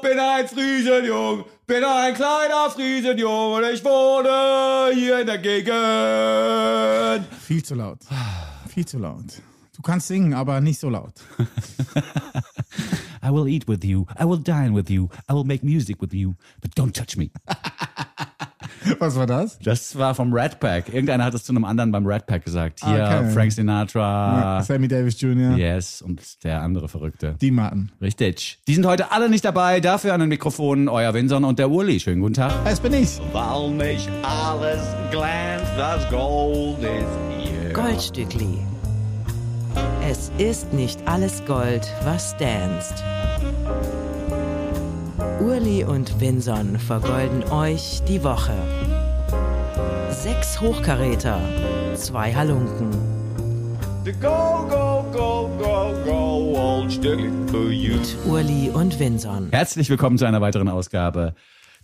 bin 0.00 0.18
ein 0.18 0.48
Friesenjung, 0.48 1.44
bin 1.66 1.84
ein 1.84 2.14
kleiner 2.14 2.70
Friesenjung 2.70 3.54
und 3.54 3.64
ich 3.64 3.84
wohne 3.84 4.94
hier 4.94 5.20
in 5.20 5.26
der 5.26 5.38
Gegend. 5.38 7.26
Viel 7.42 7.62
zu 7.62 7.74
laut. 7.74 7.98
Viel 8.68 8.86
zu 8.86 8.98
laut. 8.98 9.42
Du 9.76 9.82
kannst 9.82 10.08
singen, 10.08 10.34
aber 10.34 10.60
nicht 10.60 10.78
so 10.80 10.90
laut. 10.90 11.14
I 13.22 13.30
will 13.30 13.48
eat 13.48 13.68
with 13.68 13.84
you, 13.84 14.06
I 14.18 14.24
will 14.24 14.38
dine 14.38 14.74
with 14.74 14.90
you, 14.90 15.08
I 15.28 15.34
will 15.34 15.44
make 15.44 15.62
music 15.62 16.00
with 16.00 16.14
you, 16.14 16.34
but 16.60 16.74
don't 16.74 16.92
touch 16.92 17.16
me. 17.16 17.30
Was 18.98 19.16
war 19.16 19.26
das? 19.26 19.58
Das 19.60 19.96
war 19.96 20.14
vom 20.14 20.32
Rat 20.32 20.58
Pack. 20.60 20.88
Irgendeiner 20.92 21.24
hat 21.24 21.34
es 21.34 21.44
zu 21.44 21.52
einem 21.52 21.64
anderen 21.64 21.92
beim 21.92 22.06
Rat 22.06 22.26
Pack 22.26 22.44
gesagt. 22.44 22.80
Hier, 22.84 23.04
Okay. 23.10 23.30
Frank 23.30 23.52
Sinatra. 23.52 24.62
Sammy 24.62 24.88
Davis 24.88 25.20
Jr. 25.20 25.56
Yes, 25.56 26.02
und 26.02 26.20
der 26.44 26.60
andere 26.62 26.88
Verrückte. 26.88 27.34
Die 27.40 27.50
Martin. 27.50 27.90
Richtig. 28.00 28.58
Die 28.66 28.74
sind 28.74 28.86
heute 28.86 29.12
alle 29.12 29.28
nicht 29.28 29.44
dabei. 29.44 29.80
Dafür 29.80 30.14
an 30.14 30.20
den 30.20 30.28
Mikrofonen 30.28 30.88
euer 30.88 31.14
Winson 31.14 31.44
und 31.44 31.58
der 31.58 31.70
Uli. 31.70 32.00
Schönen 32.00 32.20
guten 32.20 32.34
Tag. 32.34 32.52
Es 32.64 32.80
bin 32.80 32.92
ich. 32.92 33.18
Weil 33.32 33.70
nicht 33.70 34.08
alles 34.22 34.82
glänzt, 35.10 35.72
das 35.76 36.08
Gold 36.10 36.78
ist 36.82 37.48
hier. 37.50 37.72
Goldstückli. 37.72 38.58
Es 40.08 40.32
ist 40.38 40.72
nicht 40.72 40.98
alles 41.06 41.44
Gold, 41.46 41.86
was 42.04 42.34
danst. 42.38 43.04
Urli 45.40 45.84
und 45.84 46.20
Vinson 46.20 46.78
vergolden 46.78 47.42
euch 47.50 48.02
die 48.06 48.22
Woche. 48.22 48.52
Sechs 50.10 50.60
Hochkaräter, 50.60 51.40
zwei 51.96 52.32
Halunken. 52.34 52.90
Go, 54.20 54.66
go, 54.68 55.04
go, 55.12 55.50
go, 55.58 55.94
go, 56.04 56.58
old 56.58 56.92
for 57.50 57.70
you. 57.70 57.94
Urli 58.26 58.70
und 58.70 58.98
Vinson. 58.98 59.48
Herzlich 59.50 59.88
willkommen 59.88 60.18
zu 60.18 60.26
einer 60.26 60.40
weiteren 60.40 60.68
Ausgabe 60.68 61.34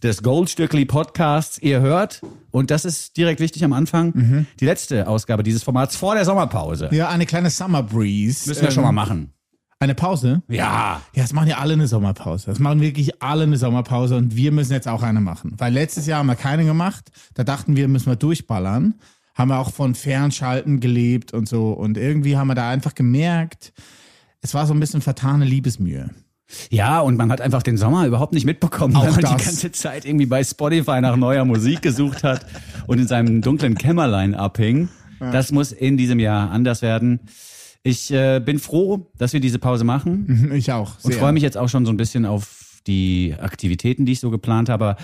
des 0.03 0.23
Goldstückli 0.23 0.85
Podcasts. 0.85 1.59
Ihr 1.59 1.81
hört, 1.81 2.21
und 2.51 2.71
das 2.71 2.85
ist 2.85 3.17
direkt 3.17 3.41
wichtig 3.41 3.65
am 3.65 3.73
Anfang, 3.73 4.47
die 4.61 4.65
letzte 4.67 5.09
Ausgabe 5.09 5.43
dieses 5.43 5.63
Formats 5.63 5.97
vor 5.97 6.15
der 6.15 6.25
Sommerpause. 6.27 6.91
Ja, 6.93 7.09
eine 7.09 7.25
kleine 7.25 7.49
Summer 7.51 7.83
Breeze. 7.83 8.49
Müssen 8.49 8.61
wir 8.63 8.69
Ähm, 8.69 8.75
schon 8.75 8.85
mal 8.85 8.93
machen. 8.93 9.33
Eine 9.79 9.95
Pause? 9.95 10.43
Ja. 10.49 11.03
Ja, 11.15 11.25
es 11.25 11.33
machen 11.35 11.49
ja 11.49 11.59
alle 11.59 11.75
eine 11.75 11.87
Sommerpause. 11.87 12.51
Es 12.51 12.59
machen 12.59 12.81
wirklich 12.81 13.23
alle 13.23 13.43
eine 13.43 13.59
Sommerpause 13.59 14.17
und 14.17 14.35
wir 14.35 14.51
müssen 14.51 14.73
jetzt 14.73 14.89
auch 14.89 15.03
eine 15.03 15.21
machen. 15.21 15.55
Weil 15.59 15.73
letztes 15.75 16.07
Jahr 16.07 16.21
haben 16.21 16.29
wir 16.29 16.35
keine 16.35 16.65
gemacht. 16.65 17.11
Da 17.35 17.45
dachten 17.45 17.77
wir, 17.77 17.87
müssen 17.87 18.07
wir 18.07 18.17
durchballern. 18.17 18.95
Haben 19.35 19.49
wir 19.51 19.59
auch 19.59 19.71
von 19.73 19.95
Fernschalten 19.95 20.81
gelebt 20.81 21.35
und 21.35 21.47
so. 21.47 21.73
Und 21.73 21.99
irgendwie 21.99 22.39
haben 22.39 22.47
wir 22.49 22.55
da 22.55 22.71
einfach 22.71 22.95
gemerkt, 22.95 23.75
es 24.41 24.55
war 24.55 24.67
so 24.67 24.73
ein 24.73 24.81
bisschen 24.81 25.03
vertane 25.03 25.45
Liebesmühe. 25.45 26.09
Ja, 26.71 27.01
und 27.01 27.17
man 27.17 27.31
hat 27.31 27.41
einfach 27.43 27.63
den 27.63 27.77
Sommer 27.77 28.07
überhaupt 28.07 28.33
nicht 28.33 28.47
mitbekommen, 28.47 28.97
Auch 28.97 29.03
weil 29.05 29.11
man 29.13 29.21
das. 29.21 29.37
die 29.37 29.45
ganze 29.45 29.73
Zeit 29.73 30.07
irgendwie 30.07 30.27
bei 30.27 30.43
Spotify 30.43 31.01
nach 31.03 31.17
neuer 31.17 31.45
Musik 31.45 31.83
gesucht 31.83 32.23
hat 32.25 32.47
und 32.87 32.99
in 32.99 33.09
seinem 33.09 33.43
dunklen 33.43 33.75
Kämmerlein 33.75 34.35
abhing. 34.35 34.89
Das 35.19 35.51
muss 35.51 35.73
in 35.73 35.97
diesem 35.97 36.19
Jahr 36.19 36.51
anders 36.51 36.81
werden. 36.83 37.21
Ich 37.87 38.11
äh, 38.11 38.41
bin 38.41 38.59
froh, 38.59 39.13
dass 39.17 39.33
wir 39.33 39.39
diese 39.39 39.61
Pause 39.61 39.85
machen 39.85 40.51
Ich 40.55 40.73
auch. 40.73 40.97
und 41.05 41.13
sehr. 41.13 41.21
freue 41.21 41.33
mich 41.33 41.45
jetzt 41.45 41.57
auch 41.57 41.69
schon 41.69 41.87
so 41.87 41.93
ein 41.93 41.97
bisschen 41.97 42.27
auf 42.27 42.81
die 42.89 43.35
Aktivitäten, 43.39 44.07
die 44.07 44.13
ich 44.13 44.21
so 44.21 44.31
geplant 44.31 44.69
habe. 44.69 44.97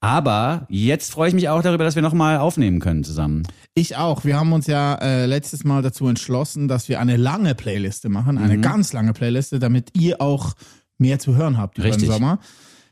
Aber 0.00 0.66
jetzt 0.68 1.12
freue 1.12 1.28
ich 1.28 1.34
mich 1.34 1.48
auch 1.48 1.62
darüber, 1.62 1.84
dass 1.84 1.94
wir 1.94 2.02
nochmal 2.02 2.36
aufnehmen 2.36 2.80
können 2.80 3.04
zusammen. 3.04 3.44
Ich 3.72 3.96
auch. 3.96 4.26
Wir 4.26 4.38
haben 4.38 4.52
uns 4.52 4.66
ja 4.66 4.96
äh, 4.96 5.24
letztes 5.24 5.64
Mal 5.64 5.80
dazu 5.80 6.06
entschlossen, 6.08 6.68
dass 6.68 6.90
wir 6.90 7.00
eine 7.00 7.16
lange 7.16 7.54
Playliste 7.54 8.10
machen, 8.10 8.36
eine 8.36 8.60
ganz 8.60 8.92
lange 8.92 9.14
Playliste, 9.14 9.58
damit 9.58 9.96
ihr 9.98 10.20
auch 10.20 10.52
mehr 10.98 11.18
zu 11.18 11.36
hören 11.36 11.56
habt 11.56 11.78
über 11.78 11.86
Richtig. 11.86 12.04
den 12.04 12.12
Sommer. 12.12 12.38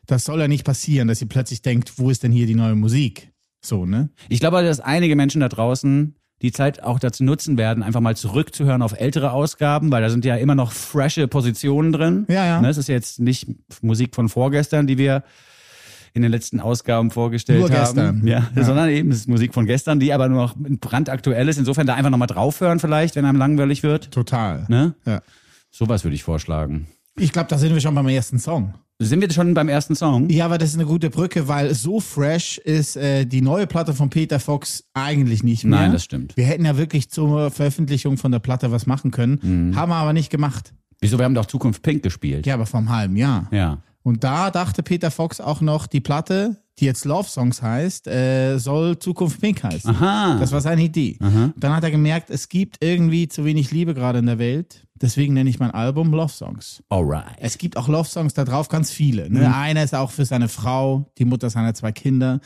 Das 0.07 0.25
soll 0.25 0.41
ja 0.41 0.49
nicht 0.49 0.65
passieren, 0.65 1.07
dass 1.09 1.21
ihr 1.21 1.29
plötzlich 1.29 1.61
denkt, 1.61 1.99
wo 1.99 2.09
ist 2.09 2.23
denn 2.23 2.33
hier 2.33 2.47
die 2.47 2.55
neue 2.55 2.75
Musik? 2.75 3.31
So, 3.63 3.85
ne? 3.85 4.09
Ich 4.31 4.41
glaube, 4.41 4.63
dass 4.63 4.81
einige 4.81 5.17
Menschen 5.17 5.41
da 5.43 5.49
draußen 5.51 6.15
die 6.45 6.53
Zeit 6.53 6.83
auch 6.83 6.99
dazu 6.99 7.25
nutzen 7.25 7.57
werden, 7.57 7.83
einfach 7.83 8.01
mal 8.01 8.15
zurückzuhören 8.15 8.83
auf 8.83 8.93
ältere 9.01 9.33
Ausgaben, 9.33 9.91
weil 9.91 10.03
da 10.03 10.11
sind 10.11 10.27
ja 10.27 10.37
immer 10.37 10.55
noch 10.55 10.73
frische 10.73 11.27
Positionen 11.27 11.91
drin. 11.91 12.27
Ja, 12.29 12.45
ja. 12.45 12.61
Ne, 12.61 12.69
Es 12.69 12.77
ist 12.77 12.89
jetzt 12.89 13.19
nicht 13.19 13.49
Musik 13.83 14.15
von 14.15 14.29
vorgestern, 14.29 14.87
die 14.87 14.99
wir 14.99 15.23
in 16.13 16.21
den 16.21 16.31
letzten 16.31 16.61
Ausgaben 16.61 17.11
vorgestellt 17.11 17.61
Nur 17.61 17.71
haben. 17.71 18.27
Ja, 18.27 18.47
Ja. 18.55 18.63
sondern 18.63 18.91
eben 18.91 19.11
es 19.11 19.21
ist 19.21 19.29
Musik 19.29 19.55
von 19.55 19.65
gestern, 19.65 20.01
die 20.01 20.13
aber 20.13 20.29
nur 20.29 20.43
noch 20.43 20.55
brandaktuell 20.59 21.49
ist. 21.49 21.57
Insofern 21.59 21.87
da 21.87 21.95
einfach 21.95 22.11
nochmal 22.11 22.29
draufhören 22.29 22.79
vielleicht, 22.79 23.17
wenn 23.17 23.25
einem 23.25 23.39
langweilig 23.39 23.83
wird. 23.83 24.11
Total. 24.13 24.67
Ne? 24.69 24.95
Ja. 25.07 25.23
Sowas 25.71 26.05
würde 26.05 26.15
ich 26.15 26.25
vorschlagen. 26.25 26.89
Ich 27.19 27.33
glaube, 27.33 27.49
da 27.49 27.57
sind 27.57 27.73
wir 27.73 27.81
schon 27.81 27.95
beim 27.95 28.07
ersten 28.09 28.39
Song. 28.39 28.75
Sind 29.05 29.21
wir 29.21 29.31
schon 29.31 29.55
beim 29.55 29.69
ersten 29.69 29.95
Song? 29.95 30.29
Ja, 30.31 30.47
aber 30.47 30.59
das 30.59 30.71
ist 30.71 30.75
eine 30.77 30.87
gute 30.87 31.11
Brücke, 31.11 31.47
weil 31.49 31.75
so 31.75 32.01
fresh 32.01 32.59
ist 32.59 32.97
äh, 32.97 33.25
die 33.27 33.41
neue 33.43 33.67
Platte 33.67 33.95
von 33.95 34.11
Peter 34.11 34.41
Fox 34.41 34.85
eigentlich 34.95 35.43
nicht 35.43 35.65
mehr. 35.65 35.81
Nein, 35.81 35.93
das 35.93 36.05
stimmt. 36.05 36.37
Wir 36.37 36.45
hätten 36.45 36.65
ja 36.65 36.77
wirklich 36.77 37.11
zur 37.11 37.51
Veröffentlichung 37.51 38.17
von 38.17 38.33
der 38.33 38.39
Platte 38.39 38.71
was 38.73 38.87
machen 38.87 39.11
können, 39.11 39.39
Mhm. 39.43 39.77
haben 39.77 39.91
wir 39.91 39.97
aber 39.97 40.13
nicht 40.13 40.31
gemacht. 40.31 40.73
Wieso? 41.01 41.19
Wir 41.19 41.25
haben 41.25 41.35
doch 41.35 41.47
Zukunft 41.47 41.83
Pink 41.83 42.03
gespielt. 42.03 42.47
Ja, 42.47 42.55
aber 42.55 42.67
vor 42.67 42.79
einem 42.81 42.91
halben 42.91 43.17
Jahr. 43.17 43.49
Ja. 43.51 43.79
Und 44.03 44.23
da 44.25 44.51
dachte 44.51 44.83
Peter 44.83 45.11
Fox 45.11 45.41
auch 45.41 45.61
noch, 45.61 45.87
die 45.87 46.01
Platte, 46.01 46.63
die 46.81 46.87
jetzt 46.87 47.05
Love 47.05 47.29
Songs 47.29 47.63
heißt, 47.63 48.09
äh, 48.09 48.59
soll 48.59 48.99
Zukunft 48.99 49.41
Pink 49.41 49.63
heißen. 49.63 49.91
Aha. 49.91 50.39
Das 50.39 50.53
war 50.53 50.61
seine 50.61 50.83
Idee. 50.83 51.19
Dann 51.57 51.73
hat 51.75 51.85
er 51.85 51.91
gemerkt, 51.91 52.31
es 52.31 52.49
gibt 52.49 52.83
irgendwie 52.83 53.29
zu 53.29 53.45
wenig 53.45 53.71
Liebe 53.71 53.95
gerade 53.95 54.19
in 54.19 54.27
der 54.27 54.39
Welt. 54.39 54.87
Deswegen 54.97 55.35
nenne 55.35 55.51
ich 55.51 55.59
mein 55.59 55.71
Album 55.71 56.13
Love 56.13 56.33
Songs. 56.33 56.83
Alright. 56.89 57.37
Es 57.39 57.59
gibt 57.59 57.77
auch 57.77 57.89
Love 57.89 58.09
Songs 58.09 58.35
da 58.35 58.45
drauf, 58.45 58.69
ganz 58.69 58.91
viele. 58.91 59.29
Ne? 59.31 59.41
Mhm. 59.41 59.55
Einer 59.55 59.83
ist 59.85 59.95
auch 59.95 60.11
für 60.11 60.25
seine 60.25 60.49
Frau, 60.49 61.11
die 61.19 61.25
Mutter 61.25 61.51
seiner 61.51 61.75
zwei 61.75 61.93
Kinder. 61.93 62.41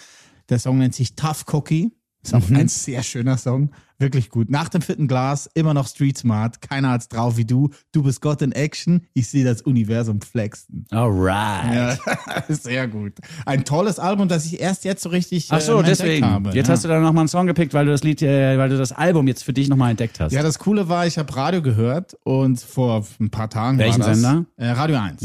Der 0.49 0.59
Song 0.59 0.78
nennt 0.78 0.95
sich 0.95 1.15
Tough 1.15 1.45
Cookie. 1.53 1.93
Ist 2.23 2.34
auch 2.34 2.49
Mhm. 2.49 2.56
ein 2.56 2.69
sehr 2.69 3.03
schöner 3.03 3.37
Song. 3.39 3.71
Wirklich 4.01 4.31
gut. 4.31 4.49
Nach 4.49 4.69
dem 4.69 4.81
vierten 4.81 5.09
Glas 5.09 5.49
immer 5.55 5.75
noch 5.75 5.89
Street 5.89 6.17
Smart. 6.17 6.61
Keiner 6.61 6.91
hat's 6.91 7.09
drauf 7.09 7.37
wie 7.37 7.45
du. 7.45 7.71
Du 7.91 8.05
bist 8.05 8.21
Gott 8.21 8.43
in 8.43 8.53
Action. 8.53 9.03
Ich 9.12 9.29
sehe 9.29 9.45
das 9.45 9.62
Universum 9.62 10.21
flexen. 10.21 10.87
Alright. 10.91 11.75
Ja, 11.75 12.45
sehr 12.49 12.87
gut. 12.87 13.15
Ein 13.45 13.65
tolles 13.65 13.99
Album, 13.99 14.28
das 14.28 14.47
ich 14.47 14.61
erst 14.61 14.84
jetzt 14.84 15.03
so 15.03 15.09
richtig 15.09 15.49
Ach 15.51 15.61
so, 15.61 15.81
äh, 15.81 15.84
deswegen. 15.84 16.25
habe. 16.27 16.51
Jetzt 16.51 16.69
ja. 16.69 16.75
hast 16.75 16.84
du 16.84 16.89
da 16.89 17.01
nochmal 17.01 17.23
einen 17.23 17.28
Song 17.28 17.47
gepickt, 17.49 17.75
weil 17.75 17.87
du 17.87 17.91
das 17.91 18.05
Lied, 18.05 18.23
äh, 18.23 18.57
weil 18.57 18.69
du 18.69 18.78
das 18.78 18.93
Album 18.93 19.27
jetzt 19.27 19.43
für 19.43 19.53
dich 19.53 19.69
nochmal 19.69 19.91
entdeckt 19.91 20.21
hast. 20.21 20.33
Ja, 20.33 20.43
das 20.43 20.61
Coole 20.61 20.89
war, 20.89 21.07
ich 21.07 21.19
habe 21.19 21.34
Radio 21.34 21.61
gehört 21.61 22.17
und 22.23 22.61
vor 22.61 23.05
ein 23.21 23.31
paar 23.31 23.51
Tagen 23.51 23.78
Welchen 23.78 24.01
war 24.01 24.09
das, 24.09 24.21
Sender? 24.21 24.41
Mhm. 24.41 24.47
Äh, 24.57 24.71
Radio 24.71 24.97
1. 24.99 25.23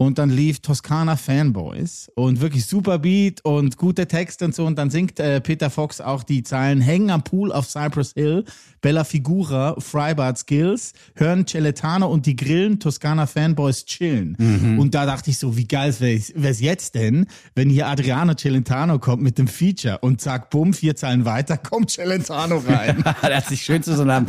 Und 0.00 0.16
dann 0.16 0.30
lief 0.30 0.60
Toskana 0.60 1.14
Fanboys 1.14 2.10
und 2.14 2.40
wirklich 2.40 2.64
super 2.64 3.00
Beat 3.00 3.44
und 3.44 3.76
gute 3.76 4.06
Texte 4.08 4.46
und 4.46 4.54
so. 4.54 4.64
Und 4.64 4.78
dann 4.78 4.88
singt 4.88 5.20
äh, 5.20 5.42
Peter 5.42 5.68
Fox 5.68 6.00
auch 6.00 6.22
die 6.22 6.42
Zeilen 6.42 6.80
Hängen 6.80 7.10
am 7.10 7.22
Pool 7.22 7.52
auf 7.52 7.68
Cypress 7.68 8.14
Hill, 8.14 8.46
Bella 8.80 9.04
Figura, 9.04 9.76
Freibad 9.78 10.38
Skills, 10.38 10.92
hören 11.14 11.46
Celentano 11.46 12.06
und 12.06 12.26
die 12.26 12.36
Grillen, 12.36 12.80
Toskana 12.80 13.26
Fanboys 13.26 13.84
chillen. 13.84 14.36
Mhm. 14.38 14.78
Und 14.78 14.94
da 14.94 15.06
dachte 15.06 15.30
ich 15.30 15.38
so, 15.38 15.56
wie 15.56 15.66
geil 15.66 15.94
wäre 15.98 16.50
es 16.50 16.60
jetzt 16.60 16.94
denn, 16.94 17.26
wenn 17.54 17.68
hier 17.68 17.88
Adriano 17.88 18.34
Celentano 18.34 18.98
kommt 18.98 19.22
mit 19.22 19.38
dem 19.38 19.48
Feature 19.48 19.98
und 19.98 20.20
zack, 20.20 20.50
bumm, 20.50 20.72
vier 20.72 20.96
Zeilen 20.96 21.24
weiter, 21.24 21.56
kommt 21.58 21.90
Celentano 21.90 22.58
rein. 22.58 23.02
er 23.22 23.36
hat 23.36 23.46
sich 23.46 23.62
schön 23.62 23.82
zu 23.82 23.94
so 23.94 24.02
einer 24.02 24.26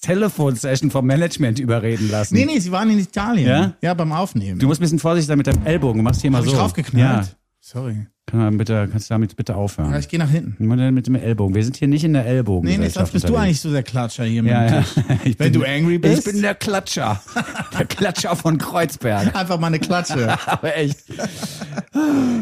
Telefonsession 0.00 0.90
vom 0.90 1.06
Management 1.06 1.58
überreden 1.58 2.10
lassen. 2.10 2.34
Nee, 2.34 2.44
nee, 2.44 2.58
sie 2.60 2.72
waren 2.72 2.90
in 2.90 2.98
Italien. 2.98 3.48
Ja? 3.48 3.74
Ja, 3.82 3.94
beim 3.94 4.12
Aufnehmen. 4.12 4.58
Du 4.58 4.66
musst 4.66 4.80
ein 4.80 4.82
bisschen 4.82 4.98
vorsichtig 4.98 5.28
sein 5.28 5.38
mit 5.38 5.46
deinem 5.46 5.64
Ellbogen. 5.66 5.98
Du 5.98 6.04
machst 6.04 6.20
hier 6.20 6.30
mal 6.30 6.38
Hab 6.38 6.44
so. 6.44 6.52
ich 6.52 6.56
draufgeknallt? 6.56 7.26
Ja. 7.26 7.34
Sorry. 7.60 8.06
Kann 8.30 8.58
bitte, 8.58 8.88
kannst 8.90 9.08
du 9.08 9.14
damit 9.14 9.36
bitte 9.36 9.56
aufhören? 9.56 9.90
Ja, 9.92 9.98
ich 9.98 10.08
gehe 10.08 10.18
nach 10.18 10.28
hinten. 10.30 10.62
Nur 10.64 10.76
mit 10.90 11.06
dem 11.06 11.14
Ellbogen. 11.14 11.54
Wir 11.54 11.64
sind 11.64 11.76
hier 11.76 11.88
nicht 11.88 12.04
in 12.04 12.12
der 12.12 12.26
Ellbogen. 12.26 12.68
Nee, 12.68 12.76
nee, 12.76 12.88
sonst 12.88 13.12
bist 13.12 13.28
du 13.28 13.36
eigentlich 13.36 13.60
so 13.60 13.70
der 13.70 13.82
Klatscher 13.82 14.24
hier 14.24 14.42
mit 14.42 14.52
Ja, 14.52 14.66
ja. 14.66 14.84
Wenn 15.24 15.34
bin- 15.36 15.52
du 15.54 15.64
angry 15.64 15.98
bist, 15.98 16.26
Ich 16.26 16.32
bin 16.32 16.42
der 16.42 16.54
Klatscher. 16.54 17.20
Der 17.78 17.86
Klatscher 17.86 18.34
von 18.36 18.58
Kreuzberg. 18.58 19.34
einfach 19.36 19.58
mal 19.60 19.68
eine 19.68 19.78
Klatsche. 19.78 20.36
Aber 20.46 20.76
echt. 20.76 20.98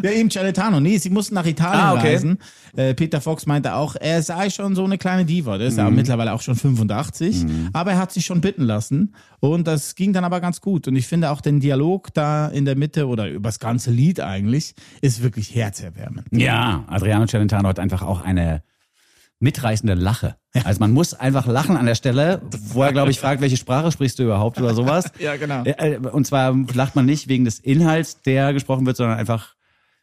ja, 0.02 0.10
eben 0.10 0.30
Celentano. 0.30 0.80
Nee, 0.80 0.98
sie 0.98 1.10
mussten 1.10 1.34
nach 1.34 1.46
Italien 1.46 1.80
Ah, 1.84 1.94
okay. 1.94 2.14
reisen. 2.14 2.38
Äh, 2.76 2.94
Peter 2.94 3.20
Fox 3.20 3.46
meinte 3.46 3.74
auch, 3.74 3.96
er 3.98 4.22
sei 4.22 4.50
schon 4.50 4.74
so 4.74 4.84
eine 4.84 4.98
kleine 4.98 5.24
Diva. 5.24 5.58
Der 5.58 5.68
ist 5.68 5.74
Mhm. 5.74 5.78
ja 5.78 5.90
mittlerweile 5.90 6.32
auch 6.32 6.42
schon 6.42 6.56
85. 6.56 7.46
Aber 7.72 7.92
er 7.92 7.98
hat 7.98 8.12
sich 8.12 8.26
schon 8.26 8.40
bitten 8.40 8.62
lassen. 8.64 9.14
Und 9.40 9.66
das 9.66 9.94
ging 9.94 10.12
dann 10.12 10.24
aber 10.24 10.40
ganz 10.40 10.60
gut. 10.60 10.88
Und 10.88 10.96
ich 10.96 11.06
finde 11.06 11.30
auch 11.30 11.40
den 11.40 11.60
Dialog 11.60 12.12
da 12.14 12.48
in 12.48 12.64
der 12.64 12.76
Mitte 12.76 13.06
oder 13.06 13.28
über 13.28 13.48
das 13.48 13.58
ganze 13.58 13.90
Lied 13.90 14.20
eigentlich 14.20 14.74
ist 15.00 15.22
wirklich 15.22 15.54
herzerwärmend. 15.81 16.26
Ja, 16.32 16.84
Adriano 16.88 17.26
Celentano 17.26 17.69
hat 17.69 17.78
einfach 17.78 18.02
auch 18.02 18.23
eine 18.23 18.62
mitreißende 19.38 19.94
Lache. 19.94 20.37
Also 20.64 20.81
man 20.81 20.93
muss 20.93 21.12
einfach 21.12 21.46
lachen 21.46 21.76
an 21.76 21.84
der 21.84 21.94
Stelle, 21.94 22.40
wo 22.73 22.82
er, 22.82 22.93
glaube 22.93 23.11
ich, 23.11 23.20
fragt, 23.20 23.43
welche 23.43 23.58
Sprache 23.58 23.93
sprichst 23.93 24.19
du 24.19 24.23
überhaupt 24.23 24.58
oder 24.58 24.75
sowas. 24.75 25.11
Ja, 25.19 25.37
genau. 25.37 25.62
Äh, 25.64 25.99
Und 25.99 26.26
zwar 26.26 26.56
lacht 26.75 26.96
man 26.96 27.05
nicht 27.05 27.28
wegen 27.28 27.44
des 27.44 27.58
Inhalts, 27.58 28.23
der 28.23 28.52
gesprochen 28.55 28.87
wird, 28.87 28.96
sondern 28.96 29.19
einfach 29.19 29.55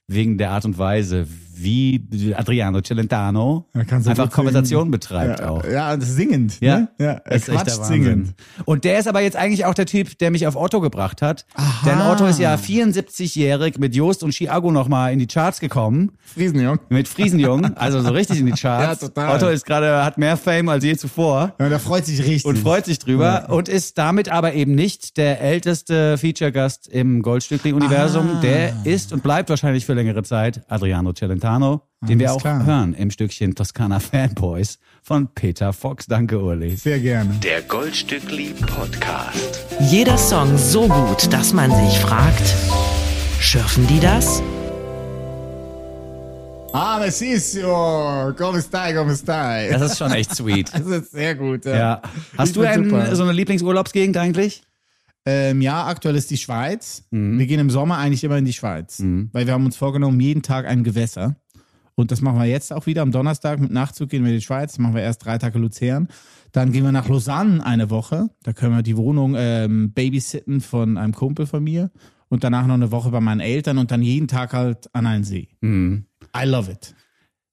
wegen 0.08 0.38
der 0.38 0.52
Art 0.52 0.66
und 0.66 0.78
Weise, 0.78 1.28
wie 1.56 2.34
Adriano 2.36 2.82
Celentano 2.82 3.68
einfach 3.74 4.30
Konversation 4.30 4.92
betreibt 4.92 5.40
ja, 5.40 5.50
auch. 5.50 5.64
Ja, 5.66 6.00
singend. 6.00 6.60
Ja, 6.62 6.78
ne? 6.78 6.88
ja 7.00 7.12
er 7.12 7.32
ist 7.32 7.50
echt 7.50 7.58
quatscht 7.58 7.80
Wahnsinn. 7.80 8.04
singend. 8.04 8.34
Und 8.66 8.84
der 8.84 9.00
ist 9.00 9.08
aber 9.08 9.22
jetzt 9.22 9.36
eigentlich 9.36 9.66
auch 9.66 9.74
der 9.74 9.86
Typ, 9.86 10.18
der 10.20 10.32
mich 10.32 10.48
auf 10.48 10.56
Otto 10.56 10.82
gebracht 10.82 11.22
hat. 11.22 11.46
Aha. 11.56 11.90
Denn 11.90 12.02
Otto 12.02 12.26
ist 12.26 12.40
ja 12.40 12.56
74-jährig 12.56 13.78
mit 13.78 13.96
Jost 13.96 14.24
und 14.24 14.32
Chiago 14.34 14.72
nochmal 14.72 15.14
in 15.14 15.20
die 15.20 15.28
Charts 15.28 15.60
gekommen. 15.60 16.14
Friesenjung. 16.34 16.80
Mit 16.90 17.08
Friesenjung, 17.08 17.76
also 17.76 18.02
so 18.02 18.12
richtig 18.12 18.40
in 18.40 18.48
die 18.48 18.52
Charts. 18.60 19.02
Ja, 19.02 19.08
total. 19.08 19.36
Otto 19.36 19.48
ist 19.50 19.66
gerade, 19.66 20.04
hat 20.04 20.18
mehr 20.18 20.38
Fame 20.38 20.70
als 20.70 20.84
je 20.84 20.96
zuvor. 20.96 21.54
Ja, 21.60 21.70
der 21.70 21.80
freut 21.80 22.06
sich 22.06 22.20
richtig. 22.20 22.46
Und 22.46 22.58
freut 22.58 22.86
sich 22.86 23.00
drüber 23.00 23.48
und 23.50 23.70
ist 23.70 23.98
damit 23.98 24.30
aber 24.30 24.54
eben 24.54 24.76
nicht 24.76 25.18
der 25.18 25.42
älteste 25.42 26.18
Feature-Gast 26.18 26.88
im 26.88 27.22
Goldstückli-Universum. 27.22 28.30
Ah. 28.38 28.42
Der 28.42 28.76
ist 28.86 29.14
und 29.14 29.24
bleibt 29.24 29.50
wahrscheinlich 29.50 29.86
für 29.86 29.94
längere 29.94 30.24
Zeit 30.24 30.62
Adriano 30.68 31.14
Celentano, 31.14 31.43
den 32.02 32.20
wir 32.20 32.34
auch 32.34 32.40
klar. 32.42 32.66
hören 32.66 32.94
im 32.94 33.12
Stückchen 33.12 33.54
Toskana 33.56 34.00
Fanboys 34.00 34.80
von 35.02 35.28
Peter 35.34 35.74
Fox. 35.74 36.06
Danke, 36.08 36.40
Uli. 36.42 36.76
Sehr 36.76 37.00
gerne. 37.00 37.34
Der 37.44 37.62
Goldstückli 37.62 38.54
Podcast. 38.66 39.60
Jeder 39.80 40.18
Song 40.18 40.58
so 40.58 40.88
gut, 40.88 41.32
dass 41.34 41.54
man 41.54 41.70
sich 41.72 42.00
fragt, 42.00 42.44
schürfen 43.40 43.86
die 43.88 44.00
das? 44.00 44.42
Ah, 46.76 46.98
Messisio, 47.00 48.34
come 48.36 48.60
stai, 48.62 48.94
come 48.94 49.16
stai. 49.16 49.70
Das 49.70 49.92
ist 49.92 49.98
schon 50.00 50.12
echt 50.12 50.34
sweet. 50.36 50.72
Das 50.74 50.86
ist 50.88 51.12
sehr 51.12 51.36
gut. 51.36 51.66
Ja. 51.66 51.76
Ja. 51.76 52.02
Hast 52.38 52.50
Ich 52.50 52.54
du 52.56 52.62
find's 52.62 52.78
ein, 52.78 52.84
super. 52.90 53.16
so 53.16 53.24
eine 53.24 53.32
Lieblingsurlaubsgegend 53.34 54.18
eigentlich? 54.18 54.64
Ähm, 55.26 55.62
ja, 55.62 55.86
aktuell 55.88 56.16
ist 56.16 56.32
die 56.32 56.38
Schweiz. 56.38 57.06
Mhm. 57.12 57.40
Wir 57.40 57.48
gehen 57.48 57.60
im 57.60 57.70
Sommer 57.70 57.98
eigentlich 57.98 58.24
immer 58.24 58.38
in 58.38 58.46
die 58.46 58.54
Schweiz, 58.54 59.00
weil 59.32 59.46
wir 59.46 59.54
haben 59.54 59.66
uns 59.66 59.78
vorgenommen, 59.78 60.20
jeden 60.20 60.42
Tag 60.42 60.66
ein 60.66 60.84
Gewässer. 60.84 61.36
Und 61.96 62.12
das 62.12 62.22
machen 62.22 62.40
wir 62.40 62.46
jetzt 62.46 62.74
auch 62.74 62.86
wieder. 62.88 63.04
Am 63.04 63.12
Donnerstag 63.12 63.60
mit 63.60 63.72
Nachtzug 63.72 64.10
gehen 64.10 64.24
wir 64.24 64.32
in 64.32 64.38
die 64.38 64.44
Schweiz. 64.44 64.80
Machen 64.80 64.96
wir 64.96 65.04
erst 65.04 65.26
drei 65.26 65.38
Tage 65.38 65.60
Luzern. 65.60 66.08
Dann 66.52 66.72
gehen 66.72 66.84
wir 66.84 66.92
nach 66.92 67.08
Lausanne 67.08 67.64
eine 67.66 67.90
Woche. 67.90 68.30
Da 68.44 68.54
können 68.54 68.76
wir 68.76 68.84
die 68.84 68.98
Wohnung 68.98 69.36
ähm, 69.38 69.92
babysitten 69.94 70.62
von 70.62 70.98
einem 70.98 71.14
Kumpel 71.14 71.46
von 71.46 71.64
mir. 71.64 71.92
Und 72.30 72.44
danach 72.44 72.66
noch 72.66 72.74
eine 72.74 72.92
Woche 72.92 73.12
bei 73.12 73.20
meinen 73.20 73.42
Eltern 73.42 73.78
und 73.78 73.92
dann 73.92 74.02
jeden 74.02 74.28
Tag 74.28 74.54
halt 74.54 74.90
an 74.94 75.06
einen 75.06 75.24
See. 75.24 75.50
Mhm. 75.62 76.06
I 76.36 76.46
love 76.46 76.72
it. 76.72 76.96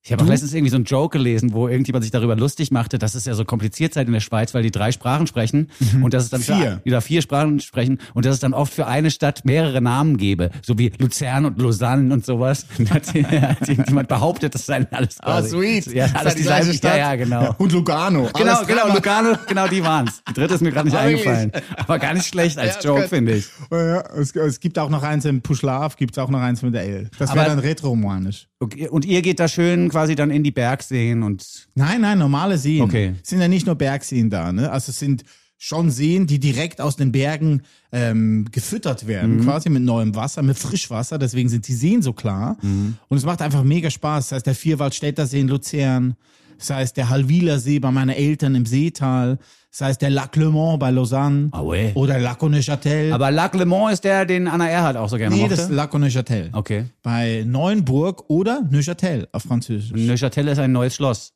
Ich 0.03 0.13
habe 0.13 0.25
auch 0.25 0.29
letztens 0.29 0.55
irgendwie 0.55 0.71
so 0.71 0.77
einen 0.77 0.87
Joke 0.87 1.19
gelesen, 1.19 1.53
wo 1.53 1.69
irgendjemand 1.69 2.05
sich 2.05 2.11
darüber 2.11 2.35
lustig 2.35 2.71
machte, 2.71 2.99
dass 2.99 3.15
es 3.15 3.27
ja 3.27 3.35
so 3.35 3.45
kompliziert 3.45 3.93
sei 3.93 4.01
in 4.01 4.13
der 4.13 4.21
Schweiz, 4.21 4.55
weil 4.55 4.63
die 4.63 4.71
drei 4.71 4.93
Sprachen 4.93 5.27
sprechen 5.27 5.71
und 6.03 6.15
dass 6.15 6.25
es 6.25 6.31
dann 6.31 6.41
Vier. 6.41 6.81
wieder 6.85 7.03
vier 7.03 7.21
Sprachen 7.21 7.61
sprechen 7.61 7.99
und 8.15 8.25
dass 8.25 8.33
es 8.35 8.41
dann 8.41 8.55
oft 8.55 8.73
für 8.73 8.87
eine 8.87 9.11
Stadt 9.11 9.45
mehrere 9.45 9.83
Namen 9.83 10.17
gäbe, 10.17 10.51
so 10.63 10.79
wie 10.79 10.91
Luzern 10.99 11.45
und 11.45 11.61
Lausanne 11.61 12.15
und 12.15 12.25
sowas. 12.25 12.65
Und 12.79 12.91
hat, 12.91 13.09
hat 13.09 13.69
irgendjemand 13.69 14.09
behauptet, 14.09 14.55
das 14.55 14.65
seien 14.65 14.87
alles 14.91 15.19
quasi, 15.19 15.83
Ja, 15.93 16.07
Ist 16.07 16.15
alles 16.17 16.25
das 16.25 16.35
die 16.37 16.43
gleiche 16.45 16.71
dieselben. 16.71 16.97
Ja, 16.99 17.11
ja, 17.11 17.17
genau. 17.17 17.55
Und 17.59 17.73
Lugano. 17.73 18.31
Genau, 18.35 18.55
Alles 18.55 18.67
genau. 18.67 18.95
Lugano, 18.95 19.35
genau 19.47 19.69
die 19.69 19.83
waren's. 19.85 20.23
Die 20.29 20.33
dritte 20.33 20.55
ist 20.55 20.61
mir 20.63 20.71
gerade 20.73 20.89
nicht 20.89 20.97
Ah, 20.97 21.01
eingefallen. 21.03 21.53
Aber 21.77 21.99
gar 21.99 22.15
nicht 22.15 22.27
schlecht 22.27 22.59
als 22.59 22.77
Ja, 22.77 22.91
Joke, 22.91 23.09
finde 23.09 23.35
ich. 23.35 23.47
Ja, 23.71 24.01
es, 24.17 24.35
es 24.35 24.61
gibt 24.61 24.79
auch 24.79 24.89
noch 24.89 25.03
eins 25.03 25.27
im 25.27 25.43
Puschlav, 25.43 25.97
gibt 25.97 26.13
es 26.17 26.19
auch 26.19 26.31
noch 26.31 26.41
eins 26.41 26.63
mit 26.63 26.73
der 26.75 26.85
L. 26.85 27.11
Das 27.19 27.35
wäre 27.35 27.47
dann 27.47 27.59
retromanisch. 27.59 28.47
Okay, 28.63 28.89
Und 28.89 29.07
ihr 29.07 29.23
geht 29.23 29.41
da 29.41 29.49
schön 29.49 29.89
quasi 29.89 30.15
dann 30.15 30.31
in 30.31 30.45
die 30.45 30.51
Bergseen 30.51 31.23
und 31.23 31.67
Nein, 31.75 32.03
nein, 32.03 32.19
normale 32.19 32.59
Seen. 32.59 32.83
Okay. 32.83 33.15
Es 33.23 33.31
sind 33.31 33.41
ja 33.41 33.49
nicht 33.49 33.65
nur 33.67 33.75
Bergseen 33.75 34.29
da, 34.29 34.53
ne? 34.53 34.71
Also 34.71 34.91
es 34.91 34.99
sind 34.99 35.25
schon 35.57 35.91
Seen, 35.91 36.27
die 36.27 36.39
direkt 36.39 36.81
aus 36.81 36.97
den 36.97 37.11
Bergen 37.13 37.63
ähm, 37.93 38.47
gefüttert 38.53 39.07
werden, 39.07 39.37
Mhm. 39.39 39.45
quasi 39.45 39.69
mit 39.71 39.83
neuem 39.83 40.15
Wasser, 40.15 40.43
mit 40.43 40.59
Frischwasser. 40.59 41.19
Deswegen 41.19 41.49
sind 41.49 41.69
die 41.69 41.75
Seen 41.75 42.03
so 42.03 42.13
klar. 42.13 42.59
Mhm. 42.63 42.97
Und 43.09 43.17
es 43.19 43.25
macht 43.25 43.41
einfach 43.43 43.63
mega 43.65 43.91
Spaß. 43.91 44.29
Das 44.29 44.37
heißt, 44.37 44.47
der 44.47 44.55
Vierwaldstätter 44.55 45.27
See 45.27 45.41
in 45.41 45.49
Luzern, 45.49 46.15
das 46.59 46.69
heißt, 46.71 46.97
der 46.99 47.09
Halwiler 47.09 47.59
See 47.59 47.79
bei 47.79 47.91
meinen 47.91 48.11
Eltern 48.11 48.55
im 48.55 48.67
Seetal, 48.67 49.39
das 49.71 49.81
heißt, 49.83 50.03
der 50.03 50.11
Lac 50.11 50.35
Le 50.37 50.51
Mans 50.51 50.79
bei 50.79 50.91
Lausanne 50.91 51.49
Ah 51.53 51.63
ouais. 51.63 51.93
oder 51.95 52.19
Lac 52.19 52.43
Neuchâtel. 52.43 53.13
Aber 53.13 53.31
Lac 53.31 53.55
Le 53.55 53.65
Mans 53.67 53.93
ist 53.95 54.05
der, 54.05 54.27
den 54.27 54.49
Anna 54.49 54.69
Erhardt 54.69 54.97
auch 54.97 55.09
so 55.09 55.17
gerne 55.17 55.35
nee, 55.35 55.43
mochte? 55.43 55.57
das 55.57 55.65
ist 55.67 55.71
Lac 55.71 55.95
Neuchâtel. 55.95 56.51
okay. 56.53 56.87
Bei 57.03 57.45
Neuenburg 57.47 58.25
oder 58.29 58.63
Neuchâtel 58.71 59.29
auf 59.33 59.43
Französisch. 59.45 59.93
Neuchâtel 59.93 60.49
ist 60.49 60.59
ein 60.59 60.73
neues 60.73 60.95
Schloss. 60.97 61.33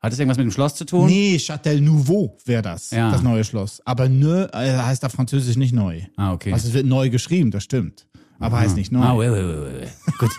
Hat 0.00 0.12
es 0.12 0.18
irgendwas 0.20 0.38
mit 0.38 0.46
dem 0.46 0.52
Schloss 0.52 0.76
zu 0.76 0.84
tun? 0.84 1.06
Nee, 1.06 1.38
Châtel 1.38 1.80
Nouveau 1.80 2.38
wäre 2.44 2.62
das, 2.62 2.92
Ja. 2.92 3.10
das 3.10 3.20
neue 3.20 3.42
Schloss. 3.42 3.82
Aber 3.84 4.08
neu 4.08 4.44
äh, 4.44 4.76
heißt 4.78 5.04
auf 5.04 5.10
Französisch 5.12 5.56
nicht 5.56 5.74
neu. 5.74 6.02
Ah, 6.16 6.32
okay. 6.32 6.52
Also 6.52 6.68
es 6.68 6.74
wird 6.74 6.86
neu 6.86 7.10
geschrieben, 7.10 7.50
das 7.50 7.64
stimmt. 7.64 8.06
Aber 8.40 8.60
heißt 8.60 8.76
nicht 8.76 8.92
neu. 8.92 9.00
Ah, 9.02 9.16
wait, 9.18 9.32
wait, 9.32 9.46
wait. 9.80 9.88
Gut. 10.18 10.30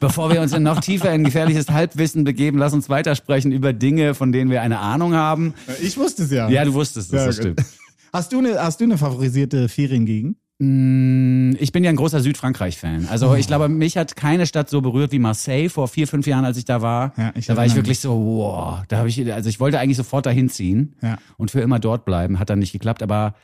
Bevor 0.00 0.32
wir 0.32 0.40
uns 0.40 0.52
in 0.54 0.62
noch 0.62 0.80
tiefer 0.80 1.12
in 1.12 1.22
gefährliches 1.24 1.68
Halbwissen 1.68 2.24
begeben, 2.24 2.56
lass 2.58 2.72
uns 2.72 2.88
weitersprechen 2.88 3.52
über 3.52 3.72
Dinge, 3.72 4.14
von 4.14 4.32
denen 4.32 4.50
wir 4.50 4.62
eine 4.62 4.78
Ahnung 4.78 5.14
haben. 5.14 5.52
Ich 5.82 5.96
wusste 5.98 6.22
es 6.22 6.30
ja. 6.30 6.48
Ja, 6.48 6.64
du 6.64 6.72
wusstest 6.74 7.12
es, 7.12 7.18
Ja, 7.20 7.26
das 7.26 7.36
gut. 7.36 7.44
stimmt. 7.60 7.64
Hast 8.12 8.32
du 8.32 8.38
eine, 8.38 8.58
hast 8.62 8.78
du 8.80 8.84
eine 8.84 8.98
favorisierte 8.98 9.70
Feriengegend? 9.70 10.36
Mm, 10.58 11.52
Ich 11.58 11.72
bin 11.72 11.82
ja 11.82 11.88
ein 11.90 11.96
großer 11.96 12.20
Südfrankreich-Fan. 12.20 13.08
Also 13.10 13.30
Oh. 13.30 13.34
ich 13.34 13.46
glaube, 13.46 13.68
mich 13.70 13.96
hat 13.96 14.16
keine 14.16 14.46
Stadt 14.46 14.68
so 14.68 14.80
berührt 14.82 15.12
wie 15.12 15.18
Marseille 15.18 15.68
vor 15.70 15.88
vier, 15.88 16.06
fünf 16.06 16.26
Jahren, 16.26 16.44
als 16.44 16.58
ich 16.58 16.64
da 16.66 16.82
war. 16.82 17.12
Ja, 17.16 17.32
ich 17.34 17.46
da 17.46 17.56
war 17.56 17.64
ich 17.64 17.74
wirklich 17.74 18.00
so, 18.00 18.12
wow, 18.12 18.82
da 18.88 18.98
habe 18.98 19.08
ich, 19.08 19.32
also 19.32 19.48
ich 19.48 19.60
wollte 19.60 19.78
eigentlich 19.78 19.96
sofort 19.96 20.26
dahin 20.26 20.48
ziehen 20.50 20.94
Ja. 21.02 21.16
und 21.38 21.50
für 21.50 21.60
immer 21.60 21.78
dort 21.78 22.04
bleiben. 22.04 22.38
Hat 22.38 22.50
dann 22.50 22.58
nicht 22.58 22.72
geklappt, 22.72 23.02
aber 23.02 23.34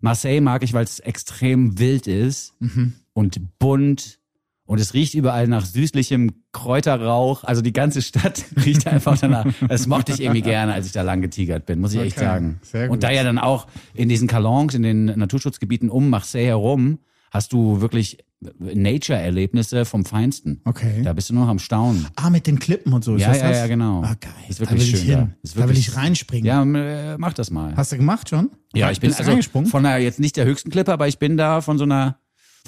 Marseille 0.00 0.40
mag 0.40 0.62
ich, 0.62 0.72
weil 0.72 0.84
es 0.84 1.00
extrem 1.00 1.78
wild 1.78 2.06
ist 2.06 2.54
Mhm. 2.60 2.94
Und 3.18 3.58
bunt 3.58 4.18
und 4.64 4.78
es 4.80 4.92
riecht 4.94 5.14
überall 5.14 5.48
nach 5.48 5.64
süßlichem 5.64 6.30
Kräuterrauch. 6.52 7.42
Also 7.44 7.62
die 7.62 7.72
ganze 7.72 8.00
Stadt 8.02 8.44
riecht 8.64 8.86
einfach 8.86 9.18
danach. 9.18 9.46
Das 9.68 9.86
mochte 9.86 10.12
ich 10.12 10.20
irgendwie 10.20 10.42
gerne, 10.42 10.72
als 10.74 10.86
ich 10.86 10.92
da 10.92 11.02
lang 11.02 11.20
getigert 11.22 11.66
bin, 11.66 11.80
muss 11.80 11.94
ich 11.94 12.00
echt 12.00 12.16
Okay, 12.18 12.26
sagen. 12.26 12.60
sehr 12.62 12.86
gut. 12.88 12.94
Und 12.94 13.02
da 13.02 13.10
ja 13.10 13.24
dann 13.24 13.38
auch 13.38 13.66
in 13.94 14.08
diesen 14.08 14.28
Kalons, 14.28 14.74
in 14.74 14.82
den 14.82 15.06
Naturschutzgebieten 15.06 15.88
um 15.90 16.10
Marseille 16.10 16.46
herum, 16.48 16.98
hast 17.30 17.52
du 17.52 17.80
wirklich 17.80 18.18
Nature-Erlebnisse 18.74 19.84
vom 19.84 20.04
Feinsten. 20.04 20.60
Okay. 20.64 21.02
Da 21.02 21.12
bist 21.12 21.30
du 21.30 21.34
nur 21.34 21.44
noch 21.44 21.50
am 21.50 21.58
Staunen. 21.58 22.06
Ah, 22.16 22.30
mit 22.30 22.46
den 22.46 22.58
Klippen 22.58 22.92
und 22.92 23.04
so. 23.04 23.16
Ist 23.16 23.22
Ja, 23.22 23.28
das 23.28 23.40
ja, 23.40 23.48
das? 23.48 23.58
ja, 23.58 23.66
genau. 23.66 24.02
Ah, 24.02 24.14
geil. 24.20 24.30
Ist 24.48 24.60
da 24.60 24.70
wirklich 24.70 24.92
will 24.92 24.94
ich 24.94 25.00
schön 25.00 25.10
da. 25.12 25.18
hin. 25.20 25.34
Ist 25.42 25.58
da 25.58 25.68
will 25.68 25.76
ich 25.78 25.96
reinspringen. 25.96 26.46
Ja, 26.46 26.62
äh, 26.62 27.18
mach 27.18 27.32
das 27.32 27.50
mal. 27.50 27.76
Hast 27.76 27.92
du 27.92 27.96
gemacht 27.96 28.28
schon? 28.28 28.50
Ja, 28.74 28.90
ich 28.90 29.00
bin 29.00 29.12
also 29.12 29.36
von 29.66 29.84
einer, 29.86 29.96
jetzt 29.98 30.20
nicht 30.20 30.36
der 30.36 30.44
höchsten 30.44 30.70
Klippe, 30.70 30.92
aber 30.92 31.08
ich 31.08 31.18
bin 31.18 31.36
da 31.36 31.60
von 31.60 31.78
so 31.78 31.84
einer, 31.84 32.18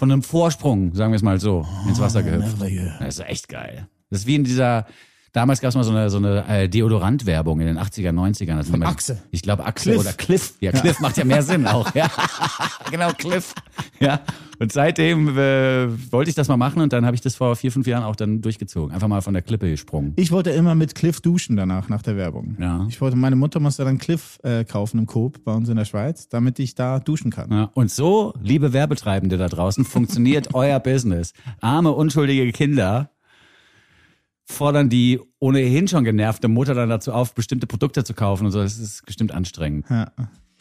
von 0.01 0.11
einem 0.11 0.23
Vorsprung, 0.23 0.95
sagen 0.95 1.13
wir 1.13 1.17
es 1.17 1.23
mal 1.23 1.39
so, 1.39 1.67
ins 1.87 2.01
Wasser 2.01 2.23
gehüpft. 2.23 2.59
merveilleux. 2.59 2.91
Das 3.01 3.19
ist 3.19 3.29
echt 3.29 3.49
geil. 3.49 3.87
Das 4.09 4.21
ist 4.21 4.27
wie 4.27 4.35
in 4.35 4.45
dieser, 4.45 4.87
damals 5.33 5.61
gab 5.61 5.71
es 5.71 5.75
mal 5.75 5.85
so 5.85 5.91
eine, 5.91 6.11
so 6.11 6.19
eine 6.19 6.47
äh, 6.49 6.69
Deodorant-Werbung 6.69 7.61
in 7.61 7.67
den 7.67 7.79
80er, 7.79 8.11
90ern. 8.11 8.57
Also 8.57 8.73
Von 8.73 8.83
Axe. 8.83 9.23
Ich 9.31 9.43
glaube 9.43 9.65
Axe 9.65 9.91
Cliff. 9.91 10.01
oder 10.01 10.13
Cliff. 10.13 10.55
Ja, 10.61 10.73
Cliff 10.73 11.01
macht 11.01 11.17
ja 11.17 11.25
mehr 11.25 11.43
Sinn 11.43 11.67
auch. 11.67 11.95
Ja, 11.95 12.11
genau, 12.91 13.11
Cliff. 13.13 13.55
Ja, 14.01 14.21
und 14.61 14.73
seitdem 14.73 15.29
äh, 15.39 16.13
wollte 16.13 16.29
ich 16.29 16.35
das 16.35 16.49
mal 16.49 16.59
machen 16.59 16.83
und 16.83 16.93
dann 16.93 17.07
habe 17.07 17.15
ich 17.15 17.23
das 17.23 17.35
vor 17.35 17.57
vier, 17.57 17.73
fünf 17.73 17.87
Jahren 17.87 18.05
auch 18.05 18.15
dann 18.15 18.43
durchgezogen. 18.43 18.93
Einfach 18.93 19.09
mal 19.09 19.23
von 19.23 19.33
der 19.33 19.43
Klippe 19.43 19.71
gesprungen. 19.71 20.13
Ich 20.17 20.31
wollte 20.33 20.51
immer 20.51 20.75
mit 20.75 20.95
Cliff 20.95 21.21
duschen 21.21 21.57
danach, 21.57 21.89
nach 21.89 22.03
der 22.03 22.17
Werbung. 22.17 22.57
Ja. 22.61 22.87
Ich 22.89 23.01
wollte, 23.01 23.17
meine 23.17 23.37
Mutter 23.37 23.59
musste 23.59 23.85
dann 23.85 23.97
Cliff 23.97 24.39
äh, 24.43 24.65
kaufen 24.65 24.99
im 24.99 25.07
Coop 25.07 25.45
bei 25.45 25.55
uns 25.55 25.69
in 25.71 25.77
der 25.77 25.87
Schweiz, 25.87 26.29
damit 26.29 26.59
ich 26.59 26.75
da 26.75 27.01
duschen 27.01 27.31
kann. 27.31 27.51
Ja, 27.51 27.71
und 27.73 27.91
so, 27.91 28.35
liebe 28.43 28.75
Werbetreibende 28.75 29.39
da 29.39 29.49
draußen, 29.49 29.87
funktioniert 29.87 30.51
euer 30.55 30.79
Business. 30.79 31.33
Arme, 31.61 31.93
unschuldige 31.93 32.53
Kinder 32.53 33.11
fordern 34.51 34.89
die 34.89 35.21
ohnehin 35.39 35.89
schon 35.89 36.05
genervte 36.05 36.49
Mutter 36.49 36.75
dann 36.75 36.89
dazu 36.89 37.13
auf, 37.13 37.35
bestimmte 37.35 37.67
Produkte 37.67 38.05
zu 38.05 38.15
kaufen 38.15 38.47
und 38.47 38.53
so. 38.53 38.61
Das 38.61 38.79
ist 38.79 39.07
bestimmt 39.07 39.33
anstrengend. 39.33 39.87
Ja. 39.89 40.13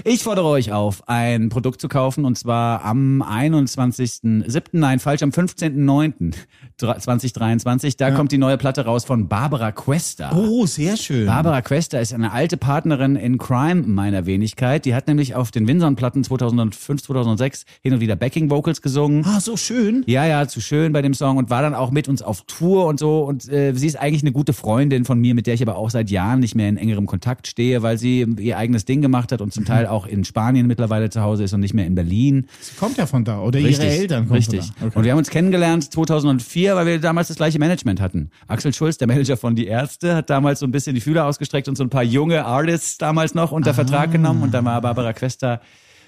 Ich 0.05 0.23
fordere 0.23 0.45
euch 0.45 0.71
auf, 0.71 1.09
ein 1.09 1.49
Produkt 1.49 1.81
zu 1.81 1.89
kaufen 1.89 2.23
und 2.23 2.37
zwar 2.37 2.85
am 2.85 3.21
21.07., 3.21 4.67
nein, 4.71 4.99
falsch, 4.99 5.23
am 5.23 5.31
15.09.2023. 5.31 7.97
Da 7.97 8.11
kommt 8.11 8.31
die 8.31 8.37
neue 8.37 8.57
Platte 8.57 8.85
raus 8.85 9.03
von 9.03 9.27
Barbara 9.27 9.73
Questa. 9.73 10.31
Oh, 10.33 10.65
sehr 10.65 10.95
schön. 10.95 11.25
Barbara 11.25 11.61
Questa 11.61 11.99
ist 11.99 12.13
eine 12.13 12.31
alte 12.31 12.55
Partnerin 12.55 13.17
in 13.17 13.37
Crime 13.37 13.83
meiner 13.87 14.25
Wenigkeit. 14.25 14.85
Die 14.85 14.95
hat 14.95 15.09
nämlich 15.09 15.35
auf 15.35 15.51
den 15.51 15.67
Winson-Platten 15.67 16.23
2005, 16.23 17.03
2006 17.03 17.65
hin 17.81 17.93
und 17.93 17.99
wieder 17.99 18.15
Backing-Vocals 18.15 18.81
gesungen. 18.81 19.25
Ah, 19.25 19.41
so 19.41 19.57
schön. 19.57 20.05
Ja, 20.07 20.25
ja, 20.25 20.47
zu 20.47 20.61
schön 20.61 20.93
bei 20.93 21.01
dem 21.01 21.13
Song 21.13 21.35
und 21.35 21.49
war 21.49 21.61
dann 21.61 21.75
auch 21.75 21.91
mit 21.91 22.07
uns 22.07 22.21
auf 22.21 22.43
Tour 22.43 22.85
und 22.85 22.99
so. 22.99 23.23
Und 23.23 23.51
äh, 23.51 23.73
sie 23.73 23.87
ist 23.87 23.99
eigentlich 23.99 24.23
eine 24.23 24.31
gute 24.31 24.53
Freundin 24.53 25.03
von 25.03 25.19
mir, 25.19 25.35
mit 25.35 25.45
der 25.45 25.55
ich 25.55 25.61
aber 25.61 25.75
auch 25.75 25.89
seit 25.89 26.09
Jahren 26.09 26.39
nicht 26.39 26.55
mehr 26.55 26.69
in 26.69 26.77
engerem 26.77 27.05
Kontakt 27.05 27.47
stehe, 27.47 27.83
weil 27.83 27.97
sie 27.97 28.21
ihr 28.21 28.57
eigenes 28.57 28.85
Ding 28.85 29.01
gemacht 29.01 29.33
hat 29.33 29.41
und 29.41 29.53
zum 29.53 29.65
Teil 29.69 29.88
auch 29.89 30.05
in 30.05 30.23
Spanien 30.23 30.67
mittlerweile 30.67 31.09
zu 31.09 31.21
Hause 31.21 31.43
ist 31.43 31.53
und 31.53 31.59
nicht 31.59 31.73
mehr 31.73 31.85
in 31.85 31.95
Berlin. 31.95 32.47
Sie 32.59 32.75
kommt 32.75 32.97
ja 32.97 33.05
von 33.05 33.23
da. 33.23 33.39
Oder 33.41 33.59
ihre 33.59 33.83
Eltern 33.83 34.27
kommen 34.27 34.37
Richtig. 34.37 34.65
von 34.65 34.75
da. 34.79 34.85
Okay. 34.87 34.97
Und 34.97 35.03
wir 35.03 35.11
haben 35.11 35.19
uns 35.19 35.29
kennengelernt 35.29 35.91
2004, 35.91 36.75
weil 36.75 36.85
wir 36.85 36.99
damals 36.99 37.29
das 37.29 37.37
gleiche 37.37 37.59
Management 37.59 38.01
hatten. 38.01 38.29
Axel 38.47 38.73
Schulz, 38.73 38.97
der 38.97 39.07
Manager 39.07 39.37
von 39.37 39.55
Die 39.55 39.67
Ärzte, 39.67 40.15
hat 40.15 40.29
damals 40.29 40.59
so 40.59 40.65
ein 40.65 40.71
bisschen 40.71 40.95
die 40.95 41.01
Fühler 41.01 41.25
ausgestreckt 41.25 41.67
und 41.67 41.75
so 41.75 41.83
ein 41.83 41.89
paar 41.89 42.03
junge 42.03 42.45
Artists 42.45 42.97
damals 42.97 43.35
noch 43.35 43.51
unter 43.51 43.73
Vertrag 43.73 44.11
genommen. 44.11 44.43
Und 44.43 44.53
dann 44.53 44.65
war 44.65 44.81
Barbara 44.81 45.13
Questa 45.13 45.61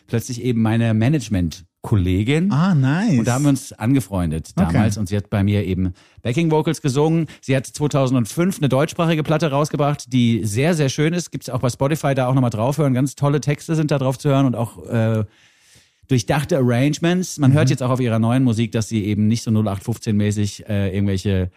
plötzlich 0.07 0.41
eben 0.41 0.61
meine 0.61 0.93
Management 0.93 1.65
Kollegin. 1.81 2.51
Ah, 2.51 2.75
nice. 2.75 3.17
Und 3.19 3.27
da 3.27 3.33
haben 3.33 3.43
wir 3.43 3.49
uns 3.49 3.73
angefreundet 3.73 4.51
damals 4.55 4.97
und 4.97 5.09
sie 5.09 5.17
hat 5.17 5.31
bei 5.31 5.43
mir 5.43 5.65
eben 5.65 5.93
Backing 6.21 6.51
Vocals 6.51 6.81
gesungen. 6.81 7.25
Sie 7.41 7.55
hat 7.55 7.65
2005 7.65 8.59
eine 8.59 8.69
deutschsprachige 8.69 9.23
Platte 9.23 9.49
rausgebracht, 9.49 10.13
die 10.13 10.45
sehr, 10.45 10.75
sehr 10.75 10.89
schön 10.89 11.13
ist. 11.13 11.31
Gibt's 11.31 11.49
auch 11.49 11.59
bei 11.59 11.69
Spotify 11.69 12.13
da 12.13 12.27
auch 12.27 12.35
nochmal 12.35 12.51
draufhören. 12.51 12.93
Ganz 12.93 13.15
tolle 13.15 13.41
Texte 13.41 13.75
sind 13.75 13.89
da 13.89 13.97
drauf 13.97 14.19
zu 14.19 14.29
hören 14.29 14.45
und 14.45 14.55
auch 14.55 14.85
äh, 14.87 15.25
durchdachte 16.07 16.57
Arrangements. 16.57 17.39
Man 17.39 17.53
hört 17.53 17.71
jetzt 17.71 17.81
auch 17.81 17.89
auf 17.89 17.99
ihrer 17.99 18.19
neuen 18.19 18.43
Musik, 18.43 18.71
dass 18.73 18.87
sie 18.87 19.03
eben 19.05 19.27
nicht 19.27 19.41
so 19.41 19.49
0815-mäßig 19.49 20.67
äh, 20.67 20.93
irgendwelche 20.93 21.49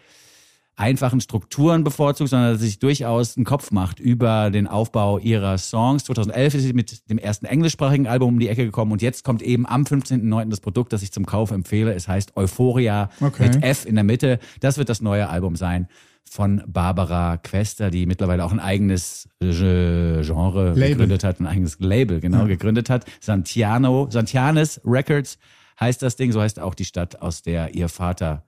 einfachen 0.77 1.21
Strukturen 1.21 1.83
bevorzugt, 1.83 2.29
sondern 2.29 2.51
dass 2.53 2.59
sie 2.61 2.67
sich 2.67 2.79
durchaus 2.79 3.37
einen 3.37 3.45
Kopf 3.45 3.71
macht 3.71 3.99
über 3.99 4.51
den 4.51 4.67
Aufbau 4.67 5.19
ihrer 5.19 5.57
Songs. 5.57 6.03
2011 6.03 6.55
ist 6.55 6.63
sie 6.63 6.73
mit 6.73 7.09
dem 7.09 7.17
ersten 7.17 7.45
englischsprachigen 7.45 8.07
Album 8.07 8.33
um 8.33 8.39
die 8.39 8.49
Ecke 8.49 8.65
gekommen 8.65 8.91
und 8.91 9.01
jetzt 9.01 9.23
kommt 9.23 9.41
eben 9.41 9.65
am 9.65 9.83
15.09. 9.83 10.49
das 10.49 10.59
Produkt, 10.59 10.91
das 10.93 11.01
ich 11.01 11.11
zum 11.11 11.25
Kauf 11.25 11.51
empfehle. 11.51 11.93
Es 11.93 12.07
heißt 12.07 12.35
Euphoria 12.35 13.09
Okay. 13.21 13.43
mit 13.43 13.63
F 13.63 13.85
in 13.85 13.95
der 13.95 14.03
Mitte. 14.03 14.39
Das 14.59 14.77
wird 14.77 14.89
das 14.89 15.01
neue 15.01 15.29
Album 15.29 15.55
sein 15.55 15.87
von 16.27 16.63
Barbara 16.67 17.37
Quester, 17.37 17.91
die 17.91 18.05
mittlerweile 18.07 18.43
auch 18.43 18.51
ein 18.51 18.59
eigenes 18.59 19.29
Genre 19.39 20.73
Label. 20.73 20.89
gegründet 20.89 21.23
hat, 21.23 21.39
ein 21.39 21.47
eigenes 21.47 21.79
Label, 21.79 22.19
genau, 22.19 22.45
gegründet 22.45 22.89
hat. 22.89 23.05
Santiano, 23.21 24.07
Santianes 24.09 24.81
Records 24.85 25.37
heißt 25.79 26.01
das 26.01 26.15
Ding, 26.15 26.31
so 26.31 26.41
heißt 26.41 26.59
auch 26.59 26.73
die 26.73 26.85
Stadt, 26.85 27.21
aus 27.21 27.41
der 27.41 27.75
ihr 27.75 27.89
Vater 27.89 28.44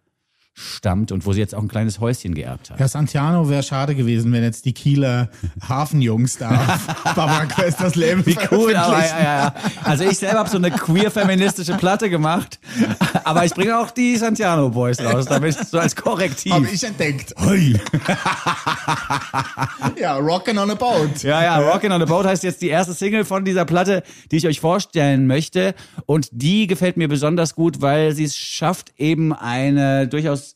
stammt 0.58 1.12
und 1.12 1.26
wo 1.26 1.34
sie 1.34 1.40
jetzt 1.40 1.54
auch 1.54 1.62
ein 1.62 1.68
kleines 1.68 2.00
Häuschen 2.00 2.34
geerbt 2.34 2.72
hat. 2.72 2.80
Ja, 2.80 2.88
Santiano 2.88 3.48
wäre 3.48 3.62
schade 3.62 3.94
gewesen, 3.94 4.32
wenn 4.32 4.42
jetzt 4.44 4.66
die 4.66 4.74
Kieler 4.74 5.30
Hafenjungs 5.68 6.40
da 6.40 6.50
auf 6.50 6.88
Barbara 7.16 7.46
Quest 7.46 7.80
das 7.80 7.94
Leben 7.94 8.26
Wie 8.26 8.38
cool, 8.52 8.76
aber 8.76 9.06
ja, 9.06 9.24
ja. 9.24 9.54
Also 9.84 10.04
ich 10.04 10.18
selber 10.18 10.40
habe 10.40 10.50
so 10.50 10.58
eine 10.58 10.72
queer-feministische 10.72 11.76
Platte 11.76 12.10
gemacht, 12.10 12.60
aber 13.24 13.46
ich 13.46 13.53
bringe 13.53 13.77
auch 13.77 13.91
die 13.91 14.15
Santiano 14.17 14.69
Boys 14.69 15.03
raus, 15.03 15.25
damit 15.25 15.55
so 15.67 15.79
als 15.79 15.96
Korrektiv. 15.96 16.53
Habe 16.53 16.67
ich 16.72 16.84
entdeckt. 16.84 17.34
ja, 20.00 20.17
Rockin' 20.17 20.57
on 20.57 20.72
a 20.72 20.75
Boat. 20.75 21.24
Ja, 21.24 21.43
ja, 21.43 21.57
Rockin' 21.57 21.91
on 21.91 22.00
the 22.00 22.05
Boat 22.05 22.25
heißt 22.25 22.43
jetzt 22.43 22.62
die 22.62 22.69
erste 22.69 22.93
Single 22.93 23.25
von 23.25 23.46
dieser 23.46 23.65
Platte, 23.65 24.03
die 24.31 24.38
ich 24.38 24.48
euch 24.48 24.60
vorstellen 24.60 25.27
möchte. 25.27 25.75
Und 26.05 26.29
die 26.31 26.67
gefällt 26.67 26.98
mir 26.98 27.07
besonders 27.07 27.55
gut, 27.55 27.81
weil 27.81 28.13
sie 28.13 28.24
es 28.24 28.38
schafft, 28.38 28.93
eben 28.98 29.34
eine 29.34 30.07
durchaus 30.07 30.55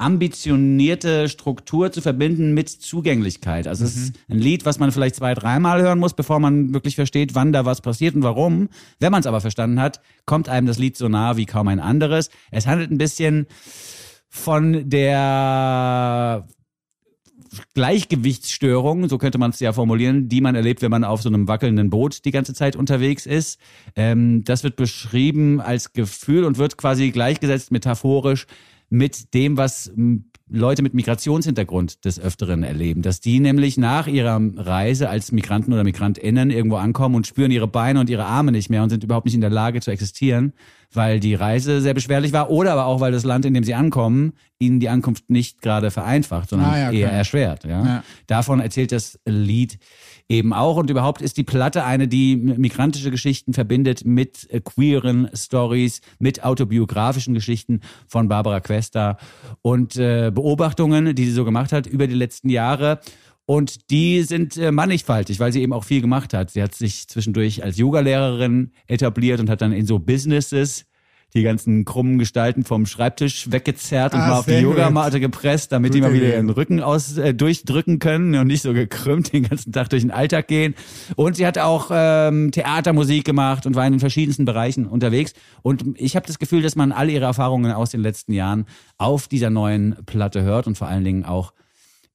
ambitionierte 0.00 1.28
Struktur 1.28 1.92
zu 1.92 2.00
verbinden 2.00 2.54
mit 2.54 2.68
Zugänglichkeit. 2.68 3.66
Also 3.66 3.84
es 3.84 3.96
ist 3.96 4.14
ein 4.28 4.38
Lied, 4.38 4.64
was 4.64 4.78
man 4.78 4.92
vielleicht 4.92 5.16
zwei, 5.16 5.34
dreimal 5.34 5.82
hören 5.82 5.98
muss, 5.98 6.14
bevor 6.14 6.40
man 6.40 6.72
wirklich 6.72 6.96
versteht, 6.96 7.34
wann 7.34 7.52
da 7.52 7.64
was 7.64 7.80
passiert 7.80 8.14
und 8.14 8.22
warum. 8.22 8.68
Wenn 8.98 9.12
man 9.12 9.20
es 9.20 9.26
aber 9.26 9.40
verstanden 9.40 9.80
hat, 9.80 10.00
kommt 10.24 10.48
einem 10.48 10.66
das 10.66 10.78
Lied 10.78 10.96
so 10.96 11.08
nah 11.08 11.36
wie 11.36 11.46
kaum 11.46 11.68
ein 11.68 11.80
anderes. 11.80 12.30
Es 12.50 12.66
handelt 12.66 12.90
ein 12.90 12.98
bisschen 12.98 13.46
von 14.28 14.88
der 14.88 16.46
Gleichgewichtsstörung, 17.74 19.08
so 19.08 19.18
könnte 19.18 19.38
man 19.38 19.50
es 19.50 19.60
ja 19.60 19.72
formulieren, 19.72 20.28
die 20.28 20.40
man 20.40 20.54
erlebt, 20.54 20.82
wenn 20.82 20.90
man 20.90 21.04
auf 21.04 21.20
so 21.20 21.28
einem 21.28 21.48
wackelnden 21.48 21.90
Boot 21.90 22.24
die 22.24 22.30
ganze 22.30 22.54
Zeit 22.54 22.76
unterwegs 22.76 23.26
ist. 23.26 23.60
Ähm, 23.96 24.44
das 24.44 24.62
wird 24.62 24.76
beschrieben 24.76 25.60
als 25.60 25.92
Gefühl 25.92 26.44
und 26.44 26.58
wird 26.58 26.78
quasi 26.78 27.10
gleichgesetzt 27.10 27.72
metaphorisch 27.72 28.46
mit 28.90 29.32
dem, 29.34 29.56
was 29.56 29.90
Leute 30.52 30.82
mit 30.82 30.94
Migrationshintergrund 30.94 32.04
des 32.04 32.18
Öfteren 32.18 32.64
erleben. 32.64 33.02
Dass 33.02 33.20
die 33.20 33.38
nämlich 33.38 33.78
nach 33.78 34.08
ihrer 34.08 34.40
Reise 34.56 35.08
als 35.08 35.30
Migranten 35.30 35.72
oder 35.72 35.84
MigrantInnen 35.84 36.50
irgendwo 36.50 36.76
ankommen 36.76 37.14
und 37.14 37.26
spüren 37.26 37.52
ihre 37.52 37.68
Beine 37.68 38.00
und 38.00 38.10
ihre 38.10 38.24
Arme 38.24 38.50
nicht 38.50 38.68
mehr 38.68 38.82
und 38.82 38.90
sind 38.90 39.04
überhaupt 39.04 39.26
nicht 39.26 39.36
in 39.36 39.40
der 39.40 39.50
Lage 39.50 39.80
zu 39.80 39.92
existieren, 39.92 40.52
weil 40.92 41.20
die 41.20 41.34
Reise 41.36 41.80
sehr 41.80 41.94
beschwerlich 41.94 42.32
war 42.32 42.50
oder 42.50 42.72
aber 42.72 42.86
auch, 42.86 42.98
weil 42.98 43.12
das 43.12 43.22
Land, 43.22 43.44
in 43.44 43.54
dem 43.54 43.62
sie 43.62 43.74
ankommen, 43.74 44.32
ihnen 44.58 44.80
die 44.80 44.88
Ankunft 44.88 45.30
nicht 45.30 45.62
gerade 45.62 45.92
vereinfacht, 45.92 46.50
sondern 46.50 46.70
Ah, 46.70 46.78
ja, 46.78 46.90
eher 46.90 47.12
erschwert. 47.12 47.62
Ja? 47.62 47.84
Ja. 47.84 48.04
Davon 48.26 48.58
erzählt 48.58 48.90
das 48.90 49.20
Lied 49.24 49.78
eben 50.30 50.52
auch 50.52 50.76
und 50.76 50.88
überhaupt 50.88 51.20
ist 51.20 51.36
die 51.36 51.42
Platte 51.42 51.84
eine, 51.84 52.06
die 52.06 52.36
migrantische 52.36 53.10
Geschichten 53.10 53.52
verbindet 53.52 54.04
mit 54.04 54.48
äh, 54.50 54.60
queeren 54.60 55.28
Stories, 55.34 56.00
mit 56.20 56.44
autobiografischen 56.44 57.34
Geschichten 57.34 57.80
von 58.06 58.28
Barbara 58.28 58.60
Questa 58.60 59.18
und 59.60 59.96
äh, 59.96 60.30
Beobachtungen, 60.32 61.14
die 61.16 61.24
sie 61.24 61.32
so 61.32 61.44
gemacht 61.44 61.72
hat 61.72 61.86
über 61.86 62.06
die 62.06 62.14
letzten 62.14 62.48
Jahre. 62.48 63.00
Und 63.44 63.90
die 63.90 64.22
sind 64.22 64.56
äh, 64.56 64.70
mannigfaltig, 64.70 65.40
weil 65.40 65.52
sie 65.52 65.62
eben 65.62 65.72
auch 65.72 65.82
viel 65.82 66.00
gemacht 66.00 66.32
hat. 66.32 66.50
Sie 66.50 66.62
hat 66.62 66.76
sich 66.76 67.08
zwischendurch 67.08 67.64
als 67.64 67.76
Yogalehrerin 67.76 68.70
etabliert 68.86 69.40
und 69.40 69.50
hat 69.50 69.60
dann 69.60 69.72
in 69.72 69.86
so 69.86 69.98
Businesses 69.98 70.86
die 71.34 71.42
ganzen 71.42 71.84
krummen 71.84 72.18
Gestalten 72.18 72.64
vom 72.64 72.86
Schreibtisch 72.86 73.50
weggezerrt 73.52 74.14
und 74.14 74.20
Ah, 74.20 74.28
mal 74.28 74.38
auf 74.38 74.46
die. 74.46 74.54
Yogamatte 74.54 75.20
gepresst, 75.20 75.72
damit 75.72 75.94
die 75.94 76.00
Gute 76.00 76.10
mal 76.12 76.16
wieder 76.16 76.34
ihren 76.34 76.50
Rücken 76.50 76.80
aus 76.80 77.16
äh, 77.16 77.32
durchdrücken 77.34 77.98
können 77.98 78.34
und 78.34 78.46
nicht 78.46 78.62
so 78.62 78.72
gekrümmt 78.72 79.32
den 79.32 79.44
ganzen 79.44 79.72
Tag 79.72 79.90
durch 79.90 80.02
den 80.02 80.10
Alltag 80.10 80.48
gehen. 80.48 80.74
Und 81.16 81.36
sie 81.36 81.46
hat 81.46 81.58
auch 81.58 81.90
ähm, 81.92 82.50
Theatermusik 82.50 83.24
gemacht 83.24 83.66
und 83.66 83.74
war 83.76 83.86
in 83.86 83.92
den 83.92 84.00
verschiedensten 84.00 84.44
Bereichen 84.44 84.86
unterwegs. 84.86 85.32
Und 85.62 85.84
ich 85.96 86.16
habe 86.16 86.26
das 86.26 86.38
Gefühl, 86.38 86.62
dass 86.62 86.76
man 86.76 86.92
all 86.92 87.10
ihre 87.10 87.24
Erfahrungen 87.26 87.70
aus 87.72 87.90
den 87.90 88.00
letzten 88.00 88.32
Jahren 88.32 88.66
auf 88.98 89.28
dieser 89.28 89.50
neuen 89.50 89.96
Platte 90.06 90.42
hört 90.42 90.66
und 90.66 90.76
vor 90.76 90.88
allen 90.88 91.04
Dingen 91.04 91.24
auch 91.24 91.52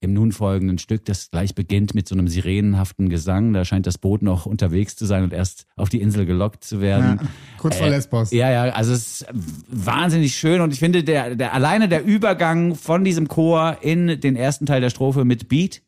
im 0.06 0.14
nun 0.14 0.32
folgenden 0.32 0.78
Stück, 0.78 1.04
das 1.06 1.30
gleich 1.30 1.54
beginnt 1.56 1.94
mit 1.94 2.08
so 2.08 2.16
einem 2.16 2.28
sirenenhaften 2.30 3.10
Gesang. 3.10 3.52
Da 3.52 3.66
scheint 3.66 3.86
das 3.86 3.98
Boot 3.98 4.22
noch 4.22 4.46
unterwegs 4.46 4.96
zu 4.96 5.06
sein 5.06 5.24
und 5.24 5.34
erst 5.34 5.66
auf 5.76 5.90
die 5.90 6.00
Insel 6.02 6.26
gelockt 6.26 6.64
zu 6.64 6.80
werden. 6.80 7.20
Ja, 7.22 7.28
kurz 7.58 7.76
vor 7.78 7.88
Äh, 7.88 7.90
Lesbos. 7.90 8.32
Ja, 8.32 8.50
ja, 8.50 8.64
also 8.74 8.94
es 8.94 9.22
ist 9.22 9.28
wahnsinnig 9.68 10.36
schön 10.36 10.62
und 10.62 10.72
ich 10.72 10.80
finde, 10.80 11.04
der, 11.04 11.36
der 11.36 11.54
alleine 11.54 11.90
der 11.90 12.06
Übergang 12.06 12.76
von 12.76 13.04
diesem 13.04 13.28
Chor 13.28 13.78
in 13.82 14.20
den 14.22 14.36
ersten 14.38 14.66
Teil 14.66 14.80
der 14.82 14.90
Strophe 14.90 15.26
mit 15.26 15.50
Beat 15.50 15.82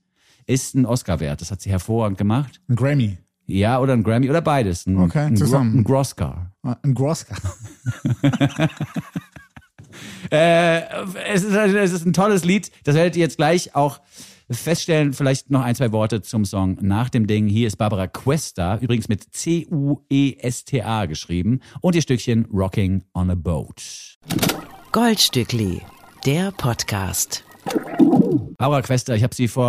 ist 0.46 0.76
ein 0.76 0.86
Oscar 0.86 1.20
wert. 1.20 1.40
Das 1.42 1.52
hat 1.52 1.62
sie 1.62 1.70
hervorragend 1.70 2.18
gemacht. 2.18 2.60
Ein 2.68 2.76
Grammy. 2.76 3.18
Ja, 3.50 3.80
oder 3.80 3.94
ein 3.94 4.04
Grammy 4.04 4.30
oder 4.30 4.42
beides. 4.42 4.86
Ein, 4.88 4.98
Okay, 4.98 5.20
ein, 5.20 5.36
Gro- 5.36 5.40
zusammen. 5.46 5.80
ein 5.80 5.84
Groscar. 5.86 6.52
Ah, 6.64 6.76
Ein 6.84 6.94
Grosska. 6.94 7.36
Äh, 10.32 10.82
es, 11.32 11.44
ist, 11.44 11.54
es 11.54 11.92
ist 11.92 12.06
ein 12.06 12.14
tolles 12.14 12.44
Lied. 12.44 12.72
Das 12.84 12.96
werdet 12.96 13.16
ihr 13.16 13.22
jetzt 13.22 13.38
gleich 13.38 13.76
auch 13.76 14.00
feststellen. 14.50 15.14
Vielleicht 15.14 15.50
noch 15.50 15.62
ein, 15.62 15.76
zwei 15.76 15.92
Worte 15.92 16.22
zum 16.22 16.46
Song 16.46 16.78
nach 16.82 17.10
dem 17.10 17.28
Ding. 17.28 17.48
Hier 17.48 17.68
ist 17.68 17.78
Barbara 17.78 18.08
Cuesta, 18.08 18.78
übrigens 18.78 19.08
mit 19.10 19.34
C-U-E-S-T-A 19.34 21.06
geschrieben. 21.06 21.62
Und 21.82 21.96
ihr 21.96 22.02
Stückchen 22.02 22.46
Rocking 22.52 23.04
on 23.14 23.30
a 23.30 23.36
Boat. 23.36 24.18
Goldstückli, 24.92 25.82
der 26.26 26.52
Podcast. 26.52 27.47
Barbara 28.58 28.82
Quester, 28.82 29.16
ich 29.16 29.24
habe 29.24 29.34
sie 29.36 29.48
vor 29.48 29.68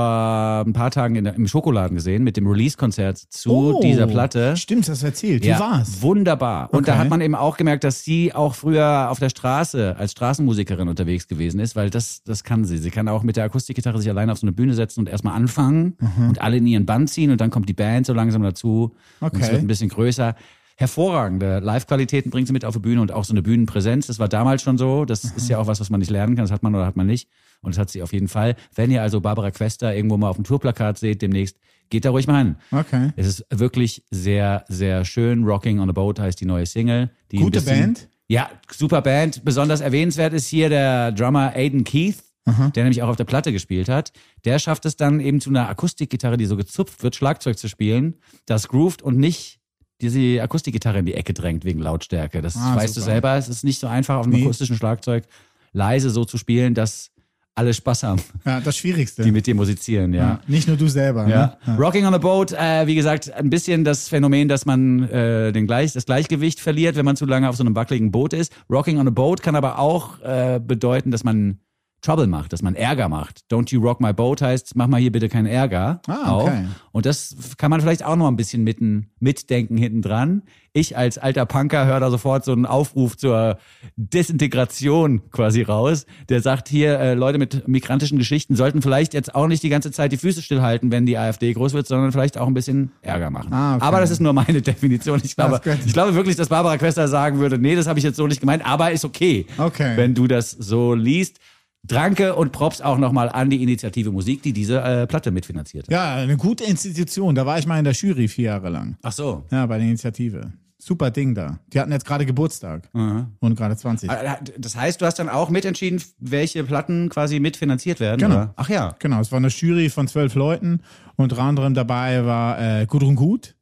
ein 0.66 0.72
paar 0.72 0.90
Tagen 0.90 1.16
in 1.16 1.26
im 1.26 1.46
Schokoladen 1.46 1.94
gesehen 1.96 2.24
mit 2.24 2.36
dem 2.36 2.46
Release-Konzert 2.46 3.18
zu 3.18 3.50
Oh, 3.76 3.80
dieser 3.82 4.06
Platte. 4.06 4.56
Stimmt, 4.56 4.88
das 4.88 5.00
du 5.00 5.06
erzählt. 5.06 5.42
Wie 5.44 5.48
Ja, 5.48 5.60
war's? 5.60 6.02
Wunderbar. 6.02 6.72
Und 6.72 6.88
da 6.88 6.92
Okay. 6.92 7.00
hat 7.02 7.10
man 7.10 7.20
eben 7.20 7.34
auch 7.34 7.56
gemerkt, 7.56 7.84
dass 7.84 8.02
sie 8.02 8.34
auch 8.34 8.54
früher 8.54 9.08
auf 9.10 9.18
der 9.18 9.28
Straße 9.28 9.96
als 9.98 10.12
Straßenmusikerin 10.12 10.88
unterwegs 10.88 11.28
gewesen 11.28 11.60
ist, 11.60 11.76
weil 11.76 11.90
das, 11.90 12.22
das 12.24 12.44
kann 12.44 12.64
sie. 12.64 12.78
Sie 12.78 12.90
kann 12.90 13.08
auch 13.08 13.22
mit 13.22 13.36
der 13.36 13.44
Akustikgitarre 13.44 13.98
sich 13.98 14.08
alleine 14.10 14.32
auf 14.32 14.38
so 14.38 14.46
eine 14.46 14.52
Bühne 14.52 14.74
setzen 14.74 15.00
und 15.00 15.08
erstmal 15.08 15.34
anfangen 15.34 15.96
und 16.28 16.40
alle 16.40 16.56
in 16.56 16.66
ihren 16.66 16.86
Band 16.86 17.10
ziehen 17.10 17.30
und 17.30 17.40
dann 17.40 17.50
kommt 17.50 17.68
die 17.68 17.74
Band 17.74 18.06
so 18.06 18.12
langsam 18.14 18.42
dazu 18.42 18.94
und 19.20 19.34
es 19.34 19.42
Okay. 19.42 19.52
wird 19.52 19.62
ein 19.62 19.66
bisschen 19.66 19.88
größer. 19.90 20.34
Hervorragende 20.80 21.58
Live-Qualitäten 21.58 22.30
bringt 22.30 22.46
sie 22.46 22.52
mit 22.52 22.64
auf 22.64 22.74
die 22.74 22.80
Bühne 22.80 23.00
und 23.02 23.10
auch 23.10 23.24
so 23.24 23.32
eine 23.32 23.42
Bühnenpräsenz. 23.42 24.06
Das 24.06 24.20
war 24.20 24.28
damals 24.28 24.62
schon 24.62 24.78
so. 24.78 25.04
Das 25.04 25.24
ist 25.24 25.48
ja 25.48 25.58
auch 25.58 25.66
was, 25.66 25.80
was 25.80 25.90
man 25.90 25.98
nicht 25.98 26.10
lernen 26.10 26.36
kann. 26.36 26.44
Das 26.44 26.52
hat 26.52 26.62
man 26.62 26.72
oder 26.72 26.86
hat 26.86 26.94
man 26.96 27.08
nicht. 27.08 27.28
Und 27.62 27.74
das 27.74 27.80
hat 27.80 27.90
sie 27.90 28.00
auf 28.00 28.12
jeden 28.12 28.28
Fall. 28.28 28.54
Wenn 28.76 28.92
ihr 28.92 29.02
also 29.02 29.20
Barbara 29.20 29.50
Quester 29.50 29.92
irgendwo 29.92 30.16
mal 30.16 30.28
auf 30.30 30.36
dem 30.36 30.44
Tourplakat 30.44 30.96
seht 30.96 31.20
demnächst, 31.20 31.58
geht 31.90 32.04
da 32.04 32.10
ruhig 32.10 32.28
mal 32.28 32.38
hin. 32.38 32.56
Okay. 32.70 33.10
Es 33.16 33.26
ist 33.26 33.44
wirklich 33.50 34.04
sehr, 34.12 34.64
sehr 34.68 35.04
schön. 35.04 35.42
Rocking 35.42 35.80
on 35.80 35.90
a 35.90 35.92
Boat 35.92 36.20
heißt 36.20 36.40
die 36.40 36.44
neue 36.46 36.64
Single. 36.64 37.10
Die 37.32 37.38
Gute 37.38 37.58
bisschen- 37.58 37.80
Band? 37.80 38.08
Ja, 38.28 38.48
super 38.70 39.02
Band. 39.02 39.44
Besonders 39.44 39.80
erwähnenswert 39.80 40.32
ist 40.32 40.46
hier 40.46 40.68
der 40.68 41.10
Drummer 41.10 41.54
Aiden 41.56 41.82
Keith, 41.82 42.22
der 42.46 42.84
nämlich 42.84 43.02
auch 43.02 43.08
auf 43.08 43.16
der 43.16 43.24
Platte 43.24 43.52
gespielt 43.52 43.88
hat. 43.88 44.12
Der 44.44 44.58
schafft 44.60 44.86
es 44.86 44.96
dann 44.96 45.18
eben 45.18 45.40
zu 45.40 45.50
einer 45.50 45.68
Akustikgitarre, 45.68 46.36
die 46.36 46.46
so 46.46 46.56
gezupft 46.56 47.02
wird, 47.02 47.16
Schlagzeug 47.16 47.58
zu 47.58 47.68
spielen, 47.68 48.14
das 48.46 48.68
groovt 48.68 49.02
und 49.02 49.18
nicht 49.18 49.57
diese 50.00 50.40
Akustikgitarre 50.42 50.98
in 51.00 51.06
die 51.06 51.14
Ecke 51.14 51.34
drängt 51.34 51.64
wegen 51.64 51.80
Lautstärke. 51.80 52.40
Das 52.42 52.56
Ah, 52.56 52.76
weißt 52.76 52.96
du 52.96 53.00
super. 53.00 53.12
selber. 53.12 53.36
Es 53.36 53.48
ist 53.48 53.64
nicht 53.64 53.80
so 53.80 53.86
einfach 53.86 54.16
auf 54.16 54.26
einem 54.26 54.34
Nee. 54.36 54.42
akustischen 54.44 54.76
Schlagzeug 54.76 55.24
leise 55.72 56.10
so 56.10 56.24
zu 56.24 56.38
spielen, 56.38 56.74
dass 56.74 57.10
alle 57.54 57.74
Spaß 57.74 58.04
haben, 58.04 58.22
Ja, 58.46 58.60
das 58.60 58.76
Schwierigste. 58.76 59.24
die 59.24 59.32
mit 59.32 59.44
dir 59.48 59.54
musizieren, 59.56 60.14
ja. 60.14 60.20
ja. 60.22 60.40
Nicht 60.46 60.68
nur 60.68 60.76
du 60.76 60.86
selber. 60.86 61.26
Ja. 61.26 61.58
Ne? 61.66 61.76
Rocking 61.76 62.06
on 62.06 62.14
a 62.14 62.18
Boat, 62.18 62.52
äh, 62.52 62.86
wie 62.86 62.94
gesagt, 62.94 63.32
ein 63.32 63.50
bisschen 63.50 63.82
das 63.82 64.08
Phänomen, 64.08 64.46
dass 64.46 64.64
man 64.64 65.02
äh, 65.08 65.50
den 65.50 65.66
Gleich, 65.66 65.92
das 65.92 66.06
Gleichgewicht 66.06 66.60
verliert, 66.60 66.94
wenn 66.94 67.04
man 67.04 67.16
zu 67.16 67.26
lange 67.26 67.48
auf 67.48 67.56
so 67.56 67.64
einem 67.64 67.74
wackeligen 67.74 68.12
Boot 68.12 68.32
ist. 68.32 68.52
Rocking 68.70 68.98
on 68.98 69.08
a 69.08 69.10
Boat 69.10 69.42
kann 69.42 69.56
aber 69.56 69.80
auch 69.80 70.20
äh, 70.22 70.60
bedeuten, 70.64 71.10
dass 71.10 71.24
man 71.24 71.58
Trouble 72.00 72.26
macht, 72.28 72.52
dass 72.52 72.62
man 72.62 72.74
Ärger 72.76 73.08
macht. 73.08 73.40
Don't 73.50 73.72
you 73.72 73.80
rock 73.82 74.00
my 74.00 74.12
boat 74.12 74.40
heißt, 74.40 74.76
mach 74.76 74.86
mal 74.86 75.00
hier 75.00 75.10
bitte 75.10 75.28
keinen 75.28 75.46
Ärger. 75.46 76.00
Ah, 76.06 76.30
auch. 76.30 76.44
okay. 76.44 76.64
Und 76.92 77.06
das 77.06 77.36
kann 77.56 77.70
man 77.70 77.80
vielleicht 77.80 78.04
auch 78.04 78.16
noch 78.16 78.28
ein 78.28 78.36
bisschen 78.36 78.62
mitten, 78.62 79.08
mitdenken 79.18 79.76
hinten 79.76 80.02
dran. 80.02 80.42
Ich 80.72 80.96
als 80.96 81.18
alter 81.18 81.44
Punker 81.46 81.86
höre 81.86 81.98
da 81.98 82.10
sofort 82.10 82.44
so 82.44 82.52
einen 82.52 82.66
Aufruf 82.66 83.16
zur 83.16 83.58
Desintegration 83.96 85.22
quasi 85.30 85.62
raus. 85.62 86.06
Der 86.28 86.40
sagt 86.40 86.68
hier, 86.68 86.98
äh, 86.98 87.14
Leute 87.14 87.38
mit 87.38 87.68
migrantischen 87.68 88.18
Geschichten 88.18 88.56
sollten 88.56 88.82
vielleicht 88.82 89.14
jetzt 89.14 89.34
auch 89.34 89.46
nicht 89.46 89.62
die 89.62 89.68
ganze 89.68 89.90
Zeit 89.90 90.12
die 90.12 90.16
Füße 90.16 90.42
stillhalten, 90.42 90.90
wenn 90.90 91.06
die 91.06 91.16
AfD 91.18 91.52
groß 91.52 91.72
wird, 91.72 91.86
sondern 91.86 92.10
vielleicht 92.12 92.38
auch 92.38 92.46
ein 92.46 92.54
bisschen 92.54 92.90
Ärger 93.02 93.30
machen. 93.30 93.52
Ah, 93.52 93.76
okay. 93.76 93.84
Aber 93.84 94.00
das 94.00 94.10
ist 94.10 94.20
nur 94.20 94.32
meine 94.32 94.62
Definition. 94.62 95.20
Ich 95.24 95.36
glaube, 95.36 95.60
ich 95.86 95.92
glaube 95.92 96.14
wirklich, 96.14 96.36
dass 96.36 96.48
Barbara 96.48 96.78
Quester 96.78 97.06
sagen 97.08 97.38
würde, 97.38 97.58
nee, 97.58 97.76
das 97.76 97.86
habe 97.86 97.98
ich 97.98 98.04
jetzt 98.04 98.16
so 98.16 98.26
nicht 98.26 98.40
gemeint, 98.40 98.64
aber 98.66 98.90
ist 98.92 99.04
okay, 99.04 99.46
Okay. 99.56 99.96
wenn 99.96 100.14
du 100.14 100.26
das 100.26 100.50
so 100.50 100.94
liest. 100.94 101.38
Dranke 101.86 102.34
und 102.34 102.52
Props 102.52 102.80
auch 102.80 102.98
nochmal 102.98 103.28
an 103.28 103.50
die 103.50 103.62
Initiative 103.62 104.10
Musik, 104.12 104.42
die 104.42 104.52
diese 104.52 104.80
äh, 104.80 105.06
Platte 105.06 105.30
mitfinanziert 105.30 105.84
hat. 105.86 105.92
Ja, 105.92 106.16
eine 106.16 106.36
gute 106.36 106.64
Institution. 106.64 107.34
Da 107.34 107.46
war 107.46 107.58
ich 107.58 107.66
mal 107.66 107.78
in 107.78 107.84
der 107.84 107.94
Jury 107.94 108.28
vier 108.28 108.46
Jahre 108.46 108.68
lang. 108.68 108.96
Ach 109.02 109.12
so. 109.12 109.44
Ja, 109.50 109.64
bei 109.66 109.78
der 109.78 109.86
Initiative. 109.86 110.52
Super 110.80 111.10
Ding 111.10 111.34
da. 111.34 111.58
Die 111.72 111.80
hatten 111.80 111.90
jetzt 111.90 112.04
gerade 112.06 112.24
Geburtstag. 112.24 112.88
Und 112.92 113.56
gerade 113.56 113.76
20. 113.76 114.08
Äh, 114.08 114.36
Das 114.58 114.76
heißt, 114.76 115.00
du 115.00 115.06
hast 115.06 115.18
dann 115.18 115.28
auch 115.28 115.50
mitentschieden, 115.50 116.00
welche 116.20 116.62
Platten 116.62 117.08
quasi 117.08 117.40
mitfinanziert 117.40 117.98
werden? 117.98 118.20
Genau. 118.20 118.34
Oder? 118.36 118.54
Ach 118.56 118.68
ja. 118.68 118.94
Genau, 119.00 119.20
es 119.20 119.32
war 119.32 119.38
eine 119.38 119.48
Jury 119.48 119.90
von 119.90 120.06
zwölf 120.06 120.36
Leuten. 120.36 120.80
Unter 121.16 121.38
anderem 121.40 121.74
dabei 121.74 122.24
war 122.24 122.60
äh, 122.60 122.86
Gudrun 122.86 123.16
Gut, 123.16 123.56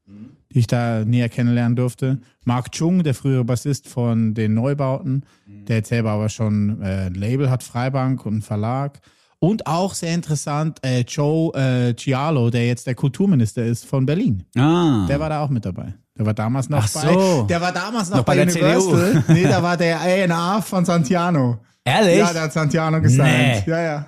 die 0.57 0.61
ich 0.61 0.67
da 0.67 1.05
näher 1.05 1.29
kennenlernen 1.29 1.77
durfte. 1.77 2.19
Mark 2.47 2.73
Chung, 2.73 3.03
der 3.03 3.13
frühere 3.13 3.45
Bassist 3.45 3.89
von 3.89 4.33
den 4.33 4.55
Neubauten, 4.55 5.27
der 5.47 5.77
jetzt 5.77 5.91
selber 5.91 6.13
aber 6.13 6.31
schon 6.31 6.81
äh, 6.81 7.09
ein 7.09 7.15
Label 7.15 7.51
hat, 7.51 7.63
Freibank 7.63 8.25
und 8.25 8.33
einen 8.33 8.43
Verlag. 8.43 9.01
Und 9.39 9.67
auch 9.67 9.93
sehr 9.93 10.15
interessant, 10.15 10.79
äh, 10.83 11.01
Joe 11.01 11.53
äh, 11.53 11.95
Cialo, 11.95 12.49
der 12.49 12.67
jetzt 12.69 12.87
der 12.87 12.95
Kulturminister 12.95 13.67
ist 13.67 13.85
von 13.85 14.07
Berlin. 14.07 14.45
Ah. 14.57 15.05
Der 15.07 15.21
war 15.21 15.29
da 15.29 15.43
auch 15.45 15.51
mit 15.51 15.67
dabei. 15.67 15.93
Der 16.17 16.25
war 16.25 16.33
damals 16.33 16.71
noch 16.71 16.85
Ach 16.85 16.89
so. 16.89 17.43
bei. 17.43 17.47
Der 17.49 17.61
war 17.61 17.73
damals 17.73 18.09
noch, 18.09 18.17
Noch 18.17 18.25
bei, 18.25 18.37
bei 18.37 18.47
der 18.47 18.55
Universal. 18.55 19.25
nee, 19.29 19.43
da 19.43 19.63
war 19.63 19.77
der 19.77 20.01
A&R 20.01 20.63
von 20.63 20.87
Santiano. 20.87 21.59
Ehrlich? 21.85 22.17
Ja, 22.19 22.33
der 22.33 22.43
hat 22.45 22.53
Santiano 22.55 22.99
gesigned. 23.03 23.65
Nee. 23.67 23.71
Ja, 23.71 23.81
ja. 23.83 24.07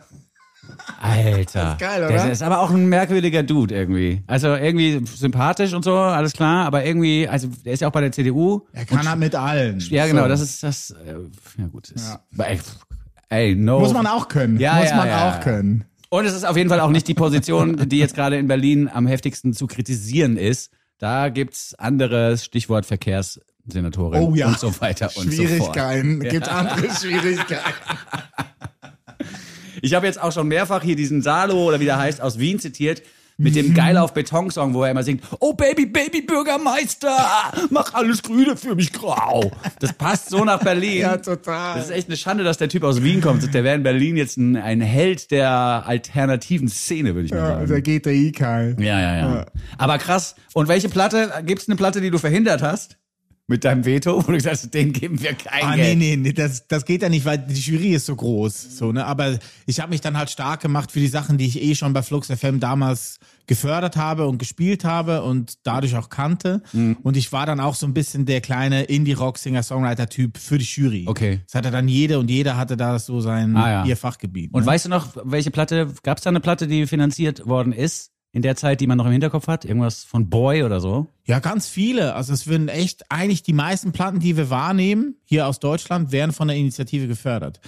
Alter. 1.01 1.63
Das 1.63 1.73
ist 1.73 1.79
geil, 1.79 2.05
oder? 2.05 2.13
Das 2.15 2.27
ist 2.27 2.43
aber 2.43 2.61
auch 2.61 2.71
ein 2.71 2.87
merkwürdiger 2.87 3.43
Dude 3.43 3.75
irgendwie. 3.75 4.23
Also 4.27 4.49
irgendwie 4.55 5.01
sympathisch 5.07 5.73
und 5.75 5.85
so, 5.85 5.95
alles 5.97 6.33
klar, 6.33 6.67
aber 6.67 6.85
irgendwie, 6.85 7.29
also 7.29 7.49
der 7.65 7.73
ist 7.75 7.81
ja 7.81 7.89
auch 7.89 7.93
bei 7.93 8.01
der 8.01 8.13
CDU. 8.13 8.67
Er 8.73 8.85
kann 8.87 9.09
halt 9.09 9.19
mit 9.19 9.35
allen. 9.35 9.81
Ja, 9.91 10.07
genau, 10.07 10.23
So. 10.23 10.29
das 10.29 10.41
ist 10.41 10.63
das. 10.63 10.91
Äh, 10.91 11.15
ja 11.61 11.67
gut. 11.69 11.91
Ist, 11.91 12.19
Ja. 12.37 12.45
Ey, 12.45 12.59
ey, 13.29 13.55
no. 13.55 13.81
Muss 13.81 13.93
man 13.93 14.07
auch 14.07 14.29
können. 14.29 14.59
Ja, 14.59 14.77
Muss 14.77 14.91
ja, 14.91 14.97
man 14.97 15.09
ja, 15.09 15.31
auch 15.31 15.41
können. 15.41 15.85
Und 16.11 16.25
es 16.25 16.33
ist 16.35 16.45
auf 16.47 16.57
jeden 16.57 16.71
Fall 16.71 16.81
auch 16.81 16.91
nicht 16.91 17.07
die 17.07 17.15
Position, 17.15 17.89
die 17.89 17.99
jetzt 17.99 18.15
gerade 18.15 18.37
in 18.39 18.49
Berlin 18.49 18.89
am 18.93 19.07
heftigsten 19.07 19.53
zu 19.53 19.67
kritisieren 19.67 20.37
ist. 20.39 20.71
Da 20.99 21.29
gibt's 21.29 21.75
andere 21.75 22.39
Stichwort 22.39 22.87
Verkehrssenatorin 22.87 24.23
Oh 24.23 24.35
ja. 24.35 24.49
und 24.49 24.59
so 24.59 24.81
weiter 24.81 25.11
und 25.17 25.31
so 25.33 25.43
fort. 25.43 25.49
Schwierigkeiten. 25.49 26.21
Gibt 26.21 26.49
andere 26.49 26.89
Schwierigkeiten. 26.95 27.63
Ich 29.83 29.95
habe 29.95 30.07
jetzt 30.07 30.21
auch 30.23 30.33
schon 30.33 30.49
mehrfach 30.49 30.83
hier 30.83 30.97
diesen 30.97 31.23
Salo 31.23 31.65
oder 31.69 31.81
wie 31.81 31.85
der 31.87 31.99
heißt 31.99 32.21
aus 32.21 32.39
Wien 32.39 32.59
zitiert 32.59 33.03
mit 33.41 33.53
Mhm. 33.55 33.57
dem 33.59 33.75
Geil 33.75 33.97
auf 33.99 34.15
Beton 34.15 34.51
Song, 34.51 34.75
wo 34.75 34.83
er 34.83 34.91
immer 34.91 35.05
singt, 35.05 35.23
oh 35.39 35.53
Baby, 35.53 35.87
Baby 35.87 36.23
Bürgermeister, 36.23 37.17
mach 37.71 37.95
alles 37.95 38.21
Grüne 38.23 38.57
für 38.57 38.75
mich 38.75 38.93
grau. 38.93 39.53
Das 39.79 39.93
passt 39.93 40.31
so 40.31 40.45
nach 40.45 40.59
Berlin. 40.59 41.03
Ja, 41.03 41.17
total. 41.19 41.77
Das 41.77 41.85
ist 41.87 41.91
echt 41.93 42.09
eine 42.09 42.17
Schande, 42.17 42.43
dass 42.43 42.59
der 42.59 42.69
Typ 42.69 42.83
aus 42.83 43.01
Wien 43.05 43.21
kommt. 43.21 43.55
Der 43.55 43.63
wäre 43.63 43.77
in 43.77 43.85
Berlin 43.85 44.17
jetzt 44.17 44.37
ein, 44.39 44.57
ein 44.57 44.81
Held 44.81 45.31
der 45.31 45.51
alternativen 45.87 46.67
Szene, 46.69 47.15
würde 47.15 47.27
ich 47.27 47.31
mal 47.31 47.39
Ja, 47.39 47.47
sagen. 47.67 47.69
der 47.69 47.81
GTI-Keil. 47.83 48.77
Ja, 48.81 49.01
ja, 49.01 49.17
ja. 49.19 49.47
Aber 49.79 49.99
krass. 49.99 50.35
Und 50.55 50.67
welche 50.67 50.89
Platte, 50.89 51.31
gibt's 51.47 51.69
eine 51.69 51.77
Platte, 51.77 52.01
die 52.01 52.11
du 52.11 52.19
verhindert 52.19 52.61
hast? 52.63 52.98
Mit 53.51 53.65
deinem 53.65 53.87
Veto, 53.87 54.17
wo 54.19 54.27
du 54.31 54.35
gesagt 54.35 54.57
hast, 54.57 54.75
den 54.75 54.93
geben 54.93 55.23
wir 55.23 55.33
kein 55.33 55.65
Ah, 55.65 55.75
nee, 55.75 55.83
Geld. 55.83 55.99
nee, 55.99 56.17
nee, 56.17 56.33
das, 56.35 56.69
das 56.69 56.85
geht 56.85 57.01
ja 57.01 57.09
nicht, 57.09 57.25
weil 57.25 57.39
die 57.39 57.55
Jury 57.59 57.95
ist 57.95 58.05
so 58.05 58.15
groß. 58.15 58.77
So, 58.77 58.93
ne? 58.93 59.07
Aber 59.07 59.39
ich 59.65 59.81
habe 59.81 59.89
mich 59.89 60.03
dann 60.03 60.19
halt 60.19 60.29
stark 60.29 60.61
gemacht 60.61 60.93
für 60.93 61.01
die 61.01 61.09
Sachen, 61.09 61.39
die 61.39 61.47
ich 61.47 61.63
eh 61.63 61.75
schon 61.75 61.95
bei 61.95 62.03
Flux 62.03 62.27
FM 62.31 62.61
damals 62.61 63.19
gefördert 63.47 63.97
habe 63.97 64.27
und 64.27 64.37
gespielt 64.37 64.85
habe 64.85 65.23
und 65.23 65.55
dadurch 65.63 65.97
auch 65.97 66.11
kannte. 66.11 66.63
Mhm. 66.75 66.99
Und 67.03 67.17
ich 67.17 67.33
war 67.33 67.47
dann 67.47 67.59
auch 67.61 67.75
so 67.75 67.87
ein 67.87 67.95
bisschen 67.95 68.27
der 68.27 68.43
kleine 68.43 68.83
Indie-Rock-Singer-Songwriter-Typ 68.85 70.37
für 70.37 70.59
die 70.59 70.65
Jury. 70.67 71.05
Okay. 71.09 71.41
Das 71.47 71.55
hatte 71.55 71.71
dann 71.71 71.89
jeder 71.89 72.19
und 72.19 72.31
jeder 72.31 72.59
hatte 72.59 72.77
da 72.77 72.99
so 72.99 73.21
sein, 73.23 73.57
Ah, 73.57 73.71
ja. 73.71 73.85
ihr 73.87 73.97
Fachgebiet. 73.97 74.53
Und 74.53 74.61
ne? 74.61 74.67
weißt 74.67 74.85
du 74.85 74.89
noch, 74.91 75.17
welche 75.25 75.51
Platte, 75.51 75.93
gab's 76.03 76.23
da 76.23 76.29
eine 76.31 76.41
Platte, 76.41 76.67
die 76.67 76.87
finanziert 76.87 77.47
worden 77.47 77.73
ist? 77.73 78.11
In 78.31 78.43
der 78.43 78.57
Zeit, 78.57 78.81
die 78.83 78.87
man 78.87 78.99
noch 78.99 79.07
im 79.07 79.13
Hinterkopf 79.13 79.47
hat? 79.49 79.65
Irgendwas 79.65 80.05
von 80.05 80.29
Boy 80.29 80.63
oder 80.63 80.81
so? 80.81 81.07
Ja, 81.25 81.39
ganz 81.39 81.67
viele. 81.67 82.15
Also 82.15 82.35
es 82.35 82.47
würden 82.47 82.69
echt, 82.69 83.11
eigentlich 83.11 83.43
die 83.43 83.55
meisten 83.55 83.93
Platten, 83.93 84.21
die 84.21 84.37
wir 84.37 84.51
wahrnehmen, 84.51 85.17
hier 85.25 85.47
aus 85.47 85.61
Deutschland, 85.61 86.13
werden 86.13 86.33
von 86.33 86.47
der 86.49 86.57
Initiative 86.59 87.09
gefördert. 87.09 87.59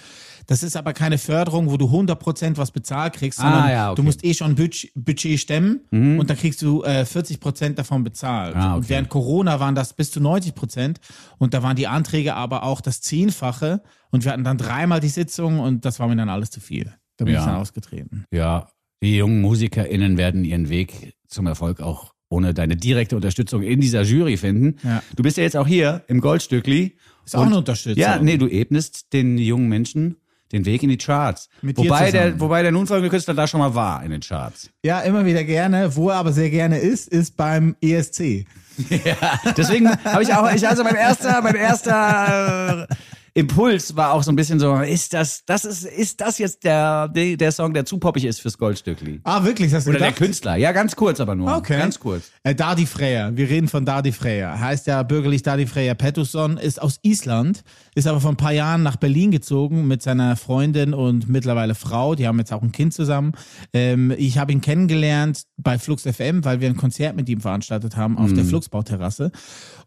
Das 0.48 0.62
ist 0.62 0.76
aber 0.76 0.92
keine 0.92 1.16
Förderung, 1.16 1.70
wo 1.70 1.78
du 1.78 1.86
100% 1.86 2.58
was 2.58 2.72
bezahlt 2.72 3.14
kriegst, 3.14 3.38
sondern 3.38 3.62
Ah, 3.62 3.70
ja, 3.72 3.84
okay. 3.86 3.92
Mhm. 3.92 3.96
du 3.96 4.02
musst 4.02 4.24
eh 4.24 4.34
schon 4.34 4.54
Budget, 4.54 4.90
Budget 4.94 5.40
stemmen 5.40 5.80
und 5.90 6.28
dann 6.28 6.36
kriegst 6.36 6.60
du 6.60 6.82
äh, 6.82 7.04
40% 7.08 7.74
davon 7.74 8.04
bezahlt. 8.04 8.54
Ah, 8.54 8.70
okay. 8.72 8.76
Und 8.76 8.88
während 8.90 9.08
Corona 9.08 9.60
waren 9.60 9.74
das 9.74 9.94
bis 9.94 10.10
zu 10.10 10.20
90% 10.20 10.96
und 11.38 11.54
da 11.54 11.62
waren 11.62 11.76
die 11.76 11.86
Anträge 11.86 12.34
aber 12.34 12.64
auch 12.64 12.80
das 12.82 13.00
Zehnfache 13.00 13.82
und 14.10 14.24
wir 14.24 14.32
hatten 14.32 14.44
dann 14.44 14.58
dreimal 14.58 15.00
die 15.00 15.08
Sitzung 15.08 15.58
und 15.60 15.84
das 15.86 16.00
war 16.00 16.08
mir 16.08 16.16
dann 16.16 16.28
alles 16.28 16.50
zu 16.50 16.60
viel. 16.60 16.92
Da 17.16 17.24
bin 17.24 17.32
Ja. 17.34 17.40
ich 17.40 17.46
dann 17.46 17.56
ausgetreten. 17.56 18.24
Ja, 18.30 18.68
die 19.02 19.16
jungen 19.16 19.40
MusikerInnen 19.40 20.16
werden 20.16 20.44
ihren 20.44 20.68
Weg 20.68 21.14
zum 21.28 21.46
Erfolg 21.46 21.80
auch 21.80 22.14
ohne 22.28 22.54
deine 22.54 22.76
direkte 22.76 23.16
Unterstützung 23.16 23.62
in 23.62 23.80
dieser 23.80 24.02
Jury 24.02 24.36
finden. 24.36 24.76
Ja. 24.84 25.02
Du 25.16 25.22
bist 25.22 25.36
ja 25.36 25.42
jetzt 25.42 25.56
auch 25.56 25.66
hier 25.66 26.04
im 26.06 26.20
Goldstückli. 26.20 26.96
Ist 27.24 27.36
auch 27.36 27.46
eine 27.46 27.58
Unterstützung. 27.58 28.00
Ja, 28.00 28.18
nee, 28.18 28.38
du 28.38 28.46
ebnest 28.46 29.12
den 29.12 29.36
jungen 29.36 29.68
Menschen 29.68 30.16
den 30.52 30.64
Weg 30.64 30.82
in 30.82 30.88
die 30.88 30.96
Charts. 30.96 31.48
Mit 31.62 31.76
wobei, 31.76 32.10
der, 32.10 32.40
wobei 32.40 32.62
der 32.62 32.72
nun 32.72 32.86
folgende 32.86 33.10
Künstler 33.10 33.34
da 33.34 33.46
schon 33.46 33.60
mal 33.60 33.74
war 33.74 34.02
in 34.02 34.10
den 34.10 34.20
Charts. 34.20 34.70
Ja, 34.84 35.00
immer 35.00 35.24
wieder 35.24 35.44
gerne. 35.44 35.94
Wo 35.94 36.10
er 36.10 36.16
aber 36.16 36.32
sehr 36.32 36.50
gerne 36.50 36.78
ist, 36.78 37.08
ist 37.08 37.36
beim 37.36 37.76
ESC. 37.80 38.46
Deswegen 39.56 39.88
habe 40.04 40.22
ich 40.22 40.34
auch, 40.34 40.52
ich 40.52 40.66
also 40.66 40.82
mein 40.82 40.96
erster, 40.96 41.40
mein 41.42 41.54
erster 41.54 42.88
äh, 42.90 42.94
Impuls 43.34 43.96
war 43.96 44.12
auch 44.12 44.22
so 44.22 44.32
ein 44.32 44.36
bisschen 44.36 44.58
so, 44.58 44.76
ist 44.76 45.12
das, 45.12 45.44
das 45.46 45.64
ist, 45.64 45.84
ist 45.84 46.20
das 46.20 46.38
jetzt 46.38 46.64
der, 46.64 47.08
der, 47.08 47.36
der 47.36 47.52
Song, 47.52 47.72
der 47.74 47.84
zu 47.84 47.98
poppig 47.98 48.24
ist 48.24 48.40
fürs 48.40 48.58
Goldstückli? 48.58 49.20
Ah, 49.24 49.44
wirklich? 49.44 49.72
Hast 49.72 49.86
du 49.86 49.90
Oder 49.90 50.00
der 50.00 50.08
gedacht? 50.08 50.24
Künstler? 50.24 50.56
Ja, 50.56 50.72
ganz 50.72 50.96
kurz 50.96 51.20
aber 51.20 51.34
nur. 51.34 51.54
Okay. 51.56 51.78
Ganz 51.78 51.98
kurz. 51.98 52.30
Äh, 52.42 52.54
Dadi 52.54 52.86
Freya. 52.86 53.36
Wir 53.36 53.48
reden 53.48 53.68
von 53.68 53.84
Dadi 53.84 54.12
Freya. 54.12 54.58
Heißt 54.58 54.86
ja 54.86 55.02
bürgerlich 55.02 55.42
Dadi 55.42 55.66
Freya 55.66 55.94
Pettersson, 55.94 56.56
ist 56.56 56.80
aus 56.82 56.98
Island, 57.02 57.62
ist 57.94 58.06
aber 58.06 58.20
vor 58.20 58.30
ein 58.30 58.36
paar 58.36 58.52
Jahren 58.52 58.82
nach 58.82 58.96
Berlin 58.96 59.30
gezogen 59.30 59.86
mit 59.86 60.02
seiner 60.02 60.36
Freundin 60.36 60.94
und 60.94 61.28
mittlerweile 61.28 61.74
Frau. 61.74 62.14
Die 62.14 62.26
haben 62.26 62.38
jetzt 62.38 62.52
auch 62.52 62.62
ein 62.62 62.72
Kind 62.72 62.94
zusammen. 62.94 63.32
Ähm, 63.72 64.12
ich 64.16 64.38
habe 64.38 64.52
ihn 64.52 64.60
kennengelernt 64.60 65.44
bei 65.56 65.78
Flux 65.78 66.02
FM, 66.02 66.44
weil 66.44 66.60
wir 66.60 66.68
ein 66.68 66.76
Konzert 66.76 67.16
mit 67.16 67.28
ihm 67.28 67.40
veranstaltet 67.40 67.96
haben 67.96 68.18
auf 68.18 68.32
der 68.32 68.44
Fluxbauterrasse. 68.44 69.30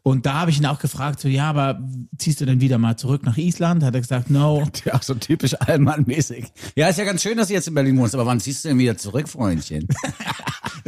Und 0.06 0.26
da 0.26 0.34
habe 0.34 0.52
ich 0.52 0.60
ihn 0.60 0.66
auch 0.66 0.80
gefragt, 0.80 1.22
so, 1.22 1.30
ja, 1.30 1.50
aber 1.50 1.80
ziehst 2.18 2.42
du 2.42 2.46
denn 2.46 2.60
wieder 2.60 2.78
mal 2.78 2.98
zurück 2.98 3.24
nach 3.24 3.38
Island? 3.38 3.84
Hat 3.84 3.96
er 3.96 4.02
gesagt, 4.02 4.30
no. 4.30 4.68
Ja, 4.86 5.00
so 5.02 5.14
typisch 5.14 5.56
Allmann-mäßig. 5.62 6.46
Ja, 6.76 6.90
ist 6.90 7.00
ja 7.00 7.06
ganz 7.06 7.22
schön, 7.22 7.38
dass 7.38 7.48
du 7.48 7.54
jetzt 7.54 7.70
in 7.70 7.74
Berlin 7.74 7.98
wohnst, 7.98 8.14
aber 8.14 8.26
wann 8.26 8.42
ziehst 8.42 8.66
du 8.66 8.70
denn 8.70 8.80
wieder 8.80 8.98
zurück, 8.98 9.30
Freundchen? 9.30 9.88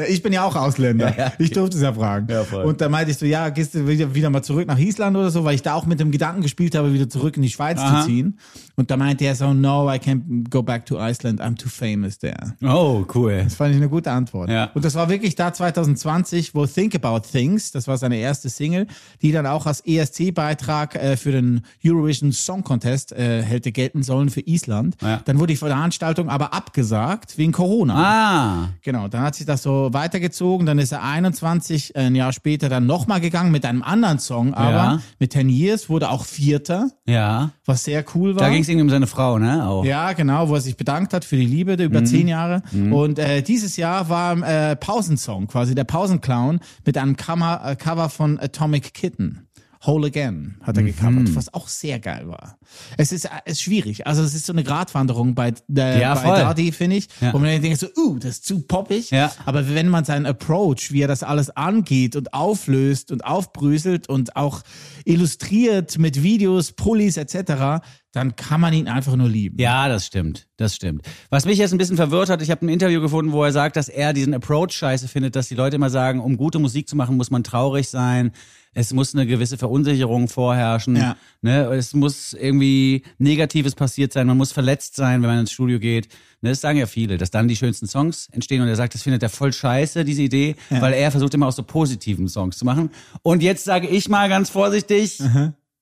Ich 0.10 0.21
bin 0.21 0.34
ja 0.34 0.43
auch 0.43 0.56
Ausländer. 0.56 1.06
Ja, 1.17 1.25
ja. 1.25 1.34
Ich 1.38 1.51
durfte 1.51 1.78
es 1.78 1.84
ja 1.84 1.93
fragen. 1.93 2.28
Ja, 2.30 2.41
und 2.41 2.82
da 2.82 2.89
meinte 2.89 3.12
ich 3.12 3.17
so, 3.17 3.25
ja, 3.25 3.49
gehst 3.49 3.75
du 3.75 3.88
wieder, 3.88 4.13
wieder 4.13 4.30
mal 4.30 4.41
zurück 4.41 4.67
nach 4.67 4.80
Island 4.80 5.15
oder 5.15 5.30
so, 5.30 5.45
weil 5.45 5.56
ich 5.56 5.62
da 5.62 5.75
auch 5.75 5.86
mit 5.86 5.99
dem 5.99 6.12
Gedanken 6.12 6.41
gespielt 6.41 6.75
habe, 6.75 6.91
wieder 6.93 7.08
zurück 7.08 7.38
in 7.38 7.43
die 7.43 7.49
Schweiz 7.49 7.78
Aha. 7.80 8.01
zu 8.01 8.08
ziehen. 8.08 8.38
Und 8.77 8.91
da 8.91 8.97
meinte 8.97 9.23
er 9.25 9.35
so, 9.35 9.53
no, 9.53 9.89
I 9.89 9.95
can't 9.97 10.49
go 10.49 10.61
back 10.61 10.85
to 10.88 10.97
Iceland, 10.99 11.41
I'm 11.41 11.55
too 11.55 11.69
famous 11.69 12.17
there. 12.19 12.55
Oh, 12.63 13.05
cool. 13.15 13.41
Das 13.43 13.55
fand 13.55 13.71
ich 13.71 13.77
eine 13.77 13.88
gute 13.89 14.11
Antwort. 14.11 14.49
Ja. 14.49 14.69
Und 14.73 14.83
das 14.83 14.95
war 14.95 15.09
wirklich 15.09 15.35
da 15.35 15.53
2020, 15.53 16.53
wo 16.55 16.65
Think 16.65 16.95
About 16.95 17.21
Things, 17.31 17.71
das 17.71 17.88
war 17.88 17.97
seine 17.97 18.17
erste 18.17 18.49
Single, 18.49 18.88
die 19.21 19.31
dann 19.31 19.45
auch 19.47 19.65
als 19.65 19.81
ESC-Beitrag 19.85 20.95
äh, 20.95 21.17
für 21.17 21.31
den 21.31 21.61
Eurovision 21.85 22.31
Song 22.31 22.63
Contest 22.63 23.11
äh, 23.11 23.41
hätte 23.43 23.71
gelten 23.71 24.03
sollen 24.03 24.29
für 24.29 24.41
Island. 24.41 24.95
Ja. 25.01 25.21
Dann 25.25 25.39
wurde 25.39 25.53
die 25.53 25.57
Veranstaltung 25.57 26.29
aber 26.29 26.53
abgesagt 26.53 27.38
wegen 27.38 27.51
Corona. 27.51 27.95
Ah, 27.95 28.69
Genau, 28.81 29.07
dann 29.07 29.21
hat 29.21 29.35
sich 29.35 29.45
das 29.45 29.63
so 29.63 29.89
weitergezogen. 29.93 30.65
Dann 30.65 30.79
ist 30.79 30.91
er 30.91 31.03
21, 31.03 31.95
äh, 31.95 31.99
ein 31.99 32.15
Jahr 32.15 32.33
später 32.33 32.69
dann 32.69 32.85
nochmal 32.85 33.21
gegangen 33.21 33.51
mit 33.51 33.65
einem 33.65 33.83
anderen 33.83 34.19
Song, 34.19 34.53
aber 34.53 34.71
Ja. 34.75 35.01
mit 35.19 35.33
10 35.33 35.49
Years 35.49 35.89
wurde 35.89 36.09
auch 36.09 36.25
Vierter, 36.25 36.89
ja. 37.07 37.51
was 37.65 37.83
sehr 37.83 38.03
cool 38.15 38.35
war. 38.35 38.43
Es 38.65 38.69
irgendwie 38.69 38.84
um 38.84 38.89
seine 38.89 39.08
Frau, 39.08 39.38
ne? 39.39 39.67
Auch. 39.67 39.86
ja, 39.86 40.13
genau, 40.13 40.49
wo 40.49 40.56
er 40.56 40.62
sich 40.62 40.75
bedankt 40.78 41.13
hat 41.13 41.23
für 41.25 41.36
die 41.38 41.45
Liebe 41.45 41.78
der 41.78 41.86
über 41.88 42.01
Mhm. 42.01 42.06
zehn 42.06 42.28
Jahre. 42.28 42.62
Und 42.73 43.19
äh, 43.19 43.41
dieses 43.41 43.78
Jahr 43.78 44.10
war 44.10 44.38
äh, 44.41 44.75
Pausensong, 44.75 45.47
quasi 45.47 45.75
der 45.75 45.84
Pausenclown 45.86 46.60
mit 46.86 46.97
einem 46.97 47.15
Cover, 47.15 47.62
äh, 47.65 47.75
Cover 47.75 48.10
von 48.10 48.39
Atomic 48.39 48.93
Kitten. 48.93 49.41
Whole 49.86 50.08
Again 50.08 50.56
hat 50.63 50.78
er 50.78 50.82
Mhm. 50.84 50.88
gecovert, 50.88 51.36
was 51.36 51.54
auch 51.54 51.67
sehr 51.67 51.99
geil 51.99 52.28
war. 52.28 52.58
Es 52.97 53.12
ist, 53.12 53.30
es 53.45 53.51
ist 53.54 53.62
schwierig. 53.62 54.08
Also 54.08 54.23
es 54.23 54.34
ist 54.34 54.47
so 54.47 54.54
eine 54.54 54.63
Gratwanderung 54.63 55.36
bei, 55.36 55.49
äh, 55.78 56.01
Ja, 56.01 56.15
bei. 56.15 56.39
Daddy, 56.39 56.71
finde 56.71 56.95
ich, 56.95 57.08
Ja. 57.21 57.32
wo 57.34 57.38
man 57.38 57.62
denkt 57.62 57.80
so, 57.80 57.88
uh, 57.95 58.17
das 58.17 58.32
ist 58.38 58.45
zu 58.47 58.62
poppig. 58.63 59.12
Ja. 59.12 59.32
Aber 59.45 59.75
wenn 59.75 59.89
man 59.89 60.04
seinen 60.04 60.25
Approach, 60.25 60.91
wie 60.91 61.01
er 61.04 61.08
das 61.08 61.21
alles 61.21 61.51
angeht 61.51 62.15
und 62.15 62.34
auflöst 62.34 63.12
und 63.12 63.25
aufbröselt 63.25 64.10
und 64.10 64.36
auch 64.36 64.62
illustriert 65.06 65.97
mit 65.99 66.23
Videos, 66.23 66.71
Pullis 66.71 67.17
etc., 67.17 67.82
dann 68.15 68.36
kann 68.36 68.62
man 68.62 68.73
ihn 68.73 68.88
einfach 68.88 69.15
nur 69.15 69.28
lieben. 69.28 69.60
Ja, 69.60 69.89
das 69.89 70.06
stimmt. 70.06 70.47
Das 70.58 70.73
stimmt. 70.73 71.06
Was 71.30 71.45
mich 71.45 71.58
jetzt 71.58 71.73
ein 71.73 71.78
bisschen 71.78 71.97
verwirrt 71.97 72.30
hat, 72.30 72.41
ich 72.41 72.49
habe 72.49 72.65
ein 72.65 72.69
Interview 72.69 73.01
gefunden, 73.01 73.34
wo 73.34 73.43
er 73.43 73.51
sagt, 73.51 73.75
dass 73.75 73.89
er 73.89 74.13
diesen 74.13 74.34
Approach 74.34 74.71
scheiße 74.71 75.10
findet, 75.10 75.36
dass 75.36 75.49
die 75.49 75.56
Leute 75.56 75.75
immer 75.75 75.89
sagen, 75.89 76.21
um 76.21 76.38
gute 76.38 76.60
Musik 76.60 76.88
zu 76.88 76.95
machen, 76.95 77.17
muss 77.17 77.30
man 77.30 77.43
traurig 77.43 77.89
sein. 77.89 78.32
Es 78.73 78.93
muss 78.93 79.13
eine 79.13 79.25
gewisse 79.25 79.58
Verunsicherung 79.58 80.30
vorherrschen. 80.30 80.95
Ja. 80.95 81.17
Ne? 81.41 81.65
Es 81.73 81.93
muss 81.93 82.34
irgendwie 82.34 83.04
Negatives 83.17 83.75
passiert 83.75 84.13
sein. 84.13 84.28
Man 84.28 84.38
muss 84.38 84.54
verletzt 84.54 84.95
sein, 84.95 85.21
wenn 85.21 85.30
man 85.30 85.39
ins 85.39 85.51
Studio 85.51 85.80
geht. 85.80 86.08
Ne? 86.41 86.49
Das 86.51 86.62
sagen 86.62 86.78
ja 86.78 86.86
viele, 86.86 87.17
dass 87.17 87.32
dann 87.32 87.47
die 87.47 87.56
schönsten 87.56 87.88
Songs 87.88 88.30
entstehen. 88.32 88.62
Und 88.62 88.69
er 88.69 88.75
sagt, 88.78 88.93
das 88.93 89.04
findet 89.04 89.23
er 89.23 89.30
voll 89.30 89.51
scheiße, 89.51 90.06
diese 90.06 90.21
Idee, 90.21 90.56
weil 90.69 90.93
er 90.93 91.12
versucht 91.12 91.34
immer 91.34 91.47
aus 91.47 91.56
so 91.58 91.63
positiven 91.63 92.30
Songs 92.30 92.58
zu 92.58 92.65
machen. 92.65 92.91
Und 93.23 93.43
jetzt 93.43 93.65
sage 93.65 93.88
ich 93.88 94.08
mal 94.08 94.30
ganz 94.30 94.49
vorsichtig, 94.49 95.21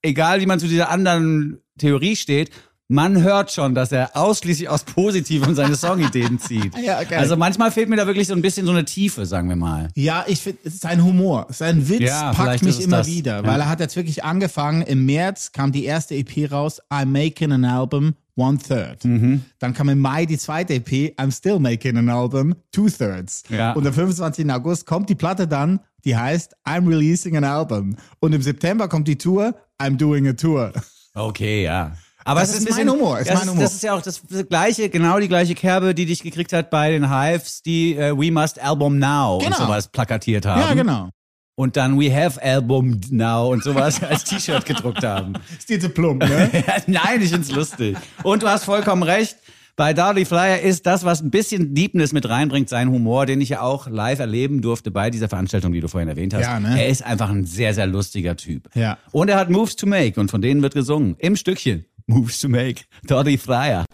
egal 0.04 0.40
wie 0.42 0.46
man 0.46 0.60
zu 0.60 0.68
dieser 0.68 0.90
anderen 0.90 1.58
Theorie 1.80 2.16
steht, 2.16 2.52
man 2.90 3.24
hört 3.24 3.52
schon, 3.52 3.74
dass 3.74 3.92
er 3.92 4.16
ausschließlich 4.16 4.70
aus 4.70 4.84
Positivem 4.84 5.56
seine 5.56 5.76
Songideen 5.76 6.38
zieht. 6.38 6.78
Ja, 6.84 7.02
geil. 7.04 7.18
Also 7.20 7.36
manchmal 7.38 7.72
fehlt 7.72 7.90
mir 7.90 7.96
da 7.96 8.06
wirklich 8.06 8.28
so 8.28 8.34
ein 8.36 8.42
bisschen 8.42 8.66
so 8.66 8.72
eine 8.74 8.86
Tiefe, 8.86 9.26
sagen 9.26 9.50
wir 9.50 9.56
mal. 9.56 9.88
Ja, 9.96 10.26
ich 10.28 10.42
finde, 10.42 10.60
sein 10.70 11.04
Humor, 11.04 11.48
sein 11.50 11.88
Witz 11.90 12.02
Ja, 12.02 12.34
packt 12.34 12.62
mich 12.62 12.82
immer 12.82 12.98
das. 12.98 13.08
wieder, 13.08 13.38
Ja. 13.38 13.46
weil 13.48 13.60
er 13.62 13.70
hat 13.70 13.80
jetzt 13.80 13.96
wirklich 13.96 14.24
angefangen, 14.24 14.82
im 14.84 15.06
März 15.06 15.54
kam 15.54 15.72
die 15.72 15.86
erste 15.86 16.14
EP 16.14 16.52
raus, 16.52 16.82
I'm 16.92 17.06
making 17.06 17.52
an 17.54 17.66
album, 17.66 18.14
one 18.36 18.58
third. 18.60 19.06
Mhm. 19.06 19.46
Dann 19.60 19.74
kam 19.74 19.90
im 19.90 20.00
Mai 20.00 20.26
die 20.26 20.38
zweite 20.38 20.74
EP, 20.76 21.16
I'm 21.18 21.32
still 21.36 21.60
making 21.60 21.98
an 21.98 22.10
album, 22.10 22.54
two 22.72 22.90
thirds. 22.90 23.44
Ja. 23.50 23.72
Und 23.72 23.88
am 23.88 23.94
25. 23.94 24.52
August 24.52 24.86
kommt 24.86 25.10
die 25.10 25.16
Platte 25.16 25.48
dann, 25.48 25.80
die 26.04 26.18
heißt 26.18 26.56
I'm 26.68 26.88
releasing 26.88 27.38
an 27.38 27.46
album. 27.46 27.96
Und 28.20 28.34
im 28.34 28.42
September 28.42 28.88
kommt 28.90 29.08
die 29.08 29.18
Tour, 29.18 29.56
I'm 29.82 29.98
doing 29.98 30.28
a 30.28 30.34
tour. 30.34 30.72
Okay, 31.16 31.64
ja. 31.64 31.96
Aber 32.26 32.40
Das 32.40 32.50
es 32.52 32.56
ist 32.56 32.62
ein 32.62 32.64
mein 32.64 32.86
bisschen, 32.86 32.90
Humor, 33.02 33.20
ist 33.20 33.30
das, 33.30 33.40
mein 33.40 33.50
Humor. 33.50 33.64
das 33.64 33.74
ist 33.74 33.84
ja 33.84 33.94
auch 33.96 34.02
das 34.02 34.22
gleiche, 34.50 34.90
genau 34.90 35.20
die 35.20 35.28
gleiche 35.28 35.56
Kerbe, 35.56 35.94
die 35.94 36.06
dich 36.06 36.24
gekriegt 36.24 36.54
hat 36.54 36.70
bei 36.70 36.92
den 36.92 37.10
Hives, 37.14 37.62
die 37.62 37.96
äh, 37.98 38.18
We 38.18 38.32
Must 38.32 38.60
Album 38.62 38.98
Now 38.98 39.38
und 39.38 39.44
Genau. 39.44 39.58
sowas 39.58 39.90
plakatiert 39.90 40.46
haben. 40.46 40.62
Ja, 40.62 40.74
genau. 40.74 41.10
Und 41.56 41.76
dann 41.76 42.00
We 42.00 42.12
Have 42.16 42.42
Album 42.42 43.00
Now 43.12 43.52
und 43.52 43.64
sowas 43.64 44.02
als 44.02 44.24
T-Shirt 44.24 44.66
gedruckt 44.66 45.04
haben. 45.04 45.34
Ist 45.60 45.70
dir 45.70 45.80
zu 45.80 45.90
plump, 45.90 46.24
ne? 46.28 46.50
Nein, 46.88 47.22
ich 47.22 47.30
find's 47.30 47.52
lustig. 47.52 47.96
Und 48.24 48.42
du 48.42 48.48
hast 48.48 48.64
vollkommen 48.64 49.04
recht. 49.04 49.36
Bei 49.76 49.92
Darly 49.96 50.24
Flyer 50.24 50.62
ist 50.62 50.86
das, 50.86 51.04
was 51.04 51.24
ein 51.24 51.32
bisschen 51.32 51.74
Deepness 51.74 52.14
mit 52.14 52.30
reinbringt, 52.30 52.70
sein 52.70 52.92
Humor, 52.92 53.26
den 53.26 53.42
ich 53.42 53.50
ja 53.50 53.62
auch 53.62 53.88
live 53.88 54.20
erleben 54.20 54.62
durfte 54.62 54.92
bei 54.92 55.10
dieser 55.10 55.30
Veranstaltung, 55.30 55.74
die 55.74 55.80
du 55.80 55.88
vorhin 55.88 56.08
erwähnt 56.08 56.36
hast. 56.36 56.44
Ja, 56.44 56.60
ne? 56.60 56.80
Er 56.80 56.90
ist 56.90 57.04
einfach 57.04 57.32
ein 57.32 57.46
sehr, 57.46 57.74
sehr 57.74 57.88
lustiger 57.88 58.38
Typ. 58.38 58.70
Ja. 58.76 59.00
Und 59.12 59.30
er 59.30 59.38
hat 59.38 59.50
Moves 59.50 59.76
to 59.76 59.88
Make 59.88 60.20
und 60.20 60.30
von 60.30 60.44
denen 60.44 60.62
wird 60.62 60.76
gesungen. 60.76 61.16
Im 61.18 61.36
Stückchen. 61.36 61.86
Moves 62.06 62.38
to 62.38 62.50
Make. 62.50 62.84
Darly 63.08 63.36
Flyer. 63.40 63.86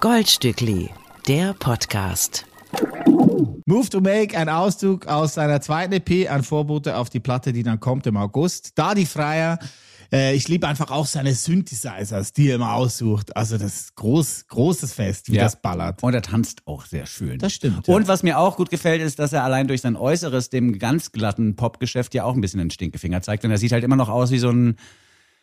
Goldstückli, 0.00 0.88
der 1.28 1.52
Podcast. 1.52 2.46
Move 3.66 3.90
to 3.90 4.00
Make, 4.00 4.34
ein 4.34 4.48
Auszug 4.48 5.06
aus 5.08 5.34
seiner 5.34 5.60
zweiten 5.60 5.92
EP, 5.92 6.30
ein 6.30 6.42
Vorbote 6.42 6.96
auf 6.96 7.10
die 7.10 7.20
Platte, 7.20 7.52
die 7.52 7.62
dann 7.62 7.80
kommt 7.80 8.06
im 8.06 8.16
August. 8.16 8.72
Da 8.76 8.94
die 8.94 9.04
Freier. 9.04 9.58
Äh, 10.12 10.34
ich 10.34 10.46
liebe 10.48 10.68
einfach 10.68 10.90
auch 10.90 11.06
seine 11.06 11.34
Synthesizers, 11.34 12.32
die 12.32 12.50
er 12.50 12.56
immer 12.56 12.74
aussucht. 12.74 13.34
Also 13.36 13.56
das 13.56 13.74
ist 13.74 13.96
groß, 13.96 14.46
großes 14.48 14.92
Fest, 14.92 15.32
wie 15.32 15.38
das 15.38 15.60
ballert. 15.60 16.02
Und 16.02 16.14
er 16.14 16.22
tanzt 16.22 16.66
auch 16.66 16.84
sehr 16.84 17.06
schön. 17.06 17.38
Das 17.38 17.54
stimmt, 17.54 17.86
ja. 17.88 17.94
Und 17.94 18.08
was 18.08 18.22
mir 18.22 18.38
auch 18.38 18.56
gut 18.56 18.70
gefällt, 18.70 19.00
ist, 19.00 19.18
dass 19.18 19.32
er 19.32 19.42
allein 19.44 19.68
durch 19.68 19.80
sein 19.80 19.96
Äußeres 19.96 20.50
dem 20.50 20.78
ganz 20.78 21.12
glatten 21.12 21.56
Popgeschäft 21.56 22.14
ja 22.14 22.24
auch 22.24 22.34
ein 22.34 22.40
bisschen 22.40 22.58
den 22.58 22.70
Stinkefinger 22.70 23.22
zeigt. 23.22 23.44
Und 23.44 23.50
er 23.50 23.58
sieht 23.58 23.72
halt 23.72 23.84
immer 23.84 23.96
noch 23.96 24.10
aus 24.10 24.30
wie 24.30 24.38
so 24.38 24.50
ein 24.50 24.76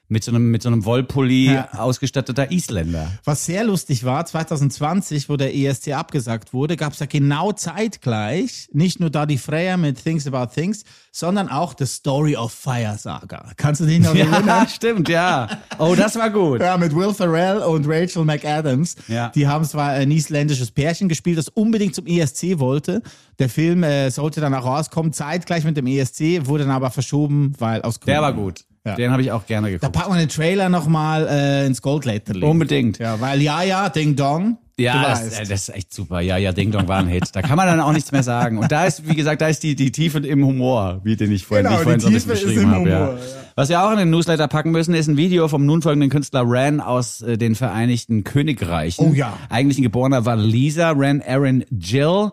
mit 0.10 0.24
so 0.24 0.32
einem, 0.32 0.52
mit 0.52 0.62
so 0.63 0.69
einem 0.69 0.86
Wollpulli 0.86 1.54
Ja. 1.54 1.69
ausgestatteter 1.74 2.52
Isländer. 2.52 3.12
Was 3.24 3.45
sehr 3.45 3.63
lustig 3.63 4.04
war, 4.04 4.26
2020, 4.26 5.30
wo 5.30 5.38
der 5.38 5.56
ESC 5.56 5.93
abgesagt 5.93 6.52
wurde, 6.54 6.76
gab 6.78 6.93
es 6.93 7.00
ja 7.00 7.06
genau 7.06 7.52
zeitgleich 7.52 8.69
nicht 8.74 9.00
nur 9.00 9.10
Daddy 9.10 9.38
Freya 9.38 9.78
mit 9.78 10.04
Things 10.04 10.28
About 10.28 10.54
Things, 10.54 10.84
sondern 11.12 11.50
auch 11.50 11.74
The 11.78 11.86
Story 11.86 12.36
of 12.36 12.52
Fire 12.52 12.95
Saga. 12.98 13.52
Kannst 13.58 13.82
du 13.82 13.86
dich 13.86 14.00
noch 14.00 14.15
erinnern? 14.15 14.45
Ja, 14.48 14.67
stimmt, 14.67 15.10
ja. 15.10 15.48
Oh, 15.78 15.95
das 15.95 16.15
war 16.17 16.30
gut. 16.30 16.60
Ja, 16.62 16.76
mit 16.78 16.93
Will 16.93 17.13
Ferrell 17.13 17.60
und 17.60 17.86
Rachel 17.88 18.26
McAdams. 18.26 18.95
Ja. 19.08 19.30
Die 19.30 19.48
haben 19.48 19.63
zwar 19.63 19.91
ein 19.91 20.12
isländisches 20.12 20.72
Pärchen 20.72 21.08
gespielt, 21.08 21.38
das 21.38 21.48
unbedingt 21.50 21.95
zum 21.95 22.06
ESC 22.06 22.60
wollte. 22.60 23.02
Der 23.39 23.48
Film 23.50 23.84
äh, 23.84 24.10
sollte 24.10 24.41
dann 24.41 24.54
auch 24.54 24.65
rauskommen, 24.65 25.13
zeitgleich 25.13 25.63
mit 25.63 25.78
dem 25.78 25.88
ESC, 25.88 26.45
wurde 26.48 26.63
dann 26.65 26.74
aber 26.74 26.91
verschoben, 26.91 27.54
weil 27.60 27.82
aus 27.84 28.00
Gründen. 28.00 28.12
Der 28.12 28.22
war 28.22 28.34
gut. 28.34 28.65
Ja. 28.86 28.96
Den 28.96 29.12
habe 29.12 29.22
ich 29.22 29.32
auch 29.32 29.46
gerne 29.46 29.68
Da 29.68 29.74
geguckt. 29.74 29.92
packen 29.94 30.13
wir 30.13 30.20
den 30.20 30.30
Trailer 30.30 30.70
nochmal 30.70 31.28
äh, 31.28 31.65
ins 31.65 31.82
Goldletterling. 31.82 32.50
Unbedingt. 32.50 32.98
Ja, 32.98 33.20
weil 33.20 33.42
ja, 33.42 33.62
ja, 33.62 33.89
Ding 33.89 34.15
Dong. 34.15 34.58
du 34.78 34.84
Ja, 34.84 35.04
das, 35.04 35.22
weißt. 35.26 35.39
äh, 35.42 35.46
das 35.48 35.68
ist 35.68 35.76
echt 35.76 35.94
super. 35.94 36.22
Ja, 36.22 36.38
ja, 36.38 36.54
Ding 36.54 36.72
Dong 36.72 36.88
war 36.88 37.00
ein 37.00 37.08
Hit. 37.08 37.26
Da 37.34 37.42
kann 37.42 37.58
man 37.58 37.68
dann 37.68 37.82
auch 37.82 37.92
nichts 37.92 38.12
mehr 38.13 38.24
sagen. 38.24 38.58
Und 38.58 38.72
da 38.72 38.86
ist, 38.86 39.08
wie 39.08 39.15
gesagt, 39.15 39.42
da 39.42 39.48
ist 39.50 39.63
die, 39.63 39.76
die 39.76 39.92
Tiefe 39.92 40.20
im 40.20 40.46
Humor, 40.46 41.02
wie 41.04 41.15
den 41.18 41.32
ich 41.32 41.46
vorhin, 41.46 41.65
Genau, 41.65 41.76
wie 41.78 41.80
ich 41.80 41.84
vorhin 41.84 42.00
so 42.00 42.08
ein 42.08 42.13
bisschen 42.13 42.32
beschrieben 42.32 42.72
habe. 42.72 42.89
Ja. 42.89 43.10
Ja. 43.13 43.18
Was 43.56 43.68
wir 43.68 43.84
auch 43.84 43.92
in 43.92 43.98
den 43.98 44.10
Newsletter 44.10 44.48
packen 44.48 44.72
müssen, 44.72 44.94
ist 44.94 45.08
ein 45.08 45.18
Video 45.18 45.50
vom 45.50 45.65
nun 45.65 45.82
folgenden 45.82 46.10
Künstler 46.10 46.44
Ran 46.46 46.80
aus 46.80 47.22
äh, 47.22 47.38
den 47.38 47.56
Vereinigten 47.56 48.24
Königreichen. 48.24 49.06
Oh 49.10 49.13
ja. 49.13 49.38
Eigentlich 49.50 49.78
ein 49.80 49.84
geborener 49.84 50.26
war 50.26 50.38
Lisa 50.38 50.94
Ran 50.96 51.22
Aaron 51.28 51.65
Jill, 51.70 52.30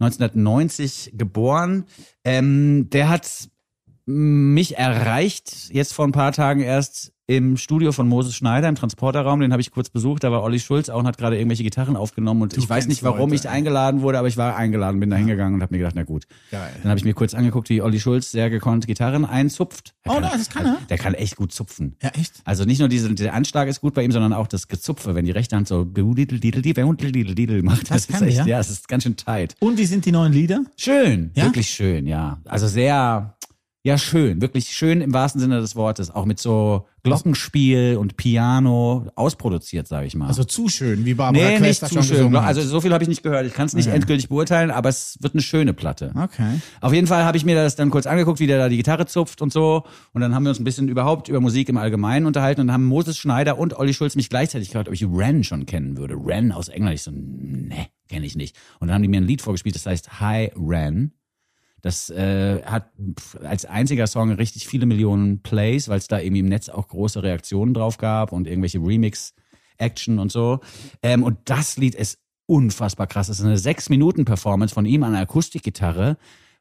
1990 0.00 1.12
geboren. 1.16 1.84
Ähm, 2.24 2.88
der 2.92 3.08
hat 3.08 3.48
mich 4.08 4.78
erreicht, 4.78 5.68
jetzt 5.70 5.92
vor 5.92 6.06
ein 6.06 6.12
paar 6.12 6.32
Tagen 6.32 6.60
erst 6.60 7.12
im 7.30 7.58
Studio 7.58 7.92
von 7.92 8.08
Moses 8.08 8.34
Schneider 8.34 8.70
im 8.70 8.74
Transporterraum, 8.74 9.40
den 9.40 9.52
habe 9.52 9.60
ich 9.60 9.70
kurz 9.70 9.90
besucht, 9.90 10.24
da 10.24 10.32
war 10.32 10.42
Olli 10.42 10.58
Schulz 10.58 10.88
auch 10.88 11.00
und 11.00 11.06
hat 11.06 11.18
gerade 11.18 11.36
irgendwelche 11.36 11.62
Gitarren 11.62 11.94
aufgenommen 11.94 12.40
und 12.40 12.56
ich 12.56 12.66
weiß 12.66 12.88
nicht, 12.88 13.02
warum 13.02 13.28
Leute, 13.28 13.34
ich 13.34 13.46
eingeladen 13.50 14.00
wurde, 14.00 14.18
aber 14.18 14.28
ich 14.28 14.38
war 14.38 14.56
eingeladen, 14.56 14.98
bin 14.98 15.10
da 15.10 15.16
hingegangen 15.16 15.52
und 15.54 15.60
habe 15.60 15.74
mir 15.74 15.78
gedacht, 15.78 15.92
na 15.94 16.04
gut. 16.04 16.24
Geil. 16.50 16.70
Dann 16.82 16.88
habe 16.88 16.98
ich 16.98 17.04
mir 17.04 17.12
kurz 17.12 17.34
angeguckt, 17.34 17.68
wie 17.68 17.82
Olli 17.82 18.00
Schulz 18.00 18.30
sehr 18.30 18.48
gekonnt 18.48 18.86
Gitarren 18.86 19.26
einzupft. 19.26 19.94
Er 20.04 20.16
Oh, 20.16 20.20
das 20.22 20.48
kann 20.48 20.64
er? 20.64 20.78
Der 20.88 20.96
kann 20.96 21.12
echt 21.12 21.36
gut 21.36 21.52
zupfen. 21.52 21.96
Ja, 22.02 22.08
echt? 22.18 22.32
Also 22.46 22.64
nicht 22.64 22.78
nur 22.78 22.88
diese, 22.88 23.12
der 23.14 23.34
Anschlag 23.34 23.68
ist 23.68 23.82
gut 23.82 23.92
bei 23.92 24.04
ihm, 24.04 24.12
sondern 24.12 24.32
auch 24.32 24.46
das 24.46 24.68
Gezupfe, 24.68 25.14
wenn 25.14 25.26
die 25.26 25.32
rechte 25.32 25.54
Hand 25.54 25.68
so 25.68 25.84
macht. 25.84 25.98
Das 27.90 28.06
ist 28.06 28.10
kann 28.10 28.22
er, 28.22 28.28
echt, 28.28 28.38
ja? 28.38 28.46
ja, 28.46 28.58
es 28.58 28.70
ist 28.70 28.88
ganz 28.88 29.02
schön 29.02 29.16
tight. 29.16 29.54
Und 29.60 29.76
wie 29.76 29.84
sind 29.84 30.06
die 30.06 30.12
neuen 30.12 30.32
Lieder? 30.32 30.62
Schön, 30.78 31.30
Ja? 31.34 31.44
wirklich 31.44 31.68
schön, 31.68 32.06
ja. 32.06 32.38
Also 32.46 32.68
sehr, 32.68 33.34
ja 33.88 33.98
schön, 33.98 34.40
wirklich 34.40 34.68
schön 34.70 35.00
im 35.00 35.12
wahrsten 35.12 35.40
Sinne 35.40 35.60
des 35.60 35.74
Wortes. 35.76 36.10
Auch 36.10 36.24
mit 36.24 36.38
so 36.38 36.86
Glockenspiel 37.02 37.96
und 37.98 38.16
Piano 38.16 39.06
ausproduziert, 39.14 39.88
sage 39.88 40.06
ich 40.06 40.14
mal. 40.14 40.26
Also 40.28 40.44
zu 40.44 40.68
schön, 40.68 41.04
wie 41.04 41.14
Barbara 41.14 41.42
nee, 41.42 41.50
nicht 41.52 41.80
Quester 41.80 41.88
zu 41.88 42.02
schön. 42.02 42.34
Also 42.36 42.62
so 42.62 42.80
viel 42.80 42.92
habe 42.92 43.02
ich 43.04 43.08
nicht 43.08 43.22
gehört. 43.22 43.46
Ich 43.46 43.54
kann 43.54 43.66
es 43.66 43.74
nicht 43.74 43.88
Okay. 43.88 43.96
endgültig 43.96 44.28
beurteilen, 44.28 44.70
aber 44.70 44.88
es 44.88 45.16
wird 45.20 45.34
eine 45.34 45.42
schöne 45.42 45.72
Platte. 45.72 46.12
Okay. 46.14 46.60
Auf 46.80 46.92
jeden 46.92 47.06
Fall 47.06 47.24
habe 47.24 47.36
ich 47.36 47.44
mir 47.44 47.54
das 47.54 47.76
dann 47.76 47.90
kurz 47.90 48.06
angeguckt, 48.06 48.40
wie 48.40 48.46
der 48.46 48.58
da 48.58 48.68
die 48.68 48.76
Gitarre 48.76 49.06
zupft 49.06 49.40
und 49.40 49.52
so. 49.52 49.84
Und 50.12 50.20
dann 50.20 50.34
haben 50.34 50.42
wir 50.44 50.50
uns 50.50 50.60
ein 50.60 50.64
bisschen 50.64 50.88
überhaupt 50.88 51.28
über 51.28 51.40
Musik 51.40 51.68
im 51.68 51.76
Allgemeinen 51.76 52.26
unterhalten 52.26 52.60
und 52.60 52.66
dann 52.66 52.74
haben 52.74 52.84
Moses 52.84 53.16
Schneider 53.16 53.58
und 53.58 53.78
Olli 53.78 53.94
Schulz 53.94 54.16
mich 54.16 54.28
gleichzeitig 54.28 54.68
gefragt, 54.68 54.88
ob 54.88 54.94
ich 54.94 55.04
Ren 55.04 55.44
schon 55.44 55.66
kennen 55.66 55.96
würde. 55.96 56.14
Ren 56.14 56.52
aus 56.52 56.68
England. 56.68 56.94
Ich 56.96 57.02
so, 57.02 57.10
ne, 57.14 57.86
kenne 58.08 58.26
ich 58.26 58.36
nicht. 58.36 58.56
Und 58.80 58.88
dann 58.88 58.96
haben 58.96 59.02
die 59.02 59.08
mir 59.08 59.20
ein 59.20 59.26
Lied 59.26 59.40
vorgespielt, 59.42 59.74
das 59.74 59.86
heißt 59.86 60.20
Hi 60.20 60.50
Ren. 60.56 61.12
Das 61.80 62.10
äh, 62.10 62.62
hat 62.64 62.90
als 63.42 63.64
einziger 63.64 64.06
Song 64.06 64.32
richtig 64.32 64.66
viele 64.66 64.86
Millionen 64.86 65.42
Plays, 65.42 65.88
weil 65.88 65.98
es 65.98 66.08
da 66.08 66.18
irgendwie 66.18 66.40
im 66.40 66.48
Netz 66.48 66.68
auch 66.68 66.88
große 66.88 67.22
Reaktionen 67.22 67.74
drauf 67.74 67.98
gab 67.98 68.32
und 68.32 68.46
irgendwelche 68.46 68.78
Remix-Action 68.78 70.18
und 70.18 70.32
so. 70.32 70.60
Ähm, 71.02 71.22
und 71.22 71.38
das 71.44 71.76
Lied 71.76 71.94
ist 71.94 72.18
unfassbar 72.46 73.06
krass. 73.06 73.28
Das 73.28 73.38
ist 73.38 73.44
eine 73.44 73.58
sechs 73.58 73.90
Minuten 73.90 74.24
Performance 74.24 74.74
von 74.74 74.86
ihm 74.86 75.02
an 75.02 75.14
einer 75.14 75.22
Akustikgitarre, 75.22 76.16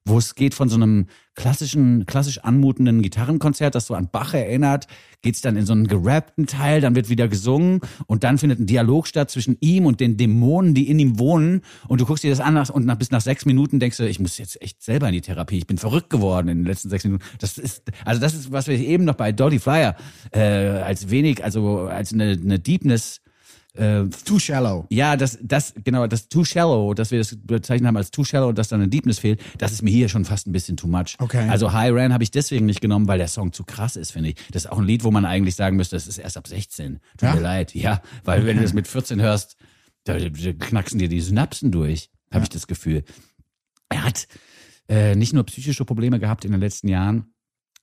wo 0.08 0.18
es 0.18 0.36
geht 0.36 0.54
von 0.54 0.70
so 0.70 0.76
einem 0.76 1.08
klassischen, 1.36 2.06
klassisch 2.06 2.40
anmutenden 2.40 3.02
Gitarrenkonzert, 3.02 3.76
das 3.76 3.86
so 3.86 3.94
an 3.94 4.10
Bach 4.12 4.34
erinnert, 4.34 4.88
geht's 5.22 5.42
dann 5.42 5.56
in 5.56 5.66
so 5.66 5.74
einen 5.74 5.88
gerappten 5.88 6.48
Teil, 6.48 6.82
dann 6.82 6.96
wird 6.96 7.10
wieder 7.10 7.28
gesungen 7.28 7.82
und 8.08 8.24
dann 8.24 8.38
findet 8.38 8.60
ein 8.60 8.66
Dialog 8.66 9.08
statt 9.08 9.30
zwischen 9.30 9.58
ihm 9.60 9.86
und 9.86 10.00
den 10.00 10.18
Dämonen, 10.18 10.74
die 10.74 10.90
in 10.90 10.98
ihm 10.98 11.20
wohnen 11.20 11.62
und 11.88 12.02
du 12.02 12.06
guckst 12.06 12.24
dir 12.24 12.32
das 12.32 12.40
an 12.40 12.58
und 12.58 12.86
nach, 12.86 12.96
bis 12.96 13.12
nach 13.12 13.22
sechs 13.22 13.46
Minuten 13.46 13.80
denkst 13.80 13.98
du, 13.98 14.08
ich 14.08 14.20
muss 14.20 14.38
jetzt 14.38 14.62
echt 14.62 14.82
selber 14.82 15.08
in 15.08 15.14
die 15.14 15.22
Therapie, 15.22 15.60
ich 15.60 15.68
bin 15.68 15.78
verrückt 15.78 16.10
geworden 16.10 16.48
in 16.48 16.60
den 16.60 16.66
letzten 16.66 16.90
sechs 16.90 17.04
Minuten. 17.04 17.24
Das 17.40 17.58
ist, 17.58 17.84
also 18.04 18.20
das 18.20 18.34
ist, 18.34 18.52
was 18.52 18.68
wir 18.68 18.78
eben 18.80 19.06
noch 19.06 19.16
bei 19.16 19.32
Dolly 19.32 19.60
Flyer 19.60 19.96
äh, 20.32 20.42
als 20.42 21.10
wenig, 21.10 21.44
also 21.44 21.82
als 21.82 22.14
eine, 22.14 22.32
eine 22.32 22.60
Deepness 22.60 23.22
äh, 23.78 24.04
Too 24.26 24.40
shallow. 24.40 24.86
ja, 24.90 25.16
das, 25.16 25.38
das, 25.42 25.74
genau, 25.84 26.08
das 26.08 26.30
Too 26.30 26.44
Shallow, 26.44 26.94
dass 26.94 27.12
wir 27.12 27.20
das 27.20 27.36
bezeichnet 27.42 27.88
haben 27.88 27.98
als 27.98 28.12
Too 28.12 28.24
Shallow 28.24 28.50
und 28.50 28.58
dass 28.58 28.68
dann 28.70 28.82
eine 28.82 28.90
Deepness 28.90 29.20
fehlt, 29.20 29.40
das 29.58 29.72
ist 29.72 29.82
mir 29.82 29.92
hier 29.92 30.10
schon 30.10 30.26
fast 30.26 30.48
ein 30.48 30.52
bisschen 30.52 30.78
too 30.78 30.88
much. 30.88 31.16
Okay. 31.20 31.48
Also 31.50 31.72
High 31.74 31.94
Ran 31.94 32.14
habe 32.14 32.24
ich 32.24 32.32
deswegen 32.32 32.66
nicht 32.66 32.82
genommen, 32.82 33.08
weil 33.08 33.18
der 33.20 33.28
Song 33.28 33.54
zu 33.54 33.64
krass 33.64 33.96
ist, 33.96 34.12
finde 34.12 34.30
ich. 34.30 34.36
Das 34.52 34.66
ist 34.66 34.72
auch 34.72 34.80
ein 34.80 34.86
Lied, 34.86 35.04
wo 35.04 35.12
man 35.12 35.26
eigentlich 35.26 35.56
sagen 35.56 35.78
müsste, 35.78 35.96
das 35.96 36.08
ist 36.08 36.18
erst 36.18 36.38
ab 36.38 36.48
16. 36.48 37.00
Tut 37.18 37.22
Ja? 37.22 37.36
mir 37.36 37.42
leid. 37.42 37.74
Ja, 37.76 38.02
weil 38.24 38.46
wenn 38.46 38.58
du 38.58 38.64
das 38.64 38.74
mit 38.74 38.88
14 38.88 39.22
hörst, 39.22 39.58
da, 40.04 40.18
da 40.18 40.30
knacksen 40.54 41.00
dir 41.00 41.10
die 41.10 41.22
Synapsen 41.22 41.72
durch, 41.72 42.10
habe 42.32 42.44
ich 42.44 42.50
das 42.50 42.68
Gefühl. 42.68 43.04
Er 43.90 44.04
hat 44.04 44.28
äh, 44.90 45.16
nicht 45.16 45.34
nur 45.34 45.44
psychische 45.46 45.86
Probleme 45.86 46.20
gehabt 46.20 46.46
in 46.46 46.52
den 46.52 46.62
letzten 46.62 46.88
Jahren, 46.88 47.34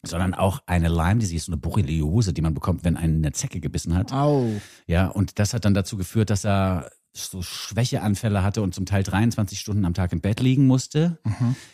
sondern 0.08 0.34
auch 0.34 0.62
eine 0.66 0.88
Lyme 0.88 1.16
Disease, 1.16 1.46
so 1.46 1.52
eine 1.52 1.60
Borreliose, 1.60 2.32
die 2.32 2.42
man 2.42 2.54
bekommt, 2.54 2.84
wenn 2.84 2.96
einen 2.96 3.24
eine 3.24 3.32
Zecke 3.32 3.60
gebissen 3.60 3.94
hat. 3.94 4.12
Au. 4.12 4.48
Ja, 4.86 5.08
und 5.08 5.38
das 5.38 5.54
hat 5.54 5.64
dann 5.64 5.74
dazu 5.74 5.96
geführt, 5.96 6.30
dass 6.30 6.44
er 6.44 6.90
so 7.16 7.42
Schwächeanfälle 7.42 8.42
hatte 8.42 8.60
und 8.60 8.74
zum 8.74 8.86
Teil 8.86 9.04
23 9.04 9.58
Stunden 9.58 9.84
am 9.84 9.94
Tag 9.94 10.12
im 10.12 10.20
Bett 10.20 10.40
liegen 10.40 10.66
musste. 10.66 11.18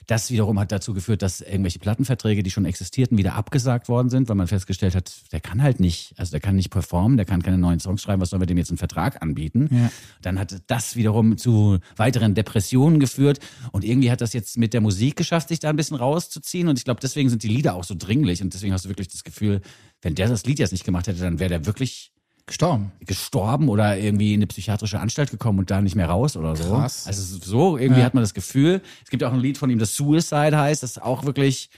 Das 0.07 0.31
wiederum 0.31 0.59
hat 0.61 0.71
dazu 0.71 0.93
geführt, 0.93 1.23
dass 1.23 1.41
irgendwelche 1.41 1.79
Plattenverträge, 1.79 2.43
die 2.43 2.51
schon 2.51 2.67
existierten, 2.67 3.17
wieder 3.17 3.35
abgesagt 3.35 3.89
worden 3.89 4.11
sind, 4.11 4.29
weil 4.29 4.37
man 4.37 4.49
festgestellt 4.49 4.95
hat, 4.95 5.13
der 5.33 5.41
kann 5.41 5.63
halt 5.63 5.81
nicht, 5.81 6.13
also 6.19 6.31
der 6.33 6.41
kann 6.41 6.57
nicht 6.57 6.71
performen, 6.71 7.17
der 7.17 7.25
kann 7.25 7.43
keine 7.43 7.57
neuen 7.57 7.81
Songs 7.81 8.03
schreiben, 8.03 8.21
was 8.21 8.31
sollen 8.31 8.43
wir 8.43 8.47
dem 8.47 8.59
jetzt 8.59 8.71
einen 8.71 8.79
Vertrag 8.79 9.23
anbieten? 9.23 9.69
Ja. 9.71 9.91
Dann 10.21 10.39
hat 10.39 10.61
das 10.67 10.95
wiederum 10.95 11.39
zu 11.39 11.79
weiteren 11.97 12.35
Depressionen 12.35 13.01
geführt 13.01 13.41
und 13.73 13.83
irgendwie 13.83 14.11
hat 14.11 14.21
das 14.21 14.35
jetzt 14.35 14.59
mit 14.59 14.75
der 14.75 14.83
Musik 14.83 15.17
geschafft, 15.17 15.49
sich 15.49 15.59
da 15.59 15.71
ein 15.71 15.77
bisschen 15.77 15.97
rauszuziehen 15.97 16.69
und 16.69 16.79
ich 16.79 16.85
glaube, 16.85 17.01
deswegen 17.01 17.31
sind 17.31 17.43
die 17.43 17.49
Lieder 17.49 17.75
auch 17.75 17.85
so 17.85 17.95
dringlich 17.97 18.43
und 18.43 18.53
deswegen 18.53 18.75
hast 18.75 18.85
du 18.85 18.91
wirklich 18.91 19.09
das 19.09 19.25
Gefühl, 19.25 19.63
wenn 20.03 20.15
der 20.15 20.29
das 20.29 20.45
Lied 20.45 20.59
jetzt 20.59 20.73
nicht 20.73 20.85
gemacht 20.85 21.07
hätte, 21.07 21.21
dann 21.21 21.39
wäre 21.39 21.49
der 21.49 21.67
wirklich 21.67 22.13
Gestorben. 22.51 22.93
gestorben 23.07 23.69
oder 23.69 23.97
irgendwie 23.97 24.35
in 24.35 24.41
eine 24.41 24.47
psychiatrische 24.49 24.99
Anstalt 25.01 25.31
gekommen 25.31 25.61
und 25.61 25.71
da 25.71 25.81
nicht 25.81 25.95
mehr 25.97 26.09
raus 26.11 26.37
oder 26.37 26.55
so. 26.57 26.75
Krass. 26.75 27.07
Also 27.07 27.39
so 27.39 27.79
irgendwie 27.79 28.01
Ja. 28.01 28.07
hat 28.07 28.15
man 28.15 28.23
das 28.23 28.35
Gefühl. 28.35 28.83
Es 29.05 29.11
gibt 29.11 29.25
auch 29.25 29.33
ein 29.33 29.41
Lied 29.41 29.57
von 29.57 29.71
ihm, 29.71 29.79
das 29.79 29.95
Suicide 29.95 30.59
heißt, 30.59 30.83
das 30.83 30.99
auch 30.99 31.25
wirklich 31.25 31.71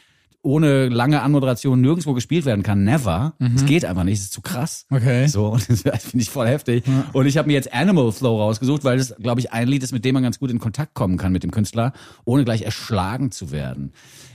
ohne 0.43 0.89
lange 0.89 1.23
Anmoderation 1.23 1.81
nirgendwo 1.81 2.15
gespielt 2.15 2.45
werden 2.45 2.63
kann. 2.63 2.83
Never. 2.85 3.35
Es 3.55 3.65
geht 3.65 3.85
einfach 3.85 4.05
nicht. 4.05 4.19
Es 4.19 4.25
ist 4.25 4.33
zu 4.33 4.43
krass. 4.43 4.87
Mhm. 4.91 4.97
Okay. 4.97 5.27
So, 5.29 5.47
und 5.53 5.69
das 5.87 6.05
finde 6.05 6.23
ich 6.23 6.31
voll 6.31 6.49
heftig. 6.49 6.85
Und 7.13 7.27
ich 7.27 7.39
habe 7.39 7.47
mir 7.47 7.55
jetzt 7.55 7.73
Animal 7.73 8.11
Flow 8.13 8.41
rausgesucht, 8.41 8.83
weil 8.85 8.99
das, 8.99 9.15
glaube 9.17 9.41
ich, 9.41 9.53
ein 9.53 9.69
Lied 9.69 9.83
ist, 9.83 9.93
mit 9.93 10.05
dem 10.05 10.15
man 10.15 10.23
ganz 10.23 10.39
gut 10.39 10.51
in 10.51 10.59
Kontakt 10.59 10.95
kommen 10.95 11.17
kann 11.17 11.33
mit 11.33 11.45
dem 11.45 11.53
Künstler, 11.53 11.93
ohne 12.25 12.45
gleich 12.45 12.63
erschlagen 12.63 13.31
zu 13.31 13.53
werden. 13.53 13.93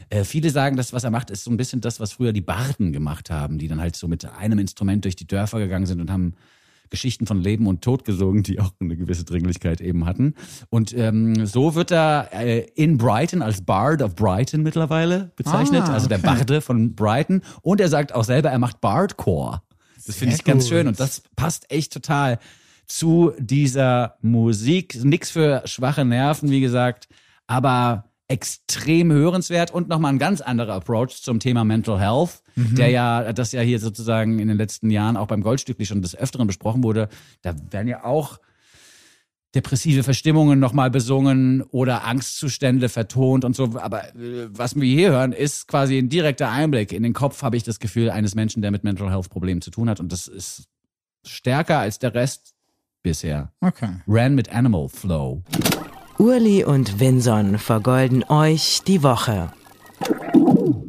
Äh, 0.09 0.23
viele 0.23 0.49
sagen, 0.49 0.77
das, 0.77 0.93
was 0.93 1.03
er 1.03 1.11
macht, 1.11 1.29
ist 1.29 1.43
so 1.43 1.51
ein 1.51 1.57
bisschen 1.57 1.81
das, 1.81 1.99
was 1.99 2.13
früher 2.13 2.31
die 2.31 2.41
Barden 2.41 2.93
gemacht 2.93 3.29
haben, 3.29 3.57
die 3.57 3.67
dann 3.67 3.81
halt 3.81 3.95
so 3.95 4.07
mit 4.07 4.25
einem 4.25 4.59
Instrument 4.59 5.03
durch 5.03 5.17
die 5.17 5.27
Dörfer 5.27 5.59
gegangen 5.59 5.85
sind 5.85 5.99
und 5.99 6.09
haben 6.09 6.35
Geschichten 6.89 7.25
von 7.27 7.39
Leben 7.41 7.67
und 7.67 7.81
Tod 7.81 8.05
gesungen, 8.05 8.43
die 8.43 8.59
auch 8.59 8.71
eine 8.79 8.95
gewisse 8.97 9.23
Dringlichkeit 9.23 9.81
eben 9.81 10.05
hatten. 10.05 10.33
Und 10.69 10.93
ähm, 10.95 11.45
so 11.45 11.75
wird 11.75 11.91
er 11.91 12.29
äh, 12.33 12.65
in 12.75 12.97
Brighton 12.97 13.41
als 13.41 13.61
Bard 13.61 14.01
of 14.01 14.15
Brighton 14.15 14.63
mittlerweile 14.63 15.31
bezeichnet, 15.35 15.83
Ah, 15.87 15.93
also 15.93 16.07
der. 16.07 16.17
Barde 16.19 16.61
von 16.61 16.95
Brighton. 16.95 17.41
Und 17.61 17.81
er 17.81 17.89
sagt 17.89 18.13
auch 18.13 18.23
selber, 18.23 18.49
er 18.49 18.59
macht 18.59 18.81
Bardcore. 18.81 19.61
Das 20.05 20.15
finde 20.15 20.35
ich 20.35 20.43
Sehr 20.43 20.53
ganz 20.53 20.63
gut. 20.63 20.69
schön 20.69 20.87
und 20.87 20.99
das 20.99 21.21
passt 21.35 21.69
echt 21.71 21.91
total 21.93 22.39
zu 22.85 23.33
dieser 23.39 24.15
Musik. 24.21 25.03
Nix 25.03 25.29
für 25.31 25.61
schwache 25.65 26.05
Nerven, 26.05 26.49
wie 26.49 26.61
gesagt, 26.61 27.07
aber 27.47 28.05
extrem 28.27 29.11
hörenswert 29.11 29.71
und 29.71 29.87
nochmal 29.87 30.13
ein 30.13 30.19
ganz 30.19 30.41
anderer 30.41 30.73
Approach 30.73 31.21
zum 31.21 31.39
Thema 31.39 31.63
Mental 31.63 31.99
Health, 31.99 32.43
der 32.55 32.89
ja, 32.89 33.31
das 33.31 33.53
ja 33.53 33.61
hier 33.61 33.79
sozusagen 33.79 34.39
in 34.39 34.47
den 34.47 34.57
letzten 34.57 34.89
Jahren 34.89 35.15
auch 35.15 35.27
beim 35.27 35.41
Goldstückli 35.41 35.85
schon 35.85 36.01
des 36.01 36.15
Öfteren 36.15 36.47
besprochen 36.47 36.83
wurde. 36.83 37.07
Da 37.41 37.55
werden 37.71 37.87
ja 37.87 38.03
auch 38.03 38.39
depressive 39.55 40.03
Verstimmungen 40.03 40.59
nochmal 40.59 40.91
besungen 40.91 41.61
oder 41.61 42.03
Angstzustände 42.05 42.89
vertont 42.89 43.45
und 43.45 43.55
so. 43.55 43.77
Aber 43.79 44.13
äh, 44.15 44.49
was 44.51 44.75
wir 44.75 44.83
hier 44.83 45.11
hören, 45.11 45.31
ist 45.31 45.67
quasi 45.67 45.97
ein 45.97 46.09
direkter 46.09 46.51
Einblick 46.51 46.91
in 46.91 47.03
den 47.03 47.13
Kopf, 47.13 47.41
habe 47.43 47.57
ich 47.57 47.63
das 47.63 47.79
Gefühl, 47.79 48.09
eines 48.09 48.35
Menschen, 48.35 48.61
der 48.61 48.71
mit 48.71 48.83
Mental 48.83 49.09
Health 49.09 49.29
Problemen 49.29 49.61
zu 49.61 49.71
tun 49.71 49.89
hat. 49.89 49.99
Und 49.99 50.11
das 50.11 50.27
ist 50.27 50.65
stärker 51.25 51.79
als 51.79 51.97
der 51.99 52.13
Rest 52.13 52.53
bisher. 53.03 53.53
Okay. 53.61 54.01
Ran 54.07 54.35
mit 54.35 54.53
Animal 54.53 54.89
Flow. 54.89 55.43
Urli 56.19 56.63
und 56.63 56.99
Vinson 56.99 57.57
vergolden 57.57 58.23
euch 58.29 58.81
die 58.87 59.03
Woche. 59.03 59.51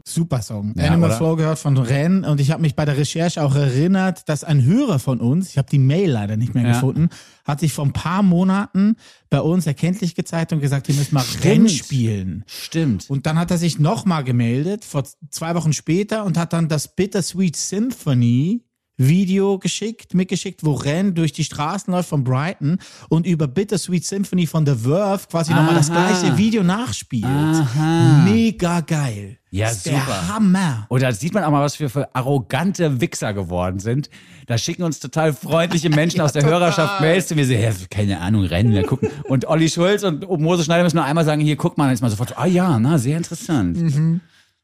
Super 0.06 0.40
Song. 0.40 0.72
Ja, 0.76 0.84
Animal? 0.90 1.12
Flow 1.12 1.36
gehört 1.36 1.58
von 1.58 1.76
Ren 1.76 2.24
und 2.24 2.40
ich 2.40 2.50
habe 2.50 2.62
mich 2.62 2.74
bei 2.74 2.86
der 2.86 2.96
Recherche 2.96 3.42
auch 3.42 3.54
erinnert, 3.54 4.26
dass 4.28 4.42
ein 4.42 4.64
Hörer 4.64 4.98
von 4.98 5.20
uns, 5.20 5.50
ich 5.50 5.58
habe 5.58 5.68
die 5.70 5.78
Mail 5.78 6.10
leider 6.10 6.36
nicht 6.38 6.54
mehr 6.54 6.64
Ja. 6.64 6.72
gefunden, 6.72 7.10
hat 7.44 7.60
sich 7.60 7.74
vor 7.74 7.84
ein 7.84 7.92
paar 7.92 8.22
Monaten 8.22 8.96
bei 9.28 9.40
uns 9.40 9.66
erkenntlich 9.66 10.14
gezeigt 10.14 10.52
und 10.54 10.60
gesagt, 10.60 10.88
ihr 10.88 10.94
müsst 10.94 11.12
mal 11.12 11.20
Stimmt. 11.22 11.44
Ren 11.44 11.68
spielen. 11.68 12.44
Stimmt. 12.46 13.04
Und 13.10 13.26
dann 13.26 13.38
hat 13.38 13.50
er 13.50 13.58
sich 13.58 13.78
nochmal 13.78 14.24
gemeldet, 14.24 14.84
vor 14.84 15.04
zwei 15.30 15.54
Wochen 15.54 15.74
später, 15.74 16.24
und 16.24 16.38
hat 16.38 16.54
dann 16.54 16.68
das 16.68 16.96
Bittersweet 16.96 17.54
Symphony 17.56 18.62
Video 18.98 19.58
geschickt, 19.58 20.12
mitgeschickt, 20.12 20.64
wo 20.64 20.74
Ren 20.74 21.14
durch 21.14 21.32
die 21.32 21.44
Straßen 21.44 21.92
läuft 21.92 22.08
von 22.08 22.24
Brighton 22.24 22.78
und 23.08 23.26
über 23.26 23.46
Bittersweet 23.46 24.04
Symphony 24.04 24.46
von 24.46 24.66
The 24.66 24.74
Verve 24.74 25.26
quasi 25.30 25.54
nochmal 25.54 25.76
das 25.76 25.90
gleiche 25.90 26.36
Video 26.36 26.64
nachspielt. 26.64 27.24
Aha. 27.24 28.24
Mega 28.24 28.80
geil. 28.80 29.38
Ja, 29.50 29.72
super. 29.72 29.92
Der 29.96 30.34
Hammer. 30.34 30.86
Und 30.88 31.02
da 31.02 31.12
sieht 31.12 31.32
man 31.32 31.44
auch 31.44 31.50
mal, 31.50 31.62
was 31.62 31.78
wir 31.80 31.88
für 31.88 32.14
arrogante 32.14 33.00
Wichser 33.00 33.32
geworden 33.32 33.78
sind. 33.78 34.10
Da 34.46 34.58
schicken 34.58 34.82
uns 34.82 34.98
total 34.98 35.32
freundliche 35.32 35.90
Menschen 35.90 36.20
aus 36.20 36.32
der 36.32 36.42
total. 36.42 36.60
Hörerschaft 36.60 37.00
Mails 37.00 37.32
mir, 37.34 37.46
so, 37.46 37.52
ja, 37.52 37.70
keine 37.88 38.20
Ahnung, 38.20 38.44
rennen, 38.44 38.72
wir 38.72 38.82
gucken. 38.84 39.10
Und 39.24 39.46
Olli 39.46 39.70
Schulz 39.70 40.02
und 40.02 40.28
Mose 40.40 40.64
Schneider 40.64 40.82
müssen 40.82 40.96
nur 40.96 41.04
einmal 41.04 41.24
sagen, 41.24 41.40
hier, 41.40 41.56
guck 41.56 41.78
mal, 41.78 41.84
dann 41.84 41.94
ist 41.94 42.02
man 42.02 42.10
sofort, 42.10 42.30
so, 42.30 42.34
ah 42.36 42.46
ja, 42.46 42.78
na, 42.78 42.98
sehr 42.98 43.16
interessant. 43.16 43.78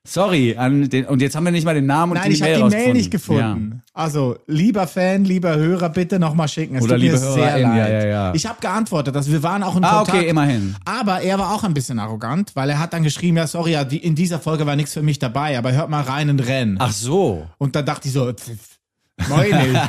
Sorry, 0.07 0.55
an 0.57 0.91
den, 0.91 1.07
und 1.07 1.23
jetzt 1.23 1.35
haben 1.35 1.45
wir 1.45 1.51
nicht 1.51 1.65
mal 1.65 1.75
den 1.75 1.87
Namen 1.87 2.13
und 2.13 2.19
Nein, 2.19 2.29
die 2.29 2.35
ich 2.37 2.43
habe 2.43 2.53
Mail 2.59 2.69
die 2.69 2.77
Mail 2.77 2.93
nicht 2.93 3.11
gefunden. 3.11 3.83
Also, 3.95 4.37
lieber 4.47 4.87
Fan, 4.87 5.25
lieber 5.25 5.57
Hörer, 5.57 5.89
bitte 5.89 6.19
nochmal 6.19 6.47
schicken. 6.47 6.77
Es 6.77 6.83
Oder 6.85 6.97
tut 6.97 7.05
mir 7.05 7.07
liebe 7.13 7.17
sehr 7.19 7.37
Hörerin, 7.37 7.63
ja, 7.63 7.77
leid. 7.77 7.93
ja, 8.03 8.07
ja. 8.09 8.35
Ich 8.35 8.45
habe 8.45 8.61
geantwortet, 8.61 9.15
dass 9.17 9.31
wir 9.31 9.43
waren 9.43 9.63
auch 9.63 9.77
in 9.77 9.85
Ah, 9.85 9.99
Kontakt. 10.01 10.19
okay, 10.19 10.29
immerhin. 10.29 10.77
Aber 10.85 11.23
er 11.23 11.39
war 11.39 11.55
auch 11.55 11.65
ein 11.65 11.73
bisschen 11.73 11.99
arrogant, 11.99 12.51
weil 12.55 12.69
er 12.69 12.79
hat 12.81 12.93
dann 12.93 13.03
geschrieben, 13.03 13.39
ja, 13.39 13.47
sorry, 13.47 13.73
ja, 13.73 13.81
in 13.81 14.15
dieser 14.15 14.41
Folge 14.41 14.67
war 14.67 14.77
nichts 14.77 14.93
für 14.93 15.03
mich 15.03 15.19
dabei, 15.19 15.57
aber 15.57 15.73
hört 15.73 15.89
mal 15.89 16.03
rein 16.03 16.29
und 16.29 16.41
renn. 16.41 16.77
Ach 16.81 16.93
so. 16.93 17.47
Und 17.57 17.75
dann 17.75 17.87
dachte 17.87 18.07
ich 18.09 18.13
so, 18.13 18.31
pff, 18.31 19.29
meine. 19.31 19.89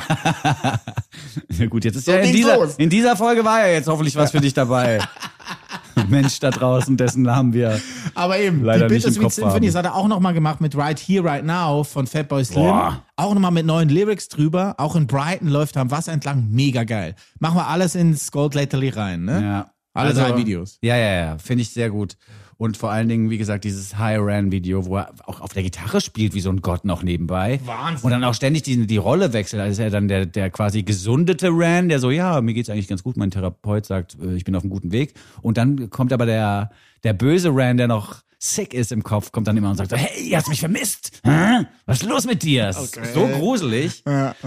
Ja 1.58 1.66
gut, 1.66 1.84
jetzt 1.84 1.96
ist 1.96 2.06
So 2.06 2.12
ja 2.12 2.18
in 2.18 2.32
dieser, 2.32 2.56
los. 2.56 2.74
in 2.78 2.88
dieser 2.90 3.16
Folge 3.16 3.44
war 3.44 3.60
ja 3.66 3.72
jetzt 3.74 3.86
hoffentlich 3.88 4.16
was 4.16 4.30
für 4.30 4.40
dich 4.40 4.54
dabei. 4.54 4.98
Mensch 6.08 6.38
da 6.40 6.50
draußen, 6.50 6.96
dessen 6.96 7.22
Namen 7.22 7.52
wir. 7.52 7.80
Aber 8.14 8.38
eben, 8.38 8.62
Leider 8.62 8.88
die 8.88 8.94
Bittersweet 8.94 9.22
Kopf 9.22 9.34
Symphony, 9.34 9.66
das 9.66 9.74
hat 9.76 9.84
er 9.84 9.94
auch 9.94 10.08
nochmal 10.08 10.34
gemacht 10.34 10.60
mit 10.60 10.76
Right 10.76 10.98
Here, 10.98 11.24
Right 11.24 11.44
Now 11.44 11.84
von 11.84 12.06
Fatboy 12.06 12.44
Slim. 12.44 12.64
Boah. 12.64 13.02
Auch 13.16 13.34
nochmal 13.34 13.50
mit 13.50 13.66
neuen 13.66 13.88
Lyrics 13.88 14.28
drüber. 14.28 14.74
Auch 14.78 14.94
in 14.94 15.06
Brighton 15.06 15.48
läuft 15.48 15.76
am 15.76 15.90
Wasser 15.90 16.12
entlang. 16.12 16.48
Mega 16.50 16.84
geil. 16.84 17.14
Machen 17.38 17.56
wir 17.56 17.66
alles 17.66 17.94
ins 17.94 18.30
Gold 18.30 18.54
Lately 18.54 18.90
rein, 18.90 19.24
ne? 19.24 19.42
Ja. 19.42 19.70
Alle 19.94 20.12
drei 20.12 20.36
Videos. 20.36 20.78
Ja, 20.82 20.96
ja, 20.96 21.12
ja. 21.12 21.38
Finde 21.38 21.62
ich 21.62 21.70
sehr 21.70 21.88
gut. 21.88 22.16
Und 22.58 22.78
vor 22.78 22.90
allen 22.90 23.08
Dingen, 23.08 23.28
wie 23.28 23.36
gesagt, 23.36 23.64
dieses 23.64 23.98
High 23.98 24.18
Ran 24.20 24.50
Video, 24.50 24.86
wo 24.86 24.96
er 24.96 25.12
auch 25.26 25.40
auf 25.40 25.52
der 25.52 25.62
Gitarre 25.62 26.00
spielt 26.00 26.32
wie 26.32 26.40
so 26.40 26.48
ein 26.50 26.62
Gott 26.62 26.86
noch 26.86 27.02
nebenbei. 27.02 27.60
Wahnsinn. 27.64 28.04
Und 28.04 28.10
dann 28.12 28.24
auch 28.24 28.32
ständig 28.34 28.62
die, 28.62 28.86
die 28.86 28.96
Rolle 28.96 29.34
wechselt. 29.34 29.60
Also 29.60 29.72
ist 29.72 29.84
er 29.84 29.90
dann 29.90 30.08
der, 30.08 30.24
der 30.24 30.50
quasi 30.50 30.82
gesundete 30.82 31.48
Ran, 31.50 31.90
der 31.90 31.98
so, 31.98 32.10
ja, 32.10 32.40
mir 32.40 32.54
geht's 32.54 32.70
eigentlich 32.70 32.88
ganz 32.88 33.02
gut. 33.02 33.18
Mein 33.18 33.30
Therapeut 33.30 33.84
sagt, 33.84 34.16
äh, 34.22 34.34
ich 34.34 34.44
bin 34.44 34.56
auf 34.56 34.62
einem 34.62 34.70
guten 34.70 34.90
Weg. 34.90 35.12
Und 35.42 35.58
dann 35.58 35.90
kommt 35.90 36.14
aber 36.14 36.24
der, 36.24 36.70
der 37.04 37.12
böse 37.12 37.50
Ran, 37.52 37.76
der 37.76 37.88
noch 37.88 38.22
sick 38.38 38.74
ist 38.74 38.92
im 38.92 39.02
Kopf, 39.02 39.32
kommt 39.32 39.48
dann 39.48 39.56
immer 39.56 39.70
und 39.70 39.76
sagt, 39.76 39.90
so, 39.90 39.96
hey, 39.96 40.30
hast 40.30 40.48
mich 40.48 40.60
vermisst. 40.60 41.20
Hä? 41.24 41.66
Was 41.86 42.02
ist 42.02 42.08
los 42.08 42.26
mit 42.26 42.42
dir? 42.42 42.68
Ist 42.68 42.98
so 43.14 43.26
gruselig. 43.26 44.04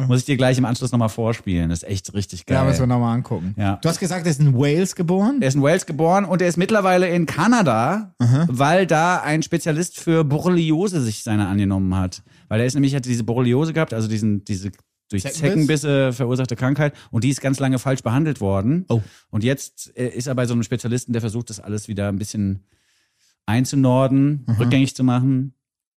Muss 0.07 0.19
ich 0.19 0.25
dir 0.25 0.37
gleich 0.37 0.57
im 0.57 0.65
Anschluss 0.65 0.91
nochmal 0.91 1.09
vorspielen. 1.09 1.69
Das 1.69 1.83
ist 1.83 1.89
echt 1.89 2.13
richtig 2.13 2.45
geil. 2.45 2.57
Ja, 2.57 2.63
müssen 2.63 2.81
wir 2.81 2.87
nochmal 2.87 3.15
angucken. 3.15 3.55
Ja. 3.57 3.77
Du 3.81 3.89
hast 3.89 3.99
gesagt, 3.99 4.25
er 4.25 4.31
ist 4.31 4.39
in 4.39 4.53
Wales 4.55 4.95
geboren? 4.95 5.37
Er 5.41 5.47
ist 5.47 5.55
in 5.55 5.61
Wales 5.61 5.85
geboren 5.85 6.25
und 6.25 6.41
er 6.41 6.47
ist 6.47 6.57
mittlerweile 6.57 7.09
in 7.09 7.25
Kanada, 7.25 8.13
weil 8.47 8.85
da 8.85 9.21
ein 9.21 9.43
Spezialist 9.43 9.99
für 9.99 10.23
Borreliose 10.23 11.01
sich 11.01 11.23
seiner 11.23 11.47
angenommen 11.47 11.95
hat. 11.95 12.21
Weil 12.47 12.61
er 12.61 12.65
ist 12.65 12.73
nämlich, 12.73 12.95
hatte 12.95 13.09
diese 13.09 13.23
Borreliose 13.23 13.73
gehabt, 13.73 13.93
also 13.93 14.07
diesen, 14.07 14.43
diese 14.43 14.71
durch 15.09 15.23
Zeckenbiss? 15.23 15.41
Zeckenbisse 15.41 16.13
verursachte 16.13 16.55
Krankheit 16.55 16.93
und 17.11 17.23
die 17.23 17.29
ist 17.29 17.41
ganz 17.41 17.59
lange 17.59 17.79
falsch 17.79 18.03
behandelt 18.03 18.41
worden. 18.41 18.85
Oh. 18.89 19.01
Und 19.29 19.43
jetzt 19.43 19.91
äh, 19.97 20.07
ist 20.07 20.27
er 20.27 20.35
bei 20.35 20.45
so 20.45 20.53
einem 20.53 20.63
Spezialisten, 20.63 21.13
der 21.13 21.21
versucht, 21.21 21.49
das 21.49 21.59
alles 21.59 21.87
wieder 21.87 22.09
ein 22.09 22.17
bisschen 22.17 22.63
einzunorden, 23.49 24.45
rückgängig 24.59 24.95
zu 24.95 25.03
machen. 25.03 25.53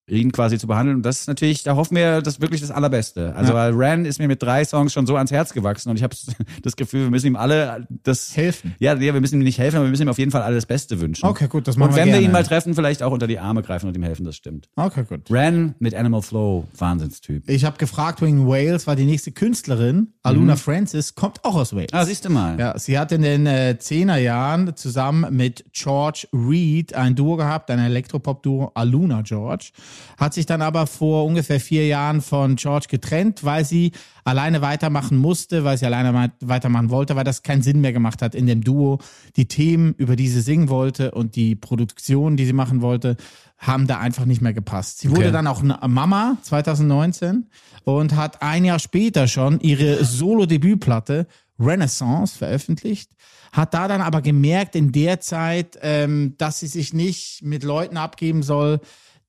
Ihn 0.09 0.33
quasi 0.33 0.59
zu 0.59 0.67
behandeln. 0.67 0.97
Und 0.97 1.07
das 1.07 1.21
ist 1.21 1.29
natürlich, 1.29 1.63
da 1.63 1.77
hoffen 1.77 1.97
wir, 1.97 2.23
das 2.23 2.35
ist 2.35 2.41
wirklich 2.41 2.61
das 2.61 2.71
Allerbeste. 2.71 3.35
Also 3.37 3.55
weil 3.55 3.73
Ran 3.75 4.05
ist 4.05 4.19
mir 4.19 4.29
mit 4.29 4.43
drei 4.43 4.65
Songs 4.65 4.93
schon 4.93 5.07
so 5.07 5.17
ans 5.17 5.31
Herz 5.31 5.53
gewachsen 5.53 5.91
und 5.91 5.97
ich 5.97 6.03
habe 6.03 6.15
das 6.63 6.77
Gefühl, 6.77 7.05
wir 7.05 7.11
müssen 7.11 7.29
ihm 7.29 7.37
alle 7.37 7.87
das 8.03 8.37
Helfen. 8.37 8.75
Ja, 8.79 8.95
ja, 8.95 9.15
wir 9.15 9.21
müssen 9.21 9.41
ihm 9.41 9.45
nicht 9.45 9.59
helfen, 9.59 9.77
aber 9.77 9.87
wir 9.87 9.91
müssen 9.91 10.03
ihm 10.03 10.09
auf 10.09 10.19
jeden 10.19 10.31
Fall 10.31 10.43
alles 10.43 10.67
Beste 10.67 11.01
wünschen. 11.01 11.25
Okay, 11.25 11.49
gut, 11.49 11.69
das 11.69 11.77
machen 11.77 11.91
Und 11.91 11.97
wir 11.97 12.05
wenn 12.05 12.13
wir 12.13 12.21
ihn 12.21 12.33
mal 12.33 12.43
treffen, 12.43 12.75
vielleicht 12.75 13.03
auch 13.03 13.13
unter 13.13 13.27
die 13.27 13.39
Arme 13.39 13.63
greifen 13.63 13.87
und 13.87 13.97
ihm 13.97 14.03
helfen, 14.03 14.25
das 14.25 14.37
stimmt. 14.37 14.69
Okay, 14.77 15.05
gut. 15.09 15.23
Ran 15.31 15.75
mit 15.79 15.95
Animal 15.95 16.23
Flow, 16.23 16.67
Wahnsinnstyp. 16.77 17.49
Ich 17.49 17.65
habe 17.65 17.79
gefragt 17.79 18.21
wegen 18.23 18.47
Wales, 18.47 18.87
weil 18.87 18.97
die 18.97 19.05
nächste 19.05 19.31
Künstlerin, 19.33 20.15
Aluna 20.23 20.57
Francis, 20.57 21.15
kommt 21.15 21.45
auch 21.45 21.55
aus 21.55 21.75
Wales. 21.75 21.93
Ah, 21.93 22.05
siehst 22.05 22.25
du 22.25 22.31
mal. 22.31 22.59
Ja, 22.59 22.79
sie 22.79 22.99
hat 22.99 23.13
in 23.13 23.23
den 23.23 23.47
äh, 23.47 23.77
10er 23.79 24.17
Jahren 24.17 24.77
zusammen 24.77 25.35
mit 25.35 25.65
George 25.73 26.27
Reed 26.33 26.95
ein 26.95 27.15
Duo 27.15 27.37
gehabt, 27.37 27.71
ein 27.71 27.79
Elektropop-Duo, 27.79 28.73
Aluna 28.75 29.23
George. 29.23 29.71
Hat 30.19 30.35
sich 30.35 30.47
dann 30.47 30.63
aber 30.63 30.87
vor 30.87 31.25
ungefähr 31.27 31.61
vier 31.61 31.87
Jahren 31.87 32.21
von 32.21 32.57
George 32.57 32.87
getrennt, 32.89 33.45
weil 33.45 33.65
sie 33.65 33.93
alleine 34.25 34.63
weitermachen 34.63 35.17
musste, 35.19 35.65
weil 35.65 35.77
sie 35.79 35.87
alleine 35.87 36.15
weit- 36.15 36.33
weitermachen 36.41 36.91
wollte, 36.91 37.17
weil 37.17 37.25
das 37.25 37.43
keinen 37.43 37.63
Sinn 37.63 37.81
mehr 37.81 37.93
gemacht 37.93 38.23
hat 38.23 38.35
in 38.35 38.47
dem 38.47 38.63
Duo. 38.63 38.99
Die 39.37 39.47
Themen, 39.49 39.95
über 39.99 40.15
die 40.17 40.29
sie 40.29 40.41
singen 40.41 40.69
wollte 40.69 41.11
und 41.13 41.35
die 41.37 41.55
Produktion, 41.57 42.37
die 42.37 42.45
sie 42.47 42.53
machen 42.53 42.83
wollte, 42.83 43.17
haben 43.59 43.87
da 43.87 43.99
einfach 43.99 44.25
nicht 44.25 44.41
mehr 44.43 44.53
gepasst. 44.53 44.99
Sie 45.01 45.11
wurde 45.11 45.21
Okay. 45.23 45.33
dann 45.33 45.47
auch 45.47 45.63
Mama 45.63 46.37
2019 46.43 47.47
und 47.85 48.17
hat 48.17 48.43
ein 48.43 48.65
Jahr 48.65 48.79
später 48.79 49.27
schon 49.29 49.61
ihre 49.61 50.05
Solo-Debütplatte 50.05 51.27
Renaissance 51.59 52.37
veröffentlicht, 52.37 53.11
hat 53.53 53.75
da 53.75 53.87
dann 53.87 54.01
aber 54.01 54.21
gemerkt 54.23 54.75
in 54.75 54.91
der 54.93 55.21
Zeit, 55.21 55.79
ähm, 55.83 56.35
dass 56.39 56.61
sie 56.61 56.67
sich 56.67 56.93
nicht 56.93 57.43
mit 57.43 57.63
Leuten 57.63 57.97
abgeben 57.97 58.43
soll, 58.43 58.81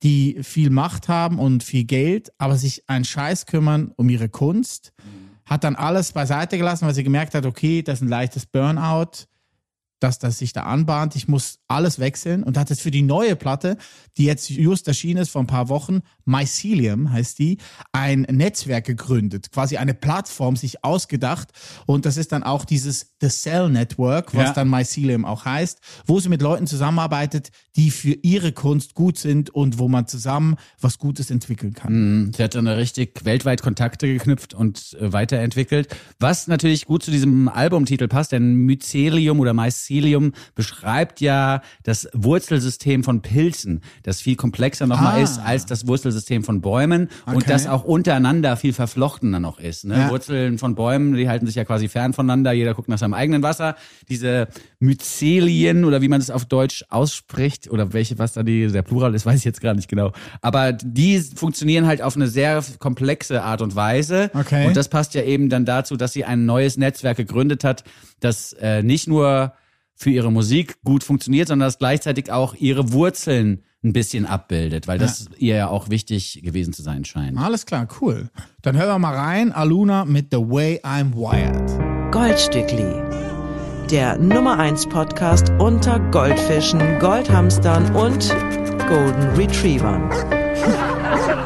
die 0.04 0.44
viel 0.44 0.70
Macht 0.70 1.08
haben 1.08 1.40
und 1.40 1.64
viel 1.64 1.86
Geld, 1.86 2.32
aber 2.38 2.58
sich 2.58 2.84
einen 2.88 3.06
Scheiß 3.06 3.46
kümmern 3.46 3.92
um 3.96 4.10
ihre 4.10 4.30
Kunst. 4.30 4.94
Hat 5.46 5.64
dann 5.64 5.76
alles 5.76 6.12
beiseite 6.12 6.58
gelassen, 6.58 6.86
weil 6.86 6.94
sie 6.94 7.04
gemerkt 7.04 7.34
hat, 7.34 7.46
okay, 7.46 7.82
das 7.82 8.00
ist 8.00 8.02
ein 8.04 8.10
leichtes 8.10 8.46
Burnout, 8.46 9.28
dass 10.00 10.20
das 10.20 10.38
sich 10.38 10.52
da 10.52 10.64
anbahnt. 10.64 11.16
Ich 11.16 11.30
muss 11.30 11.60
alles 11.70 12.00
wechseln 12.00 12.44
und 12.44 12.58
hat 12.58 12.70
jetzt 12.70 12.82
für 12.82 12.92
die 12.92 13.02
neue 13.02 13.38
Platte, 13.38 13.78
die 14.18 14.26
jetzt 14.26 14.50
just 14.50 14.88
erschienen 14.90 15.22
ist 15.22 15.30
vor 15.30 15.42
ein 15.42 15.48
paar 15.48 15.70
Wochen, 15.70 16.02
Mycelium 16.26 17.12
heißt 17.12 17.40
die, 17.40 17.58
ein 17.92 18.22
Netzwerk 18.30 18.86
gegründet, 18.86 19.52
quasi 19.52 19.78
eine 19.78 19.94
Plattform 19.94 20.56
sich 20.56 20.84
ausgedacht 20.84 21.50
und 21.86 22.06
das 22.06 22.18
ist 22.18 22.32
dann 22.32 22.44
auch 22.44 22.66
dieses 22.66 23.14
The 23.22 23.30
Cell 23.30 23.70
Network, 23.70 24.34
was 24.34 24.48
Ja. 24.48 24.54
dann 24.54 24.70
Mycelium 24.70 25.26
auch 25.26 25.46
heißt, 25.46 25.80
wo 26.06 26.20
sie 26.20 26.30
mit 26.30 26.42
Leuten 26.42 26.68
zusammenarbeitet, 26.68 27.50
die 27.76 27.92
für 27.92 28.14
ihre 28.22 28.52
Kunst 28.52 28.94
gut 28.96 29.18
sind 29.18 29.50
und 29.50 29.80
wo 29.80 29.88
man 29.88 30.08
zusammen 30.08 30.56
was 30.80 30.98
Gutes 31.00 31.32
entwickeln 31.32 31.74
kann. 31.74 32.32
Sie 32.36 32.44
hat 32.44 32.56
dann 32.56 32.68
richtig 32.68 33.26
weltweit 33.26 33.62
Kontakte 33.62 34.08
geknüpft 34.08 34.54
und 34.54 34.96
äh, 35.00 35.12
weiterentwickelt. 35.14 35.88
Was 36.20 36.48
natürlich 36.48 36.86
gut 36.86 37.04
zu 37.04 37.12
diesem 37.12 37.48
Albumtitel 37.50 38.08
passt, 38.08 38.32
denn 38.32 38.54
Mycelium 38.56 39.40
oder 39.40 39.54
Mycelium 39.54 40.34
beschreibt 40.56 41.22
ja 41.22 41.62
das 41.84 42.08
Wurzelsystem 42.14 43.04
von 43.04 43.22
Pilzen, 43.22 43.82
das 44.04 44.22
viel 44.22 44.36
komplexer 44.36 44.88
nochmal 44.88 45.20
Ah. 45.20 45.24
ist 45.24 45.38
als 45.40 45.66
das 45.66 45.88
Wurzelsystem 45.88 46.13
von 46.44 46.62
Bäumen 46.62 47.10
und 47.26 47.36
Okay. 47.38 47.46
das 47.48 47.68
auch 47.68 47.84
untereinander 47.84 48.56
viel 48.58 48.74
verflochtener 48.74 49.40
noch 49.40 49.60
ist. 49.60 49.86
Ne? 49.86 49.96
Ja. 49.98 50.10
Wurzeln 50.10 50.58
von 50.58 50.76
Bäumen, 50.76 51.14
die 51.16 51.28
halten 51.30 51.46
sich 51.46 51.56
ja 51.56 51.66
quasi 51.66 51.88
fern 51.88 52.14
voneinander, 52.14 52.52
jeder 52.52 52.74
guckt 52.74 52.90
nach 52.90 52.98
seinem 52.98 53.14
eigenen 53.14 53.44
Wasser. 53.44 53.76
Diese 54.10 54.48
Mycelien 54.80 55.86
oder 55.86 56.02
wie 56.02 56.08
man 56.08 56.20
das 56.20 56.30
auf 56.30 56.46
Deutsch 56.46 56.84
ausspricht 56.90 57.70
oder 57.70 57.94
welche, 57.94 58.18
was 58.20 58.34
da 58.34 58.44
die, 58.44 58.68
der 58.68 58.82
Plural 58.82 59.14
ist, 59.16 59.26
weiß 59.26 59.40
ich 59.40 59.46
jetzt 59.46 59.62
gar 59.62 59.74
nicht 59.74 59.90
genau. 59.90 60.12
Aber 60.42 60.72
die 60.74 61.20
funktionieren 61.20 61.86
halt 61.88 62.02
auf 62.02 62.16
eine 62.16 62.28
sehr 62.28 62.64
komplexe 62.80 63.42
Art 63.44 63.62
und 63.62 63.76
Weise. 63.76 64.32
Okay. 64.34 64.68
Und 64.68 64.78
das 64.78 64.90
passt 64.90 65.14
ja 65.14 65.24
eben 65.24 65.50
dann 65.50 65.66
dazu, 65.66 65.96
dass 65.98 66.14
sie 66.14 66.26
ein 66.26 66.46
neues 66.46 66.78
Netzwerk 66.78 67.18
gegründet 67.18 67.64
hat, 67.64 67.84
das 68.20 68.54
äh, 68.54 68.84
nicht 68.84 69.08
nur 69.08 69.54
für 69.96 70.10
ihre 70.10 70.32
Musik 70.32 70.82
gut 70.84 71.04
funktioniert, 71.04 71.48
sondern 71.48 71.68
das 71.68 71.78
gleichzeitig 71.78 72.32
auch 72.32 72.56
ihre 72.56 72.92
Wurzeln 72.94 73.64
ein 73.84 73.94
bisschen 73.94 74.26
abbildet, 74.26 74.88
weil 74.88 74.98
das 74.98 75.28
ihr 75.38 75.56
ja 75.56 75.68
auch 75.68 75.90
wichtig 75.90 76.42
gewesen 76.44 76.74
zu 76.74 76.82
sein 76.82 77.04
scheint. 77.06 77.38
Alles 77.38 77.66
klar, 77.66 77.88
cool. 78.02 78.30
Dann 78.62 78.78
hören 78.78 78.90
wir 78.90 79.00
mal 79.00 79.16
rein, 79.16 79.52
Aluna 79.52 80.06
mit 80.06 80.28
The 80.32 80.38
Way 80.38 80.82
I'm 80.84 81.14
Wired. 81.14 82.12
Goldstückli. 82.12 82.94
Der 83.92 84.18
Nummer 84.18 84.58
1 84.58 84.88
Podcast 84.88 85.50
unter 85.60 86.00
Goldfischen, 86.12 87.00
Goldhamstern 87.00 87.94
und 87.96 88.30
Golden 88.88 89.36
Retrievern. 89.36 90.10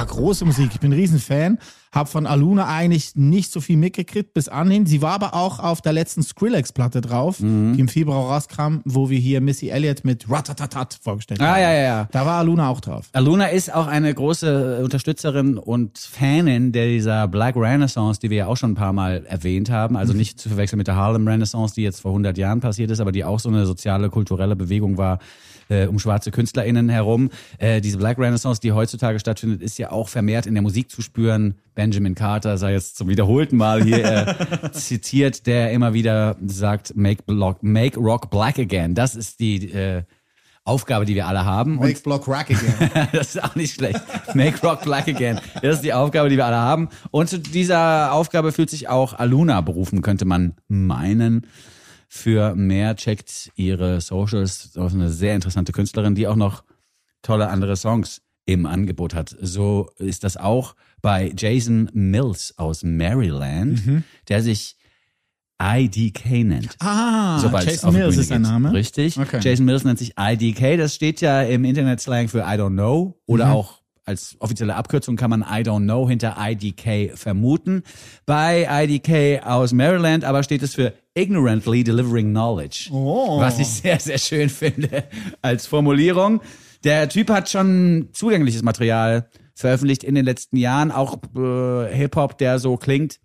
Ah, 0.00 0.04
große 0.04 0.46
Musik. 0.46 0.70
Ich 0.72 0.80
bin 0.80 0.90
ein 0.92 0.98
Riesenfan. 0.98 1.58
Hab 1.92 2.08
von 2.08 2.24
Aluna 2.24 2.68
eigentlich 2.68 3.16
nicht 3.16 3.50
so 3.52 3.60
viel 3.60 3.76
mitgekriegt 3.76 4.32
bis 4.32 4.48
anhin. 4.48 4.86
Sie 4.86 5.02
war 5.02 5.10
aber 5.12 5.34
auch 5.34 5.58
auf 5.58 5.82
der 5.82 5.92
letzten 5.92 6.22
Skrillex-Platte 6.22 7.00
drauf, 7.00 7.40
Mhm. 7.40 7.74
die 7.74 7.80
im 7.80 7.88
Februar 7.88 8.30
rauskam, 8.32 8.76
wo 8.84 9.10
wir 9.10 9.18
hier 9.18 9.40
Missy 9.40 9.68
Elliott 9.70 10.04
mit 10.04 10.30
Ratatatat 10.30 11.00
vorgestellt 11.02 11.40
Ah, 11.42 11.46
haben. 11.48 11.60
ja, 11.62 11.72
ja, 11.72 11.82
ja. 11.82 12.08
Da 12.12 12.24
war 12.24 12.38
Aluna 12.38 12.68
auch 12.68 12.80
drauf. 12.80 13.08
Aluna 13.12 13.46
ist 13.46 13.74
auch 13.74 13.88
eine 13.88 14.14
große 14.14 14.82
Unterstützerin 14.84 15.58
und 15.58 15.98
Fanin 15.98 16.70
der 16.72 16.86
dieser 16.86 17.26
Black 17.28 17.56
Renaissance, 17.56 18.20
die 18.20 18.30
wir 18.30 18.36
ja 18.38 18.46
auch 18.46 18.56
schon 18.56 18.70
ein 18.72 18.76
paar 18.76 18.92
Mal 18.92 19.26
erwähnt 19.26 19.68
haben. 19.70 19.96
Also 19.96 20.12
nicht 20.14 20.38
zu 20.40 20.48
verwechseln 20.48 20.78
mit 20.78 20.86
der 20.86 20.96
Harlem 20.96 21.26
Renaissance, 21.26 21.74
die 21.74 21.82
jetzt 21.82 22.00
vor 22.02 22.12
100 22.12 22.38
Jahren 22.38 22.60
passiert 22.60 22.90
ist, 22.92 23.00
aber 23.00 23.10
die 23.12 23.24
auch 23.24 23.40
so 23.40 23.48
eine 23.48 23.66
soziale, 23.66 24.08
kulturelle 24.10 24.54
Bewegung 24.56 24.96
war 24.96 25.18
äh, 25.70 25.86
um 25.86 25.98
schwarze 25.98 26.30
KünstlerInnen 26.30 26.88
herum. 26.88 27.30
Äh, 27.58 27.80
diese 27.80 27.96
Black 27.96 28.18
Renaissance, 28.18 28.60
die 28.60 28.72
heutzutage 28.72 29.18
stattfindet, 29.18 29.62
ist 29.62 29.78
ja 29.78 29.90
auch 29.90 30.08
vermehrt 30.08 30.46
in 30.46 30.54
der 30.54 30.62
Musik 30.62 30.90
zu 30.90 31.00
spüren. 31.00 31.54
Benjamin 31.74 32.14
Carter 32.14 32.58
sei 32.58 32.72
jetzt 32.72 32.96
zum 32.96 33.08
wiederholten 33.08 33.56
Mal 33.56 33.82
hier 33.82 34.26
äh, 34.28 34.70
zitiert, 34.72 35.46
der 35.46 35.70
immer 35.72 35.94
wieder 35.94 36.36
sagt, 36.44 36.96
make, 36.96 37.22
block, 37.22 37.62
make 37.62 37.98
rock 37.98 38.30
black 38.30 38.58
again. 38.58 38.94
Das 38.94 39.16
ist 39.16 39.40
die 39.40 39.72
äh, 39.72 40.02
Aufgabe, 40.64 41.06
die 41.06 41.14
wir 41.14 41.26
alle 41.26 41.44
haben. 41.44 41.78
Und 41.78 41.88
Make 41.88 42.00
Block 42.00 42.28
Rack 42.28 42.50
again. 42.50 43.08
das 43.12 43.34
ist 43.34 43.42
auch 43.42 43.54
nicht 43.54 43.74
schlecht. 43.74 44.00
Make 44.34 44.60
Rock 44.66 44.82
Black 44.82 45.08
Again. 45.08 45.40
Das 45.62 45.76
ist 45.76 45.84
die 45.84 45.92
Aufgabe, 45.92 46.28
die 46.28 46.36
wir 46.36 46.46
alle 46.46 46.58
haben. 46.58 46.90
Und 47.10 47.28
zu 47.28 47.38
dieser 47.38 48.12
Aufgabe 48.12 48.52
fühlt 48.52 48.70
sich 48.70 48.88
auch 48.88 49.18
Aluna 49.18 49.62
berufen, 49.62 50.02
könnte 50.02 50.26
man 50.26 50.54
meinen. 50.68 51.46
Für 52.12 52.56
mehr 52.56 52.96
checkt 52.96 53.52
ihre 53.54 54.00
Socials. 54.00 54.72
Das 54.72 54.86
ist 54.88 54.94
eine 54.94 55.10
sehr 55.10 55.36
interessante 55.36 55.70
Künstlerin, 55.70 56.16
die 56.16 56.26
auch 56.26 56.34
noch 56.34 56.64
tolle 57.22 57.48
andere 57.50 57.76
Songs 57.76 58.20
im 58.46 58.66
Angebot 58.66 59.14
hat. 59.14 59.36
So 59.40 59.90
ist 59.96 60.24
das 60.24 60.36
auch 60.36 60.74
bei 61.02 61.32
Jason 61.36 61.88
Mills 61.92 62.52
aus 62.58 62.82
Maryland, 62.82 64.02
der 64.28 64.42
sich 64.42 64.76
IDK 65.62 66.42
nennt. 66.44 66.74
ah, 66.80 67.38
Sobald 67.38 67.66
Jason 67.66 67.92
Mills 67.92 68.16
ist 68.16 68.28
sein. 68.28 68.42
Name. 68.42 68.72
Richtig. 68.72 69.18
Okay. 69.18 69.38
Jason 69.42 69.66
Mills 69.66 69.84
nennt 69.84 69.98
sich 69.98 70.14
IDK. 70.18 70.78
Das 70.78 70.94
steht 70.94 71.20
ja 71.20 71.42
im 71.42 71.64
Internet-Slang 71.64 72.28
für 72.28 72.40
I 72.40 72.56
don't 72.58 72.72
know 72.72 73.20
oder 73.26 73.46
Mhm. 73.46 73.52
auch 73.52 73.79
als 74.10 74.36
offizielle 74.40 74.74
Abkürzung 74.76 75.16
kann 75.16 75.30
man 75.30 75.40
I 75.42 75.62
don't 75.62 75.84
know 75.84 76.08
hinter 76.08 76.36
IDK 76.38 77.16
vermuten. 77.16 77.82
Bei 78.26 78.66
IDK 78.84 79.42
aus 79.46 79.72
Maryland 79.72 80.24
aber 80.24 80.42
steht 80.42 80.62
es 80.62 80.74
für 80.74 80.92
Ignorantly 81.14 81.82
Delivering 81.84 82.30
Knowledge. 82.30 82.90
Oh. 82.92 83.40
Was 83.40 83.58
ich 83.58 83.66
sehr, 83.68 83.98
sehr 83.98 84.18
schön 84.18 84.48
finde 84.48 85.04
als 85.42 85.66
Formulierung. 85.66 86.40
Der 86.84 87.08
Typ 87.08 87.30
hat 87.30 87.48
schon 87.50 88.08
zugängliches 88.12 88.62
Material 88.62 89.28
veröffentlicht 89.54 90.04
in 90.04 90.14
den 90.14 90.24
letzten 90.24 90.56
Jahren, 90.56 90.90
auch 90.90 91.18
äh, 91.36 91.94
Hip-Hop, 91.94 92.38
der 92.38 92.58
so 92.58 92.76
klingt 92.76 93.20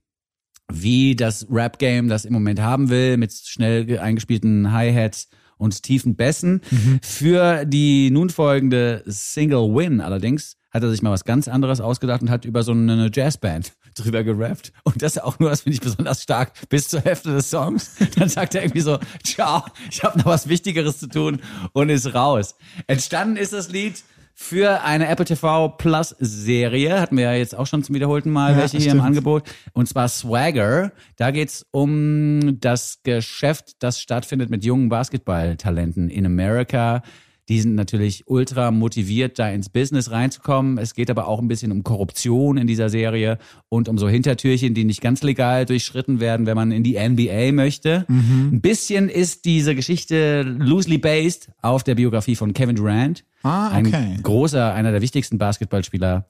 wie 0.71 1.15
das 1.15 1.45
Rap-Game 1.49 2.07
das 2.07 2.25
im 2.25 2.33
Moment 2.33 2.59
haben 2.59 2.89
will, 2.89 3.17
mit 3.17 3.31
schnell 3.33 3.85
ge- 3.85 3.99
eingespielten 3.99 4.71
Hi-Hats 4.71 5.29
und 5.57 5.83
tiefen 5.83 6.15
Bässen. 6.15 6.59
Für 7.01 7.63
die 7.65 8.09
nun 8.11 8.29
folgende 8.29 9.03
Single 9.05 9.73
Win 9.73 10.01
allerdings 10.01 10.57
hat 10.75 10.83
er 10.83 10.89
sich 10.91 11.01
mal 11.01 11.11
was 11.11 11.23
ganz 11.23 11.47
anderes 11.47 11.79
ausgedacht 11.79 12.21
und 12.21 12.29
hat 12.29 12.43
über 12.43 12.61
so 12.61 12.73
eine 12.73 13.09
Jazzband 13.11 13.71
drüber 13.95 14.23
gerappt. 14.25 14.73
Und 14.83 15.01
das 15.01 15.17
auch 15.17 15.39
nur, 15.39 15.49
das 15.49 15.61
finde 15.61 15.75
ich 15.75 15.81
besonders 15.81 16.21
stark, 16.21 16.51
bis 16.67 16.89
zur 16.89 16.99
Hälfte 16.99 17.31
des 17.31 17.49
Songs. 17.49 17.95
Dann 18.17 18.27
sagt 18.27 18.55
er 18.55 18.63
irgendwie 18.63 18.81
so, 18.81 18.99
ciao, 19.23 19.63
ich 19.89 20.03
habe 20.03 20.17
noch 20.17 20.25
was 20.25 20.49
Wichtigeres 20.49 20.99
zu 20.99 21.07
tun 21.07 21.39
und 21.71 21.89
ist 21.89 22.13
raus. 22.13 22.55
Entstanden 22.87 23.37
ist 23.37 23.53
das 23.53 23.69
Lied 23.69 24.03
für 24.33 24.83
eine 24.83 25.07
Apple 25.07 25.23
TV 25.23 25.69
Plus 25.69 26.13
Serie, 26.19 26.99
hatten 26.99 27.15
wir 27.15 27.23
ja 27.23 27.33
jetzt 27.35 27.55
auch 27.55 27.67
schon 27.67 27.81
zum 27.85 27.95
wiederholten 27.95 28.31
Mal 28.31 28.51
Ja, 28.51 28.57
welche 28.57 28.77
hier 28.77 28.89
stimmt. 28.89 28.99
im 28.99 29.05
Angebot, 29.05 29.43
und 29.71 29.87
zwar 29.87 30.09
Swagger. 30.09 30.91
Da 31.15 31.31
geht's 31.31 31.65
um 31.71 32.57
das 32.59 32.99
Geschäft, 33.03 33.77
das 33.79 34.01
stattfindet 34.01 34.49
mit 34.49 34.65
jungen 34.65 34.89
Basketballtalenten 34.89 36.09
in 36.09 36.25
Amerika. 36.25 37.01
Die 37.47 37.61
sind 37.61 37.75
natürlich 37.75 38.23
ultra 38.27 38.71
motiviert, 38.71 39.37
da 39.37 39.49
ins 39.49 39.69
Business 39.69 40.09
reinzukommen. 40.09 40.79
Es 40.79 40.95
geht 40.95 41.11
aber 41.11 41.27
auch 41.27 41.39
ein 41.39 41.47
bisschen 41.47 41.71
um 41.71 41.83
Korruption 41.83 42.57
in 42.57 42.65
dieser 42.65 42.89
Serie 42.89 43.37
und 43.69 43.87
um 43.87 43.99
so 43.99 44.09
Hintertürchen, 44.09 44.73
die 44.73 44.83
nicht 44.83 45.01
ganz 45.01 45.21
legal 45.21 45.65
durchschritten 45.65 46.19
werden, 46.19 46.47
wenn 46.47 46.55
man 46.55 46.71
in 46.71 46.83
die 46.83 46.97
NBA 46.97 47.51
möchte. 47.51 48.05
Ein 48.51 48.61
bisschen 48.61 49.09
ist 49.09 49.45
diese 49.45 49.75
Geschichte 49.75 50.41
loosely 50.41 50.97
based 50.97 51.49
auf 51.61 51.83
der 51.83 51.95
Biografie 51.95 52.35
von 52.35 52.53
Kevin 52.53 52.75
Durant. 52.75 53.23
Ah, 53.43 53.77
okay. 53.77 53.95
Ein 53.95 54.23
großer, 54.23 54.73
einer 54.73 54.91
der 54.91 55.01
wichtigsten 55.01 55.37
Basketballspieler 55.37 56.27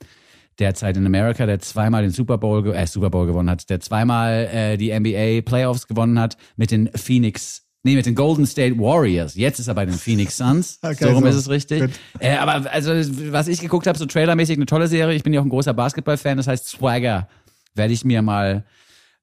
derzeit 0.60 0.98
in 0.98 1.06
Amerika, 1.06 1.46
der 1.46 1.60
zweimal 1.60 2.02
den 2.02 2.12
Super 2.12 2.38
Bowl, 2.38 2.74
äh, 2.74 2.88
Super 2.88 3.10
Bowl 3.10 3.26
gewonnen 3.26 3.50
hat, 3.50 3.70
der 3.70 3.80
zweimal 3.80 4.50
äh, 4.52 4.78
die 4.78 4.98
NBA 4.98 5.42
Playoffs 5.42 5.88
gewonnen 5.88 6.20
hat 6.20 6.38
mit 6.56 6.72
den 6.72 6.90
Phoenix 6.94 7.65
Nee, 7.86 7.96
mit 7.96 8.08
den 8.08 8.16
Golden 8.16 8.48
State 8.48 8.80
Warriors. 8.80 9.36
Jetzt 9.36 9.60
ist 9.60 9.68
er 9.68 9.76
bei 9.76 9.86
den 9.86 9.94
Phoenix 9.94 10.38
Suns. 10.38 10.80
Okay, 10.84 11.04
so 11.04 11.10
rum 11.12 11.22
so. 11.22 11.30
ist 11.30 11.36
es 11.36 11.50
richtig. 11.50 11.92
Äh, 12.20 12.38
aber 12.38 12.72
also, 12.72 12.92
was 13.32 13.48
ich 13.48 13.62
geguckt 13.62 13.86
habe, 13.86 13.96
so 13.96 14.08
trailermäßig 14.08 14.58
eine 14.58 14.66
tolle 14.66 14.88
Serie. 14.88 15.16
Ich 15.16 15.22
bin 15.22 15.34
ja 15.34 15.40
auch 15.40 15.46
ein 15.46 15.50
großer 15.50 15.74
Basketball-Fan. 15.74 16.38
Das 16.38 16.48
heißt 16.48 16.68
Swagger. 16.68 17.28
Werde 17.76 17.94
ich 17.94 18.04
mir 18.04 18.24
mal 18.24 18.66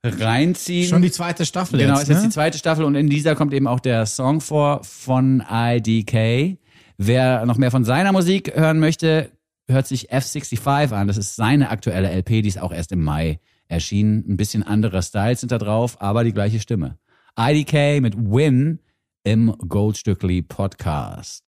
reinziehen. 0.05 0.89
Schon 0.89 1.03
die 1.03 1.11
zweite 1.11 1.45
Staffel 1.45 1.81
Genau, 1.81 1.95
jetzt, 1.95 2.03
ist 2.05 2.09
jetzt 2.11 2.19
ne? 2.19 2.29
die 2.29 2.33
zweite 2.35 2.59
Staffel 2.59 2.85
und 2.85 2.95
in 2.95 3.09
dieser 3.09 3.35
kommt 3.35 3.53
eben 3.53 3.67
auch 3.67 3.81
der 3.81 4.07
Song 4.07 4.41
vor 4.41 4.85
von 4.85 5.43
IDK. 5.51 6.59
Wer 6.99 7.45
noch 7.47 7.57
mehr 7.57 7.73
von 7.73 7.85
seiner 7.85 8.13
Musik 8.13 8.55
hören 8.55 8.79
möchte, 8.79 9.33
hört 9.69 9.89
sich 9.89 10.13
F65 10.13 10.93
an. 10.93 11.09
Das 11.09 11.17
ist 11.17 11.35
seine 11.35 11.71
aktuelle 11.71 12.11
LP, 12.11 12.43
die 12.43 12.49
ist 12.49 12.61
auch 12.61 12.73
erst 12.73 12.93
im 12.93 13.03
Mai 13.03 13.41
erschienen. 13.67 14.25
Ein 14.29 14.37
bisschen 14.37 14.63
anderer 14.63 15.03
Styles 15.03 15.41
sind 15.41 15.51
da 15.51 15.59
drauf, 15.59 16.01
aber 16.01 16.23
die 16.23 16.33
gleiche 16.33 16.61
Stimme. 16.61 16.99
IDK 17.39 18.01
mit 18.03 18.15
Win 18.17 18.79
im 19.25 19.55
Goldstückli 19.67 20.43
Podcast. 20.43 21.43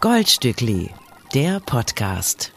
Goldstückli, 0.00 0.88
der 1.34 1.60
Podcast. 1.60 2.52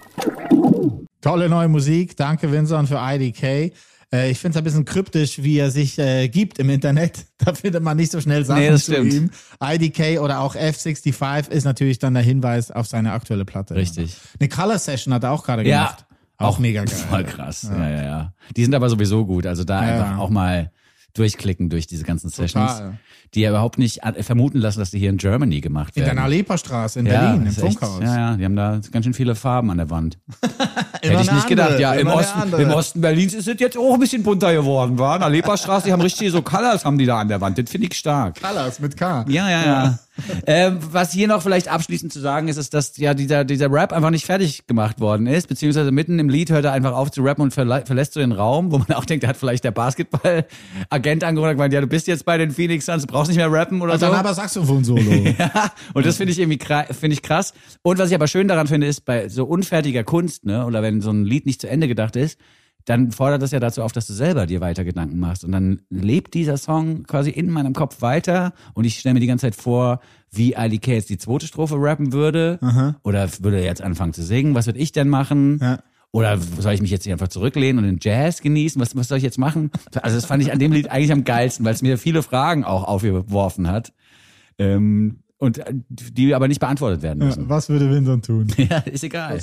Tolle 1.22 1.50
neue 1.50 1.68
Musik. 1.68 2.16
Danke, 2.16 2.50
Vincent, 2.52 2.88
für 2.88 2.98
IDK. 3.02 3.74
Äh, 4.14 4.32
ich 4.32 4.40
finde 4.40 4.52
es 4.52 4.58
ein 4.58 4.64
bisschen 4.64 4.86
kryptisch, 4.86 5.44
wie 5.44 5.58
er 5.58 5.70
sich 5.70 6.00
äh, 6.00 6.30
gibt 6.30 6.58
im 6.60 6.70
Internet. 6.70 7.26
Da 7.40 7.54
findet 7.54 7.84
man 7.84 7.98
nicht 7.98 8.12
so 8.14 8.22
schnell 8.22 8.46
Sachen 8.46 8.62
Nee, 8.62 8.70
das 8.70 8.86
zu 8.86 8.94
stimmt. 8.94 9.14
ihm. 9.14 9.30
IDK 9.62 10.22
oder 10.22 10.40
auch 10.40 10.56
F65 10.56 11.50
ist 11.50 11.66
natürlich 11.66 12.00
dann 12.00 12.14
der 12.14 12.24
Hinweis 12.24 12.72
auf 12.72 12.88
seine 12.88 13.12
aktuelle 13.12 13.44
Platte. 13.46 13.76
Richtig. 13.76 14.16
Eine 14.40 14.48
Color 14.50 14.80
Session 14.80 15.14
hat 15.14 15.24
er 15.24 15.32
auch 15.34 15.44
gerade 15.44 15.68
Ja. 15.68 15.80
gemacht. 15.88 16.06
Auch, 16.38 16.58
mega 16.60 16.84
geil. 16.86 16.96
Voll 16.96 17.24
krass. 17.26 17.64
Ja. 17.70 17.90
ja, 17.90 18.04
ja, 18.04 18.34
Die 18.56 18.64
sind 18.64 18.74
aber 18.74 18.90
sowieso 18.90 19.26
gut. 19.26 19.46
Also 19.46 19.64
da 19.66 19.86
Ja, 19.86 19.94
einfach 19.94 20.12
ja. 20.12 20.18
auch 20.20 20.30
mal 20.30 20.72
durchklicken 21.16 21.70
durch 21.70 21.88
diese 21.88 22.04
ganzen 22.04 22.30
Sessions, 22.30 22.74
Total. 22.74 22.98
die 23.34 23.42
ja 23.42 23.50
überhaupt 23.50 23.78
nicht 23.80 24.02
vermuten 24.22 24.60
lassen, 24.60 24.80
dass 24.80 24.92
die 24.92 25.00
hier 25.00 25.10
in 25.10 25.18
Germany 25.18 25.62
gemacht 25.62 25.96
In 25.96 26.04
werden. 26.04 26.16
der 26.16 26.24
Nalepa-Straße 26.24 27.00
in 27.00 27.06
ja, 27.08 27.20
Berlin, 27.22 27.42
im 27.42 27.48
ist 27.48 27.58
echt- 27.58 27.80
Funkhaus. 27.80 28.02
Ja, 28.04 28.16
ja, 28.32 28.38
die 28.38 28.46
haben 28.46 28.56
da 28.56 28.80
ganz 28.92 29.06
schön 29.06 29.14
viele 29.14 29.34
Farben 29.36 29.72
an 29.72 29.78
der 29.78 29.90
Wand. 29.90 30.18
Hätte 31.02 31.22
ich 31.22 31.32
nicht 31.32 31.48
gedacht. 31.48 31.68
andere, 31.72 31.82
Ja, 31.82 31.94
im 31.94 32.08
Osten, 32.08 32.54
im 32.60 32.70
Osten 32.72 33.02
Berlins 33.02 33.34
ist 33.34 33.48
es 33.48 33.60
jetzt 33.60 33.78
auch 33.78 33.94
ein 33.94 34.00
bisschen 34.00 34.24
bunter 34.24 34.54
geworden, 34.54 34.98
war? 35.00 35.18
Na, 35.20 35.28
Leperstraße, 35.28 35.88
die 35.88 35.94
haben 35.94 36.02
richtig 36.02 36.32
so 36.32 36.42
Colors 36.42 36.84
haben 36.86 36.98
die 36.98 37.06
da 37.06 37.20
an 37.20 37.28
der 37.28 37.42
Wand. 37.42 37.58
Das 37.58 37.70
finde 37.70 37.88
ich 37.88 37.94
stark. 37.98 38.42
Colors 38.42 38.80
mit 38.80 38.98
K. 38.98 39.26
Ja, 39.28 39.50
ja, 39.50 39.66
ja. 39.66 40.00
Ähm, 40.46 40.80
was 40.92 41.12
hier 41.12 41.28
noch 41.28 41.42
vielleicht 41.42 41.68
abschließend 41.68 42.12
zu 42.14 42.20
sagen 42.20 42.48
ist, 42.48 42.58
ist, 42.58 42.74
dass 42.74 42.98
ja 42.98 43.14
dieser, 43.14 43.44
dieser 43.44 43.72
Rap 43.72 43.94
einfach 43.94 44.10
nicht 44.10 44.26
fertig 44.26 44.66
gemacht 44.68 45.00
worden 45.00 45.28
ist, 45.28 45.48
beziehungsweise 45.48 45.92
mitten 45.92 46.20
im 46.20 46.30
Lied 46.30 46.50
hört 46.50 46.66
er 46.66 46.72
einfach 46.72 46.94
auf 46.94 47.12
zu 47.12 47.22
rappen 47.22 47.44
und 47.44 47.52
verla 47.52 47.82
verlässt 47.86 48.14
so 48.14 48.20
den 48.20 48.32
Raum, 48.32 48.72
wo 48.72 48.78
man 48.78 48.92
auch 48.94 49.06
denkt, 49.06 49.24
er 49.24 49.30
hat 49.30 49.38
vielleicht 49.38 49.64
der 49.64 49.72
Basketball-Agent 49.72 51.24
angerufen 51.24 51.50
und 51.50 51.56
gemeint, 51.56 51.74
ja, 51.74 51.82
du 51.82 51.88
bist 51.88 52.08
jetzt 52.08 52.26
bei 52.26 52.38
den 52.38 52.52
Phoenix 52.52 52.86
Suns, 52.86 53.06
du 53.06 53.08
brauchst 53.12 53.30
nicht 53.30 53.38
mehr 53.38 53.52
rappen 53.52 53.82
oder 53.82 53.94
Und 53.94 54.00
so. 54.00 54.06
dann 54.08 54.16
aber 54.16 54.34
Saxophon-Solo. 54.34 55.26
Ja, 55.38 55.72
und 55.94 56.06
das 56.06 56.18
finde 56.18 56.32
ich 56.32 56.40
irgendwie 56.40 56.60
finde 56.94 57.14
ich 57.14 57.22
krass. 57.22 57.54
Und 57.82 57.98
was 58.00 58.10
ich 58.10 58.16
aber 58.16 58.28
schön 58.28 58.48
daran 58.48 58.68
finde, 58.68 58.88
ist 58.88 59.06
bei 59.06 59.28
so 59.28 59.46
unfertiger 59.46 60.04
Kunst, 60.04 60.46
ne, 60.46 60.66
oder 60.66 60.82
wenn 60.82 61.02
so 61.02 61.10
ein 61.12 61.26
Lied 61.26 61.46
nicht 61.46 61.62
zu 61.62 61.70
Ende 61.70 61.88
gedacht 61.88 62.16
ist, 62.16 62.40
dann 62.86 63.12
fordert 63.12 63.42
das 63.42 63.52
ja 63.52 63.60
dazu 63.60 63.82
auf, 63.82 63.92
dass 63.92 64.08
du 64.08 64.14
selber 64.14 64.46
dir 64.46 64.62
weiter 64.62 64.84
Gedanken 64.84 65.20
machst. 65.20 65.44
Und 65.44 65.52
dann 65.52 65.82
lebt 65.90 66.34
dieser 66.36 66.58
Song 66.58 67.04
quasi 67.04 67.32
in 67.32 67.50
meinem 67.50 67.74
Kopf 67.74 68.02
weiter 68.02 68.54
und 68.74 68.86
ich 68.86 69.00
stelle 69.00 69.16
mir 69.16 69.20
die 69.20 69.28
ganze 69.28 69.48
Zeit 69.48 69.56
vor, 69.56 70.00
wie 70.32 70.54
IDK 70.54 70.88
jetzt 70.88 71.10
die 71.10 71.18
zweite 71.18 71.48
Strophe 71.48 71.76
rappen 71.78 72.14
würde. 72.14 72.60
Oder 73.04 73.28
würde 73.42 73.58
er 73.58 73.64
jetzt 73.64 73.82
anfangen 73.82 74.14
zu 74.14 74.24
singen. 74.24 74.54
Was 74.54 74.68
würde 74.68 74.80
ich 74.80 74.92
denn 74.92 75.10
machen? 75.10 75.60
Ja. 75.62 75.80
Oder 76.12 76.38
soll 76.38 76.74
ich 76.74 76.82
mich 76.82 76.92
jetzt 76.92 77.04
hier 77.04 77.14
einfach 77.14 77.28
zurücklehnen 77.28 77.84
und 77.84 77.90
den 77.90 78.00
Jazz 78.02 78.42
genießen? 78.42 78.82
Was, 78.82 78.96
was 78.96 79.10
soll 79.10 79.18
ich 79.18 79.24
jetzt 79.24 79.38
machen? 79.38 79.72
Also 80.02 80.16
das 80.16 80.26
fand 80.26 80.42
ich 80.42 80.54
an 80.54 80.60
dem 80.60 80.72
Lied 80.72 80.90
eigentlich 80.90 81.12
am 81.12 81.26
geilsten, 81.26 81.66
weil 81.66 81.74
es 81.74 81.82
mir 81.82 81.98
viele 81.98 82.24
Fragen 82.24 82.64
auch 82.64 82.86
aufgeworfen 82.86 83.68
hat. 83.68 83.92
Ähm, 84.58 85.24
und 85.46 85.60
äh, 85.60 85.74
die 85.90 86.34
aber 86.36 86.48
nicht 86.48 86.60
beantwortet 86.60 87.02
werden 87.02 87.20
müssen. 87.20 87.50
Was 87.50 87.70
würde 87.70 87.90
Vincent 87.90 88.26
tun? 88.26 88.48
Ja, 88.58 88.78
ist 88.80 89.04
egal. 89.04 89.40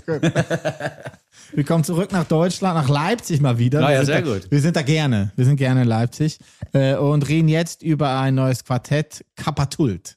Wir 1.55 1.64
kommen 1.64 1.84
zurück 1.84 2.12
nach 2.12 2.24
Deutschland, 2.24 2.76
nach 2.76 2.88
Leipzig 2.88 3.40
mal 3.40 3.59
wieder. 3.59 3.80
Wir 3.80 3.90
ja, 3.90 3.96
sind 3.98 4.07
sehr 4.07 4.22
da, 4.22 4.32
gut. 4.32 4.50
Wir 4.50 4.61
sind 4.61 4.76
da 4.76 4.82
gerne. 4.82 5.32
Wir 5.36 5.44
sind 5.44 5.57
gerne 5.57 5.82
in 5.82 5.88
Leipzig 5.88 6.38
äh, 6.72 6.96
und 6.96 7.28
reden 7.28 7.48
jetzt 7.48 7.82
über 7.82 8.18
ein 8.18 8.34
neues 8.34 8.64
Quartett, 8.64 9.24
Kapatult. 9.36 10.16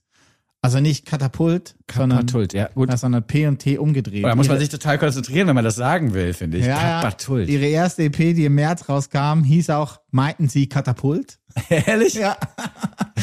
Also 0.65 0.79
nicht 0.79 1.05
Katapult, 1.05 1.75
Kapatult, 1.86 2.53
ja, 2.53 2.65
gut. 2.69 2.73
sondern, 2.75 2.97
sondern 2.97 3.27
P 3.27 3.45
und 3.45 3.59
T 3.59 3.77
umgedreht. 3.77 4.25
Da 4.25 4.33
muss 4.33 4.47
man 4.47 4.57
sich 4.57 4.69
total 4.69 4.97
konzentrieren, 4.97 5.47
wenn 5.47 5.53
man 5.53 5.63
das 5.63 5.75
sagen 5.75 6.15
will, 6.15 6.33
finde 6.33 6.57
ich. 6.57 6.65
ja, 6.65 6.71
ja, 6.71 7.01
Kapatult. 7.01 7.49
Ihre 7.49 7.67
erste 7.67 8.01
EP, 8.05 8.17
die 8.17 8.45
im 8.45 8.55
März 8.55 8.89
rauskam, 8.89 9.43
hieß 9.43 9.69
auch, 9.69 9.99
meinten 10.09 10.49
Sie 10.49 10.67
Katapult? 10.67 11.38
Ehrlich? 11.69 12.15
Ja. 12.15 12.36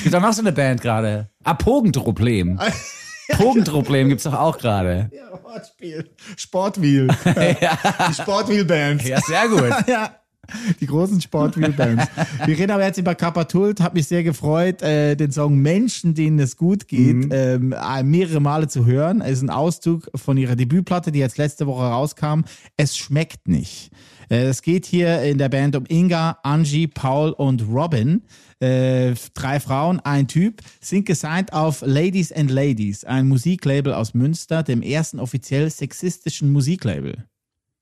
Es 0.02 0.10
gibt 0.10 0.16
auch 0.16 0.20
noch 0.20 0.32
so 0.32 0.42
eine 0.42 0.50
Band 0.50 0.80
gerade. 0.80 1.30
Ah, 1.44 1.54
Pogenproblem. 1.54 2.58
Pogenproblem 3.36 4.08
gibt's 4.08 4.24
doch 4.24 4.34
auch 4.34 4.58
gerade. 4.58 5.08
ja 5.12 5.44
Wortspiel. 5.44 6.10
Sportwheel. 6.36 7.06
Die 7.24 8.14
Sportwheel-Band. 8.14 9.04
Ja, 9.06 9.20
sehr 9.20 9.48
gut. 9.48 9.70
ja. 9.86 10.16
Die 10.80 10.86
großen 10.86 11.20
Sportwheel-Bands. 11.20 12.06
Wir 12.44 12.58
reden 12.58 12.72
aber 12.72 12.84
jetzt 12.84 12.98
über 12.98 13.14
Kapatult. 13.14 13.80
Hat 13.80 13.94
mich 13.94 14.08
sehr 14.08 14.24
gefreut, 14.24 14.82
äh, 14.82 15.14
den 15.14 15.30
Song 15.30 15.58
Menschen, 15.58 16.14
denen 16.14 16.40
es 16.40 16.56
gut 16.56 16.88
geht, 16.88 17.28
ähm, 17.30 17.72
äh, 17.72 18.02
mehrere 18.02 18.40
Male 18.40 18.66
zu 18.66 18.84
hören. 18.84 19.20
Es 19.20 19.34
ist 19.34 19.42
ein 19.42 19.50
Auszug 19.50 20.10
von 20.16 20.36
ihrer 20.36 20.56
Debütplatte, 20.56 21.12
die 21.12 21.20
jetzt 21.20 21.38
letzte 21.38 21.68
Woche 21.68 21.84
rauskam. 21.84 22.40
Es 22.76 22.98
schmeckt 22.98 23.46
nicht. 23.46 23.92
Äh, 24.32 24.46
es 24.46 24.62
geht 24.62 24.84
hier 24.84 25.22
in 25.22 25.38
der 25.38 25.48
Band 25.48 25.76
um 25.76 25.84
Inga, 25.86 26.38
Angie, 26.42 26.88
Paul 26.88 27.30
und 27.30 27.62
Robin. 27.68 28.22
Äh, 28.62 29.16
drei 29.34 29.58
Frauen, 29.58 29.98
ein 29.98 30.28
Typ, 30.28 30.62
sind 30.80 31.04
gesigned 31.04 31.52
auf 31.52 31.82
Ladies 31.84 32.30
and 32.30 32.48
Ladies, 32.48 33.02
ein 33.04 33.26
Musiklabel 33.26 33.92
aus 33.92 34.14
Münster, 34.14 34.62
dem 34.62 34.82
ersten 34.82 35.18
offiziell 35.18 35.68
sexistischen 35.68 36.52
Musiklabel. 36.52 37.26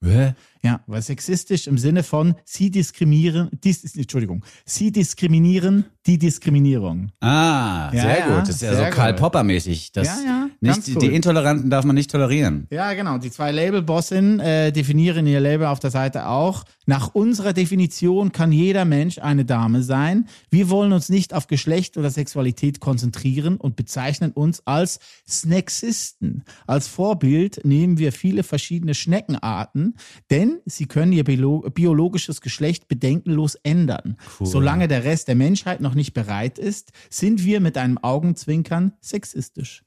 Hä? 0.02 0.32
Ja, 0.62 0.80
weil 0.86 1.00
sexistisch 1.00 1.66
im 1.66 1.78
Sinne 1.78 2.02
von 2.02 2.34
sie 2.44 2.70
diskriminieren, 2.70 3.48
dis, 3.64 3.96
Entschuldigung, 3.96 4.44
sie 4.66 4.92
diskriminieren 4.92 5.86
die 6.06 6.18
Diskriminierung. 6.18 7.12
Ah, 7.20 7.90
Ja, 7.92 8.02
sehr 8.02 8.18
ja, 8.18 8.26
gut. 8.26 8.42
Das 8.42 8.48
ist 8.50 8.62
ja 8.62 8.74
so 8.76 8.84
Karl 8.90 9.12
gut. 9.12 9.20
Popper-mäßig. 9.20 9.92
Das 9.92 10.06
Ja, 10.06 10.16
ja, 10.24 10.48
nicht, 10.60 10.92
gut. 10.94 11.02
die 11.02 11.14
Intoleranten 11.14 11.70
darf 11.70 11.84
man 11.84 11.94
nicht 11.94 12.10
tolerieren. 12.10 12.66
Ja, 12.70 12.92
genau. 12.94 13.18
Die 13.18 13.30
zwei 13.30 13.52
Labelbossinnen 13.52 14.40
äh, 14.40 14.72
definieren 14.72 15.26
ihr 15.26 15.40
Label 15.40 15.66
auf 15.66 15.78
der 15.80 15.90
Seite 15.90 16.26
auch. 16.26 16.64
Nach 16.86 17.14
unserer 17.14 17.52
Definition 17.52 18.32
kann 18.32 18.50
jeder 18.50 18.84
Mensch 18.84 19.18
eine 19.18 19.44
Dame 19.44 19.82
sein. 19.82 20.26
Wir 20.50 20.70
wollen 20.70 20.92
uns 20.92 21.08
nicht 21.08 21.32
auf 21.34 21.46
Geschlecht 21.46 21.96
oder 21.96 22.10
Sexualität 22.10 22.80
konzentrieren 22.80 23.56
und 23.56 23.76
bezeichnen 23.76 24.32
uns 24.32 24.66
als 24.66 24.98
Snacksisten. 25.28 26.44
Als 26.66 26.88
Vorbild 26.88 27.60
nehmen 27.64 27.98
wir 27.98 28.12
viele 28.12 28.42
verschiedene 28.42 28.94
Schneckenarten, 28.94 29.94
denn 30.30 30.49
sie 30.66 30.86
können 30.86 31.12
ihr 31.12 31.24
biolo 31.24 31.60
biologisches 31.72 32.40
Geschlecht 32.40 32.88
bedenkenlos 32.88 33.54
ändern. 33.62 34.16
Solange 34.40 34.88
der 34.88 35.04
Rest 35.04 35.28
der 35.28 35.34
Menschheit 35.36 35.80
noch 35.80 35.94
nicht 35.94 36.12
bereit 36.14 36.58
ist, 36.58 36.92
sind 37.08 37.44
wir 37.44 37.60
mit 37.60 37.76
einem 37.78 37.98
Augenzwinkern 37.98 38.92
sexistisch. 39.00 39.82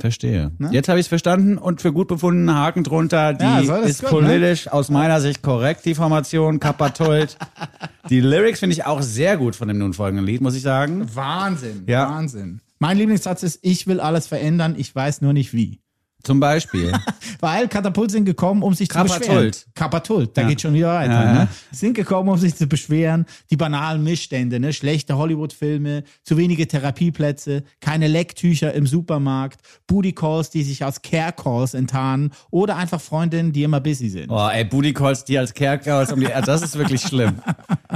Verstehe. 0.00 0.52
Jetzt 0.70 0.88
habe 0.88 1.00
ich 1.00 1.04
es 1.06 1.08
verstanden 1.08 1.58
und 1.58 1.82
für 1.82 1.92
gut 1.92 2.06
befunden, 2.06 2.54
Haken 2.54 2.84
drunter. 2.84 3.34
Die 3.34 3.42
Ja, 3.44 3.78
ist 3.78 4.02
gut, 4.02 4.12
ne? 4.12 4.28
politisch 4.28 4.68
aus 4.68 4.90
meiner 4.90 5.20
Sicht 5.20 5.42
korrekt, 5.42 5.84
die 5.84 5.96
Formation, 5.96 6.60
Kapatult. 6.60 7.36
die 8.08 8.20
Lyrics 8.20 8.60
finde 8.60 8.74
ich 8.74 8.84
auch 8.84 9.02
sehr 9.02 9.36
gut 9.36 9.56
von 9.56 9.66
dem 9.66 9.78
nun 9.78 9.94
folgenden 9.94 10.24
Lied, 10.24 10.40
muss 10.40 10.54
ich 10.54 10.62
sagen. 10.62 11.08
Wahnsinn, 11.14 11.82
Ja. 11.88 12.08
Wahnsinn. 12.08 12.60
Mein 12.78 12.96
Lieblingssatz 12.96 13.42
ist, 13.42 13.58
ich 13.62 13.88
will 13.88 13.98
alles 13.98 14.28
verändern, 14.28 14.76
ich 14.78 14.94
weiß 14.94 15.20
nur 15.20 15.32
nicht 15.32 15.52
wie. 15.52 15.80
Zum 16.28 16.40
Beispiel. 16.40 16.92
Weil 17.40 17.68
Katapult 17.68 18.10
sind 18.10 18.26
gekommen, 18.26 18.62
um 18.62 18.74
sich 18.74 18.90
zu 18.90 18.98
Kapatult. 18.98 19.20
beschweren. 19.20 19.52
Kapatult, 19.74 20.36
da 20.36 20.42
geht 20.42 20.60
schon 20.60 20.74
wieder 20.74 20.92
weiter. 20.92 21.10
Ja, 21.10 21.24
ja. 21.24 21.32
Ne? 21.32 21.48
Sind 21.72 21.94
gekommen, 21.94 22.28
um 22.28 22.36
sich 22.36 22.54
zu 22.54 22.66
beschweren. 22.66 23.24
Die 23.48 23.56
banalen 23.56 24.04
Missstände, 24.04 24.60
ne? 24.60 24.74
schlechte 24.74 25.16
Hollywood-Filme, 25.16 26.04
zu 26.24 26.36
wenige 26.36 26.68
Therapieplätze, 26.68 27.62
keine 27.80 28.08
Lecktücher 28.08 28.74
im 28.74 28.86
Supermarkt, 28.86 29.62
Booty 29.86 30.12
Calls, 30.12 30.50
die 30.50 30.64
sich 30.64 30.84
als 30.84 31.00
Care 31.00 31.32
Calls 31.32 31.72
enttarnen 31.72 32.32
oder 32.50 32.76
einfach 32.76 33.00
Freundinnen, 33.00 33.54
die 33.54 33.62
immer 33.62 33.80
busy 33.80 34.10
sind. 34.10 34.28
Oh, 34.28 34.50
ey, 34.52 34.64
Booty 34.66 34.92
Calls, 34.92 35.24
die 35.24 35.38
als 35.38 35.54
Kerker, 35.54 36.06
um 36.12 36.20
die, 36.20 36.30
also 36.30 36.44
das 36.44 36.60
ist 36.60 36.76
wirklich 36.76 37.00
schlimm. 37.00 37.36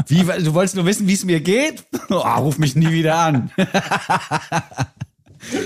Wie, 0.07 0.23
du 0.23 0.55
wolltest 0.55 0.77
nur 0.77 0.87
wissen, 0.87 1.07
wie 1.07 1.13
es 1.13 1.27
mir 1.27 1.41
geht? 1.41 1.85
Oh, 2.09 2.41
ruf 2.41 2.59
mich 2.59 2.77
nie 2.77 2.91
wieder 2.91 3.19
an. 3.19 3.51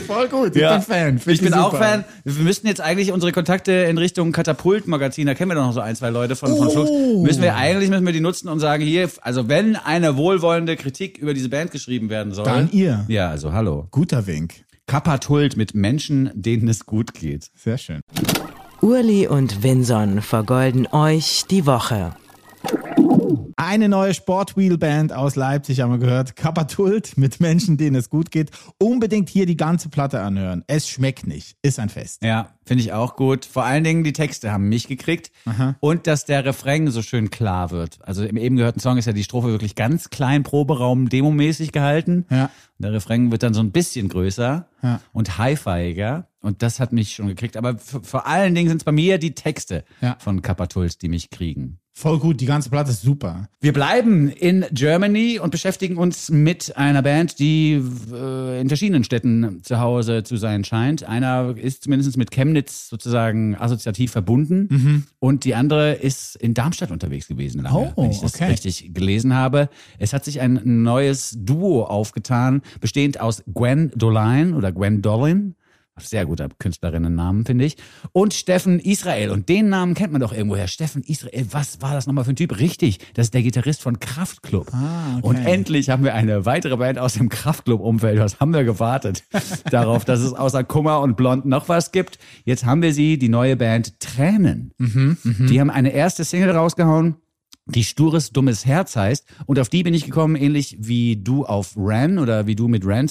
Voll 0.06 0.28
gut, 0.28 0.56
ich 0.56 0.62
Ja. 0.62 0.74
bin 0.74 0.82
Fan. 0.82 1.18
Find 1.18 1.34
Ich 1.36 1.42
bin 1.42 1.54
auch 1.54 1.70
super. 1.72 1.84
Fan. 1.84 2.04
Wir 2.24 2.42
müssten 2.44 2.66
jetzt 2.66 2.80
eigentlich 2.80 3.12
unsere 3.12 3.32
Kontakte 3.32 3.72
in 3.72 3.98
Richtung 3.98 4.32
Katapult-Magazin, 4.32 5.26
da 5.26 5.34
kennen 5.34 5.50
wir 5.50 5.54
doch 5.54 5.66
noch 5.66 5.72
so 5.74 5.80
ein, 5.80 5.94
zwei 5.96 6.10
Leute 6.10 6.34
von, 6.36 6.56
von 6.56 6.70
Flux. 6.70 6.88
Oh. 6.90 7.22
Müssen 7.22 7.42
wir 7.42 7.56
eigentlich 7.56 7.90
müssen 7.90 8.06
wir 8.06 8.12
die 8.12 8.20
nutzen 8.20 8.48
und 8.48 8.58
sagen, 8.60 8.82
hier, 8.84 9.10
also 9.20 9.48
wenn 9.48 9.76
eine 9.76 10.16
wohlwollende 10.16 10.76
Kritik 10.76 11.18
über 11.18 11.34
diese 11.34 11.48
Band 11.48 11.70
geschrieben 11.70 12.08
werden 12.10 12.32
soll. 12.32 12.44
Dann 12.46 12.70
ihr. 12.72 13.04
Ja, 13.08 13.28
also 13.30 13.52
hallo. 13.52 13.86
Guter 13.90 14.26
Wink. 14.26 14.64
Kapatult 14.86 15.56
mit 15.56 15.74
Menschen, 15.74 16.30
denen 16.34 16.68
es 16.68 16.86
gut 16.86 17.12
geht. 17.12 17.50
Sehr 17.56 17.76
schön. 17.76 18.00
Urli 18.80 19.26
und 19.26 19.62
Vinson 19.62 20.22
vergolden 20.22 20.86
euch 20.92 21.44
die 21.50 21.66
Woche. 21.66 22.14
Eine 23.58 23.88
neue 23.88 24.12
Sportwheelband 24.12 25.14
aus 25.14 25.34
Leipzig 25.34 25.80
haben 25.80 25.90
wir 25.90 25.96
gehört. 25.98 26.36
Kapatult 26.36 27.16
mit 27.16 27.40
Menschen, 27.40 27.78
denen 27.78 27.96
es 27.96 28.10
gut 28.10 28.30
geht. 28.30 28.50
Unbedingt 28.78 29.30
hier 29.30 29.46
die 29.46 29.56
ganze 29.56 29.88
Platte 29.88 30.20
anhören. 30.20 30.62
Es 30.66 30.86
schmeckt 30.86 31.26
nicht. 31.26 31.56
Ist 31.62 31.78
ein 31.78 31.88
Fest. 31.88 32.22
Ja, 32.22 32.50
finde 32.66 32.82
ich 32.82 32.92
auch 32.92 33.16
gut. 33.16 33.46
Vor 33.46 33.64
allen 33.64 33.82
Dingen 33.82 34.04
die 34.04 34.12
Texte 34.12 34.52
haben 34.52 34.68
mich 34.68 34.88
gekriegt 34.88 35.30
und 35.80 36.06
dass 36.06 36.26
der 36.26 36.44
Refrain 36.44 36.90
so 36.90 37.00
schön 37.00 37.30
klar 37.30 37.70
wird. 37.70 37.98
Also 38.02 38.24
im 38.24 38.36
eben 38.36 38.56
gehörten 38.56 38.80
Song 38.80 38.98
ist 38.98 39.06
ja 39.06 39.14
die 39.14 39.24
Strophe 39.24 39.48
wirklich 39.48 39.74
ganz 39.74 40.10
klein, 40.10 40.42
Proberaum, 40.42 41.08
demomäßig 41.08 41.72
gehalten. 41.72 42.26
Ja. 42.30 42.50
Der 42.76 42.92
Refrain 42.92 43.30
wird 43.32 43.42
dann 43.42 43.54
so 43.54 43.60
ein 43.60 43.72
bisschen 43.72 44.10
größer 44.10 44.68
Ja. 44.82 45.00
und 45.14 45.38
hi-fiiger. 45.38 46.28
Und 46.42 46.60
das 46.62 46.78
hat 46.78 46.92
mich 46.92 47.14
schon 47.14 47.28
gekriegt. 47.28 47.56
Aber 47.56 47.78
vor 47.78 48.26
allen 48.26 48.54
Dingen 48.54 48.68
sind 48.68 48.82
es 48.82 48.84
bei 48.84 48.92
mir 48.92 49.16
die 49.16 49.34
Texte 49.34 49.84
Ja. 50.02 50.16
von 50.18 50.42
Kapatult, 50.42 51.00
die 51.00 51.08
mich 51.08 51.30
kriegen. 51.30 51.78
Voll 51.98 52.18
gut. 52.18 52.42
Die 52.42 52.46
ganze 52.46 52.68
Platte 52.68 52.90
ist 52.90 53.00
super. 53.00 53.48
Wir 53.62 53.72
bleiben 53.72 54.28
in 54.28 54.66
Germany 54.70 55.38
und 55.38 55.50
beschäftigen 55.50 55.96
uns 55.96 56.30
mit 56.30 56.76
einer 56.76 57.00
Band, 57.00 57.38
die 57.38 57.82
äh, 58.12 58.60
in 58.60 58.68
verschiedenen 58.68 59.02
Städten 59.02 59.60
zu 59.62 59.80
Hause 59.80 60.22
zu 60.22 60.36
sein 60.36 60.62
scheint. 60.62 61.04
Einer 61.04 61.56
ist 61.56 61.84
zumindest 61.84 62.14
mit 62.18 62.30
Chemnitz 62.32 62.90
sozusagen 62.90 63.56
assoziativ 63.56 64.12
verbunden 64.12 65.06
und 65.20 65.44
die 65.46 65.54
andere 65.54 65.94
ist 65.94 66.36
in 66.36 66.52
Darmstadt 66.52 66.90
unterwegs 66.90 67.28
gewesen, 67.28 67.62
lange, 67.62 67.94
Oh, 67.96 68.02
wenn 68.02 68.10
ich 68.10 68.20
das 68.20 68.34
okay. 68.34 68.50
richtig 68.50 68.92
gelesen 68.92 69.32
habe. 69.32 69.70
Es 69.98 70.12
hat 70.12 70.22
sich 70.26 70.42
ein 70.42 70.60
neues 70.82 71.34
Duo 71.38 71.84
aufgetan, 71.84 72.60
bestehend 72.78 73.20
aus 73.20 73.42
Gwen 73.54 73.90
Dolin 73.96 74.52
oder 74.52 74.70
Gwen 74.70 75.00
Dolin. 75.00 75.54
Sehr 75.98 76.26
guter 76.26 76.48
Künstlerinnennamen, 76.58 77.46
finde 77.46 77.64
ich. 77.64 77.76
Und 78.12 78.34
Steffen 78.34 78.80
Israel. 78.80 79.30
Und 79.30 79.48
den 79.48 79.70
Namen 79.70 79.94
kennt 79.94 80.12
man 80.12 80.20
doch 80.20 80.32
irgendwoher. 80.32 80.68
Steffen 80.68 81.02
Israel, 81.02 81.46
was 81.52 81.80
war 81.80 81.94
das 81.94 82.06
nochmal 82.06 82.24
für 82.24 82.30
ein 82.30 82.36
Typ? 82.36 82.58
Richtig, 82.58 82.98
das 83.14 83.28
ist 83.28 83.34
der 83.34 83.42
Gitarrist 83.42 83.80
von 83.80 83.98
Kraftklub. 83.98 84.68
Ah, 84.74 85.16
okay. 85.16 85.26
Und 85.26 85.36
endlich 85.36 85.88
haben 85.88 86.04
wir 86.04 86.14
eine 86.14 86.44
weitere 86.44 86.76
Band 86.76 86.98
aus 86.98 87.14
dem 87.14 87.30
Kraftklub-Umfeld. 87.30 88.18
Was 88.18 88.40
haben 88.40 88.52
wir 88.52 88.64
gewartet? 88.64 89.24
Darauf, 89.70 90.04
dass 90.04 90.20
es 90.20 90.34
außer 90.34 90.64
Kummer 90.64 91.00
und 91.00 91.16
Blond 91.16 91.46
noch 91.46 91.70
was 91.70 91.92
gibt. 91.92 92.18
Jetzt 92.44 92.66
haben 92.66 92.82
wir 92.82 92.92
sie, 92.92 93.18
die 93.18 93.30
neue 93.30 93.56
Band 93.56 93.98
Tränen. 93.98 94.72
Mhm, 94.76 95.16
Die 95.48 95.60
haben 95.60 95.70
eine 95.70 95.92
erste 95.92 96.24
Single 96.24 96.50
rausgehauen 96.50 97.16
die 97.68 97.82
Stures 97.82 98.30
Dummes 98.30 98.64
Herz 98.64 98.94
heißt. 98.94 99.26
Und 99.46 99.58
auf 99.58 99.68
die 99.68 99.82
bin 99.82 99.92
ich 99.92 100.04
gekommen, 100.04 100.36
ähnlich 100.36 100.76
wie 100.78 101.16
du 101.16 101.44
auf 101.44 101.74
Ran 101.76 102.18
oder 102.18 102.46
wie 102.46 102.54
du 102.54 102.68
mit 102.68 102.86
Ran 102.86 103.08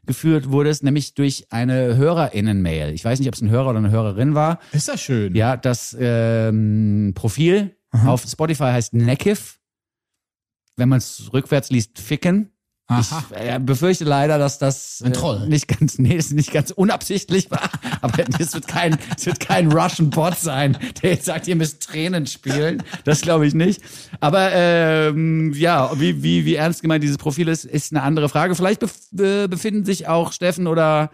zusammengeführt 0.00 0.50
wurdest, 0.50 0.82
nämlich 0.82 1.14
durch 1.14 1.46
eine 1.50 1.96
HörerInnen-Mail. 1.96 2.92
Ich 2.94 3.04
weiß 3.04 3.18
nicht, 3.18 3.28
ob 3.28 3.34
es 3.34 3.40
ein 3.40 3.50
Hörer 3.50 3.70
oder 3.70 3.78
eine 3.78 3.90
Hörerin 3.90 4.34
war. 4.34 4.58
Ist 4.72 4.88
das 4.88 5.00
schön? 5.00 5.34
Ja, 5.34 5.56
das 5.56 5.96
ähm, 5.98 7.12
Profil 7.14 7.76
auf 7.92 8.22
Spotify 8.22 8.64
heißt 8.64 8.94
Nekiv. 8.94 9.58
Wenn 10.76 10.88
man 10.88 10.98
es 10.98 11.32
rückwärts 11.32 11.70
liest, 11.70 11.98
Ficken. 11.98 12.52
Aha. 12.90 13.24
Ich 13.30 13.40
äh, 13.40 13.58
befürchte 13.60 14.04
leider, 14.04 14.38
dass 14.38 14.58
das 14.58 15.02
Ein 15.04 15.12
äh, 15.12 15.46
nicht 15.48 15.68
ganz, 15.68 15.98
nee, 15.98 16.14
ist 16.14 16.32
nicht 16.32 16.52
ganz 16.52 16.70
unabsichtlich 16.70 17.50
war. 17.50 17.70
Aber 18.00 18.24
es 18.38 18.52
wird 18.52 18.66
kein, 18.66 18.98
es 19.16 19.26
wird 19.26 19.40
kein 19.40 19.70
Russian 19.72 20.10
Bot 20.10 20.38
sein, 20.38 20.76
der 21.02 21.10
jetzt 21.10 21.26
sagt, 21.26 21.46
ihr 21.46 21.56
müsst 21.56 21.82
Tränen 21.82 22.26
spielen. 22.26 22.82
Das 23.04 23.20
glaube 23.20 23.46
ich 23.46 23.54
nicht. 23.54 23.80
Aber 24.20 24.50
ähm, 24.52 25.52
ja, 25.54 25.90
wie, 25.98 26.22
wie, 26.22 26.44
wie 26.44 26.54
ernst 26.56 26.82
gemeint 26.82 27.04
dieses 27.04 27.18
Profil 27.18 27.48
ist, 27.48 27.64
ist 27.64 27.92
eine 27.92 28.02
andere 28.02 28.28
Frage. 28.28 28.54
Vielleicht 28.54 28.80
bef 28.80 28.92
äh, 29.18 29.46
befinden 29.48 29.84
sich 29.84 30.08
auch 30.08 30.32
Steffen 30.32 30.66
oder 30.66 31.10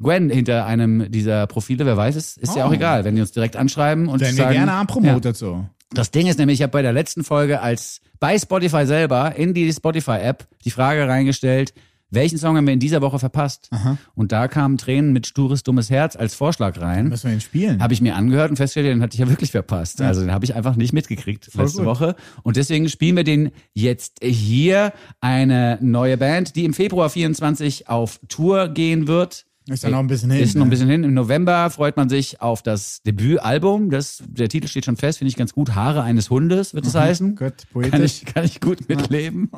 Gwen 0.00 0.28
hinter 0.30 0.66
einem 0.66 1.10
dieser 1.10 1.46
Profile, 1.46 1.86
wer 1.86 1.96
weiß 1.96 2.16
es, 2.16 2.36
ist 2.36 2.56
ja 2.56 2.64
auch 2.64 2.70
Oh. 2.70 2.74
egal, 2.74 3.04
wenn 3.04 3.14
die 3.14 3.20
uns 3.20 3.30
direkt 3.30 3.54
anschreiben 3.54 4.08
und 4.08 4.20
wir 4.20 4.32
sagen, 4.32 4.52
gerne 4.52 4.72
ja. 4.72 4.80
anpromotet 4.80 5.36
so. 5.36 5.64
Das 5.92 6.10
Ding 6.10 6.26
ist 6.26 6.38
nämlich, 6.38 6.58
ich 6.58 6.62
habe 6.62 6.72
bei 6.72 6.82
der 6.82 6.92
letzten 6.92 7.24
Folge 7.24 7.60
als 7.60 8.00
bei 8.18 8.38
Spotify 8.38 8.86
selber 8.86 9.36
in 9.36 9.54
die 9.54 9.72
Spotify-App 9.72 10.48
die 10.64 10.70
Frage 10.70 11.06
reingestellt, 11.06 11.74
welchen 12.10 12.38
Song 12.38 12.56
haben 12.56 12.66
wir 12.66 12.72
in 12.72 12.80
dieser 12.80 13.02
Woche 13.02 13.18
verpasst? 13.18 13.70
Und 14.14 14.30
da 14.30 14.46
kamen 14.46 14.78
Tränen 14.78 15.12
mit 15.12 15.26
stures, 15.26 15.62
dummes 15.64 15.90
Herz 15.90 16.14
als 16.14 16.34
Vorschlag 16.34 16.80
rein. 16.80 17.08
Müssen 17.08 17.28
wir 17.28 17.34
ihn 17.34 17.40
spielen? 17.40 17.82
Habe 17.82 17.92
ich 17.92 18.00
mir 18.00 18.14
angehört 18.14 18.50
und 18.50 18.56
festgestellt, 18.56 18.94
den 18.94 19.02
hatte 19.02 19.14
ich 19.14 19.20
ja 19.20 19.28
wirklich 19.28 19.50
verpasst. 19.50 20.00
Also 20.00 20.20
den 20.20 20.32
habe 20.32 20.44
ich 20.44 20.54
einfach 20.54 20.76
nicht 20.76 20.92
mitgekriegt 20.92 21.52
letzte 21.54 21.78
gut. 21.78 21.86
Woche. 21.86 22.14
Und 22.42 22.56
deswegen 22.56 22.88
spielen 22.88 23.16
wir 23.16 23.24
den 23.24 23.50
jetzt 23.72 24.18
hier. 24.22 24.92
Eine 25.20 25.78
neue 25.80 26.16
Band, 26.16 26.54
die 26.54 26.64
im 26.64 26.74
Februar 26.74 27.10
24 27.10 27.88
auf 27.88 28.20
Tour 28.28 28.68
gehen 28.68 29.08
wird. 29.08 29.46
Ist 29.66 29.82
ja 29.82 29.88
noch 29.90 30.00
ein 30.00 30.06
bisschen 30.08 30.30
hin. 30.30 30.42
Ist 30.42 30.54
noch 30.56 30.62
ein 30.62 30.68
ne? 30.68 30.70
bisschen 30.70 30.88
hin. 30.90 31.04
Im 31.04 31.14
November 31.14 31.70
freut 31.70 31.96
man 31.96 32.08
sich 32.10 32.42
auf 32.42 32.62
das 32.62 33.00
Debütalbum. 33.02 33.88
Das, 33.90 34.22
der 34.26 34.48
Titel 34.50 34.68
steht 34.68 34.84
schon 34.84 34.96
fest, 34.96 35.18
finde 35.18 35.30
ich 35.30 35.36
ganz 35.36 35.54
gut. 35.54 35.74
Haare 35.74 36.02
eines 36.02 36.28
Hundes 36.28 36.74
wird 36.74 36.84
es 36.86 36.94
heißen. 36.94 37.34
Gut, 37.36 37.54
Kann 37.56 37.66
poetisch. 37.72 38.22
ich, 38.22 38.34
kann 38.34 38.44
ich 38.44 38.60
gut 38.60 38.88
mitleben. 38.88 39.50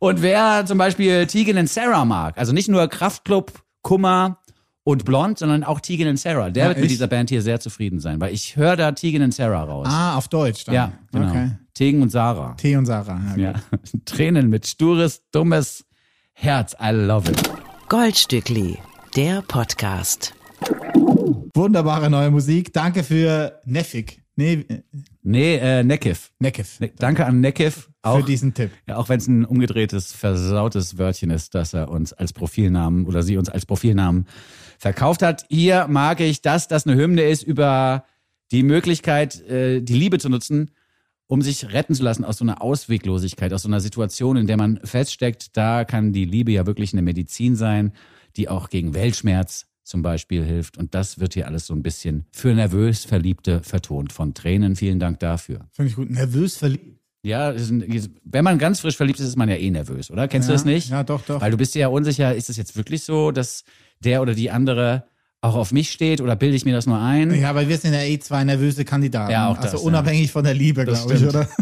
Und 0.00 0.20
wer 0.22 0.64
zum 0.66 0.78
Beispiel 0.78 1.26
Tegan 1.26 1.58
and 1.58 1.68
Sarah 1.70 2.04
mag, 2.04 2.36
also 2.38 2.52
nicht 2.52 2.68
nur 2.68 2.88
Kraftklub, 2.88 3.52
Kummer 3.82 4.38
und 4.82 5.04
Blond, 5.04 5.38
sondern 5.38 5.62
auch 5.62 5.78
Tegan 5.80 6.08
and 6.08 6.18
Sarah, 6.18 6.50
der 6.50 6.64
Ja, 6.64 6.68
wird 6.70 6.78
mit 6.78 6.84
echt? 6.86 6.92
dieser 6.94 7.06
Band 7.06 7.30
hier 7.30 7.40
sehr 7.42 7.60
zufrieden 7.60 8.00
sein, 8.00 8.20
weil 8.20 8.34
ich 8.34 8.56
höre 8.56 8.76
da 8.76 8.90
Tegan 8.92 9.22
and 9.22 9.34
Sarah 9.34 9.62
raus. 9.62 9.86
Ah, 9.88 10.16
auf 10.16 10.26
Deutsch 10.28 10.64
dann. 10.64 10.74
ja, 10.74 10.92
genau. 11.12 11.30
Okay. 11.30 11.50
Tegan 11.74 12.02
und 12.02 12.10
Sarah. 12.10 12.54
T 12.54 12.74
und 12.76 12.86
Sarah. 12.86 13.20
Ja, 13.36 13.42
Ja. 13.42 13.52
Tränen 14.06 14.48
mit 14.50 14.66
stures, 14.66 15.22
dummes 15.30 15.84
Herz. 16.32 16.74
I 16.82 16.90
love 16.90 17.30
it. 17.30 17.40
Goldstückli, 17.88 18.78
der 19.16 19.42
Podcast. 19.42 20.34
Wunderbare 21.54 22.10
neue 22.10 22.30
Musik. 22.30 22.72
Danke 22.72 23.02
für 23.02 23.60
Neffig. 23.64 24.20
Nee, 24.36 24.64
Nee, 25.22 25.56
äh, 25.56 25.82
Nekiv. 25.82 26.30
Nekiv. 26.38 26.78
Ne- 26.78 26.92
Danke 26.98 27.24
an 27.26 27.40
Nekiv. 27.40 27.90
Auch, 28.02 28.18
Für 28.20 28.24
diesen 28.26 28.54
Tipp. 28.54 28.70
ja, 28.86 28.96
auch 28.96 29.08
wenn 29.08 29.18
es 29.18 29.26
ein 29.26 29.44
umgedrehtes, 29.44 30.12
versautes 30.12 30.98
Wörtchen 30.98 31.30
ist, 31.30 31.54
dass 31.54 31.72
er 31.74 31.88
uns 31.88 32.12
als 32.12 32.32
Profilnamen 32.32 33.06
oder 33.06 33.22
sie 33.22 33.36
uns 33.36 33.48
als 33.48 33.66
Profilnamen 33.66 34.26
verkauft 34.78 35.22
hat. 35.22 35.46
Hier 35.48 35.86
mag 35.88 36.20
ich, 36.20 36.42
dass 36.42 36.68
das 36.68 36.86
eine 36.86 36.96
Hymne 37.00 37.22
ist 37.22 37.42
über 37.42 38.04
die 38.52 38.62
Möglichkeit, 38.62 39.40
äh, 39.48 39.80
die 39.80 39.94
Liebe 39.94 40.18
zu 40.18 40.28
nutzen, 40.28 40.70
um 41.26 41.42
sich 41.42 41.72
retten 41.72 41.94
zu 41.94 42.04
lassen 42.04 42.24
aus 42.24 42.36
so 42.38 42.44
einer 42.44 42.62
Ausweglosigkeit, 42.62 43.52
aus 43.52 43.62
so 43.62 43.68
einer 43.68 43.80
Situation, 43.80 44.36
in 44.36 44.46
der 44.46 44.58
man 44.58 44.78
feststeckt. 44.84 45.56
Da 45.56 45.84
kann 45.84 46.12
die 46.12 46.26
Liebe 46.26 46.52
ja 46.52 46.66
wirklich 46.66 46.92
eine 46.92 47.02
Medizin 47.02 47.56
sein, 47.56 47.92
die 48.36 48.48
auch 48.48 48.68
gegen 48.70 48.94
Weltschmerz 48.94 49.66
zum 49.82 50.02
Beispiel 50.02 50.44
hilft. 50.44 50.78
Und 50.78 50.94
das 50.94 51.20
wird 51.20 51.34
hier 51.34 51.46
alles 51.46 51.66
so 51.66 51.74
ein 51.74 51.82
bisschen 51.82 52.26
für 52.32 52.54
nervös 52.54 53.04
Verliebte 53.04 53.62
vertont 53.62 54.12
von 54.12 54.34
Tränen. 54.34 54.74
Vielen 54.76 54.98
Dank 54.98 55.20
dafür. 55.20 55.68
Finde 55.72 55.90
ich 55.90 55.96
gut. 55.96 56.10
Nervös 56.10 56.56
verliebt. 56.56 57.00
Ja, 57.22 57.54
wenn 57.56 58.44
man 58.44 58.58
ganz 58.58 58.80
frisch 58.80 58.96
verliebt 58.96 59.18
ist, 59.18 59.26
ist 59.26 59.36
man 59.36 59.48
ja 59.48 59.56
eh 59.56 59.70
nervös, 59.70 60.10
oder? 60.12 60.28
Kennst 60.28 60.48
du 60.48 60.52
Ja, 60.52 60.56
das 60.56 60.64
nicht? 60.64 60.90
ja, 60.90 61.02
doch, 61.02 61.22
doch. 61.22 61.40
Weil 61.40 61.50
du 61.50 61.56
bist 61.56 61.74
dir 61.74 61.80
ja 61.80 61.88
unsicher, 61.88 62.34
ist 62.34 62.50
es 62.50 62.56
jetzt 62.56 62.76
wirklich 62.76 63.02
so, 63.02 63.32
dass 63.32 63.64
der 64.00 64.22
oder 64.22 64.34
die 64.34 64.50
andere 64.50 65.04
auch 65.46 65.54
auf 65.56 65.72
mich 65.72 65.90
steht 65.90 66.20
oder 66.20 66.36
bilde 66.36 66.56
ich 66.56 66.64
mir 66.64 66.74
das 66.74 66.86
nur 66.86 66.98
ein? 67.00 67.34
Ja, 67.34 67.50
aber 67.50 67.68
wir 67.68 67.78
sind 67.78 67.92
ja 67.94 68.02
eh 68.02 68.18
zwei 68.18 68.44
nervöse 68.44 68.84
Kandidaten. 68.84 69.30
Ja, 69.32 69.48
auch 69.48 69.56
das, 69.56 69.72
Also 69.72 69.78
ja. 69.78 69.84
unabhängig 69.84 70.30
von 70.32 70.44
der 70.44 70.54
Liebe, 70.54 70.84
glaube 70.84 71.14
ich, 71.14 71.24
oder? 71.24 71.48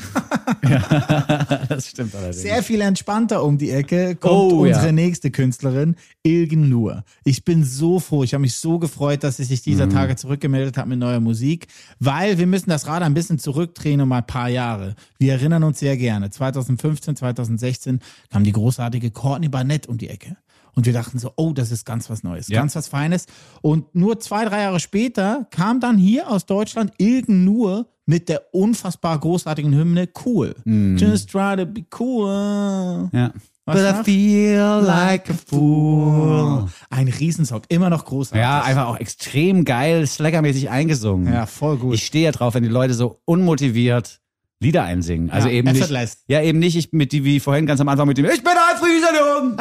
das 1.68 1.89
stimmt 1.89 2.14
allerdings. 2.14 2.43
Sehr 2.43 2.62
viel 2.62 2.80
entspannter 2.80 3.43
um 3.45 3.59
die 3.59 3.70
Ecke 3.70 4.16
kommt 4.16 4.35
Oh, 4.35 4.64
ja. 4.66 4.74
unsere 4.76 4.93
nächste 4.93 5.30
Künstlerin, 5.30 5.97
Ilgen 6.22 6.68
Nur. 6.68 7.05
Ich 7.24 7.45
bin 7.45 7.64
so 7.64 7.99
froh, 8.01 8.22
ich 8.24 8.35
habe 8.35 8.43
mich 8.43 8.55
so 8.55 8.78
gefreut, 8.78 9.24
dass 9.24 9.37
sie 9.39 9.45
sich 9.45 9.61
Mhm. 9.61 9.64
dieser 9.70 9.89
Tage 9.89 10.16
zurückgemeldet 10.16 10.76
hat 10.76 10.87
mit 10.87 10.99
neuer 10.99 11.20
Musik, 11.20 11.66
weil 12.01 12.39
wir 12.39 12.47
müssen 12.47 12.70
das 12.70 12.87
Rad 12.87 13.03
ein 13.03 13.14
bisschen 13.14 13.39
zurückdrehen 13.39 14.01
um 14.01 14.12
ein 14.12 14.26
paar 14.26 14.49
Jahre. 14.49 14.95
Wir 15.18 15.32
erinnern 15.35 15.64
uns 15.64 15.78
sehr 15.78 15.97
gerne. 15.97 16.30
2015, 16.30 17.16
2016 17.16 18.01
kam 18.30 18.45
die 18.45 18.53
großartige 18.53 19.11
Courtney 19.11 19.49
Barnett 19.49 19.87
um 19.87 19.99
die 19.99 20.09
Ecke. 20.09 20.37
Und 20.75 20.87
wir 20.87 20.93
dachten 20.93 21.18
so, 21.18 21.33
oh, 21.37 21.53
das 21.53 21.70
ist 21.70 21.85
ganz 21.87 22.11
was 22.11 22.22
Neues, 22.22 22.49
Ja. 22.49 22.61
ganz 22.61 22.75
was 22.77 22.89
Feines. 22.89 23.27
Und 23.62 23.95
nur 23.95 24.18
zwei, 24.20 24.45
drei 24.45 24.62
Jahre 24.62 24.81
später 24.81 25.47
kam 25.51 25.81
dann 25.81 25.97
hier 25.99 26.29
aus 26.31 26.47
Deutschland 26.47 26.93
Ilgen 26.99 27.45
Nur 27.45 27.87
mit 28.07 28.29
der 28.29 28.43
unfassbar 28.53 29.18
großartigen 29.18 29.75
Hymne 29.75 30.09
Cool. 30.25 30.55
Just 30.66 31.31
try 31.31 31.57
to 31.57 31.64
be 31.66 31.85
cool. 31.99 33.09
ja. 33.12 33.33
Was 33.66 33.77
But 33.77 34.01
I 34.01 34.05
feel 34.05 34.83
like 34.85 35.31
a 35.31 35.35
fool. 35.47 36.68
Ein 36.91 37.09
Riesensong, 37.09 37.62
immer 37.70 37.89
noch 37.89 38.05
großartig. 38.05 38.43
Ja, 38.43 38.61
einfach 38.62 38.89
auch 38.89 38.99
extrem 38.99 39.64
geil, 39.64 40.07
slackermäßig 40.07 40.68
eingesungen. 40.68 41.33
Ja, 41.33 41.47
voll 41.47 41.79
gut. 41.79 41.95
Ich 41.95 42.05
stehe 42.05 42.27
ja 42.27 42.33
drauf, 42.33 42.53
wenn 42.53 42.62
die 42.62 42.68
Leute 42.68 42.93
so 42.93 43.20
unmotiviert 43.25 44.20
Lieder 44.61 44.85
einsingen. 44.85 45.31
Also 45.31 45.49
Ja, 45.49 45.55
eben 45.55 45.72
nicht, 45.72 46.18
ja 46.29 46.43
eben 46.43 46.59
nicht 46.59 46.77
ich 46.77 46.93
mit 46.93 47.12
die 47.12 47.25
wie 47.25 47.41
vorhin 47.41 47.66
ganz 47.66 47.81
am 47.81 47.89
Anfang 47.89 48.07
mit 48.07 48.16
dem 48.18 48.25
Ich 48.27 48.43
bin 48.43 48.53
ein 48.53 48.74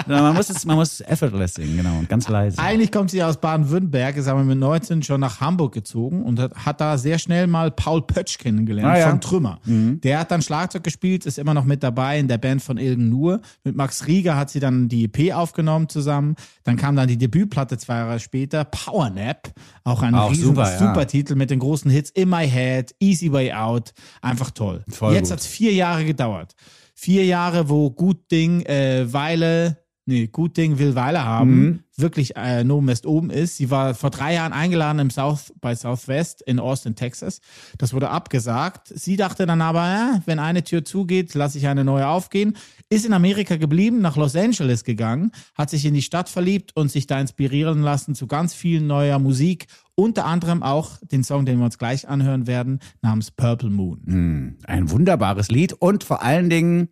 Sondern 0.06 0.24
man 0.24 0.36
muss 0.36 0.50
es, 0.50 0.66
man 0.66 0.76
muss 0.76 1.02
effortless 1.02 1.56
singen, 1.56 1.78
genau, 1.78 1.98
und 2.00 2.10
ganz 2.10 2.28
leise. 2.28 2.60
Eigentlich 2.60 2.92
kommt 2.92 3.12
sie 3.12 3.24
aus 3.24 3.38
Baden-Württemberg, 3.38 4.18
ist 4.18 4.28
aber 4.28 4.44
mit 4.44 4.58
19 4.58 5.04
schon 5.04 5.20
nach 5.22 5.40
Hamburg 5.42 5.74
gezogen 5.74 6.24
und 6.24 6.40
hat, 6.40 6.54
hat 6.56 6.82
da 6.82 6.98
sehr 6.98 7.20
schnell 7.20 7.48
mal 7.48 7.72
Paul 7.72 8.02
Pötsch 8.02 8.38
kennengelernt 8.38 8.90
Ah, 8.90 8.98
ja. 9.00 9.10
von 9.10 9.22
Trümmer. 9.22 9.60
Der 9.66 10.20
hat 10.20 10.32
dann 10.32 10.42
Schlagzeug 10.42 10.84
gespielt, 10.84 11.26
ist 11.26 11.38
immer 11.40 11.54
noch 11.54 11.66
mit 11.66 11.84
dabei 11.84 12.20
in 12.20 12.28
der 12.28 12.38
Band 12.38 12.62
von 12.62 12.78
Ilgen 12.78 13.10
Nur. 13.10 13.42
Mit 13.64 13.76
Max 13.76 14.08
Rieger 14.08 14.36
hat 14.38 14.50
sie 14.50 14.60
dann 14.60 14.90
die 14.90 15.06
EP 15.06 15.34
aufgenommen 15.34 15.90
zusammen. 15.90 16.36
Dann 16.64 16.78
kam 16.78 16.96
dann 16.96 17.08
die 17.08 17.18
Debütplatte 17.18 17.78
zwei 17.78 17.96
Jahre 17.96 18.20
später, 18.20 18.64
Power 18.66 19.10
Nap, 19.10 19.52
auch 19.84 20.02
ein 20.02 20.16
Auch 20.16 20.32
riesen, 20.32 20.44
super, 20.46 20.72
ja. 20.72 20.78
super 20.78 21.08
Titel 21.08 21.36
mit 21.36 21.50
den 21.50 21.60
großen 21.60 21.90
Hits 21.90 22.10
In 22.12 22.30
My 22.30 22.48
Head, 22.50 22.94
Easy 23.00 23.32
Way 23.32 23.54
Out, 23.54 23.94
einfach 24.22 24.52
toll. 24.52 24.84
Voll 24.90 25.14
Jetzt 25.14 25.24
gut. 25.30 25.34
hat's 25.34 25.48
vier 25.48 25.74
Jahre 25.74 26.06
gedauert. 26.06 26.54
Vier 26.94 27.26
Jahre, 27.26 27.70
wo 27.70 27.92
Gut 27.92 28.32
Ding, 28.32 28.62
äh, 28.66 29.12
Weile, 29.12 29.83
nee, 30.06 30.28
Gut 30.28 30.58
Ding 30.58 30.80
will 30.80 30.96
Weile 30.96 31.24
haben, 31.24 31.62
Mhm. 31.62 31.80
wirklich 31.96 32.36
äh, 32.36 32.64
No 32.64 32.86
West 32.86 33.06
oben 33.06 33.30
ist. 33.30 33.58
Sie 33.58 33.70
war 33.72 33.94
vor 33.96 34.10
drei 34.10 34.34
Jahren 34.34 34.52
eingeladen 34.54 35.00
im 35.00 35.10
South, 35.10 35.54
bei 35.62 35.76
Southwest 35.76 36.42
in 36.42 36.60
Austin, 36.60 36.96
Texas. 36.96 37.40
Das 37.78 37.94
wurde 37.94 38.10
abgesagt. 38.10 38.88
Sie 38.94 39.16
dachte 39.16 39.46
dann 39.46 39.62
aber, 39.62 39.80
ja, 39.82 40.22
wenn 40.26 40.40
eine 40.40 40.64
Tür 40.64 40.84
zugeht, 40.84 41.34
lasse 41.36 41.58
ich 41.58 41.68
eine 41.68 41.84
neue 41.84 42.08
aufgehen. 42.08 42.58
Ist 42.90 43.06
in 43.06 43.14
Amerika 43.14 43.56
geblieben, 43.58 44.02
nach 44.02 44.18
Los 44.18 44.36
Angeles 44.36 44.84
gegangen, 44.84 45.32
hat 45.56 45.70
sich 45.70 45.86
in 45.86 45.94
die 45.94 46.02
Stadt 46.02 46.30
verliebt 46.30 46.76
und 46.76 46.92
sich 46.92 47.08
da 47.08 47.20
inspirieren 47.20 47.82
lassen 47.82 48.16
zu 48.16 48.28
ganz 48.28 48.54
viel 48.54 48.82
neuer 48.82 49.20
Musik. 49.20 49.68
Unter 49.96 50.26
anderem 50.26 50.64
auch 50.64 50.98
den 51.12 51.24
Song, 51.24 51.46
den 51.46 51.60
wir 51.60 51.66
uns 51.66 51.78
gleich 51.78 52.08
anhören 52.08 52.48
werden, 52.48 52.80
namens 53.02 53.30
Purple 53.32 53.70
Moon. 53.70 54.58
Ein 54.66 54.90
wunderbares 54.92 55.50
Lied 55.50 55.74
und 55.74 56.04
vor 56.04 56.24
allen 56.24 56.50
Dingen, 56.50 56.90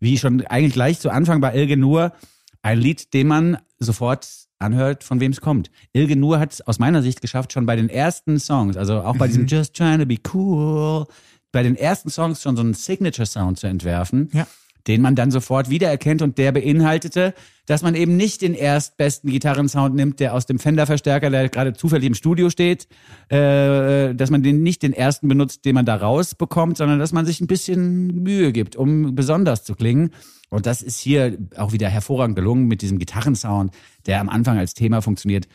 wie 0.00 0.16
schon 0.18 0.44
eigentlich 0.46 0.72
gleich 0.72 0.98
zu 0.98 1.10
Anfang 1.10 1.40
bei 1.42 1.54
Ilge 1.54 1.76
Nur, 1.76 2.12
ein 2.62 2.78
Lied, 2.78 3.12
dem 3.12 3.28
man 3.28 3.58
sofort 3.78 4.28
anhört, 4.58 5.04
von 5.04 5.20
wem 5.20 5.32
es 5.32 5.40
kommt. 5.40 5.70
Ilge 5.92 6.16
Nur 6.16 6.38
hat 6.38 6.52
es 6.52 6.60
aus 6.62 6.78
meiner 6.78 7.02
Sicht 7.02 7.20
geschafft, 7.20 7.52
schon 7.52 7.66
bei 7.66 7.76
den 7.76 7.88
ersten 7.88 8.38
Songs, 8.38 8.76
also 8.76 9.02
auch 9.02 9.16
bei 9.16 9.26
diesem 9.26 9.46
Just 9.46 9.74
Trying 9.74 9.98
to 9.98 10.06
Be 10.06 10.18
Cool, 10.32 11.06
bei 11.50 11.62
den 11.62 11.76
ersten 11.76 12.10
Songs 12.10 12.40
schon 12.40 12.56
so 12.56 12.62
einen 12.62 12.74
Signature-Sound 12.74 13.58
zu 13.58 13.66
entwerfen, 13.66 14.30
Ja. 14.32 14.46
Den 14.86 15.00
man 15.00 15.14
dann 15.14 15.30
sofort 15.30 15.70
wiedererkennt 15.70 16.22
und 16.22 16.38
der 16.38 16.52
beinhaltete, 16.52 17.34
dass 17.66 17.82
man 17.82 17.94
eben 17.94 18.16
nicht 18.16 18.42
den 18.42 18.54
erstbesten 18.54 19.30
Gitarrensound 19.30 19.94
nimmt, 19.94 20.20
der 20.20 20.34
aus 20.34 20.46
dem 20.46 20.58
Fender-Verstärker, 20.58 21.30
der 21.30 21.48
gerade 21.48 21.72
zufällig 21.72 22.08
im 22.08 22.14
Studio 22.14 22.50
steht, 22.50 22.88
äh, 23.28 24.14
dass 24.14 24.30
man 24.30 24.42
den 24.42 24.62
nicht 24.62 24.82
den 24.82 24.92
ersten 24.92 25.28
benutzt, 25.28 25.64
den 25.64 25.74
man 25.74 25.86
da 25.86 25.96
rausbekommt, 25.96 26.76
sondern 26.76 26.98
dass 26.98 27.12
man 27.12 27.26
sich 27.26 27.40
ein 27.40 27.46
bisschen 27.46 28.22
Mühe 28.22 28.52
gibt, 28.52 28.76
um 28.76 29.14
besonders 29.14 29.64
zu 29.64 29.74
klingen. 29.74 30.10
Und 30.50 30.66
das 30.66 30.82
ist 30.82 30.98
hier 30.98 31.38
auch 31.56 31.72
wieder 31.72 31.88
hervorragend 31.88 32.36
gelungen 32.36 32.66
mit 32.66 32.82
diesem 32.82 32.98
Gitarrensound, 32.98 33.72
der 34.06 34.20
am 34.20 34.28
Anfang 34.28 34.58
als 34.58 34.74
Thema 34.74 35.00
funktioniert. 35.00 35.48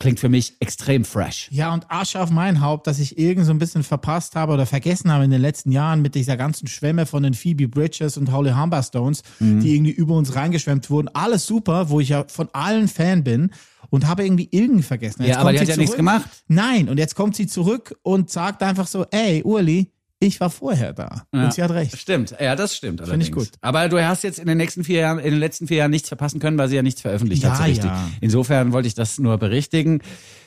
Klingt 0.00 0.20
für 0.20 0.28
mich 0.28 0.54
extrem 0.60 1.04
fresh. 1.04 1.48
Ja, 1.50 1.74
und 1.74 1.90
Asche 1.90 2.20
auf 2.22 2.30
mein 2.30 2.60
Haupt, 2.60 2.86
dass 2.86 3.00
ich 3.00 3.18
irgend 3.18 3.44
so 3.46 3.50
ein 3.50 3.58
bisschen 3.58 3.82
verpasst 3.82 4.36
habe 4.36 4.52
oder 4.52 4.64
vergessen 4.64 5.10
habe 5.10 5.24
in 5.24 5.32
den 5.32 5.40
letzten 5.40 5.72
Jahren 5.72 6.02
mit 6.02 6.14
dieser 6.14 6.36
ganzen 6.36 6.68
Schwemme 6.68 7.04
von 7.04 7.24
den 7.24 7.34
Phoebe 7.34 7.66
Bridges 7.66 8.16
und 8.16 8.30
Holly 8.30 8.52
Humberstones, 8.52 9.24
Mhm. 9.40 9.58
die 9.60 9.74
irgendwie 9.74 9.90
über 9.90 10.14
uns 10.14 10.36
reingeschwemmt 10.36 10.88
wurden. 10.88 11.08
Alles 11.14 11.46
super, 11.46 11.90
wo 11.90 11.98
ich 11.98 12.10
ja 12.10 12.24
von 12.28 12.48
allen 12.52 12.86
Fan 12.86 13.24
bin 13.24 13.50
und 13.90 14.06
habe 14.06 14.24
irgendwie 14.24 14.48
irgendwie 14.52 14.84
vergessen. 14.84 15.24
Ja, 15.24 15.38
aber 15.38 15.52
die 15.52 15.58
hat 15.58 15.66
ja 15.68 15.76
nichts 15.76 15.96
gemacht. 15.96 16.28
Nein, 16.46 16.88
und 16.88 16.98
jetzt 16.98 17.16
kommt 17.16 17.34
sie 17.34 17.48
zurück 17.48 17.96
und 18.02 18.30
sagt 18.30 18.62
einfach 18.62 18.86
so, 18.86 19.04
ey, 19.10 19.42
Urli, 19.42 19.90
ich 20.20 20.40
war 20.40 20.50
vorher 20.50 20.92
da. 20.92 21.22
Und 21.30 21.52
sie 21.52 21.62
hat 21.62 21.70
recht. 21.70 21.96
Stimmt, 21.96 22.34
ja, 22.40 22.56
das 22.56 22.74
stimmt. 22.76 23.00
Finde 23.06 23.24
ich 23.24 23.30
gut. 23.32 23.50
Aber 23.60 23.88
du 23.88 24.04
hast 24.04 24.24
jetzt 24.24 24.38
in 24.38 24.46
den 24.46 24.58
nächsten 24.58 24.82
vier 24.82 25.00
Jahren, 25.00 25.18
in 25.20 25.30
den 25.30 25.38
letzten 25.38 25.68
vier 25.68 25.76
Jahren 25.78 25.90
nichts 25.92 26.08
verpassen 26.08 26.40
können, 26.40 26.58
weil 26.58 26.68
sie 26.68 26.76
ja 26.76 26.82
nichts 26.82 27.00
veröffentlicht 27.02 27.44
hat, 27.44 27.56
so 27.56 27.62
Ja, 27.62 27.68
richtig. 27.68 27.84
ja. 27.86 28.08
Insofern 28.20 28.72
wollte 28.72 28.88
ich 28.88 28.94
das 28.94 29.18
nur 29.18 29.38
berichtigen. 29.38 30.00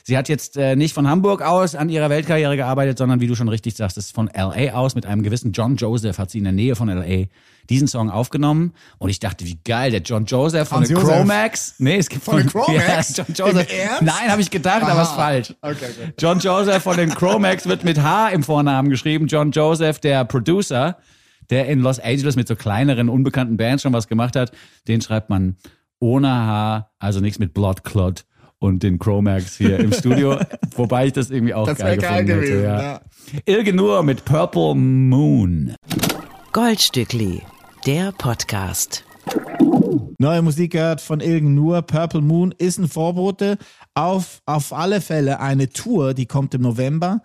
Sie 0.04 0.18
hat 0.18 0.28
jetzt 0.28 0.56
äh, 0.56 0.76
nicht 0.76 0.92
von 0.94 1.08
Hamburg 1.08 1.42
aus 1.42 1.74
an 1.74 1.88
ihrer 1.88 2.10
Weltkarriere 2.10 2.56
gearbeitet, 2.56 2.98
sondern 2.98 3.20
wie 3.20 3.26
du 3.26 3.34
schon 3.34 3.48
richtig 3.48 3.74
sagst, 3.74 3.96
ist 3.96 4.14
von 4.14 4.28
LA 4.34 4.72
aus 4.74 4.94
mit 4.94 5.06
einem 5.06 5.22
gewissen 5.22 5.52
John 5.52 5.76
Joseph 5.76 6.18
hat 6.18 6.30
sie 6.30 6.38
in 6.38 6.44
der 6.44 6.52
Nähe 6.52 6.74
von 6.76 6.88
LA 6.88 7.26
diesen 7.70 7.88
Song 7.88 8.10
aufgenommen 8.10 8.72
und 8.98 9.10
ich 9.10 9.20
dachte, 9.20 9.44
wie 9.46 9.58
geil, 9.64 9.90
der 9.90 10.00
John 10.00 10.24
Joseph 10.24 10.68
von 10.68 10.78
Hans 10.78 10.88
den. 10.88 10.96
Chromax. 10.98 11.74
Nee, 11.78 11.96
es 11.96 12.08
gibt 12.08 12.24
Von 12.24 12.38
den 12.38 12.46
Chromax? 12.50 13.16
Ja, 13.16 13.24
John 13.34 13.34
Joseph. 13.52 13.72
Im 13.72 13.78
Ernst? 13.78 14.02
Nein, 14.02 14.30
habe 14.30 14.40
ich 14.42 14.50
gedacht, 14.50 14.82
aber 14.82 15.02
ist 15.02 15.12
falsch. 15.12 15.54
John 16.18 16.38
Joseph 16.40 16.82
von 16.82 16.96
den 16.96 17.10
Chromax 17.10 17.66
wird 17.66 17.84
mit 17.84 18.02
H 18.02 18.28
im 18.30 18.42
Vornamen 18.42 18.90
geschrieben. 18.90 19.26
John 19.26 19.50
Joseph, 19.52 19.98
der 20.00 20.24
Producer, 20.24 20.98
der 21.50 21.68
in 21.68 21.80
Los 21.80 21.98
Angeles 22.00 22.36
mit 22.36 22.48
so 22.48 22.56
kleineren, 22.56 23.08
unbekannten 23.08 23.56
Bands 23.56 23.82
schon 23.82 23.92
was 23.92 24.08
gemacht 24.08 24.36
hat, 24.36 24.52
den 24.88 25.00
schreibt 25.00 25.30
man 25.30 25.56
ohne 25.98 26.28
H, 26.28 26.90
also 26.98 27.20
nichts 27.20 27.38
mit 27.38 27.54
Blood 27.54 27.84
Clot 27.84 28.24
und 28.58 28.82
den 28.82 28.98
Chromax 28.98 29.56
hier 29.56 29.78
im 29.80 29.92
Studio. 29.92 30.38
Wobei 30.76 31.06
ich 31.06 31.12
das 31.12 31.30
irgendwie 31.30 31.54
auch 31.54 31.66
Das 31.66 31.78
geil 31.78 31.96
geil 31.96 32.24
gefunden 32.24 32.40
hätte. 32.40 32.40
gewesen, 32.52 32.64
Ja. 32.64 32.82
ja. 32.82 33.00
Ilge 33.46 33.72
Nur 33.72 34.02
mit 34.02 34.24
Purple 34.24 34.74
Moon. 34.74 35.74
Goldstückli, 36.52 37.42
der 37.86 38.12
Podcast. 38.12 39.04
Neue 40.18 40.42
Musik 40.42 40.72
gehört 40.72 41.00
von 41.00 41.20
Ilgen 41.20 41.54
Nur. 41.54 41.82
Purple 41.82 42.20
Moon 42.20 42.54
ist 42.56 42.78
ein 42.78 42.88
Vorbote 42.88 43.58
auf, 43.94 44.40
auf 44.46 44.72
alle 44.72 45.00
Fälle 45.00 45.40
eine 45.40 45.68
Tour, 45.68 46.14
die 46.14 46.26
kommt 46.26 46.54
im 46.54 46.62
November. 46.62 47.20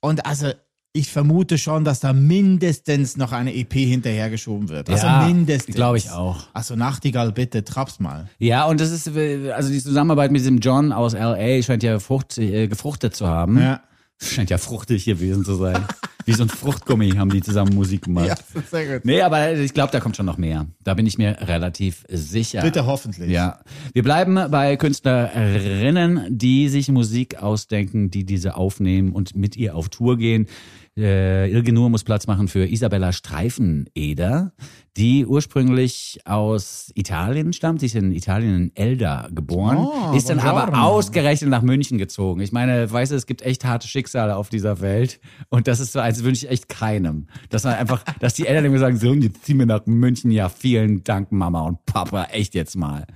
Und 0.00 0.26
also, 0.26 0.50
ich 0.92 1.08
vermute 1.10 1.56
schon, 1.56 1.84
dass 1.84 2.00
da 2.00 2.12
mindestens 2.12 3.16
noch 3.16 3.32
eine 3.32 3.54
EP 3.54 3.72
hinterhergeschoben 3.72 4.68
wird. 4.68 4.90
Also 4.90 5.06
Ja, 5.06 5.26
mindestens. 5.26 5.74
glaub 5.74 5.96
ich 5.96 6.10
auch. 6.10 6.48
Also 6.52 6.76
Nachtigall, 6.76 7.32
bitte, 7.32 7.64
trapp's 7.64 7.98
mal. 7.98 8.28
Ja, 8.38 8.66
und 8.66 8.80
das 8.80 8.90
ist, 8.90 9.08
also 9.08 9.70
die 9.70 9.80
Zusammenarbeit 9.82 10.32
mit 10.32 10.40
diesem 10.40 10.58
John 10.58 10.92
aus 10.92 11.14
LA 11.14 11.62
scheint 11.62 11.82
ja 11.82 11.98
frucht, 11.98 12.36
äh, 12.38 12.66
gefruchtet 12.68 13.14
zu 13.16 13.26
haben. 13.26 13.58
Ja. 13.58 13.80
Scheint 14.22 14.50
ja 14.50 14.58
fruchtig 14.58 15.04
gewesen 15.04 15.44
zu 15.44 15.54
sein. 15.54 15.84
Wie 16.24 16.32
so 16.32 16.44
ein 16.44 16.48
Fruchtgummi 16.48 17.10
haben 17.10 17.30
die 17.30 17.42
zusammen 17.42 17.74
Musik 17.74 18.02
gemacht. 18.02 18.28
das 18.30 18.62
ist 18.62 18.70
sehr 18.70 18.94
gut. 18.94 19.04
Nee, 19.04 19.22
aber 19.22 19.54
ich 19.54 19.74
glaube, 19.74 19.90
da 19.90 20.00
kommt 20.00 20.16
schon 20.16 20.26
noch 20.26 20.38
mehr. 20.38 20.66
Da 20.84 20.94
bin 20.94 21.06
ich 21.06 21.18
mir 21.18 21.36
relativ 21.40 22.04
sicher. 22.08 22.62
Bitte 22.62 22.86
hoffentlich. 22.86 23.30
Ja. 23.30 23.60
Wir 23.92 24.02
bleiben 24.02 24.34
bei 24.50 24.76
Künstlerinnen, 24.76 26.26
die 26.28 26.68
sich 26.68 26.88
Musik 26.90 27.42
ausdenken, 27.42 28.10
die 28.10 28.24
diese 28.24 28.56
aufnehmen 28.56 29.12
und 29.12 29.34
mit 29.34 29.56
ihr 29.56 29.74
auf 29.74 29.88
Tour 29.88 30.16
gehen. 30.16 30.46
Äh, 30.94 31.50
Ilge 31.50 31.72
Nur 31.72 31.88
muss 31.88 32.04
Platz 32.04 32.26
machen 32.26 32.48
für 32.48 32.66
Isabella 32.66 33.12
Streifeneder, 33.12 34.52
die 34.98 35.24
ursprünglich 35.24 36.20
aus 36.26 36.92
Italien 36.94 37.54
stammt. 37.54 37.80
Sie 37.80 37.86
ist 37.86 37.94
in 37.94 38.12
Italien 38.12 38.54
in 38.54 38.76
Elda 38.76 39.28
geboren, 39.32 39.78
Oh, 39.78 40.14
ist 40.14 40.28
dann 40.28 40.38
aber 40.40 40.82
ausgerechnet 40.82 41.48
nach 41.48 41.62
München 41.62 41.96
gezogen. 41.96 42.42
Ich 42.42 42.52
meine, 42.52 42.92
weißt 42.92 43.12
du, 43.12 43.16
es 43.16 43.26
gibt 43.26 43.40
echt 43.40 43.64
harte 43.64 43.88
Schicksale 43.88 44.36
auf 44.36 44.50
dieser 44.50 44.82
Welt 44.82 45.18
und 45.48 45.66
das 45.66 45.80
ist 45.80 45.92
so, 45.92 46.00
als 46.00 46.24
wünsche 46.24 46.44
ich 46.44 46.52
echt 46.52 46.68
keinem. 46.68 47.26
Dass 47.48 47.64
man 47.64 47.74
einfach, 47.74 48.04
dass 48.20 48.34
die 48.34 48.46
Eltern 48.46 48.66
immer 48.66 48.78
sagen, 48.78 48.98
so, 48.98 49.14
jetzt 49.14 49.46
ziehen 49.46 49.58
wir 49.58 49.66
nach 49.66 49.86
München. 49.86 50.30
Ja, 50.30 50.50
vielen 50.50 51.04
Dank, 51.04 51.32
Mama 51.32 51.62
und 51.62 51.86
Papa, 51.86 52.24
echt 52.24 52.54
jetzt 52.54 52.76
mal. 52.76 53.06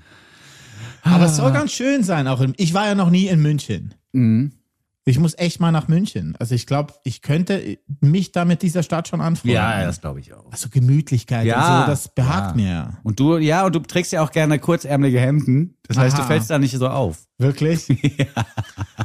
Aber 1.02 1.26
es 1.26 1.36
soll 1.36 1.52
ganz 1.52 1.72
schön 1.72 2.02
sein. 2.02 2.26
Auch 2.26 2.40
in, 2.40 2.54
ich 2.56 2.74
war 2.74 2.86
ja 2.86 2.94
noch 2.94 3.10
nie 3.10 3.26
in 3.28 3.40
München. 3.40 3.94
Mhm. 4.12 4.52
Ich 5.08 5.20
muss 5.20 5.38
echt 5.38 5.60
mal 5.60 5.70
nach 5.70 5.86
München. 5.86 6.34
Also 6.40 6.56
ich 6.56 6.66
glaube, 6.66 6.92
ich 7.04 7.22
könnte 7.22 7.78
mich 8.00 8.32
da 8.32 8.44
mit 8.44 8.62
dieser 8.62 8.82
Stadt 8.82 9.06
schon 9.06 9.20
anfreunden. 9.20 9.54
Ja, 9.54 9.84
das 9.84 10.00
glaube 10.00 10.18
ich 10.18 10.34
auch. 10.34 10.50
Also 10.50 10.68
Gemütlichkeit 10.68 11.46
Ja, 11.46 11.78
und 11.78 11.84
so, 11.84 11.90
das 11.92 12.08
behagt 12.08 12.56
ja. 12.58 12.62
mir. 12.62 12.98
Und 13.04 13.20
du, 13.20 13.36
ja, 13.38 13.64
und 13.64 13.72
du 13.76 13.78
trägst 13.78 14.10
ja 14.10 14.22
auch 14.22 14.32
gerne 14.32 14.58
kurzärmelige 14.58 15.20
Hemden. 15.20 15.76
Das 15.86 15.96
heißt, 15.96 16.18
du 16.18 16.22
Aha. 16.22 16.26
fällst 16.26 16.50
da 16.50 16.58
nicht 16.58 16.76
so 16.76 16.88
auf. 16.88 17.24
Wirklich? 17.38 17.86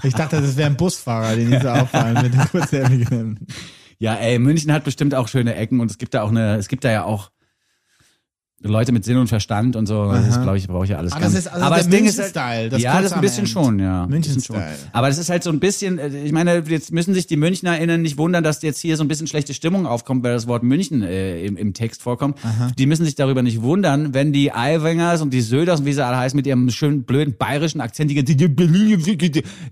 Ich 0.03 0.15
dachte, 0.15 0.41
das 0.41 0.57
wäre 0.57 0.67
ein 0.69 0.77
Busfahrer, 0.77 1.35
den 1.35 1.53
ich 1.53 1.61
so 1.61 1.69
auffallen 1.69 2.23
mit 2.23 2.33
den 2.33 2.39
kurzärmeligen 2.51 3.07
Hemden. 3.07 3.47
Ja, 3.99 4.15
ey, 4.15 4.39
München 4.39 4.71
hat 4.71 4.83
bestimmt 4.83 5.13
auch 5.13 5.27
schöne 5.27 5.53
Ecken 5.53 5.79
und 5.79 5.91
es 5.91 5.99
gibt 5.99 6.15
da 6.15 6.23
auch 6.23 6.29
eine, 6.29 6.55
es 6.55 6.69
gibt 6.69 6.83
da 6.85 6.91
ja 6.91 7.03
auch 7.03 7.29
Leute 8.63 8.91
mit 8.91 9.03
Sinn 9.03 9.17
und 9.17 9.27
Verstand 9.27 9.75
und 9.75 9.87
so. 9.87 10.11
Das 10.11 10.41
glaube 10.41 10.57
ich, 10.57 10.67
brauche 10.67 10.83
ich 10.83 10.91
ja 10.91 10.97
alles 10.97 11.13
Ah, 11.13 11.19
gar 11.19 11.23
das 11.29 11.33
ist 11.33 11.47
also 11.47 11.65
Aber 11.65 11.75
der 11.75 11.83
das 11.83 11.89
Ding 11.91 12.05
ist 12.05 12.35
halt, 12.39 12.73
das 12.73 12.81
ja, 12.81 13.01
das 13.01 13.13
ein 13.13 13.21
bisschen 13.21 13.39
End. 13.45 13.49
schon, 13.49 13.79
ja. 13.79 14.05
Bisschen 14.05 14.41
schon. 14.41 14.61
Aber 14.93 15.07
das 15.07 15.17
ist 15.17 15.29
halt 15.29 15.43
so 15.43 15.49
ein 15.49 15.59
bisschen, 15.59 15.97
äh, 15.97 16.23
ich 16.23 16.31
meine, 16.31 16.63
jetzt 16.67 16.91
müssen 16.91 17.13
sich 17.13 17.25
die 17.27 17.37
MünchnerInnen 17.37 18.01
nicht 18.01 18.17
wundern, 18.17 18.43
dass 18.43 18.61
jetzt 18.61 18.79
hier 18.79 18.97
so 18.97 19.03
ein 19.03 19.07
bisschen 19.07 19.27
schlechte 19.27 19.53
Stimmung 19.53 19.85
aufkommt, 19.87 20.23
weil 20.23 20.33
das 20.33 20.47
Wort 20.47 20.63
München 20.63 21.01
äh, 21.01 21.43
im, 21.43 21.57
im 21.57 21.73
Text 21.73 22.01
vorkommt. 22.03 22.37
Die 22.77 22.85
müssen 22.85 23.05
sich 23.05 23.15
darüber 23.15 23.41
nicht 23.41 23.61
wundern, 23.61 24.13
wenn 24.13 24.31
die 24.31 24.51
Eiwängers 24.53 25.21
und 25.21 25.31
die 25.31 25.41
Söders 25.41 25.79
und 25.79 25.85
wie 25.85 25.93
sie 25.93 26.05
alle 26.05 26.17
heißen, 26.17 26.37
mit 26.37 26.45
ihrem 26.45 26.69
schönen 26.69 27.03
blöden 27.03 27.35
bayerischen 27.37 27.81
Akzent 27.81 28.11
die 28.11 28.15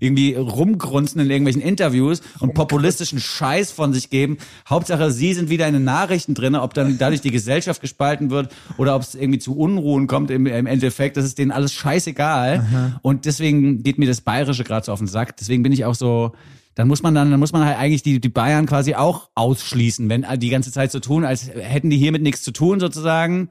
irgendwie 0.00 0.34
rumgrunzen 0.34 1.20
in 1.20 1.30
irgendwelchen 1.30 1.62
Interviews 1.62 2.22
und 2.40 2.54
populistischen 2.54 3.20
Scheiß 3.20 3.70
von 3.70 3.92
sich 3.92 4.10
geben. 4.10 4.38
Hauptsache, 4.68 5.10
sie 5.10 5.34
sind 5.34 5.48
wieder 5.50 5.66
in 5.68 5.74
den 5.74 5.84
Nachrichten 5.84 6.34
drin, 6.34 6.54
ob 6.56 6.74
dann 6.74 6.98
dadurch 6.98 7.20
die 7.20 7.30
Gesellschaft 7.30 7.80
gespalten 7.80 8.30
wird 8.30 8.50
oder 8.80 8.96
ob 8.96 9.02
es 9.02 9.14
irgendwie 9.14 9.38
zu 9.38 9.54
Unruhen 9.54 10.06
kommt 10.06 10.30
im, 10.30 10.46
im 10.46 10.64
Endeffekt. 10.64 11.18
Das 11.18 11.26
ist 11.26 11.36
denen 11.36 11.50
alles 11.50 11.74
scheißegal. 11.74 12.64
Und 13.02 13.26
deswegen 13.26 13.82
geht 13.82 13.98
mir 13.98 14.06
das 14.06 14.22
Bayerische 14.22 14.64
gerade 14.64 14.86
so 14.86 14.92
auf 14.92 15.00
den 15.00 15.06
Sack. 15.06 15.36
Deswegen 15.36 15.62
bin 15.62 15.70
ich 15.70 15.84
auch 15.84 15.94
so, 15.94 16.32
dann 16.74 16.88
muss 16.88 17.02
man 17.02 17.14
dann, 17.14 17.30
dann 17.30 17.38
muss 17.38 17.52
man 17.52 17.62
halt 17.62 17.76
eigentlich 17.76 18.02
die, 18.02 18.22
die 18.22 18.30
Bayern 18.30 18.64
quasi 18.64 18.94
auch 18.94 19.28
ausschließen, 19.34 20.08
wenn 20.08 20.24
die 20.38 20.48
ganze 20.48 20.72
Zeit 20.72 20.90
so 20.92 20.98
tun, 20.98 21.26
als 21.26 21.50
hätten 21.54 21.90
die 21.90 21.98
hiermit 21.98 22.22
nichts 22.22 22.40
zu 22.40 22.52
tun 22.52 22.80
sozusagen 22.80 23.48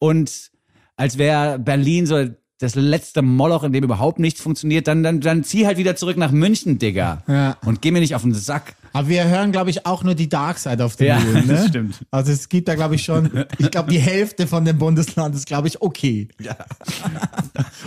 und 0.00 0.50
als 0.96 1.16
wäre 1.16 1.60
Berlin 1.60 2.06
so 2.06 2.26
das 2.62 2.74
letzte 2.74 3.22
Moloch, 3.22 3.64
in 3.64 3.72
dem 3.72 3.84
überhaupt 3.84 4.18
nichts 4.18 4.40
funktioniert, 4.40 4.86
dann, 4.86 5.02
dann, 5.02 5.20
dann 5.20 5.42
zieh 5.44 5.66
halt 5.66 5.78
wieder 5.78 5.96
zurück 5.96 6.16
nach 6.16 6.30
München, 6.30 6.78
Digga. 6.78 7.22
Ja. 7.26 7.56
Und 7.64 7.82
geh 7.82 7.90
mir 7.90 8.00
nicht 8.00 8.14
auf 8.14 8.22
den 8.22 8.34
Sack. 8.34 8.74
Aber 8.92 9.08
wir 9.08 9.26
hören, 9.26 9.52
glaube 9.52 9.70
ich, 9.70 9.86
auch 9.86 10.04
nur 10.04 10.14
die 10.14 10.28
Dark 10.28 10.58
Side 10.58 10.82
of 10.82 10.94
the 10.94 11.06
Ja, 11.06 11.18
Moon. 11.18 11.32
Ne? 11.46 11.54
das 11.54 11.68
stimmt. 11.68 12.00
Also 12.10 12.30
es 12.30 12.48
gibt 12.48 12.68
da, 12.68 12.74
glaube 12.74 12.94
ich, 12.94 13.04
schon, 13.04 13.46
ich 13.58 13.70
glaube, 13.70 13.90
die 13.90 13.98
Hälfte 13.98 14.46
von 14.46 14.64
dem 14.64 14.78
Bundesland 14.78 15.34
ist, 15.34 15.46
glaube 15.46 15.68
ich, 15.68 15.80
okay. 15.82 16.28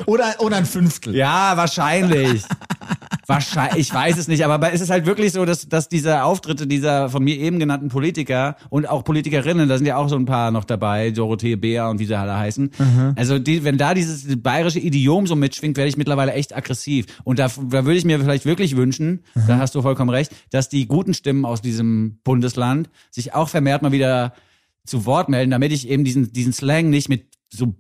oder, 0.06 0.36
oder 0.40 0.58
ein 0.58 0.66
Fünftel. 0.66 1.16
Ja, 1.16 1.56
wahrscheinlich. 1.56 2.44
wahrscheinlich, 3.28 3.88
ich 3.88 3.94
weiß 3.94 4.18
es 4.18 4.28
nicht, 4.28 4.46
aber 4.46 4.74
es 4.74 4.82
ist 4.82 4.90
halt 4.90 5.06
wirklich 5.06 5.32
so, 5.34 5.46
dass, 5.46 5.68
dass 5.68 5.90
diese 5.90 6.24
Auftritte 6.24 6.68
dieser 6.68 7.10
von 7.10 7.24
mir 7.24 7.38
eben 7.38 7.60
genannten 7.60 7.90
Politiker 7.90 8.56
und 8.70 8.88
auch 8.88 9.04
Politikerinnen, 9.04 9.68
da 9.70 9.78
sind 9.78 9.88
ja 9.88 9.98
auch 9.98 10.10
so 10.10 10.16
ein 10.16 10.26
paar 10.26 10.52
noch 10.52 10.64
dabei, 10.64 11.12
Dorothee 11.12 11.56
Beer 11.56 11.90
und 11.90 12.00
wie 12.00 12.06
sie 12.06 12.18
alle 12.18 12.38
heißen. 12.38 12.72
Also 13.16 13.40
die, 13.40 13.64
wenn 13.64 13.78
da 13.78 13.94
dieses 13.94 14.42
bayerische 14.42 14.80
Idiom 14.80 15.28
so 15.28 15.36
mitschwingt, 15.36 15.78
werde 15.78 15.90
ich 15.90 15.98
mittlerweile 15.98 16.34
echt 16.34 16.56
aggressiv. 16.56 17.06
Und 17.24 17.40
da, 17.40 17.48
da 17.48 17.86
würde 17.86 17.98
ich 17.98 18.06
mir 18.06 18.20
vielleicht 18.20 18.46
wirklich 18.46 18.76
wünschen, 18.76 19.24
da 19.48 19.58
hast 19.58 19.76
du 19.76 19.82
vollkommen 19.82 20.10
recht, 20.10 20.32
dass 20.52 20.70
die 20.70 20.88
guten 20.88 21.14
Stimmen 21.14 21.46
aus 21.46 21.62
diesem 21.62 22.20
Bundesland 22.24 22.90
sich 23.12 23.34
auch 23.34 23.50
vermehrt 23.50 23.82
mal 23.82 23.92
wieder 23.92 24.34
zu 24.86 25.06
Wort 25.06 25.30
melden, 25.30 25.52
damit 25.52 25.72
ich 25.72 25.90
eben 25.90 26.04
diesen, 26.04 26.32
diesen 26.32 26.54
Slang 26.54 26.90
nicht 26.90 27.10
mit 27.10 27.26
so 27.50 27.76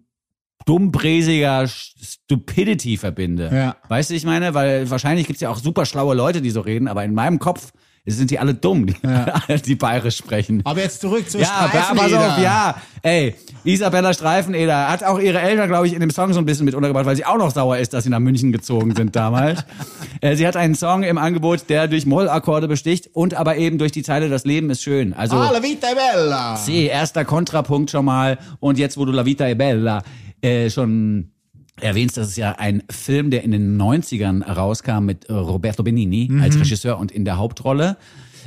dummbräsiger 0.65 1.67
Stupidity 1.67 2.97
verbinde. 2.97 3.49
Ja. 3.53 3.75
Weißt 3.87 4.09
du, 4.09 4.15
ich 4.15 4.25
meine? 4.25 4.53
Weil 4.53 4.89
wahrscheinlich 4.89 5.27
gibt's 5.27 5.41
ja 5.41 5.49
auch 5.49 5.59
super 5.59 5.85
schlaue 5.85 6.15
Leute, 6.15 6.41
die 6.41 6.49
so 6.49 6.61
reden, 6.61 6.87
aber 6.87 7.03
in 7.03 7.13
meinem 7.13 7.39
Kopf 7.39 7.71
sind 8.07 8.29
die 8.29 8.37
alle 8.37 8.53
dumm, 8.53 8.85
die, 8.85 8.95
die 9.65 9.73
bayerisch 9.75 10.17
sprechen. 10.17 10.61
Aber 10.63 10.79
jetzt 10.79 11.01
zurück 11.01 11.27
zu 11.27 11.39
Ja, 11.39 11.49
aber 11.51 11.69
pass 11.69 11.85
Streifeneder. 11.87 12.33
auf, 12.33 12.37
ja. 12.37 12.75
Ey, 13.01 13.33
Isabella 13.63 14.13
Streifeneder 14.13 14.89
hat 14.91 15.03
auch 15.03 15.19
ihre 15.19 15.41
Eltern, 15.41 15.67
glaube 15.69 15.87
ich, 15.87 15.93
in 15.93 16.01
dem 16.01 16.11
Song 16.11 16.31
so 16.31 16.37
ein 16.39 16.45
bisschen 16.45 16.65
mit 16.65 16.75
untergebracht, 16.75 17.07
weil 17.07 17.15
sie 17.15 17.25
auch 17.25 17.37
noch 17.39 17.49
sauer 17.49 17.77
ist, 17.79 17.93
dass 17.93 18.03
sie 18.03 18.11
nach 18.11 18.19
München 18.19 18.51
gezogen 18.51 18.93
sind 18.95 19.15
damals. 19.15 19.65
äh, 20.21 20.35
sie 20.35 20.45
hat 20.47 20.55
einen 20.55 20.75
Song 20.75 21.01
im 21.01 21.17
Angebot, 21.17 21.67
der 21.67 21.87
durch 21.87 22.05
Mollakkorde 22.05 22.67
besticht 22.67 23.09
und 23.13 23.33
aber 23.33 23.57
eben 23.57 23.79
durch 23.79 23.91
die 23.91 24.03
Zeile 24.03 24.29
Das 24.29 24.45
Leben 24.45 24.69
ist 24.69 24.83
schön. 24.83 25.13
Also 25.13 25.35
Ah, 25.37 25.49
la 25.51 25.63
vita 25.63 25.87
è 25.87 25.95
bella. 25.95 26.55
C, 26.63 26.85
erster 26.85 27.25
Kontrapunkt 27.25 27.89
schon 27.89 28.05
mal. 28.05 28.37
Und 28.59 28.77
jetzt, 28.77 28.97
wo 28.97 29.05
du 29.05 29.13
La 29.13 29.25
Vita 29.25 29.47
e 29.47 29.55
Bella 29.55 30.03
äh, 30.41 30.69
schon 30.69 31.31
erwähnst, 31.79 32.17
das 32.17 32.29
ist 32.29 32.37
ja 32.37 32.53
ein 32.53 32.83
Film, 32.89 33.31
der 33.31 33.43
in 33.43 33.51
den 33.51 33.79
90ern 33.79 34.43
rauskam 34.43 35.05
mit 35.05 35.25
äh, 35.25 35.33
Roberto 35.33 35.83
Benini 35.83 36.31
als 36.41 36.59
Regisseur 36.59 36.97
und 36.97 37.11
in 37.11 37.25
der 37.25 37.37
Hauptrolle. 37.37 37.97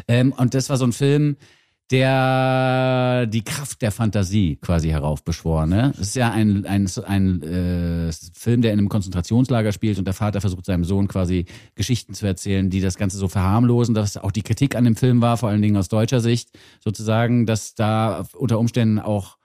Ähm, 0.06 0.32
und 0.32 0.54
das 0.54 0.70
war 0.70 0.76
so 0.76 0.86
ein 0.86 0.92
Film, 0.92 1.36
der 1.90 3.26
die 3.26 3.42
Kraft 3.42 3.80
der 3.80 3.92
Fantasie 3.92 4.56
quasi 4.56 4.90
heraufbeschwor. 4.90 5.66
Ne? 5.66 5.92
Es 5.94 6.08
ist 6.08 6.16
ja 6.16 6.30
ein, 6.30 6.66
ein, 6.66 6.86
ein 7.06 7.42
äh, 7.42 8.12
Film, 8.34 8.60
der 8.60 8.72
in 8.72 8.78
einem 8.78 8.90
Konzentrationslager 8.90 9.72
spielt 9.72 9.98
und 9.98 10.04
der 10.04 10.12
Vater 10.12 10.42
versucht 10.42 10.66
seinem 10.66 10.84
Sohn 10.84 11.08
quasi 11.08 11.46
Geschichten 11.76 12.12
zu 12.12 12.26
erzählen, 12.26 12.68
die 12.68 12.80
das 12.80 12.96
Ganze 12.96 13.16
so 13.16 13.28
verharmlosen, 13.28 13.94
dass 13.94 14.18
auch 14.18 14.32
die 14.32 14.42
Kritik 14.42 14.76
an 14.76 14.84
dem 14.84 14.96
Film 14.96 15.22
war, 15.22 15.38
vor 15.38 15.48
allen 15.48 15.62
Dingen 15.62 15.76
aus 15.78 15.88
deutscher 15.88 16.20
Sicht, 16.20 16.50
sozusagen, 16.84 17.46
dass 17.46 17.74
da 17.74 18.26
unter 18.36 18.58
Umständen 18.58 18.98
auch 18.98 19.37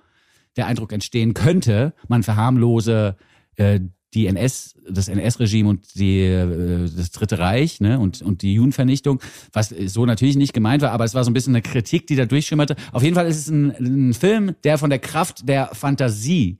der 0.55 0.67
Eindruck 0.67 0.93
entstehen 0.93 1.33
könnte, 1.33 1.93
man 2.07 2.23
verharmlose 2.23 3.15
äh, 3.55 3.79
die 4.13 4.27
NS, 4.27 4.75
das 4.89 5.07
NS-Regime 5.07 5.69
und 5.69 5.95
die, 5.95 6.21
äh, 6.21 6.89
das 6.95 7.11
Dritte 7.11 7.39
Reich 7.39 7.81
ne, 7.81 7.99
und, 7.99 8.21
und 8.21 8.41
die 8.41 8.53
Judenvernichtung, 8.53 9.19
was 9.51 9.69
so 9.69 10.05
natürlich 10.05 10.35
nicht 10.35 10.53
gemeint 10.53 10.81
war, 10.81 10.91
aber 10.91 11.05
es 11.05 11.15
war 11.15 11.23
so 11.23 11.31
ein 11.31 11.33
bisschen 11.33 11.55
eine 11.55 11.61
Kritik, 11.61 12.07
die 12.07 12.15
da 12.15 12.25
durchschimmerte. 12.25 12.75
Auf 12.91 13.03
jeden 13.03 13.15
Fall 13.15 13.27
ist 13.27 13.37
es 13.37 13.49
ein, 13.49 13.71
ein 14.09 14.13
Film, 14.13 14.55
der 14.63 14.77
von 14.77 14.89
der 14.89 14.99
Kraft 14.99 15.47
der 15.49 15.69
Fantasie 15.73 16.57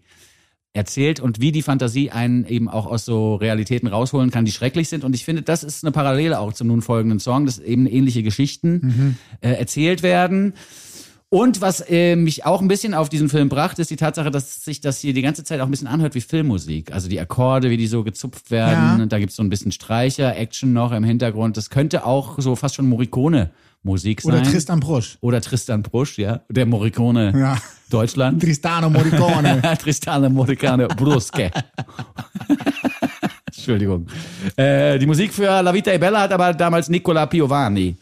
erzählt 0.75 1.19
und 1.19 1.39
wie 1.39 1.51
die 1.51 1.61
Fantasie 1.61 2.09
einen 2.09 2.45
eben 2.45 2.67
auch 2.67 2.87
aus 2.87 3.05
so 3.05 3.35
Realitäten 3.35 3.87
rausholen 3.87 4.31
kann, 4.31 4.43
die 4.43 4.51
schrecklich 4.51 4.89
sind. 4.89 5.03
Und 5.03 5.13
ich 5.13 5.23
finde, 5.23 5.43
das 5.43 5.63
ist 5.63 5.83
eine 5.83 5.91
Parallele 5.91 6.39
auch 6.39 6.51
zum 6.53 6.67
nun 6.67 6.81
folgenden 6.81 7.19
Song, 7.19 7.45
dass 7.45 7.59
eben 7.59 7.85
ähnliche 7.85 8.23
Geschichten 8.23 9.17
äh, 9.41 9.51
erzählt 9.51 10.01
werden. 10.01 10.53
Und 11.33 11.61
was 11.61 11.83
äh, 11.89 12.15
mich 12.15 12.45
auch 12.45 12.61
ein 12.61 12.67
bisschen 12.67 12.93
auf 12.93 13.09
diesen 13.09 13.27
Film 13.27 13.49
brachte, 13.49 13.81
ist 13.81 13.89
die 13.89 13.95
Tatsache, 13.95 14.29
dass 14.29 14.63
sich 14.63 14.81
das 14.81 14.99
hier 14.99 15.15
die 15.15 15.23
ganze 15.23 15.43
Zeit 15.43 15.61
auch 15.61 15.65
ein 15.65 15.71
bisschen 15.71 15.87
anhört 15.87 16.13
wie 16.13 16.21
Filmmusik. 16.21 16.93
Also 16.93 17.09
die 17.09 17.19
Akkorde, 17.19 17.71
wie 17.71 17.77
die 17.77 17.87
so 17.87 18.03
gezupft 18.03 18.51
werden. 18.51 18.99
Ja. 18.99 19.05
Da 19.07 19.17
gibt's 19.17 19.37
so 19.37 19.41
ein 19.41 19.49
bisschen 19.49 19.71
Streicher, 19.71 20.37
Action 20.37 20.73
noch 20.73 20.91
im 20.91 21.03
Hintergrund. 21.03 21.57
Das 21.57 21.71
könnte 21.71 22.05
auch 22.05 22.35
so 22.37 22.55
fast 22.55 22.75
schon 22.75 22.87
Morricone-Musik 22.87 24.21
sein. 24.21 24.31
Oder 24.31 24.43
Tristan 24.43 24.79
Brusch. 24.79 25.17
Oder 25.21 25.41
Tristan 25.41 25.81
Brusch, 25.81 26.19
ja. 26.19 26.41
Der 26.49 26.67
Morricone 26.67 27.33
Ja. 27.35 27.57
Deutschland. 27.89 28.39
Tristano 28.39 28.91
Morricone. 28.91 29.59
Tristano 29.81 30.29
Morricone 30.29 30.87
Brusche. 30.89 31.49
Entschuldigung. 33.47 34.05
Äh, 34.55 34.99
die 34.99 35.07
Musik 35.07 35.33
für 35.33 35.45
La 35.63 35.73
Vita 35.73 35.91
e 35.91 35.97
Bella 35.97 36.21
hat 36.21 36.31
aber 36.31 36.53
damals 36.53 36.89
Nicola 36.89 37.25
Piovani 37.25 37.95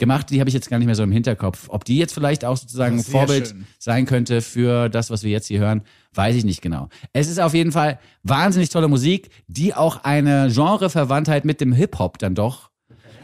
gemacht. 0.00 0.30
Die 0.30 0.40
habe 0.40 0.48
ich 0.48 0.54
jetzt 0.54 0.68
gar 0.68 0.78
nicht 0.78 0.86
mehr 0.86 0.96
so 0.96 1.04
im 1.04 1.12
Hinterkopf. 1.12 1.68
Ob 1.68 1.84
die 1.84 1.96
jetzt 1.96 2.12
vielleicht 2.12 2.44
auch 2.44 2.56
sozusagen 2.56 2.98
ein 2.98 3.04
Vorbild 3.04 3.48
schön. 3.48 3.66
sein 3.78 4.06
könnte 4.06 4.40
für 4.40 4.88
das, 4.88 5.10
was 5.10 5.22
wir 5.22 5.30
jetzt 5.30 5.46
hier 5.46 5.60
hören, 5.60 5.82
weiß 6.14 6.34
ich 6.34 6.44
nicht 6.44 6.62
genau. 6.62 6.88
Es 7.12 7.28
ist 7.28 7.38
auf 7.38 7.54
jeden 7.54 7.70
Fall 7.70 8.00
wahnsinnig 8.24 8.70
tolle 8.70 8.88
Musik, 8.88 9.30
die 9.46 9.74
auch 9.74 10.02
eine 10.02 10.50
Genreverwandtheit 10.52 11.44
mit 11.44 11.60
dem 11.60 11.72
Hip-Hop 11.72 12.18
dann 12.18 12.34
doch 12.34 12.70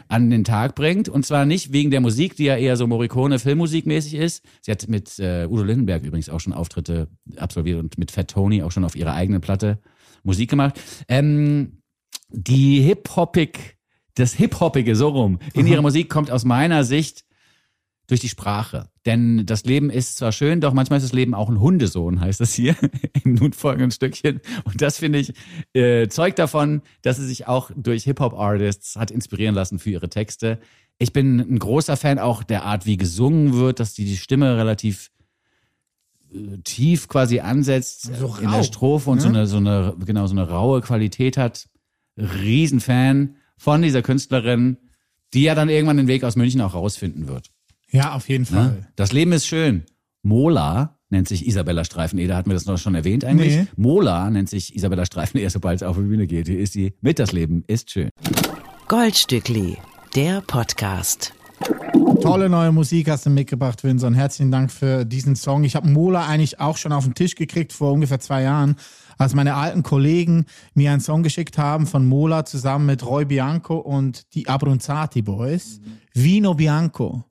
an 0.07 0.29
den 0.29 0.43
Tag 0.43 0.75
bringt. 0.75 1.09
Und 1.09 1.25
zwar 1.25 1.45
nicht 1.45 1.73
wegen 1.73 1.91
der 1.91 2.01
Musik, 2.01 2.35
die 2.35 2.45
ja 2.45 2.55
eher 2.55 2.77
so 2.77 2.87
Morricone 2.87 3.39
Filmmusikmäßig 3.39 4.13
ist. 4.13 4.43
Sie 4.61 4.71
hat 4.71 4.87
mit 4.87 5.19
äh, 5.19 5.47
Udo 5.49 5.63
Lindenberg 5.63 6.03
übrigens 6.03 6.29
auch 6.29 6.39
schon 6.39 6.53
Auftritte 6.53 7.09
absolviert 7.35 7.79
und 7.79 7.97
mit 7.97 8.11
Fat 8.11 8.29
Tony 8.29 8.63
auch 8.63 8.71
schon 8.71 8.85
auf 8.85 8.95
ihrer 8.95 9.13
eigenen 9.13 9.41
Platte 9.41 9.79
Musik 10.23 10.49
gemacht. 10.49 10.79
Ähm, 11.07 11.81
die 12.29 12.81
Hip-Hoppig, 12.81 13.76
das 14.19 14.33
Hip-Hoppige 14.33 14.95
so 14.95 15.09
rum 15.09 15.39
in 15.53 15.67
ihrer 15.67 15.81
Musik 15.81 16.09
kommt 16.09 16.31
aus 16.31 16.45
meiner 16.45 16.83
Sicht 16.83 17.23
durch 18.07 18.21
die 18.21 18.29
Sprache. 18.29 18.89
Denn 19.05 19.45
das 19.45 19.65
Leben 19.65 19.89
ist 19.89 20.17
zwar 20.17 20.31
schön, 20.31 20.61
doch 20.61 20.73
manchmal 20.73 20.97
ist 20.97 21.03
das 21.03 21.13
Leben 21.13 21.33
auch 21.33 21.49
ein 21.49 21.59
Hundesohn, 21.59 22.21
heißt 22.21 22.39
das 22.39 22.53
hier 22.53 22.75
im 23.23 23.35
nun 23.35 23.53
folgenden 23.53 23.91
Stückchen. 23.91 24.41
Und 24.63 24.81
das 24.81 24.97
finde 24.97 25.19
ich 25.19 25.33
äh, 25.73 26.07
zeugt 26.07 26.39
davon, 26.39 26.81
dass 27.01 27.17
sie 27.17 27.27
sich 27.27 27.47
auch 27.47 27.69
durch 27.75 28.05
Hip-Hop-Artists 28.05 28.95
hat 28.95 29.11
inspirieren 29.11 29.55
lassen 29.55 29.77
für 29.77 29.89
ihre 29.89 30.09
Texte. 30.09 30.59
Ich 30.99 31.13
bin 31.13 31.39
ein 31.39 31.59
großer 31.59 31.97
Fan 31.97 32.17
auch 32.17 32.43
der 32.43 32.63
Art, 32.63 32.85
wie 32.85 32.97
gesungen 32.97 33.53
wird, 33.53 33.79
dass 33.79 33.93
die, 33.93 34.05
die 34.05 34.17
Stimme 34.17 34.57
relativ 34.57 35.11
äh, 36.33 36.57
tief 36.63 37.09
quasi 37.09 37.41
ansetzt 37.41 38.15
So 38.17 38.37
in 38.41 38.47
rau, 38.47 38.57
der 38.57 38.63
Strophe 38.63 39.09
und 39.09 39.19
so 39.19 39.27
eine 39.27 39.47
so 39.47 39.57
eine 39.57 39.95
genau 40.05 40.27
so 40.27 40.33
eine 40.33 40.49
raue 40.49 40.81
Qualität 40.81 41.35
hat. 41.37 41.67
Riesenfan 42.17 43.35
von 43.57 43.81
dieser 43.81 44.01
Künstlerin, 44.01 44.77
die 45.33 45.43
ja 45.43 45.55
dann 45.55 45.69
irgendwann 45.69 45.97
den 45.97 46.07
Weg 46.07 46.23
aus 46.23 46.35
München 46.35 46.61
auch 46.61 46.73
rausfinden 46.73 47.27
wird. 47.27 47.49
Ja, 47.89 48.13
auf 48.13 48.29
jeden 48.29 48.45
Fall. 48.45 48.65
Ne? 48.65 48.87
Das 48.95 49.11
Leben 49.11 49.31
ist 49.31 49.47
schön. 49.47 49.83
Mola 50.23 50.99
nennt 51.09 51.27
sich 51.27 51.47
Isabella 51.47 51.85
Streifeneder, 51.85 52.35
hatten 52.35 52.49
wir 52.49 52.53
das 52.55 52.65
noch 52.65 52.77
schon 52.77 52.95
erwähnt 52.95 53.23
eigentlich? 53.23 53.55
Nee. 53.55 53.67
Mola 53.77 54.29
nennt 54.29 54.49
sich 54.49 54.75
Isabella 54.75 55.05
Streifeneder, 55.05 55.49
sobald 55.49 55.77
es 55.77 55.83
auf 55.83 55.95
die 55.95 56.03
Bühne 56.03 56.27
geht. 56.27 56.47
Hier 56.47 56.59
ist 56.59 56.73
sie 56.73 56.93
mit 57.01 57.19
Das 57.19 57.31
Leben 57.31 57.63
ist 57.67 57.91
schön. 57.91 58.09
Goldstückli, 58.87 59.77
der 60.15 60.41
Podcast. 60.41 61.33
Tolle 62.21 62.49
neue 62.49 62.71
Musik 62.71 63.09
hast 63.09 63.25
du 63.25 63.29
mitgebracht, 63.29 63.83
Vincent. 63.83 64.15
Herzlichen 64.17 64.51
Dank 64.51 64.71
für 64.71 65.05
diesen 65.05 65.35
Song. 65.35 65.63
Ich 65.63 65.75
habe 65.75 65.87
Mola 65.87 66.25
eigentlich 66.27 66.59
auch 66.59 66.77
schon 66.77 66.91
auf 66.91 67.05
den 67.05 67.13
Tisch 67.13 67.35
gekriegt 67.35 67.73
vor 67.73 67.93
ungefähr 67.93 68.19
zwei 68.19 68.43
Jahren, 68.43 68.75
als 69.17 69.33
meine 69.33 69.55
alten 69.55 69.83
Kollegen 69.83 70.45
mir 70.73 70.91
einen 70.91 71.01
Song 71.01 71.23
geschickt 71.23 71.57
haben 71.57 71.87
von 71.87 72.07
Mola 72.07 72.45
zusammen 72.45 72.85
mit 72.85 73.05
Roy 73.05 73.25
Bianco 73.25 73.77
und 73.77 74.33
die 74.33 74.47
Abronzati 74.47 75.21
Boys. 75.21 75.79
Vino 76.13 76.53
Bianco. 76.53 77.23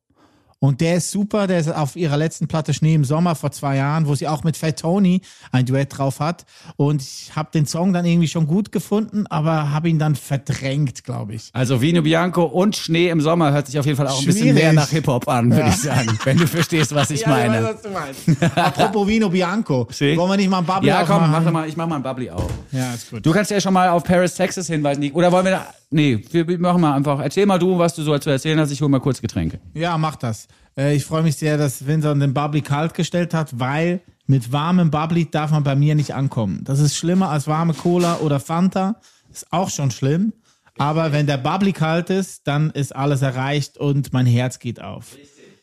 Und 0.59 0.81
der 0.81 0.97
ist 0.97 1.11
super, 1.11 1.47
der 1.47 1.59
ist 1.59 1.69
auf 1.69 1.97
ihrer 1.97 2.17
letzten 2.17 2.49
Platte 2.49 2.73
Schnee 2.73 2.95
im 2.95 3.05
Sommer 3.05 3.35
vor 3.35 3.51
zwei 3.53 3.77
Jahren, 3.77 4.07
wo 4.07 4.15
sie 4.15 4.27
auch 4.27 4.43
mit 4.43 4.57
Fat 4.57 4.79
Tony 4.81 5.21
ein 5.53 5.67
Duett 5.67 5.97
drauf 5.97 6.19
hat. 6.21 6.47
Und 6.77 7.03
ich 7.03 7.33
habe 7.37 7.51
den 7.53 7.67
Song 7.67 7.93
dann 7.93 8.07
irgendwie 8.07 8.29
schon 8.29 8.47
gut 8.47 8.73
gefunden, 8.73 9.27
aber 9.27 9.71
habe 9.71 9.89
ihn 9.91 9.99
dann 9.99 10.17
verdrängt, 10.17 11.05
glaube 11.05 11.35
ich. 11.35 11.51
Also 11.53 11.83
Vino 11.83 12.01
Bianco 12.03 12.45
und 12.45 12.75
Schnee 12.75 13.11
im 13.11 13.21
Sommer 13.21 13.53
hört 13.53 13.67
sich 13.67 13.79
auf 13.79 13.85
jeden 13.85 13.97
Fall 13.99 14.09
auch 14.09 14.19
ein 14.19 14.25
bisschen 14.25 14.55
mehr 14.55 14.73
nach 14.73 14.89
Hip-Hop 14.89 15.29
an, 15.29 15.51
würde 15.53 15.69
ich 15.69 15.77
sagen, 15.77 16.19
wenn 16.25 16.39
du 16.39 16.47
verstehst, 16.47 16.95
was 16.95 17.11
ich 17.11 17.27
meine. 17.27 17.63
was 17.63 17.83
du 17.83 17.91
meinst. 17.91 18.57
Apropos 18.57 19.07
Vino 19.07 19.29
Bianco. 19.29 19.87
See? 19.91 20.17
Wollen 20.17 20.31
wir 20.31 20.37
nicht 20.39 20.51
mal 20.51 20.59
ein 20.59 20.65
Bubble 20.65 20.89
Ja, 20.89 21.05
komm, 21.05 21.31
mach 21.31 21.45
doch 21.45 21.53
mal, 21.53 21.69
ich 21.69 21.77
mach 21.77 21.87
mal 21.87 21.97
ein 21.97 22.03
Bubbly 22.03 22.31
auf. 22.31 22.51
Ja, 22.73 22.95
ist 22.95 23.11
gut. 23.11 23.25
Du 23.25 23.31
kannst 23.33 23.51
ja 23.51 23.61
schon 23.61 23.75
mal 23.75 23.91
auf 23.91 24.05
Paris, 24.05 24.35
Texas 24.35 24.67
hinweisen. 24.69 25.01
Nick. 25.01 25.15
Oder 25.15 25.31
wollen 25.31 25.45
wir 25.45 25.53
da, 25.53 25.67
nee, 25.97 26.22
wir 26.30 26.59
machen 26.59 26.80
mal 26.80 26.94
einfach, 26.94 27.18
erzähl 27.20 27.47
mal 27.47 27.59
du, 27.59 27.76
was 27.78 27.94
du 27.94 28.03
so 28.03 28.16
zu 28.18 28.30
erzählen 28.30 28.59
hast, 28.61 28.70
ich 28.70 28.80
hole 28.80 28.90
mal 28.90 29.01
kurz 29.01 29.20
Getränke. 29.20 29.59
Ja, 29.74 29.99
mach 29.99 30.16
das. 30.16 30.47
Äh, 30.76 30.94
Ich 30.94 31.05
freue 31.05 31.22
mich 31.22 31.36
sehr, 31.36 31.59
dass 31.59 31.86
Vincent 31.86 32.22
den 32.22 32.32
Bubbly 32.32 32.61
kalt 32.62 32.94
gestellt 32.94 33.34
hat, 33.34 33.59
weil 33.59 34.01
mit 34.26 34.53
warmem 34.53 34.90
Bubbly 34.90 35.28
darf 35.30 35.51
man 35.51 35.64
bei 35.64 35.74
mir 35.74 35.94
nicht 35.94 36.14
ankommen. 36.14 36.61
Das 36.64 36.78
ist 36.78 36.97
schlimmer 36.97 37.30
als 37.30 37.47
warme 37.47 37.74
Cola 37.74 38.18
oder 38.18 38.38
Fanta. 38.40 39.01
Ist 39.32 39.53
auch 39.53 39.70
schon 39.70 39.90
schlimm. 39.90 40.32
Aber 40.78 41.12
wenn 41.12 41.26
der 41.26 41.38
Bubbly 41.38 41.72
kalt 41.72 42.11
ist, 42.11 42.47
dann 42.47 42.70
ist 42.70 42.94
alles 42.94 43.22
erreicht 43.22 43.78
und 43.78 44.12
mein 44.12 44.26
Herz 44.26 44.59
geht 44.59 44.80
auf. 44.82 45.16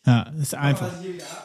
Ja, 0.06 0.26
ist 0.41 0.54
einfach. 0.54 0.89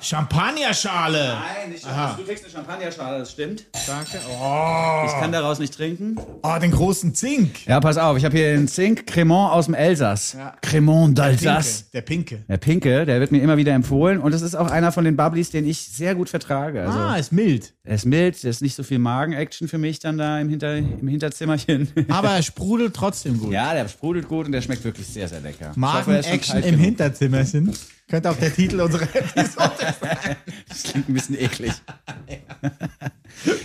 Champagnerschale. 0.00 1.36
Nein, 1.38 1.70
nicht 1.70 1.84
Du 1.84 2.24
kriegst 2.24 2.42
eine 2.44 2.52
Champagnerschale, 2.52 3.20
das 3.20 3.30
stimmt. 3.30 3.64
Danke. 3.86 4.18
Oh, 4.28 5.02
Ich 5.06 5.12
kann 5.12 5.30
daraus 5.30 5.60
nicht 5.60 5.74
trinken. 5.74 6.16
oh 6.42 6.58
den 6.60 6.72
großen 6.72 7.14
Zink. 7.14 7.66
Ja, 7.66 7.78
pass 7.78 7.98
auf, 7.98 8.16
ich 8.16 8.24
habe 8.24 8.36
hier 8.36 8.56
den 8.56 8.66
Zink 8.66 9.06
Cremant 9.06 9.52
aus 9.52 9.66
dem 9.66 9.74
Elsass. 9.74 10.32
Ja. 10.32 10.54
Cremant 10.60 11.16
d'Alsace. 11.18 11.84
der 11.92 12.00
Pinke. 12.00 12.42
Der 12.48 12.56
Pinke, 12.56 13.06
der 13.06 13.20
wird 13.20 13.30
mir 13.30 13.40
immer 13.42 13.56
wieder 13.58 13.74
empfohlen 13.74 14.18
und 14.18 14.32
das 14.34 14.42
ist 14.42 14.56
auch 14.56 14.70
einer 14.70 14.90
von 14.90 15.04
den 15.04 15.16
Bubblies, 15.16 15.50
den 15.50 15.64
ich 15.66 15.78
sehr 15.78 16.16
gut 16.16 16.28
vertrage. 16.28 16.82
Also, 16.82 16.98
Ah, 16.98 17.14
ist 17.16 17.30
mild. 17.32 17.74
er 17.84 17.94
ist 17.94 18.06
mild, 18.06 18.42
der 18.42 18.50
ist 18.50 18.60
nicht 18.60 18.74
so 18.74 18.82
viel 18.82 18.98
Magen-Action 18.98 19.68
für 19.68 19.78
mich 19.78 20.00
dann 20.00 20.18
da 20.18 20.40
im, 20.40 20.48
Hinter 20.48 20.76
im 20.78 21.06
Hinterzimmerchen. 21.06 21.90
Aber 22.08 22.30
er 22.30 22.42
sprudelt 22.42 22.94
trotzdem 22.94 23.38
gut. 23.38 23.52
ja, 23.52 23.72
der 23.72 23.86
sprudelt 23.88 24.26
gut 24.26 24.46
und 24.46 24.52
der 24.52 24.62
schmeckt 24.62 24.82
wirklich 24.84 25.06
sehr, 25.06 25.28
sehr 25.28 25.40
lecker. 25.40 25.66
Er 25.66 25.72
Magen-Action 25.78 26.56
im 26.58 26.64
genug. 26.72 26.80
Hinterzimmerchen. 26.80 27.72
Könnte 28.08 28.30
auch 28.30 28.36
der 28.36 28.54
Titel 28.54 28.80
unserer 28.80 29.02
Episode 29.14 29.94
sein. 30.00 30.36
Das 30.68 30.82
klingt 30.82 31.08
ein 31.08 31.14
bisschen 31.14 31.38
eklig. 31.38 31.72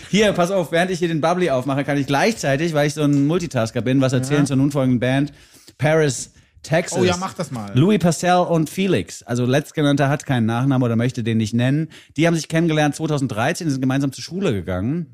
Hier, 0.10 0.34
pass 0.34 0.52
auf, 0.52 0.72
während 0.72 0.91
ich 0.91 1.00
hier 1.00 1.08
den 1.08 1.22
Bubbly 1.22 1.50
aufmache, 1.50 1.84
kann 1.84 1.98
ich 1.98 2.08
gleichzeitig, 2.08 2.74
weil 2.74 2.88
ich 2.88 2.94
so 2.94 3.04
ein 3.04 3.26
Multitasker 3.26 3.82
bin, 3.82 4.02
was 4.02 4.14
erzählen 4.14 4.46
zur 4.46 4.58
nun 4.58 4.72
folgenden 4.72 5.00
Band, 5.00 5.34
Paris, 5.78 6.32
Texas. 6.62 7.00
Oh 7.00 7.04
ja, 7.04 7.18
mach 7.18 7.34
das 7.34 7.52
mal. 7.52 7.72
Louis 7.74 8.00
Pastel 8.00 8.38
und 8.38 8.70
Felix, 8.70 9.24
also 9.24 9.46
letztgenannter 9.46 10.10
hat 10.10 10.26
keinen 10.26 10.46
Nachnamen 10.46 10.84
oder 10.84 10.96
möchte 10.96 11.24
den 11.24 11.38
nicht 11.38 11.54
nennen. 11.54 11.89
Die 12.18 12.28
haben 12.28 12.36
sich 12.36 12.48
kennengelernt 12.48 12.96
2013, 12.96 13.70
sind 13.70 13.82
gemeinsam 13.82 14.12
zur 14.12 14.24
Schule 14.24 14.52
gegangen. 14.54 15.08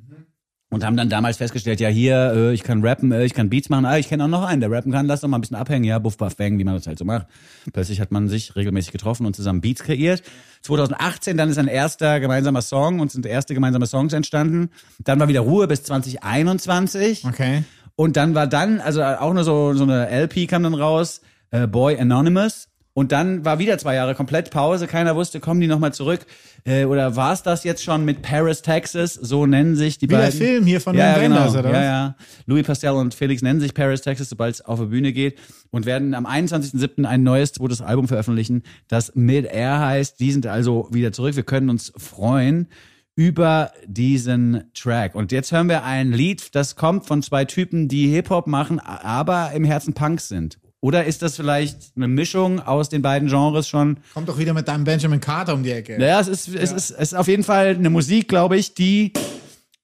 Und 0.71 0.85
haben 0.85 0.95
dann 0.95 1.09
damals 1.09 1.37
festgestellt, 1.37 1.79
ja 1.79 1.89
hier, 1.89 2.31
äh, 2.35 2.53
ich 2.53 2.61
kann 2.61 2.85
rappen, 2.85 3.11
äh, 3.11 3.25
ich 3.25 3.33
kann 3.33 3.49
Beats 3.49 3.69
machen, 3.69 3.85
ah, 3.85 3.97
ich 3.97 4.07
kenne 4.07 4.25
auch 4.25 4.27
noch 4.27 4.43
einen, 4.43 4.61
der 4.61 4.69
rappen 4.69 4.91
kann, 4.91 5.07
lass 5.07 5.21
doch 5.21 5.27
mal 5.27 5.39
ein 5.39 5.41
bisschen 5.41 5.57
abhängen, 5.57 5.83
ja, 5.83 5.97
buff, 5.97 6.15
buff, 6.15 6.35
bang, 6.35 6.59
wie 6.59 6.63
man 6.63 6.75
das 6.75 6.85
halt 6.85 6.99
so 6.99 7.05
macht. 7.05 7.25
Plötzlich 7.73 7.99
hat 7.99 8.11
man 8.11 8.27
sich 8.27 8.55
regelmäßig 8.55 8.91
getroffen 8.91 9.25
und 9.25 9.35
zusammen 9.35 9.61
Beats 9.61 9.81
kreiert. 9.81 10.21
2018 10.61 11.37
dann 11.37 11.49
ist 11.49 11.57
ein 11.57 11.67
erster 11.67 12.19
gemeinsamer 12.19 12.61
Song 12.61 12.99
und 12.99 13.11
sind 13.11 13.25
erste 13.25 13.55
gemeinsame 13.55 13.87
Songs 13.87 14.13
entstanden. 14.13 14.69
Dann 14.99 15.19
war 15.19 15.27
wieder 15.27 15.39
Ruhe 15.39 15.67
bis 15.67 15.83
2021. 15.83 17.25
Okay. 17.25 17.63
Und 17.95 18.15
dann 18.15 18.35
war 18.35 18.45
dann, 18.45 18.79
also 18.79 19.03
auch 19.03 19.33
nur 19.33 19.43
so, 19.43 19.73
so 19.73 19.83
eine 19.83 20.07
LP 20.09 20.47
kam 20.47 20.63
dann 20.63 20.75
raus, 20.75 21.21
äh, 21.51 21.65
Boy 21.65 21.99
Anonymous. 21.99 22.68
Und 22.93 23.11
dann 23.11 23.45
war 23.45 23.59
wieder 23.59 23.77
zwei 23.77 23.95
Jahre 23.95 24.15
komplett 24.15 24.51
Pause. 24.51 24.87
Keiner 24.87 25.15
wusste, 25.15 25.39
kommen 25.39 25.61
die 25.61 25.67
nochmal 25.67 25.93
zurück? 25.93 26.25
Äh, 26.65 26.85
oder 26.85 27.15
war 27.15 27.33
es 27.33 27.43
das 27.43 27.63
jetzt 27.63 27.83
schon 27.83 28.03
mit 28.03 28.21
Paris, 28.21 28.61
Texas? 28.61 29.13
So 29.13 29.45
nennen 29.45 29.75
sich 29.75 29.99
die 29.99 30.07
Wie 30.09 30.13
der 30.13 30.17
beiden. 30.17 30.37
Film 30.37 30.65
hier 30.65 30.81
von 30.81 30.97
ja, 30.97 31.13
den 31.13 31.31
ja, 31.31 31.45
genau. 31.45 31.59
oder 31.59 31.71
ja, 31.71 31.83
ja. 31.83 32.15
Louis 32.45 32.65
Pastel 32.65 32.91
und 32.91 33.13
Felix 33.13 33.41
nennen 33.41 33.59
sich 33.59 33.73
Paris, 33.73 34.01
Texas, 34.01 34.29
sobald 34.29 34.55
es 34.55 34.61
auf 34.61 34.79
die 34.79 34.87
Bühne 34.87 35.13
geht. 35.13 35.37
Und 35.71 35.85
werden 35.85 36.13
am 36.13 36.25
21.07. 36.25 37.05
ein 37.05 37.23
neues 37.23 37.53
zweites 37.53 37.81
Album 37.81 38.07
veröffentlichen, 38.07 38.63
das 38.87 39.13
Mid-Air 39.15 39.79
heißt. 39.79 40.19
Die 40.19 40.31
sind 40.31 40.47
also 40.47 40.89
wieder 40.91 41.11
zurück. 41.11 41.35
Wir 41.35 41.43
können 41.43 41.69
uns 41.69 41.93
freuen 41.95 42.67
über 43.15 43.71
diesen 43.85 44.63
Track. 44.73 45.13
Und 45.13 45.31
jetzt 45.31 45.51
hören 45.51 45.67
wir 45.67 45.83
ein 45.83 46.11
Lied, 46.11 46.55
das 46.55 46.75
kommt 46.75 47.05
von 47.05 47.21
zwei 47.21 47.45
Typen, 47.45 47.87
die 47.87 48.07
Hip-Hop 48.07 48.47
machen, 48.47 48.79
aber 48.79 49.51
im 49.51 49.65
Herzen 49.65 49.93
Punks 49.93 50.29
sind. 50.29 50.57
Oder 50.81 51.03
ist 51.05 51.21
das 51.21 51.35
vielleicht 51.35 51.91
eine 51.97 52.07
Mischung 52.07 52.61
aus 52.61 52.87
den 52.89 53.01
beiden 53.01 53.27
Genres 53.27 53.67
schon? 53.67 53.99
Kommt 54.13 54.29
doch 54.29 54.37
wieder 54.37 54.53
mit 54.53 54.67
deinem 54.67 54.85
Benjamin 54.85 55.19
Carter 55.19 55.53
um 55.53 55.63
die 55.63 55.71
Ecke. 55.71 55.97
Naja, 55.99 56.19
es 56.21 56.27
ist, 56.29 56.47
es 56.47 56.71
ist, 56.71 56.91
es 56.91 57.11
ist 57.11 57.13
auf 57.15 57.27
jeden 57.27 57.43
Fall 57.43 57.75
eine 57.75 57.89
Musik, 57.89 58.29
glaube 58.29 58.57
ich, 58.57 58.73
die 58.75 59.11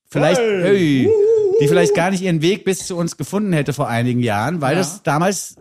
vielleicht, 0.10 0.40
hey, 0.40 1.10
die 1.60 1.68
vielleicht 1.68 1.96
gar 1.96 2.12
nicht 2.12 2.22
ihren 2.24 2.42
Weg 2.42 2.64
bis 2.64 2.88
zu 2.88 2.96
uns 2.96 3.18
gefunden 3.18 3.52
hätte 3.52 3.74
vor 3.74 3.90
einigen 3.90 4.22
Jahren, 4.22 4.62
weil 4.62 4.74
Ja. 4.74 4.80
das 4.80 5.04
damals 5.04 5.56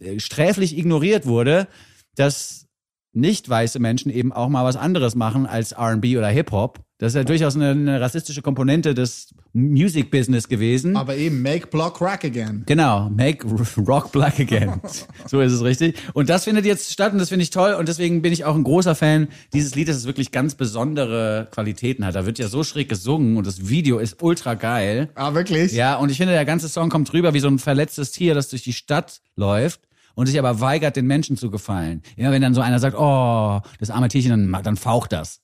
äh, 0.00 0.18
sträflich 0.18 0.78
ignoriert 0.78 1.26
wurde, 1.26 1.68
dass 2.16 2.66
nicht 3.12 3.48
weiße 3.48 3.78
Menschen 3.80 4.10
eben 4.10 4.32
auch 4.32 4.48
mal 4.48 4.64
was 4.64 4.76
anderes 4.76 5.14
machen 5.14 5.46
als 5.46 5.72
R&B 5.72 6.16
oder 6.16 6.28
Hip-Hop. 6.28 6.80
Das 6.98 7.12
ist 7.12 7.14
ja 7.14 7.22
durchaus 7.22 7.54
eine, 7.54 7.70
eine 7.70 8.00
rassistische 8.00 8.42
Komponente 8.42 8.92
des 8.92 9.32
Music-Business 9.52 10.48
gewesen. 10.48 10.96
Aber 10.96 11.14
eben, 11.14 11.42
make 11.42 11.68
block 11.68 12.00
rock 12.00 12.24
again. 12.24 12.64
Genau, 12.66 13.08
make 13.08 13.46
rock 13.86 14.10
black 14.10 14.40
again. 14.40 14.80
so 15.26 15.40
ist 15.40 15.52
es 15.52 15.62
richtig. 15.62 15.96
Und 16.12 16.28
das 16.28 16.42
findet 16.44 16.64
jetzt 16.66 16.92
statt 16.92 17.12
und 17.12 17.18
das 17.18 17.28
finde 17.28 17.44
ich 17.44 17.50
toll 17.50 17.74
und 17.74 17.88
deswegen 17.88 18.20
bin 18.20 18.32
ich 18.32 18.44
auch 18.44 18.56
ein 18.56 18.64
großer 18.64 18.96
Fan 18.96 19.28
dieses 19.52 19.76
Liedes, 19.76 19.94
das 19.94 20.06
wirklich 20.06 20.32
ganz 20.32 20.56
besondere 20.56 21.46
Qualitäten 21.52 22.04
hat. 22.04 22.16
Da 22.16 22.26
wird 22.26 22.40
ja 22.40 22.48
so 22.48 22.64
schräg 22.64 22.88
gesungen 22.88 23.36
und 23.36 23.46
das 23.46 23.68
Video 23.68 23.98
ist 23.98 24.20
ultra 24.20 24.54
geil. 24.54 25.08
Ah, 25.14 25.34
wirklich? 25.34 25.72
Ja, 25.72 25.94
und 25.96 26.10
ich 26.10 26.16
finde, 26.16 26.32
der 26.32 26.44
ganze 26.44 26.68
Song 26.68 26.90
kommt 26.90 27.12
rüber 27.12 27.32
wie 27.32 27.40
so 27.40 27.46
ein 27.46 27.60
verletztes 27.60 28.10
Tier, 28.10 28.34
das 28.34 28.48
durch 28.48 28.64
die 28.64 28.72
Stadt 28.72 29.20
läuft 29.36 29.82
und 30.18 30.26
sich 30.26 30.36
aber 30.36 30.60
weigert, 30.60 30.96
den 30.96 31.06
Menschen 31.06 31.36
zu 31.36 31.48
gefallen. 31.48 32.02
Immer 32.16 32.32
wenn 32.32 32.42
dann 32.42 32.52
so 32.52 32.60
einer 32.60 32.80
sagt, 32.80 32.96
oh, 32.98 33.60
das 33.78 33.90
arme 33.90 34.08
Tierchen, 34.08 34.50
dann, 34.50 34.62
dann 34.64 34.76
faucht 34.76 35.12
das. 35.12 35.42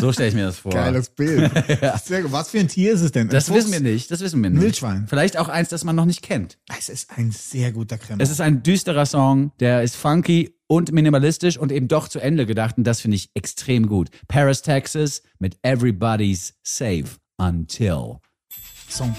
So 0.00 0.12
stelle 0.12 0.28
ich 0.30 0.34
mir 0.34 0.46
das 0.46 0.58
vor. 0.58 0.72
Geiles 0.72 1.10
Bild. 1.10 1.50
Sehr 2.04 2.22
gut. 2.22 2.32
Was 2.32 2.50
für 2.50 2.58
ein 2.58 2.68
Tier 2.68 2.92
ist 2.92 3.00
es 3.02 3.12
denn? 3.12 3.28
Ein 3.28 3.30
Das 3.30 3.46
Fuchs? 3.46 3.58
wissen 3.58 3.72
wir 3.72 3.80
nicht, 3.80 4.10
das 4.10 4.20
wissen 4.20 4.42
wir 4.42 4.50
nicht. 4.50 4.62
Wildschwein. 4.62 5.06
Vielleicht 5.08 5.38
auch 5.38 5.48
eins, 5.48 5.68
das 5.68 5.84
man 5.84 5.96
noch 5.96 6.04
nicht 6.06 6.22
kennt. 6.22 6.58
Es 6.78 6.88
ist 6.88 7.10
ein 7.16 7.30
sehr 7.32 7.72
guter 7.72 7.98
Kreml. 7.98 8.22
Es 8.22 8.30
ist 8.30 8.40
ein 8.40 8.62
düsterer 8.62 9.06
Song, 9.06 9.52
der 9.60 9.82
ist 9.82 9.96
funky 9.96 10.54
und 10.66 10.92
minimalistisch 10.92 11.58
und 11.58 11.72
eben 11.72 11.88
doch 11.88 12.08
zu 12.08 12.20
Ende 12.20 12.46
gedacht 12.46 12.78
und 12.78 12.84
das 12.84 13.00
finde 13.00 13.16
ich 13.16 13.30
extrem 13.34 13.86
gut. 13.86 14.08
Paris, 14.28 14.62
Texas 14.62 15.22
mit 15.38 15.58
Everybody's 15.62 16.54
Safe 16.62 17.04
Until. 17.38 18.16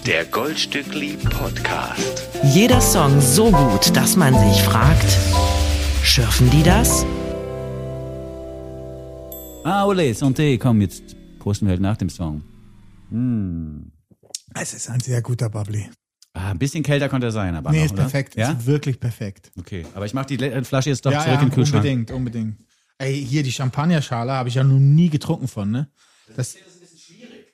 Der 0.05 0.25
Goldstückli 0.25 1.17
Podcast. 1.29 2.27
Jeder 2.43 2.82
Song 2.82 3.21
so 3.21 3.51
gut, 3.51 3.95
dass 3.95 4.17
man 4.17 4.34
sich 4.38 4.61
fragt, 4.63 5.17
schürfen 6.03 6.49
die 6.49 6.63
das? 6.63 7.05
Ah, 9.64 9.86
ole, 9.86 10.14
santé, 10.14 10.57
komm, 10.57 10.82
jetzt 10.82 11.16
posten 11.39 11.66
wir 11.68 11.72
halt 11.72 11.82
nach 11.82 11.97
dem 11.97 12.09
Song. 12.09 12.41
es 14.55 14.74
ist 14.74 14.89
ein 14.89 14.99
sehr 14.99 15.22
guter 15.22 15.49
Bubbly. 15.49 15.89
Ah, 16.34 16.51
ein 16.51 16.57
bisschen 16.59 16.82
kälter 16.84 17.09
konnte 17.09 17.28
er 17.28 17.32
sein, 17.32 17.55
aber 17.55 17.72
Nee, 17.72 17.80
noch, 17.80 17.86
ist 17.86 17.91
oder? 17.91 18.01
perfekt. 18.03 18.36
Ja? 18.36 18.51
Ist 18.51 18.66
wirklich 18.66 18.99
perfekt. 18.99 19.51
Okay, 19.59 19.86
aber 19.93 20.05
ich 20.05 20.14
mach 20.14 20.26
die 20.26 20.38
Flasche 20.64 20.89
jetzt 20.89 21.05
doch 21.05 21.12
ja, 21.12 21.20
zurück 21.20 21.36
ja, 21.36 21.41
in 21.41 21.49
den 21.49 21.53
Kühlschrank. 21.53 21.84
unbedingt, 21.84 22.12
unbedingt. 22.12 22.57
Ey, 22.97 23.24
hier 23.26 23.43
die 23.43 23.51
Champagnerschale 23.51 24.32
habe 24.32 24.49
ich 24.49 24.55
ja 24.55 24.64
noch 24.64 24.80
nie 24.80 25.09
getrunken 25.09 25.47
von, 25.47 25.70
ne? 25.70 25.89
Das, 26.36 26.55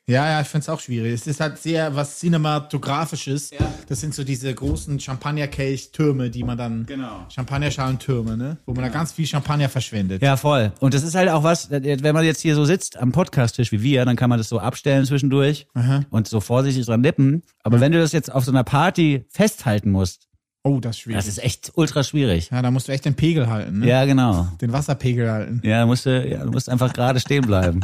ja, 0.09 0.29
ja, 0.29 0.41
ich 0.41 0.47
finde 0.47 0.63
es 0.63 0.69
auch 0.69 0.79
schwierig. 0.79 1.13
Es 1.13 1.27
ist 1.27 1.41
halt 1.41 1.57
sehr 1.57 1.95
was 1.95 2.19
Cinematografisches. 2.19 3.51
Das 3.89 3.99
sind 3.99 4.15
so 4.15 4.23
diese 4.23 4.53
großen 4.53 4.99
Champagnerkelch-Türme, 4.99 6.29
die 6.29 6.43
man 6.43 6.57
dann. 6.57 6.85
Genau. 6.85 7.25
Champagnerschalen-Türme, 7.29 8.37
ne? 8.37 8.57
Wo 8.65 8.73
man 8.73 8.83
da 8.83 8.89
ganz 8.89 9.11
viel 9.11 9.27
Champagner 9.27 9.67
verschwendet. 9.67 10.21
Ja, 10.21 10.37
voll. 10.37 10.71
Und 10.79 10.93
das 10.93 11.03
ist 11.03 11.15
halt 11.15 11.29
auch 11.29 11.43
was, 11.43 11.69
wenn 11.69 12.13
man 12.13 12.23
jetzt 12.23 12.41
hier 12.41 12.55
so 12.55 12.63
sitzt 12.63 12.97
am 12.97 13.11
Podcasttisch 13.11 13.71
wie 13.73 13.83
wir, 13.83 14.05
dann 14.05 14.15
kann 14.15 14.29
man 14.29 14.37
das 14.37 14.47
so 14.47 14.59
abstellen 14.59 15.05
zwischendurch 15.05 15.67
und 16.09 16.27
so 16.27 16.39
vorsichtig 16.39 16.85
dran 16.85 17.01
nippen. 17.01 17.43
Aber 17.63 17.81
wenn 17.81 17.91
du 17.91 17.99
das 17.99 18.13
jetzt 18.13 18.31
auf 18.31 18.45
so 18.45 18.51
einer 18.51 18.63
Party 18.63 19.25
festhalten 19.29 19.91
musst, 19.91 20.27
Oh, 20.67 20.81
das 20.81 20.97
ist 20.97 20.99
schwierig. 21.01 21.19
das 21.19 21.27
ist 21.27 21.41
echt 21.41 21.71
ultra 21.75 22.03
schwierig. 22.03 22.49
ja, 22.51 22.61
da 22.61 22.71
musst 22.71 22.89
du 22.89 22.91
echt 22.91 23.05
den 23.05 23.15
Pegel 23.15 23.47
halten, 23.47 23.79
ne? 23.79 23.87
Ja, 23.87 24.03
genau. 24.03 24.49
Den 24.59 24.73
Wasserpegel 24.73 25.31
halten. 25.31 25.61
Ja, 25.63 25.85
musst 25.85 26.05
du, 26.05 26.27
ja, 26.27 26.43
du 26.43 26.51
musst 26.51 26.69
einfach 26.69 26.91
gerade 26.91 27.21
stehen 27.21 27.45
bleiben. 27.45 27.79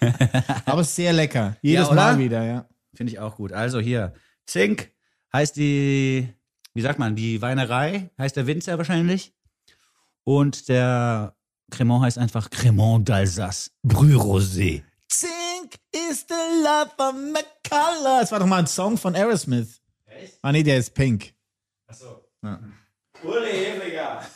Aber 0.66 0.80
es 0.80 0.88
ist 0.88 0.96
sehr 0.96 1.12
lecker. 1.12 1.56
Jedes 1.62 1.86
oder? 1.86 1.94
Mal 1.94 2.18
wieder, 2.18 2.44
ja. 2.44 2.66
Finde 2.94 3.12
ich 3.12 3.20
auch 3.20 3.36
gut. 3.36 3.52
Also 3.52 3.78
hier, 3.78 4.12
Zink 4.44 4.90
heißt 5.32 5.54
die, 5.54 6.28
wie 6.74 6.80
sagt 6.80 6.98
man, 6.98 7.14
die 7.14 7.40
Weinerei, 7.40 8.10
heißt 8.18 8.34
der 8.34 8.48
Winzer 8.48 8.76
wahrscheinlich. 8.76 9.32
Und 10.24 10.68
der 10.68 11.36
Cremant 11.70 12.02
heißt 12.04 12.18
einfach 12.18 12.50
Cremant 12.50 13.08
d'Alsace, 13.08 13.70
Brü 13.84 14.16
Rosé. 14.16 14.82
Zink 15.08 15.76
is 15.92 16.26
the 16.28 16.34
love 16.64 16.90
of 16.98 17.14
my 17.14 17.42
color. 17.68 18.20
Das 18.20 18.32
war 18.32 18.40
doch 18.40 18.46
mal 18.46 18.58
ein 18.58 18.66
Song 18.66 18.98
von 18.98 19.14
Aerosmith. 19.14 19.80
Echt? 20.06 20.38
Ah, 20.42 20.50
nee, 20.50 20.64
der 20.64 20.78
ist 20.78 20.92
pink. 20.94 21.34
Uli 23.22 23.50
Hefliger. 23.50 24.22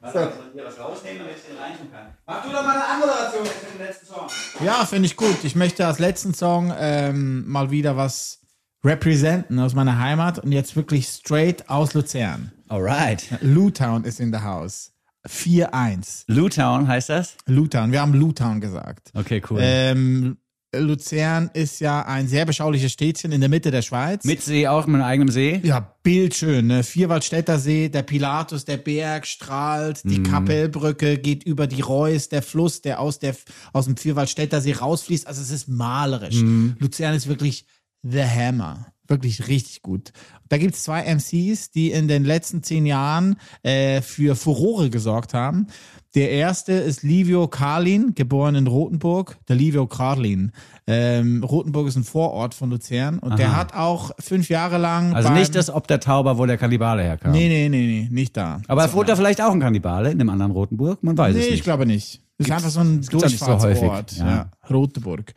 Was, 0.00 0.12
hier 0.52 0.64
was 0.66 0.78
rausnehmen, 0.78 1.20
damit 1.20 1.36
ich 1.38 1.42
den 1.44 1.56
reintun 1.56 1.90
kann. 1.90 2.06
Mach 2.26 2.44
du 2.44 2.50
doch 2.50 2.62
mal 2.62 2.74
eine 2.74 2.84
Anmoderation 2.84 3.44
jetzt 3.44 3.62
mit 3.62 3.72
dem 3.72 3.86
letzten 3.86 4.06
Song. 4.06 4.28
Ja, 4.62 4.84
finde 4.84 5.06
ich 5.06 5.16
gut. 5.16 5.42
Ich 5.42 5.56
möchte 5.56 5.86
als 5.86 5.98
letzten 5.98 6.34
Song 6.34 6.72
ähm, 6.78 7.48
mal 7.48 7.70
wieder 7.70 7.96
was 7.96 8.40
representen 8.84 9.58
aus 9.58 9.74
meiner 9.74 9.98
Heimat 9.98 10.38
und 10.38 10.52
jetzt 10.52 10.76
wirklich 10.76 11.08
straight 11.08 11.68
aus 11.70 11.94
Luzern. 11.94 12.52
Alright. 12.68 13.24
Lutown 13.40 14.04
ist 14.04 14.20
in 14.20 14.32
the 14.32 14.40
house. 14.40 14.92
4-1. 15.26 16.24
Lutown 16.26 16.86
heißt 16.86 17.08
das? 17.08 17.36
Lutown. 17.46 17.90
Wir 17.90 18.02
haben 18.02 18.12
Lutown 18.12 18.60
gesagt. 18.60 19.10
Okay, 19.14 19.42
cool. 19.48 19.58
Ähm, 19.60 20.36
Luzern 20.80 21.50
ist 21.54 21.80
ja 21.80 22.02
ein 22.06 22.28
sehr 22.28 22.44
beschauliches 22.44 22.92
Städtchen 22.92 23.32
in 23.32 23.40
der 23.40 23.48
Mitte 23.48 23.70
der 23.70 23.82
Schweiz. 23.82 24.24
Mit 24.24 24.42
See 24.42 24.66
auch, 24.66 24.86
mit 24.86 25.00
eigenem 25.02 25.28
See. 25.28 25.60
Ja, 25.62 25.94
bildschön, 26.02 26.66
ne? 26.66 26.82
Vierwaldstätter 26.82 27.58
See, 27.58 27.88
der 27.88 28.02
Pilatus, 28.02 28.64
der 28.64 28.76
Berg 28.76 29.26
strahlt, 29.26 30.02
die 30.04 30.18
Mhm. 30.20 30.24
Kapellbrücke 30.24 31.18
geht 31.18 31.44
über 31.44 31.66
die 31.66 31.80
Reuss, 31.80 32.28
der 32.28 32.42
Fluss, 32.42 32.80
der 32.82 33.00
aus, 33.00 33.18
der 33.18 33.34
aus 33.72 33.86
dem 33.86 33.96
Vierwaldstätter 33.96 34.60
See 34.60 34.72
rausfließt. 34.72 35.26
Also 35.26 35.42
es 35.42 35.50
ist 35.50 35.68
malerisch. 35.68 36.42
Mhm. 36.42 36.76
Luzern 36.78 37.14
ist 37.14 37.28
wirklich 37.28 37.66
the 38.02 38.22
hammer. 38.22 38.86
Wirklich 39.06 39.48
richtig 39.48 39.82
gut. 39.82 40.12
Da 40.48 40.56
gibt 40.58 40.74
es 40.74 40.82
zwei 40.84 41.02
MCs, 41.02 41.70
die 41.70 41.90
in 41.90 42.08
den 42.08 42.24
letzten 42.24 42.62
zehn 42.62 42.86
Jahren 42.86 43.36
äh, 43.62 44.00
für 44.00 44.34
Furore 44.36 44.88
gesorgt 44.88 45.34
haben. 45.34 45.66
Der 46.14 46.30
erste 46.30 46.72
ist 46.72 47.02
Livio 47.02 47.48
Karlin, 47.48 48.14
geboren 48.14 48.54
in 48.54 48.66
Rothenburg. 48.66 49.36
Der 49.48 49.56
Livio 49.56 49.86
Karlin. 49.86 50.52
Ähm, 50.86 51.42
Rothenburg 51.42 51.88
ist 51.88 51.96
ein 51.96 52.04
Vorort 52.04 52.54
von 52.54 52.70
Luzern 52.70 53.18
und 53.18 53.38
der 53.38 53.56
hat 53.56 53.74
auch 53.74 54.12
fünf 54.20 54.48
Jahre 54.48 54.78
lang. 54.78 55.14
Also 55.14 55.30
nicht 55.30 55.54
das 55.54 55.70
Ob 55.70 55.88
der 55.88 55.98
Tauber, 56.00 56.38
wo 56.38 56.46
der 56.46 56.56
Kannibale 56.58 57.02
herkam. 57.02 57.32
Nee, 57.32 57.48
nee, 57.48 57.68
nee, 57.68 57.86
nee, 57.86 58.08
nicht 58.10 58.36
da. 58.36 58.60
Aber 58.68 58.90
wurde 58.92 59.08
da 59.08 59.16
vielleicht 59.16 59.40
auch 59.42 59.52
ein 59.52 59.60
Kannibale 59.60 60.10
in 60.10 60.20
einem 60.20 60.30
anderen 60.30 60.52
Rotenburg? 60.52 61.02
Man 61.02 61.16
weiß 61.18 61.34
Nee, 61.34 61.40
es 61.40 61.46
nicht. 61.46 61.54
ich 61.56 61.62
glaube 61.64 61.84
nicht. 61.86 62.20
Das 62.38 62.46
ist 62.48 62.52
einfach 62.52 62.70
so 62.70 62.80
ein 62.80 63.02
so 63.02 63.18
Durchfahrtsort. 63.18 63.62
häufig, 63.82 64.18
ja. 64.18 64.26
ja. 64.26 64.50
Rotenburg. 64.70 65.34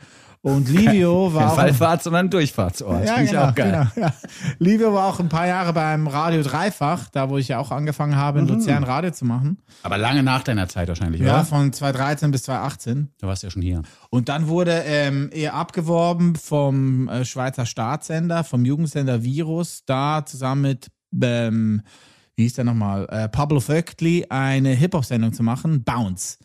Und 0.55 0.69
Livio 0.69 1.33
war 1.33 1.41
Kein 1.43 1.51
auch. 1.51 1.57
Wallfahrt, 1.57 2.03
sondern 2.03 2.25
ein 2.27 2.29
Durchfahrtsort. 2.29 3.05
Ja, 3.05 3.13
Finde 3.13 3.23
ich 3.25 3.31
genau, 3.31 3.43
auch 3.45 3.55
geil. 3.55 3.87
genau 3.95 4.07
ja. 4.07 4.13
Livio 4.59 4.93
war 4.93 5.07
auch 5.07 5.19
ein 5.19 5.29
paar 5.29 5.47
Jahre 5.47 5.73
beim 5.73 6.07
Radio 6.07 6.41
Dreifach, 6.43 7.09
da 7.11 7.29
wo 7.29 7.37
ich 7.37 7.47
ja 7.49 7.59
auch 7.59 7.71
angefangen 7.71 8.15
habe, 8.15 8.41
Mhm. 8.41 8.47
in 8.47 8.53
Luzern 8.55 8.83
Radio 8.83 9.11
zu 9.11 9.25
machen. 9.25 9.57
Aber 9.83 9.97
lange 9.97 10.23
nach 10.23 10.43
deiner 10.43 10.67
Zeit 10.67 10.87
wahrscheinlich, 10.87 11.21
Ja, 11.21 11.35
oder? 11.35 11.45
von 11.45 11.71
2013 11.73 12.31
bis 12.31 12.43
2018. 12.43 13.09
Du 13.21 13.27
warst 13.27 13.43
ja 13.43 13.49
schon 13.49 13.61
hier. 13.61 13.81
Und 14.09 14.29
dann 14.29 14.47
wurde 14.47 14.83
ähm, 14.85 15.29
er 15.33 15.53
abgeworben 15.53 16.35
vom 16.35 17.07
äh, 17.09 17.25
Schweizer 17.25 17.65
Staatssender, 17.65 18.43
vom 18.43 18.65
Jugendsender 18.65 19.23
Virus, 19.23 19.83
da 19.85 20.25
zusammen 20.25 20.61
mit, 20.61 20.87
ähm, 21.21 21.81
wie 22.35 22.43
hieß 22.43 22.53
der 22.53 22.65
nochmal, 22.65 23.07
äh, 23.09 23.27
Pablo 23.29 23.59
Vögtli 23.59 24.25
eine 24.29 24.69
Hip-Hop-Sendung 24.69 25.33
zu 25.33 25.43
machen, 25.43 25.83
Bounce. 25.83 26.37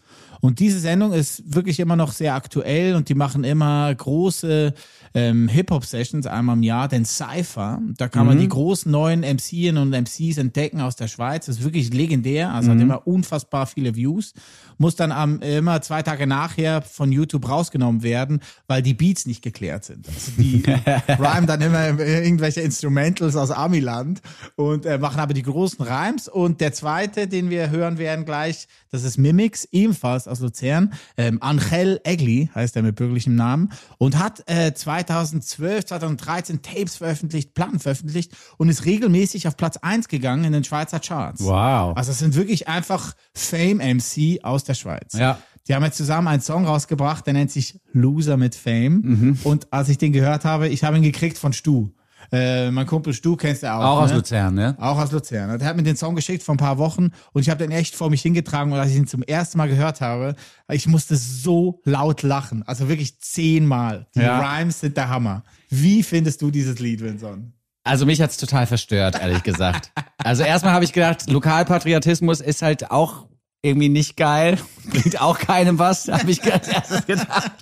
Und 0.43 0.59
diese 0.59 0.81
Sendung 0.81 1.13
ist 1.13 1.55
wirklich 1.55 1.79
immer 1.79 1.95
noch 1.95 2.11
sehr 2.11 2.35
aktuell 2.35 2.97
und 2.97 3.09
die 3.09 3.15
machen 3.15 3.45
immer 3.45 3.95
große 3.95 4.75
ähm, 5.15 5.47
Hip-Hop-Sessions 5.47 6.27
einmal 6.27 6.57
im 6.57 6.65
Jahr, 6.65 6.89
den 6.89 7.05
Cypher. 7.05 7.81
Da 7.97 8.09
kann 8.09 8.27
man 8.27 8.41
die 8.41 8.49
großen 8.49 8.91
neuen 8.91 9.21
MCen 9.21 9.77
und 9.77 9.91
MCs 9.91 10.39
entdecken 10.39 10.81
aus 10.81 10.97
der 10.97 11.07
Schweiz. 11.07 11.47
Das 11.47 11.59
ist 11.59 11.65
wirklich 11.65 11.95
legendär, 11.95 12.53
also 12.53 12.73
hat 12.73 12.81
immer 12.81 13.07
unfassbar 13.07 13.67
viele 13.67 13.95
Views. 13.95 14.35
Muss 14.79 14.97
dann 14.97 15.13
am, 15.13 15.41
immer 15.43 15.81
zwei 15.81 16.03
Tage 16.03 16.27
nachher 16.27 16.83
von 16.83 17.13
YouTube 17.13 17.49
rausgenommen 17.49 18.03
werden, 18.03 18.41
weil 18.67 18.83
die 18.83 18.95
Beats 18.95 19.27
nicht 19.27 19.43
geklärt 19.43 19.85
sind. 19.85 20.09
Also 20.09 20.33
die 20.39 20.65
rhymen 21.09 21.47
dann 21.47 21.61
immer 21.61 22.01
irgendwelche 22.01 22.63
Instrumentals 22.63 23.37
aus 23.37 23.53
Amiland 23.53 24.21
und 24.57 24.87
äh, 24.87 24.99
machen 24.99 25.21
aber 25.21 25.35
die 25.35 25.43
großen 25.43 25.85
Rhymes. 25.85 26.27
Und 26.27 26.61
der 26.61 26.73
zweite, 26.73 27.29
den 27.29 27.49
wir 27.49 27.71
hören 27.71 27.99
werden 27.99 28.25
gleich, 28.25 28.67
das 28.91 29.05
ist 29.05 29.19
Mimix, 29.19 29.69
ebenfalls 29.71 30.27
aus 30.33 30.41
Luzern. 30.41 30.93
Ähm, 31.17 31.39
Angel 31.41 32.01
Egli 32.03 32.51
heißt 32.55 32.75
er 32.77 32.83
mit 32.83 32.97
bürgerlichem 32.97 33.37
Namen 33.37 33.73
und 33.99 34.19
hat 34.19 34.43
äh, 34.51 34.75
2012, 34.75 35.87
2013 35.87 36.63
Tapes 36.63 36.97
veröffentlicht, 36.97 37.55
Platten 37.55 37.79
veröffentlicht 37.79 38.33
und 38.57 38.69
ist 38.69 38.85
regelmäßig 38.85 39.47
auf 39.47 39.57
Platz 39.57 39.77
1 39.77 40.09
gegangen 40.09 40.45
in 40.45 40.53
den 40.53 40.65
Schweizer 40.65 40.99
Charts. 40.99 41.45
Wow. 41.45 41.97
Also 41.97 42.11
es 42.11 42.19
sind 42.19 42.35
wirklich 42.35 42.67
einfach 42.67 43.15
Fame-MC 43.35 44.43
aus 44.43 44.65
der 44.65 44.75
Schweiz. 44.75 45.13
Ja. 45.13 45.39
Die 45.69 45.75
haben 45.75 45.85
jetzt 45.85 45.97
zusammen 45.97 46.27
einen 46.27 46.43
Song 46.43 46.67
rausgebracht, 46.67 47.25
der 47.27 47.35
nennt 47.35 47.51
sich 47.51 47.81
Loser 47.93 48.37
mit 48.37 48.55
Fame. 48.55 49.01
Mhm. 49.03 49.39
Und 49.45 49.73
als 49.73 49.89
ich 49.89 49.99
den 49.99 50.13
gehört 50.13 50.45
habe, 50.45 50.69
ich 50.69 50.83
habe 50.83 50.97
ihn 50.97 51.03
gekriegt 51.03 51.39
von 51.39 51.53
Stu. 51.53 51.91
Äh, 52.33 52.71
mein 52.71 52.87
Kumpel 52.87 53.13
Stu 53.13 53.37
kennst 53.37 53.63
du 53.63 53.71
auch. 53.71 53.81
Auch 53.85 54.01
aus 54.03 54.11
ne? 54.11 54.17
Luzern, 54.17 54.55
ne? 54.55 54.75
Auch 54.81 54.99
aus 54.99 55.13
Luzern. 55.13 55.51
Und 55.51 55.61
er 55.61 55.69
hat 55.69 55.77
mir 55.77 55.83
den 55.83 55.97
Song 55.97 56.17
geschickt 56.17 56.43
vor 56.43 56.55
ein 56.55 56.59
paar 56.59 56.79
Wochen 56.79 57.11
und 57.33 57.43
ich 57.43 57.51
habe 57.51 57.59
den 57.59 57.71
echt 57.71 57.95
vor 57.95 58.09
mich 58.09 58.23
hingetragen 58.23 58.73
und 58.73 58.79
als 58.79 58.91
ich 58.91 58.97
ihn 58.97 59.07
zum 59.07 59.23
ersten 59.23 59.59
Mal 59.59 59.69
gehört 59.69 60.01
habe, 60.01 60.35
ich 60.71 60.87
musste 60.87 61.17
so 61.17 61.81
laut 61.85 62.23
lachen. 62.23 62.63
Also 62.67 62.89
wirklich 62.89 63.21
zehnmal. 63.21 64.07
Die 64.15 64.21
Ja. 64.21 64.39
Rhymes 64.41 64.81
sind 64.81 64.97
der 64.97 65.11
Hammer. 65.11 65.43
Wie 65.69 66.03
findest 66.03 66.41
du 66.41 66.51
dieses 66.51 66.79
Lied, 66.79 67.03
Vincent? 67.03 67.53
Also 67.85 68.07
mich 68.07 68.23
hat's 68.23 68.37
total 68.37 68.67
verstört, 68.67 69.21
ehrlich 69.21 69.43
gesagt. 69.43 69.91
Also 70.19 70.45
erstmal 70.45 70.73
habe 70.73 70.85
ich 70.85 70.93
gedacht, 70.93 71.29
Lokalpatriotismus 71.29 72.41
ist 72.41 72.63
halt 72.63 72.91
auch 72.91 73.27
irgendwie 73.63 73.89
nicht 73.89 74.17
geil, 74.17 74.59
bringt 74.91 75.21
auch 75.21 75.39
keinem 75.39 75.79
was, 75.79 76.09
habe 76.13 76.31
ich 76.31 76.43
als 76.53 76.69
erstes 76.69 77.07
gedacht. 77.07 77.53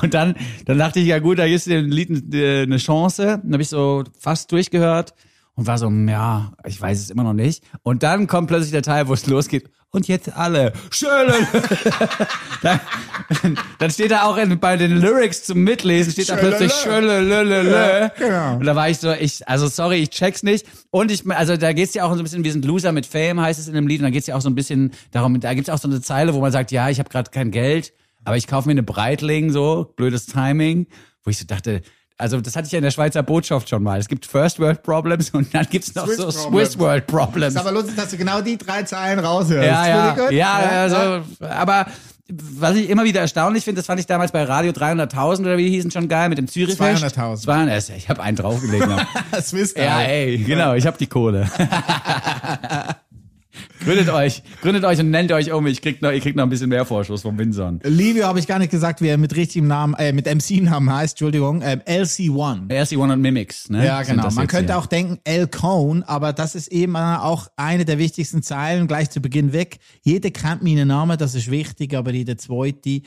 Und 0.00 0.14
dann, 0.14 0.34
dann 0.64 0.78
dachte 0.78 1.00
ich, 1.00 1.06
ja 1.06 1.18
gut, 1.18 1.38
da 1.38 1.44
ist 1.44 1.66
dem 1.66 1.90
Lied 1.90 2.34
äh, 2.34 2.62
eine 2.62 2.78
Chance. 2.78 3.40
Dann 3.42 3.52
habe 3.52 3.62
ich 3.62 3.68
so 3.68 4.04
fast 4.18 4.50
durchgehört 4.52 5.14
und 5.54 5.66
war 5.66 5.78
so, 5.78 5.90
ja, 5.90 6.52
ich 6.64 6.80
weiß 6.80 6.98
es 6.98 7.10
immer 7.10 7.24
noch 7.24 7.34
nicht. 7.34 7.62
Und 7.82 8.02
dann 8.02 8.26
kommt 8.26 8.48
plötzlich 8.48 8.72
der 8.72 8.82
Teil, 8.82 9.08
wo 9.08 9.14
es 9.14 9.26
losgeht. 9.26 9.68
Und 9.90 10.08
jetzt 10.08 10.34
alle. 10.34 10.72
Schön. 10.90 11.30
dann, 12.62 12.80
dann 13.78 13.90
steht 13.90 14.10
da 14.10 14.22
auch 14.22 14.38
in, 14.38 14.58
bei 14.58 14.78
den 14.78 14.92
Lyrics 14.92 15.44
zum 15.44 15.58
Mitlesen, 15.58 16.12
steht 16.14 16.30
da 16.30 16.36
plötzlich 16.36 16.72
Schölelelele. 16.72 18.10
genau. 18.16 18.56
Und 18.56 18.64
da 18.64 18.74
war 18.74 18.88
ich 18.88 18.98
so, 18.98 19.12
ich, 19.12 19.46
also 19.46 19.68
sorry, 19.68 19.96
ich 19.96 20.08
check's 20.08 20.42
nicht. 20.42 20.66
Und 20.90 21.10
ich, 21.10 21.30
also 21.30 21.58
da 21.58 21.74
geht's 21.74 21.92
ja 21.92 22.04
auch 22.04 22.12
so 22.14 22.20
ein 22.20 22.22
bisschen, 22.22 22.42
wir 22.42 22.52
sind 22.52 22.64
Loser 22.64 22.92
mit 22.92 23.04
Fame, 23.04 23.42
heißt 23.42 23.60
es 23.60 23.68
in 23.68 23.74
dem 23.74 23.86
Lied. 23.86 24.00
Und 24.00 24.04
da 24.04 24.10
geht's 24.10 24.26
ja 24.26 24.34
auch 24.34 24.40
so 24.40 24.48
ein 24.48 24.54
bisschen 24.54 24.92
darum, 25.10 25.38
da 25.38 25.52
gibt's 25.52 25.68
auch 25.68 25.78
so 25.78 25.88
eine 25.88 26.00
Zeile, 26.00 26.32
wo 26.32 26.40
man 26.40 26.52
sagt, 26.52 26.72
ja, 26.72 26.88
ich 26.88 26.98
habe 26.98 27.10
gerade 27.10 27.30
kein 27.30 27.50
Geld, 27.50 27.92
aber 28.24 28.38
ich 28.38 28.46
kaufe 28.46 28.68
mir 28.68 28.72
eine 28.72 28.82
Breitling, 28.82 29.50
so, 29.50 29.92
blödes 29.96 30.24
Timing. 30.24 30.86
Wo 31.22 31.30
ich 31.30 31.38
so 31.38 31.44
dachte, 31.44 31.82
also 32.22 32.40
das 32.40 32.54
hatte 32.54 32.66
ich 32.66 32.72
ja 32.72 32.78
in 32.78 32.84
der 32.84 32.92
Schweizer 32.92 33.22
Botschaft 33.22 33.68
schon 33.68 33.82
mal. 33.82 33.98
Es 33.98 34.08
gibt 34.08 34.24
First 34.24 34.60
World 34.60 34.82
Problems 34.82 35.30
und 35.30 35.52
dann 35.52 35.66
gibt's 35.68 35.94
noch 35.94 36.06
Swiss 36.06 36.16
so 36.16 36.30
Problems. 36.30 36.68
Swiss 36.68 36.78
World 36.78 37.06
Problems. 37.08 37.54
Ist 37.54 37.60
aber 37.60 37.72
lustig, 37.72 37.96
dass 37.96 38.10
du 38.10 38.16
genau 38.16 38.40
die 38.40 38.56
drei 38.56 38.84
Zeilen 38.84 39.18
raushörst. 39.18 39.66
Ja, 39.66 39.88
ja, 39.88 40.14
gut. 40.14 40.30
ja, 40.30 40.52
also, 40.52 41.24
aber 41.40 41.86
was 42.28 42.76
ich 42.76 42.88
immer 42.88 43.04
wieder 43.04 43.20
erstaunlich 43.20 43.64
finde, 43.64 43.80
das 43.80 43.86
fand 43.86 44.00
ich 44.00 44.06
damals 44.06 44.30
bei 44.30 44.44
Radio 44.44 44.70
300.000 44.72 45.40
oder 45.40 45.56
wie 45.58 45.64
die 45.64 45.70
hießen 45.70 45.90
schon 45.90 46.08
geil 46.08 46.28
mit 46.28 46.38
dem 46.38 46.46
Zürich 46.46 46.76
200.000. 46.76 47.42
200, 47.42 47.90
ich 47.90 48.08
habe 48.08 48.22
einen 48.22 48.36
draufgelegt. 48.36 48.86
Swiss 49.42 49.74
ja, 49.76 50.00
ey, 50.02 50.38
genau, 50.38 50.74
ich 50.74 50.86
habe 50.86 50.96
die 50.96 51.08
Kohle. 51.08 51.50
gründet 53.84 54.08
euch, 54.08 54.42
gründet 54.60 54.84
euch 54.84 54.98
und 55.00 55.10
nennt 55.10 55.32
euch 55.32 55.52
um. 55.52 55.66
Ich 55.66 55.82
krieg 55.82 56.02
noch, 56.02 56.12
ihr 56.12 56.20
kriegt 56.20 56.36
noch 56.36 56.44
ein 56.44 56.50
bisschen 56.50 56.68
mehr 56.68 56.84
Vorschuss 56.84 57.22
vom 57.22 57.38
Winson. 57.38 57.80
Livio 57.84 58.26
habe 58.26 58.38
ich 58.38 58.46
gar 58.46 58.58
nicht 58.58 58.70
gesagt, 58.70 59.00
wie 59.00 59.08
er 59.08 59.18
mit 59.18 59.34
richtigem 59.36 59.68
Namen, 59.68 59.94
äh, 59.94 60.12
mit 60.12 60.26
MC-Namen 60.26 60.92
heißt, 60.92 61.14
Entschuldigung, 61.14 61.62
ähm, 61.62 61.80
LC1. 61.86 62.68
RC1 62.68 63.12
und 63.12 63.20
Mimics, 63.20 63.70
ne? 63.70 63.84
Ja, 63.86 64.02
genau. 64.02 64.30
Man 64.30 64.46
könnte 64.46 64.72
hier. 64.72 64.78
auch 64.78 64.86
denken, 64.86 65.18
El 65.24 65.46
Cone, 65.46 66.08
aber 66.08 66.32
das 66.32 66.54
ist 66.54 66.68
eben 66.68 66.96
auch 66.96 67.48
eine 67.56 67.84
der 67.84 67.98
wichtigsten 67.98 68.42
Zeilen 68.42 68.86
gleich 68.86 69.10
zu 69.10 69.20
Beginn 69.20 69.52
weg. 69.52 69.78
Jeder 70.02 70.30
kennt 70.30 70.62
meinen 70.62 70.88
Namen, 70.88 71.18
das 71.18 71.34
ist 71.34 71.50
wichtig, 71.50 71.94
aber 71.94 72.12
jeder 72.12 72.38
zweite, 72.38 73.02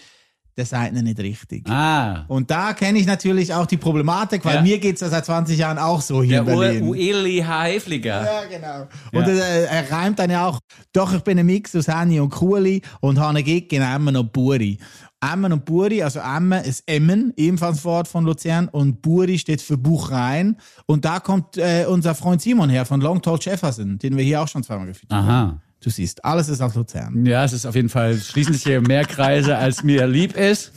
der 0.57 0.65
sagt 0.65 0.95
ihn 0.95 1.03
nicht 1.03 1.19
richtig. 1.19 1.67
Ah, 1.69 2.23
Und 2.27 2.49
da 2.49 2.73
kenne 2.73 2.97
ich 2.99 3.05
natürlich 3.05 3.53
auch 3.53 3.65
die 3.65 3.77
Problematik, 3.77 4.45
weil 4.45 4.55
Ja. 4.55 4.61
mir 4.61 4.79
geht's 4.79 5.01
ja 5.01 5.09
seit 5.09 5.25
20 5.25 5.57
Jahren 5.57 5.77
auch 5.77 6.01
so 6.01 6.23
hier 6.23 6.43
der 6.43 6.53
in 6.53 6.59
Berlin. 6.59 6.87
Ueli 6.87 7.43
Haifliger. 7.45 8.23
Ja, 8.23 8.41
genau. 8.49 8.87
Und 9.11 9.27
er, 9.27 9.69
er 9.69 9.91
reimt 9.91 10.19
dann 10.19 10.29
ja 10.29 10.45
auch, 10.47 10.59
doch, 10.93 11.13
ich 11.13 11.21
bin 11.21 11.37
ein 11.39 11.45
Mix 11.45 11.75
aus 11.75 11.87
Henny 11.87 12.19
und 12.19 12.29
Kuhli 12.29 12.81
und 13.01 13.19
habe 13.19 13.43
gegen 13.43 13.81
Emmen 13.81 14.15
und 14.15 14.31
Buri. 14.31 14.77
Emmen 15.21 15.51
und 15.53 15.65
Buri, 15.65 16.03
also 16.03 16.19
Emmen 16.19 16.63
ist 16.63 16.83
Emmen, 16.85 17.33
ebenfalls 17.35 17.83
Wort 17.83 18.07
von 18.07 18.25
Luzern, 18.25 18.67
und 18.67 19.01
Buri 19.01 19.39
steht 19.39 19.61
für 19.61 19.77
Buchrein. 19.77 20.57
Und 20.85 21.03
da 21.03 21.19
kommt 21.19 21.57
äh, 21.57 21.85
unser 21.87 22.13
Freund 22.15 22.41
Simon 22.41 22.69
her 22.69 22.85
von 22.85 23.01
Long 23.01 23.21
Tall 23.21 23.39
Jefferson, 23.41 23.97
den 23.97 24.15
wir 24.17 24.23
hier 24.23 24.41
auch 24.41 24.47
schon 24.47 24.61
zweimal 24.63 24.85
gefeatured 24.87 25.11
haben. 25.11 25.27
Aha. 25.27 25.61
Du 25.81 25.89
siehst, 25.89 26.25
alles 26.25 26.49
ist 26.49 26.61
aus 26.61 26.73
Luzern. 26.75 27.25
Ja, 27.25 27.43
es 27.43 27.53
ist 27.53 27.65
auf 27.65 27.75
jeden 27.75 27.89
Fall, 27.89 28.17
schließen 28.17 28.53
sich 28.53 28.63
hier 28.63 28.81
mehr 28.81 29.05
Kreise, 29.05 29.57
als 29.57 29.83
mir 29.83 30.07
lieb 30.07 30.35
ist. 30.35 30.71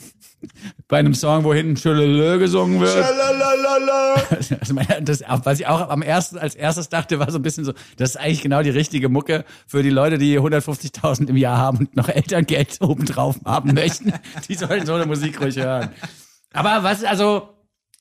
Bei 0.87 0.99
einem 0.99 1.15
Song, 1.15 1.43
wo 1.45 1.53
hinten 1.53 1.77
Schölelö 1.77 2.39
gesungen 2.39 2.79
wird. 2.81 2.95
Also 4.61 4.75
mein- 4.75 5.05
das, 5.05 5.23
was 5.27 5.59
ich 5.61 5.67
auch 5.67 5.89
am 5.89 6.03
ersten, 6.03 6.39
als 6.39 6.55
erstes 6.55 6.89
dachte, 6.89 7.19
war 7.19 7.31
so 7.31 7.39
ein 7.39 7.43
bisschen 7.43 7.65
so, 7.65 7.73
das 7.97 8.11
ist 8.11 8.17
eigentlich 8.17 8.43
genau 8.43 8.63
die 8.63 8.71
richtige 8.71 9.09
Mucke 9.09 9.45
für 9.67 9.83
die 9.83 9.91
Leute, 9.91 10.19
die 10.19 10.39
150.000 10.39 11.29
im 11.29 11.37
Jahr 11.37 11.59
haben 11.59 11.79
und 11.79 11.97
noch 11.97 12.09
Elterngeld 12.09 12.77
obendrauf 12.81 13.37
haben 13.45 13.75
möchten. 13.75 14.13
Die 14.49 14.55
sollen 14.55 14.87
so 14.87 14.95
eine 14.95 15.07
Musik 15.07 15.41
ruhig 15.41 15.57
hören. 15.57 15.91
Aber 16.53 16.83
was, 16.85 17.03
also, 17.05 17.49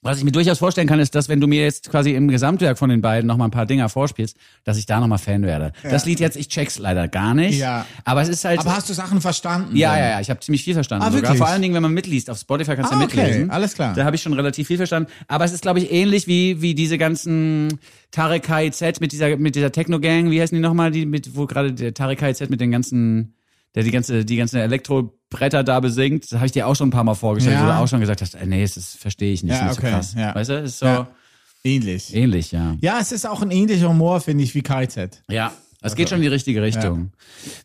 was 0.07 0.17
ich 0.17 0.23
mir 0.23 0.31
durchaus 0.31 0.57
vorstellen 0.57 0.87
kann, 0.87 0.99
ist, 0.99 1.13
dass 1.15 1.29
wenn 1.29 1.41
du 1.41 1.47
mir 1.47 1.61
jetzt 1.61 1.89
quasi 1.89 2.13
im 2.15 2.27
Gesamtwerk 2.29 2.77
von 2.77 2.89
den 2.89 3.01
beiden 3.01 3.27
noch 3.27 3.37
mal 3.37 3.45
ein 3.45 3.51
paar 3.51 3.65
Dinger 3.65 3.89
vorspielst, 3.89 4.37
dass 4.63 4.77
ich 4.77 4.85
da 4.85 4.99
noch 4.99 5.07
mal 5.07 5.17
Fan 5.17 5.43
werde. 5.43 5.73
Das 5.83 6.05
Lied 6.05 6.19
jetzt, 6.19 6.37
ich 6.37 6.47
check's 6.47 6.79
leider 6.79 7.07
gar 7.07 7.33
nicht. 7.33 7.59
Ja. 7.59 7.85
Aber 8.05 8.21
es 8.21 8.29
ist 8.29 8.45
halt. 8.45 8.59
Aber 8.59 8.75
hast 8.75 8.89
du 8.89 8.93
Sachen 8.93 9.21
verstanden? 9.21 9.75
Ja, 9.75 9.93
denn? 9.93 10.03
ja, 10.03 10.09
ja, 10.11 10.19
ich 10.21 10.29
habe 10.29 10.39
ziemlich 10.39 10.63
viel 10.63 10.73
verstanden. 10.73 11.03
Ah, 11.03 11.11
sogar. 11.11 11.23
wirklich? 11.23 11.37
Vor 11.37 11.47
allen 11.47 11.61
Dingen, 11.61 11.75
wenn 11.75 11.83
man 11.83 11.93
mitliest. 11.93 12.29
Auf 12.29 12.39
Spotify 12.39 12.75
kannst 12.75 12.91
du 12.91 12.95
Ah, 12.95 12.99
ja 13.01 13.05
okay, 13.05 13.17
mitlesen. 13.17 13.51
alles 13.51 13.73
klar. 13.73 13.93
Da 13.93 14.05
habe 14.05 14.15
ich 14.15 14.21
schon 14.21 14.33
relativ 14.33 14.67
viel 14.67 14.77
verstanden. 14.77 15.11
Aber 15.27 15.43
es 15.45 15.51
ist, 15.51 15.61
glaube 15.61 15.79
ich, 15.79 15.91
ähnlich 15.91 16.25
wie, 16.27 16.61
wie 16.61 16.73
diese 16.73 16.97
ganzen 16.97 17.79
Tarek 18.11 18.43
KIZ 18.43 19.01
mit 19.01 19.11
dieser, 19.11 19.35
mit 19.37 19.55
dieser 19.55 19.71
Techno-Gang. 19.71 20.31
Wie 20.31 20.41
heißen 20.41 20.55
die 20.55 20.61
nochmal? 20.61 20.91
Die 20.91 21.05
mit, 21.05 21.35
wo 21.35 21.45
gerade 21.45 21.73
der 21.73 21.93
Tarek 21.93 22.19
KIZ 22.19 22.49
mit 22.49 22.61
den 22.61 22.71
ganzen, 22.71 23.35
der 23.75 23.83
die 23.83 23.91
ganze, 23.91 24.23
die 24.23 24.37
ganzen 24.37 24.57
Elektrobretter 25.29 25.63
da 25.63 25.79
besingt. 25.79 26.23
Das 26.25 26.33
habe 26.33 26.45
ich 26.45 26.51
dir 26.51 26.67
auch 26.67 26.75
schon 26.75 26.87
ein 26.89 26.91
paar 26.91 27.03
Mal 27.03 27.15
vorgestellt, 27.15 27.57
Ja. 27.57 27.63
wo 27.63 27.67
du 27.67 27.75
auch 27.77 27.87
schon 27.87 27.99
gesagt 27.99 28.21
hast, 28.21 28.35
äh, 28.35 28.45
nee, 28.45 28.63
das 28.63 28.95
verstehe 28.95 29.33
ich 29.33 29.43
nicht. 29.43 29.53
Ja, 29.53 29.65
nicht 29.67 29.77
okay, 29.77 29.87
so 29.87 29.93
krass. 29.93 30.13
ja. 30.17 30.35
Weißt 30.35 30.49
du? 30.49 30.59
Ist 30.61 30.79
so 30.79 30.85
Ja. 30.85 31.07
Ähnlich. 31.63 32.13
ähnlich, 32.15 32.51
ja. 32.51 32.75
Ja, 32.81 32.99
es 33.01 33.11
ist 33.11 33.27
auch 33.27 33.41
ein 33.41 33.51
ähnlicher 33.51 33.89
Humor, 33.89 34.21
finde 34.21 34.43
ich, 34.43 34.55
wie 34.55 34.61
KZ. 34.61 35.23
Ja, 35.29 35.51
es 35.81 35.95
geht 35.95 36.09
schon 36.09 36.17
in 36.19 36.21
die 36.21 36.27
richtige 36.29 36.61
Richtung. 36.61 37.11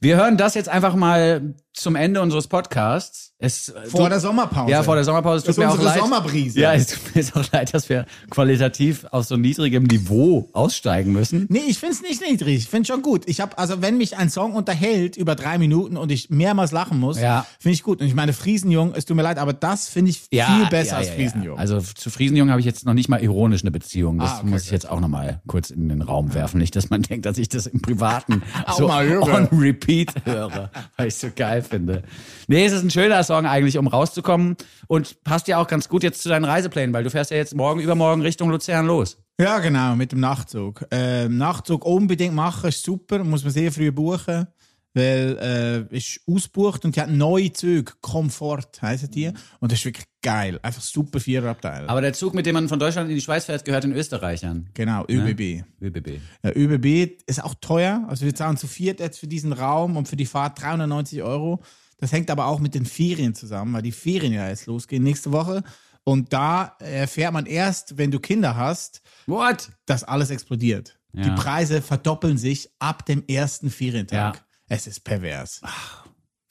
Wir 0.01 0.17
hören 0.17 0.37
das 0.37 0.55
jetzt 0.55 0.69
einfach 0.69 0.95
mal 0.97 1.55
zum 1.73 1.95
Ende 1.95 2.21
unseres 2.21 2.49
Podcasts. 2.49 3.32
Es, 3.43 3.73
Vor 3.89 4.03
tut- 4.03 4.11
der 4.13 4.21
Sommerpause. 4.21 4.71
Ja, 4.71 4.83
vor 4.83 4.95
der 4.95 5.05
Sommerpause. 5.05 5.39
Es 5.39 5.43
tut 5.45 5.51
ist 5.51 5.59
mir 5.59 5.69
auch 5.69 5.73
unsere 5.73 5.91
leid. 5.91 5.99
Sommerbrise. 6.01 6.61
Ja, 6.61 6.73
es 6.75 6.87
tut 6.87 7.15
mir 7.15 7.21
jetzt 7.23 7.37
auch 7.37 7.45
leid, 7.53 7.75
dass 7.75 7.89
wir 7.89 8.07
qualitativ 8.31 9.05
auf 9.11 9.25
so 9.27 9.37
niedrigem 9.37 9.83
Niveau 9.85 10.49
aussteigen 10.53 11.13
müssen. 11.13 11.47
Nee, 11.49 11.63
ich 11.69 11.79
find's 11.79 12.03
nicht 12.03 12.23
niedrig. 12.23 12.57
Ich 12.59 12.69
find's 12.69 12.89
schon 12.89 13.03
gut. 13.03 13.25
Ich 13.27 13.41
habe 13.41 13.59
also, 13.59 13.83
wenn 13.83 13.99
mich 13.99 14.17
ein 14.17 14.31
Song 14.31 14.53
unterhält 14.55 15.17
über 15.17 15.35
drei 15.35 15.59
Minuten 15.59 15.97
und 15.97 16.11
ich 16.13 16.31
mehrmals 16.31 16.73
lachen 16.73 16.99
muss, 17.01 17.21
Ja. 17.21 17.47
finde 17.59 17.75
ich 17.75 17.83
gut. 17.83 18.01
Und 18.01 18.07
ich 18.07 18.15
meine, 18.15 18.33
Friesenjung, 18.33 18.95
es 18.95 19.05
tut 19.05 19.17
mir 19.17 19.23
leid, 19.23 19.39
aber 19.39 19.53
das 19.53 19.89
finde 19.89 20.11
ich 20.13 20.21
viel 20.31 20.67
besser 20.71 20.99
als 20.99 21.11
Friesenjung. 21.11 21.59
Also 21.59 21.81
zu 21.81 22.11
Friesenjung 22.11 22.49
habe 22.51 22.61
ich 22.61 22.67
jetzt 22.67 22.87
noch 22.87 22.95
nicht 22.95 23.09
mal 23.09 23.21
ironisch 23.23 23.63
eine 23.63 23.71
Beziehung. 23.73 24.19
Das 24.19 24.31
Ah, 24.31 24.39
okay, 24.41 24.51
muss 24.51 24.65
ich 24.65 24.71
jetzt 24.71 24.89
auch 24.89 25.01
noch 25.01 25.09
mal 25.09 25.41
kurz 25.47 25.71
in 25.71 25.89
den 25.89 26.03
Raum 26.03 26.33
werfen. 26.33 26.59
Nicht, 26.59 26.77
dass 26.77 26.91
man 26.91 27.03
denkt, 27.03 27.27
dass 27.27 27.39
ich 27.39 27.49
das 27.49 27.67
im 27.67 27.83
Privaten 27.83 28.43
Auch 28.67 28.79
so 28.79 28.89
on 28.93 29.49
repeat 29.53 30.13
höre, 30.25 30.71
weil 30.97 31.09
ich 31.09 31.17
so 31.17 31.27
geil 31.35 31.63
finde. 31.63 32.03
Nee, 32.47 32.65
es 32.67 32.73
ist 32.73 32.83
ein 32.85 32.91
schöner 32.91 33.23
Song 33.25 33.32
eigentlich, 33.35 33.79
um 33.79 33.87
rauszukommen 33.87 34.57
und 34.87 35.23
passt 35.25 35.49
ja 35.49 35.59
auch 35.59 35.67
ganz 35.67 35.89
gut 35.89 36.03
jetzt 36.03 36.23
zu 36.23 36.29
deinen 36.29 36.45
Reiseplänen, 36.45 36.95
weil 36.95 37.05
du 37.05 37.11
fährst 37.11 37.31
ja 37.31 37.37
jetzt 37.37 37.55
morgen, 37.55 37.81
übermorgen 37.81 38.23
Richtung 38.23 38.51
Luzern 38.51 38.87
los. 38.87 39.19
Ja, 39.41 39.59
genau, 39.59 39.97
mit 39.97 40.13
dem 40.13 40.21
Nachtzug. 40.21 40.85
Ähm, 40.91 41.39
Nachtzug 41.39 41.85
unbedingt 41.85 42.35
machen, 42.35 42.69
ist 42.69 42.85
super, 42.85 43.25
muss 43.25 43.43
man 43.43 43.53
sehr 43.53 43.73
früh 43.73 43.91
buchen, 43.91 44.47
weil 44.95 45.89
äh, 45.91 45.97
ist 45.97 46.21
ausgebucht 46.29 46.85
und 46.85 46.97
die 46.97 47.01
hat 47.01 47.11
neue 47.11 47.53
Züge, 47.53 47.93
Komfort 48.01 48.81
heißen 48.81 49.11
die, 49.11 49.33
und 49.61 49.73
das 49.73 49.79
ist 49.79 49.85
wirklich 49.87 50.07
geil, 50.23 50.61
einfach 50.63 50.83
super 50.83 51.19
Viererabteil. 51.19 51.89
Aber 51.89 52.01
der 52.01 52.13
Zug, 52.13 52.35
mit 52.35 52.47
dem 52.47 52.55
man 52.55 52.69
von 52.69 52.79
Deutschland 52.79 53.09
in 53.09 53.17
die 53.17 53.23
Schweiz 53.23 53.47
fährt, 53.47 53.65
gehört 53.65 53.85
den 53.85 53.93
Österreichern. 53.93 54.69
Genau, 54.75 55.05
ÖBB. 55.09 55.65
ÖBB. 55.81 56.21
Ja, 56.45 56.53
ÖBB 56.55 57.23
ist 57.27 57.43
auch 57.43 57.55
teuer, 57.61 58.05
also 58.09 58.25
wir 58.25 58.35
zahlen 58.35 58.57
zu 58.57 58.67
viert 58.67 59.01
jetzt 59.01 59.19
für 59.19 59.27
diesen 59.27 59.53
Raum 59.53 59.97
und 59.97 60.09
für 60.09 60.17
die 60.17 60.27
Fahrt 60.27 60.61
390 60.61 61.23
Euro. 61.23 61.63
Das 62.03 62.11
hängt 62.11 62.33
aber 62.33 62.47
auch 62.47 62.59
mit 62.59 62.75
den 62.75 62.85
Ferien 62.85 63.33
zusammen, 63.33 63.75
weil 63.75 63.83
die 63.83 63.93
Ferien 63.93 64.33
ja 64.33 64.49
jetzt 64.49 64.67
losgehen 64.67 65.05
nächste 65.05 65.31
Woche. 65.31 65.63
Und 66.03 66.33
da 66.33 66.75
erfährt 66.81 67.33
man 67.33 67.47
erst, 67.47 67.97
wenn 67.97 68.11
du 68.11 68.19
Kinder 68.19 68.57
hast, 68.57 69.03
What? 69.27 69.71
dass 69.87 70.03
alles 70.03 70.31
explodiert. 70.31 70.99
Ja. 71.13 71.23
Die 71.23 71.31
Preise 71.41 71.81
verdoppeln 71.81 72.39
sich 72.39 72.71
ab 72.81 73.07
dem 73.07 73.23
ersten 73.29 73.71
Ferientag. 73.71 74.35
Ja. 74.35 74.43
Es 74.67 74.89
ist 74.89 75.05
pervers. 75.05 75.61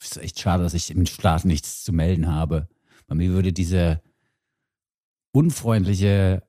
ist 0.00 0.16
echt 0.16 0.40
schade, 0.40 0.62
dass 0.62 0.72
ich 0.72 0.90
im 0.90 1.04
Staat 1.04 1.44
nichts 1.44 1.84
zu 1.84 1.92
melden 1.92 2.28
habe. 2.28 2.66
Bei 3.06 3.14
mir 3.14 3.32
würde 3.32 3.52
diese 3.52 4.00
unfreundliche 5.32 6.44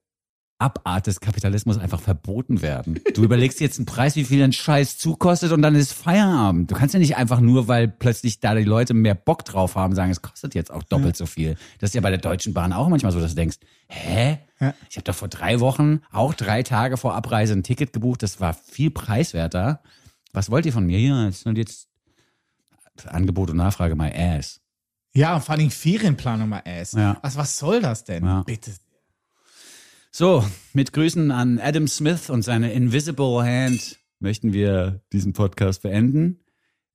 Abart 0.59 1.07
des 1.07 1.19
Kapitalismus 1.19 1.77
einfach 1.77 1.99
verboten 1.99 2.61
werden. 2.61 2.99
Du 3.13 3.23
überlegst 3.23 3.59
jetzt 3.59 3.79
einen 3.79 3.85
Preis, 3.85 4.15
wie 4.15 4.23
viel 4.23 4.41
ein 4.41 4.53
Scheiß 4.53 4.97
zukostet 4.97 5.51
und 5.51 5.61
dann 5.61 5.75
ist 5.75 5.91
Feierabend. 5.93 6.71
Du 6.71 6.75
kannst 6.75 6.93
ja 6.93 6.99
nicht 6.99 7.17
einfach 7.17 7.39
nur, 7.39 7.67
weil 7.67 7.87
plötzlich 7.87 8.39
da 8.39 8.55
die 8.55 8.63
Leute 8.63 8.93
mehr 8.93 9.15
Bock 9.15 9.43
drauf 9.43 9.75
haben, 9.75 9.93
sagen, 9.93 10.11
es 10.11 10.21
kostet 10.21 10.55
jetzt 10.55 10.71
auch 10.71 10.83
doppelt 10.83 11.17
so 11.17 11.25
viel. 11.25 11.57
Das 11.79 11.89
ist 11.89 11.95
ja 11.95 12.01
bei 12.01 12.11
der 12.11 12.19
Deutschen 12.19 12.53
Bahn 12.53 12.71
auch 12.71 12.87
manchmal 12.87 13.11
so, 13.11 13.19
dass 13.19 13.31
du 13.31 13.35
denkst, 13.35 13.57
hä? 13.87 14.39
Ja. 14.59 14.73
Ich 14.89 14.95
habe 14.95 15.03
doch 15.03 15.15
vor 15.15 15.27
drei 15.27 15.59
Wochen, 15.59 15.99
auch 16.11 16.33
drei 16.33 16.63
Tage 16.63 16.95
vor 16.95 17.15
Abreise 17.15 17.53
ein 17.53 17.63
Ticket 17.63 17.91
gebucht, 17.91 18.23
das 18.23 18.39
war 18.39 18.53
viel 18.53 18.91
preiswerter. 18.91 19.81
Was 20.31 20.49
wollt 20.49 20.65
ihr 20.65 20.73
von 20.73 20.85
mir? 20.85 20.99
Ja, 20.99 21.25
jetzt 21.25 21.45
und 21.45 21.57
jetzt 21.57 21.89
Angebot 23.07 23.49
und 23.49 23.57
Nachfrage, 23.57 23.95
my 23.95 24.11
ass. 24.15 24.61
Ja, 25.13 25.35
und 25.35 25.43
vor 25.43 25.55
allem 25.55 25.69
Ferienplanung 25.69 26.49
mal 26.49 26.63
ass. 26.65 26.93
Ja. 26.93 27.17
Also 27.21 27.39
was 27.39 27.57
soll 27.57 27.81
das 27.81 28.03
denn? 28.03 28.23
Ja. 28.23 28.43
Bitte. 28.43 28.71
So, 30.15 30.45
mit 30.73 30.93
Grüßen 30.93 31.31
an 31.31 31.59
Adam 31.59 31.87
Smith 31.87 32.29
und 32.29 32.43
seine 32.43 32.71
Invisible 32.71 33.41
Hand 33.43 33.97
möchten 34.19 34.53
wir 34.53 35.01
diesen 35.11 35.33
Podcast 35.33 35.81
beenden. 35.81 36.39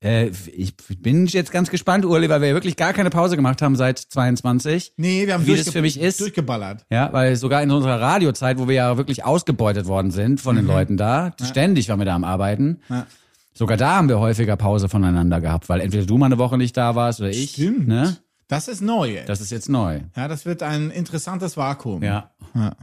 Äh, 0.01 0.31
ich 0.55 0.77
bin 0.77 1.27
jetzt 1.27 1.51
ganz 1.51 1.69
gespannt, 1.69 2.05
Uli, 2.05 2.29
weil 2.29 2.43
wir 2.43 2.55
wirklich 2.55 2.77
gar 2.77 2.93
keine 2.93 3.11
Pause 3.11 3.35
gemacht 3.35 3.61
haben 3.61 3.75
seit 3.75 3.99
22. 3.99 4.93
Nee, 4.99 5.27
wir 5.27 5.35
haben 5.35 5.45
Wie 5.47 5.57
das 5.57 5.69
für 5.69 5.83
mich 5.83 5.99
ist? 5.99 6.21
durchgeballert. 6.21 6.87
Ja, 6.91 7.13
weil 7.13 7.35
sogar 7.35 7.61
in 7.65 7.73
unserer 7.73 8.01
Radiozeit, 8.01 8.57
wo 8.57 8.69
wir 8.69 8.77
ja 8.77 8.97
wirklich 8.97 9.25
ausgebeutet 9.25 9.87
worden 9.87 10.13
sind 10.13 10.41
von 10.41 10.55
den 10.55 10.69
Leuten 10.69 10.97
da, 10.97 11.33
ständig 11.43 11.89
waren 11.89 11.99
wir 11.99 12.07
da 12.07 12.15
am 12.15 12.23
Arbeiten. 12.23 12.79
Mhm. 12.89 12.95
Ja. 12.95 13.07
Sogar 13.53 13.77
da 13.77 13.97
haben 13.97 14.09
wir 14.09 14.21
häufiger 14.21 14.57
Pause 14.57 14.89
voneinander 14.89 15.41
gehabt, 15.41 15.69
weil 15.69 15.81
entweder 15.81 16.07
du 16.07 16.19
mal 16.19 16.27
eine 16.27 16.39
Woche 16.39 16.57
nicht 16.57 16.77
da 16.77 16.95
warst 16.95 17.19
oder 17.19 17.31
ich. 17.31 17.51
Stimmt. 17.51 17.89
Ne? 17.89 18.17
Das 18.47 18.69
ist 18.69 18.81
neu. 18.81 19.11
Jetzt. 19.11 19.29
Das 19.29 19.41
ist 19.41 19.51
jetzt 19.51 19.69
neu. 19.69 20.03
ja, 20.15 20.29
das 20.29 20.47
wird 20.47 20.63
ein 20.63 20.93
interessantes 20.93 21.57
Vakuum. 21.57 22.05
Ja. 22.05 22.31
Ja. 22.55 22.77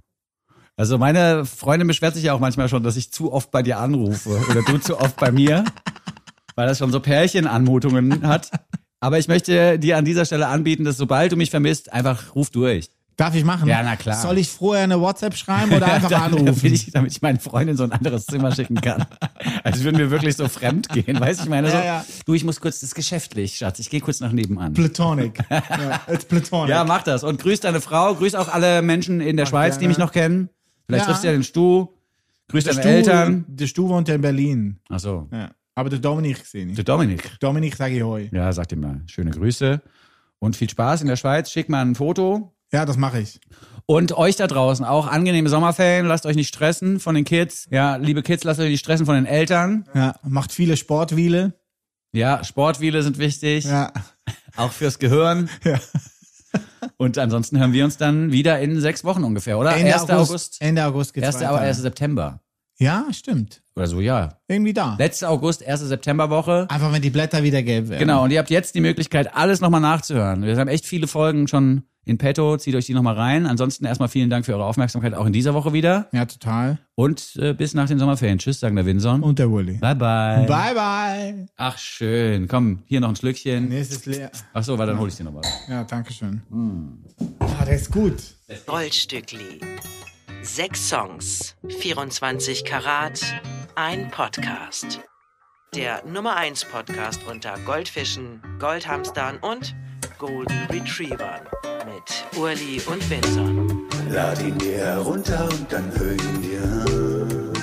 Also 0.78 0.98
meine 0.98 1.46
Freundin 1.46 1.88
beschwert 1.88 2.16
sich 2.16 2.26
ja 2.26 2.34
auch 2.34 2.40
manchmal 2.40 2.68
schon, 2.68 2.84
dass 2.84 2.98
ich 2.98 3.12
zu 3.12 3.32
oft 3.32 3.50
bei 3.52 3.64
dir 3.64 3.80
anrufe 3.80 4.42
oder 4.50 4.62
du 4.62 4.78
zu 4.78 5.00
oft 5.00 5.16
bei 5.16 5.32
mir, 5.32 5.64
weil 6.56 6.68
das 6.68 6.80
schon 6.80 6.92
so 6.92 7.00
Pärchenanmutungen 7.00 8.28
hat. 8.28 8.52
Aber 9.00 9.18
ich 9.18 9.28
möchte 9.28 9.80
dir 9.80 9.98
an 9.98 10.06
dieser 10.06 10.26
Stelle 10.26 10.48
anbieten, 10.48 10.84
dass 10.84 10.98
sobald 10.98 11.32
du 11.32 11.38
mich 11.38 11.50
vermisst, 11.50 11.94
einfach 11.94 12.36
ruf 12.36 12.50
durch. 12.50 12.90
Darf 13.18 13.34
ich 13.34 13.46
machen? 13.46 13.70
Ja, 13.70 13.82
na 13.82 13.96
klar. 13.96 14.18
Soll 14.18 14.38
ich 14.38 14.50
vorher 14.50 14.84
eine 14.84 15.00
WhatsApp 15.00 15.38
schreiben 15.38 15.72
oder 15.72 15.86
einfach 15.94 16.10
damit, 16.10 16.40
anrufen? 16.40 16.74
ich, 16.74 16.92
damit 16.92 17.14
ich 17.14 17.22
meine 17.22 17.40
Freundin 17.40 17.78
so 17.78 17.84
ein 17.84 17.94
anderes 17.94 18.26
Zimmer 18.26 18.54
schicken 18.54 18.82
kann. 18.82 19.06
Als 19.64 19.84
würden 19.84 19.98
wir 19.98 20.12
wirklich 20.12 20.36
so 20.36 20.50
fremd 20.50 20.90
gehen, 20.90 21.18
weißt 21.18 21.40
du? 21.40 21.44
Ich 21.46 21.50
meine 21.50 21.70
so, 21.72 21.78
Ja, 21.78 21.86
ja. 21.86 22.06
du, 22.26 22.34
ich 22.34 22.44
muss 22.44 22.60
kurz, 22.60 22.80
das 22.82 22.90
ist 22.90 22.96
geschäftlich, 22.96 23.56
Schatz, 23.56 23.80
ich 23.80 23.90
gehe 23.90 24.02
kurz 24.02 24.20
nach 24.20 24.34
nebenan. 24.34 24.74
Platonic. 24.74 25.40
ja, 25.50 26.02
it's 26.12 26.26
platonic. 26.26 26.72
Ja, 26.72 26.84
mach 26.84 27.04
das. 27.04 27.24
Und 27.24 27.42
grüß 27.42 27.62
deine 27.62 27.80
Frau, 27.80 28.16
grüß 28.16 28.36
auch 28.36 28.50
alle 28.50 28.82
Menschen 28.82 29.22
in 29.22 29.38
der 29.38 29.46
Schweiz, 29.46 29.76
die 29.76 29.82
gerne. 29.82 29.90
mich 29.90 29.98
noch 29.98 30.12
kennen. 30.12 30.50
Vielleicht 30.88 31.04
Ja. 31.04 31.08
triffst 31.08 31.24
du 31.24 31.28
ja 31.28 31.34
den 31.34 31.44
Stu. 31.44 31.88
Grüß 32.50 32.64
der 32.64 32.74
deine 32.74 32.84
Stu, 32.84 32.90
Eltern. 32.90 33.46
Der 33.48 33.68
Stu 33.68 33.90
wohnt 33.90 34.08
ja 34.08 34.16
in 34.16 34.22
Berlin. 34.22 34.80
Ach 34.90 35.00
so. 35.00 35.28
Ja. 35.32 35.52
Aber 35.74 35.90
der 35.90 36.00
Dominik 36.00 36.46
sehe 36.46 36.66
ich. 36.68 36.76
Der 36.76 36.84
Dominik. 36.84 37.40
Dominik 37.40 37.76
sage 37.76 37.96
ich 37.98 38.04
hoi. 38.04 38.30
Ja, 38.32 38.52
sag 38.54 38.68
dir 38.70 38.78
mal 38.78 39.02
schöne 39.08 39.32
Grüße 39.32 39.82
und 40.40 40.56
viel 40.56 40.70
Spaß 40.70 41.02
in 41.02 41.08
der 41.08 41.16
Schweiz. 41.16 41.52
Schick 41.52 41.70
mal 41.70 41.82
ein 41.82 41.96
Foto. 41.96 42.54
Ja, 42.72 42.86
das 42.86 42.98
mache 42.98 43.20
ich. 43.20 43.40
Und 43.88 44.14
euch 44.18 44.36
da 44.36 44.48
draußen 44.48 44.86
auch 44.86 45.08
angenehme 45.08 45.50
Sommerferien. 45.50 46.06
Lasst 46.08 46.26
euch 46.26 46.36
nicht 46.36 46.48
stressen 46.48 47.00
von 47.00 47.14
den 47.16 47.24
Kids. 47.26 47.68
Ja, 47.72 47.98
liebe 47.98 48.24
Kids, 48.24 48.44
lasst 48.44 48.60
euch 48.60 48.70
nicht 48.70 48.80
stressen 48.80 49.06
von 49.06 49.16
den 49.16 49.26
Eltern. 49.26 49.86
Ja, 49.94 50.16
macht 50.24 50.52
viele 50.52 50.78
Sportwiele. 50.78 51.54
Ja, 52.14 52.44
Sportwiele 52.44 53.04
sind 53.04 53.18
wichtig. 53.18 53.66
Ja. 53.66 53.92
Auch 54.56 54.72
fürs 54.72 54.98
Gehirn. 55.00 55.50
Ja. 55.64 55.80
Und 56.98 57.18
ansonsten 57.18 57.60
hören 57.60 57.74
wir 57.74 57.84
uns 57.86 57.98
dann 57.98 58.32
wieder 58.32 58.60
in 58.60 58.80
sechs 58.80 59.04
Wochen 59.04 59.24
ungefähr, 59.24 59.58
oder? 59.58 59.76
Ende 59.76 59.94
1. 59.94 60.10
August. 60.10 60.58
Ende 60.62 60.86
August 60.86 61.14
geht's 61.14 61.28
1. 61.28 61.36
weiter. 61.36 61.50
aber 61.50 61.60
1. 61.60 61.78
September. 61.78 62.40
Ja, 62.78 63.06
stimmt. 63.12 63.62
Oder 63.76 63.88
so, 63.88 64.02
ja. 64.02 64.38
Irgendwie 64.48 64.74
da. 64.74 64.96
Letzte 65.00 65.30
August, 65.30 65.62
erste 65.62 65.86
Septemberwoche. 65.86 66.68
Einfach, 66.70 66.92
wenn 66.92 67.02
die 67.02 67.10
Blätter 67.10 67.44
wieder 67.44 67.64
gelb 67.64 67.90
werden. 67.90 68.00
Genau, 68.00 68.24
und 68.24 68.32
ihr 68.32 68.40
habt 68.40 68.50
jetzt 68.50 68.76
die 68.76 68.82
Möglichkeit, 68.82 69.36
alles 69.36 69.62
nochmal 69.62 69.82
nachzuhören. 69.82 70.44
Wir 70.44 70.58
haben 70.58 70.68
echt 70.68 70.86
viele 70.86 71.08
Folgen 71.08 71.48
schon 71.48 71.84
in 72.06 72.18
petto, 72.18 72.56
zieht 72.58 72.76
euch 72.76 72.86
die 72.86 72.94
nochmal 72.94 73.16
rein. 73.16 73.48
Ansonsten 73.48 73.86
erstmal 73.86 74.10
vielen 74.10 74.30
Dank 74.30 74.46
für 74.46 74.54
eure 74.54 74.66
Aufmerksamkeit 74.66 75.14
auch 75.16 75.26
in 75.26 75.34
dieser 75.34 75.54
Woche 75.54 75.74
wieder. 75.74 76.08
Ja, 76.12 76.26
total. 76.26 76.78
Und 76.94 77.36
äh, 77.38 77.54
bis 77.54 77.74
nach 77.74 77.88
den 77.88 77.98
Sommerferien. 77.98 78.38
Tschüss, 78.38 78.60
sagen 78.60 78.76
der 78.76 78.86
Winson. 78.86 79.24
Und 79.24 79.40
der 79.40 79.50
Wulli. 79.50 79.80
Bye, 79.80 79.96
bye. 79.96 80.46
Bye, 80.46 80.76
bye. 80.76 81.46
Ach, 81.58 81.78
schön. 81.78 82.48
Komm, 82.48 82.84
hier 82.86 83.00
noch 83.00 83.10
ein 83.10 83.16
Schlückchen. 83.16 83.70
Nee, 83.70 83.80
es 83.80 83.90
ist 83.90 84.06
leer. 84.06 84.32
Ach 84.54 84.64
so, 84.64 84.78
warte, 84.78 84.92
dann 84.92 85.00
hol 85.00 85.08
ich 85.08 85.16
dir 85.16 85.24
noch 85.24 85.36
was. 85.36 85.48
Ja, 85.68 85.84
danke 85.84 86.14
schön. 86.14 86.42
Ah, 87.40 87.66
der 87.66 87.76
ist 87.76 87.92
gut. 87.92 88.16
Goldstückli. 88.68 89.62
Sechs 90.46 90.90
Songs, 90.90 91.56
24 91.80 92.64
Karat, 92.66 93.20
ein 93.74 94.12
Podcast. 94.12 95.02
Der 95.74 96.06
Nummer 96.06 96.36
1 96.36 96.66
Podcast 96.66 97.22
unter 97.28 97.58
Goldfischen, 97.66 98.44
Goldhamstern 98.60 99.38
und 99.38 99.76
Golden 100.20 100.68
Retrievern 100.68 101.42
mit 101.86 102.40
Urli 102.40 102.80
und 102.86 103.10
Vinson. 103.10 103.90
Lad 104.12 104.40
ihn 104.44 104.56
dir 104.60 104.78
herunter 104.78 105.50
und 105.50 105.72
dann 105.74 105.92
hör 105.98 106.12
ihn 106.12 106.42
dir 106.44 106.62
an. 106.62 107.54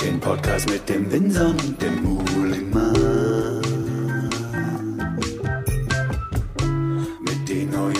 Den 0.00 0.20
Podcast 0.20 0.70
mit 0.70 0.88
dem 0.88 1.10
Winson 1.10 1.56
und 1.58 1.82
dem 1.82 2.00
Muhlingmann. 2.04 3.25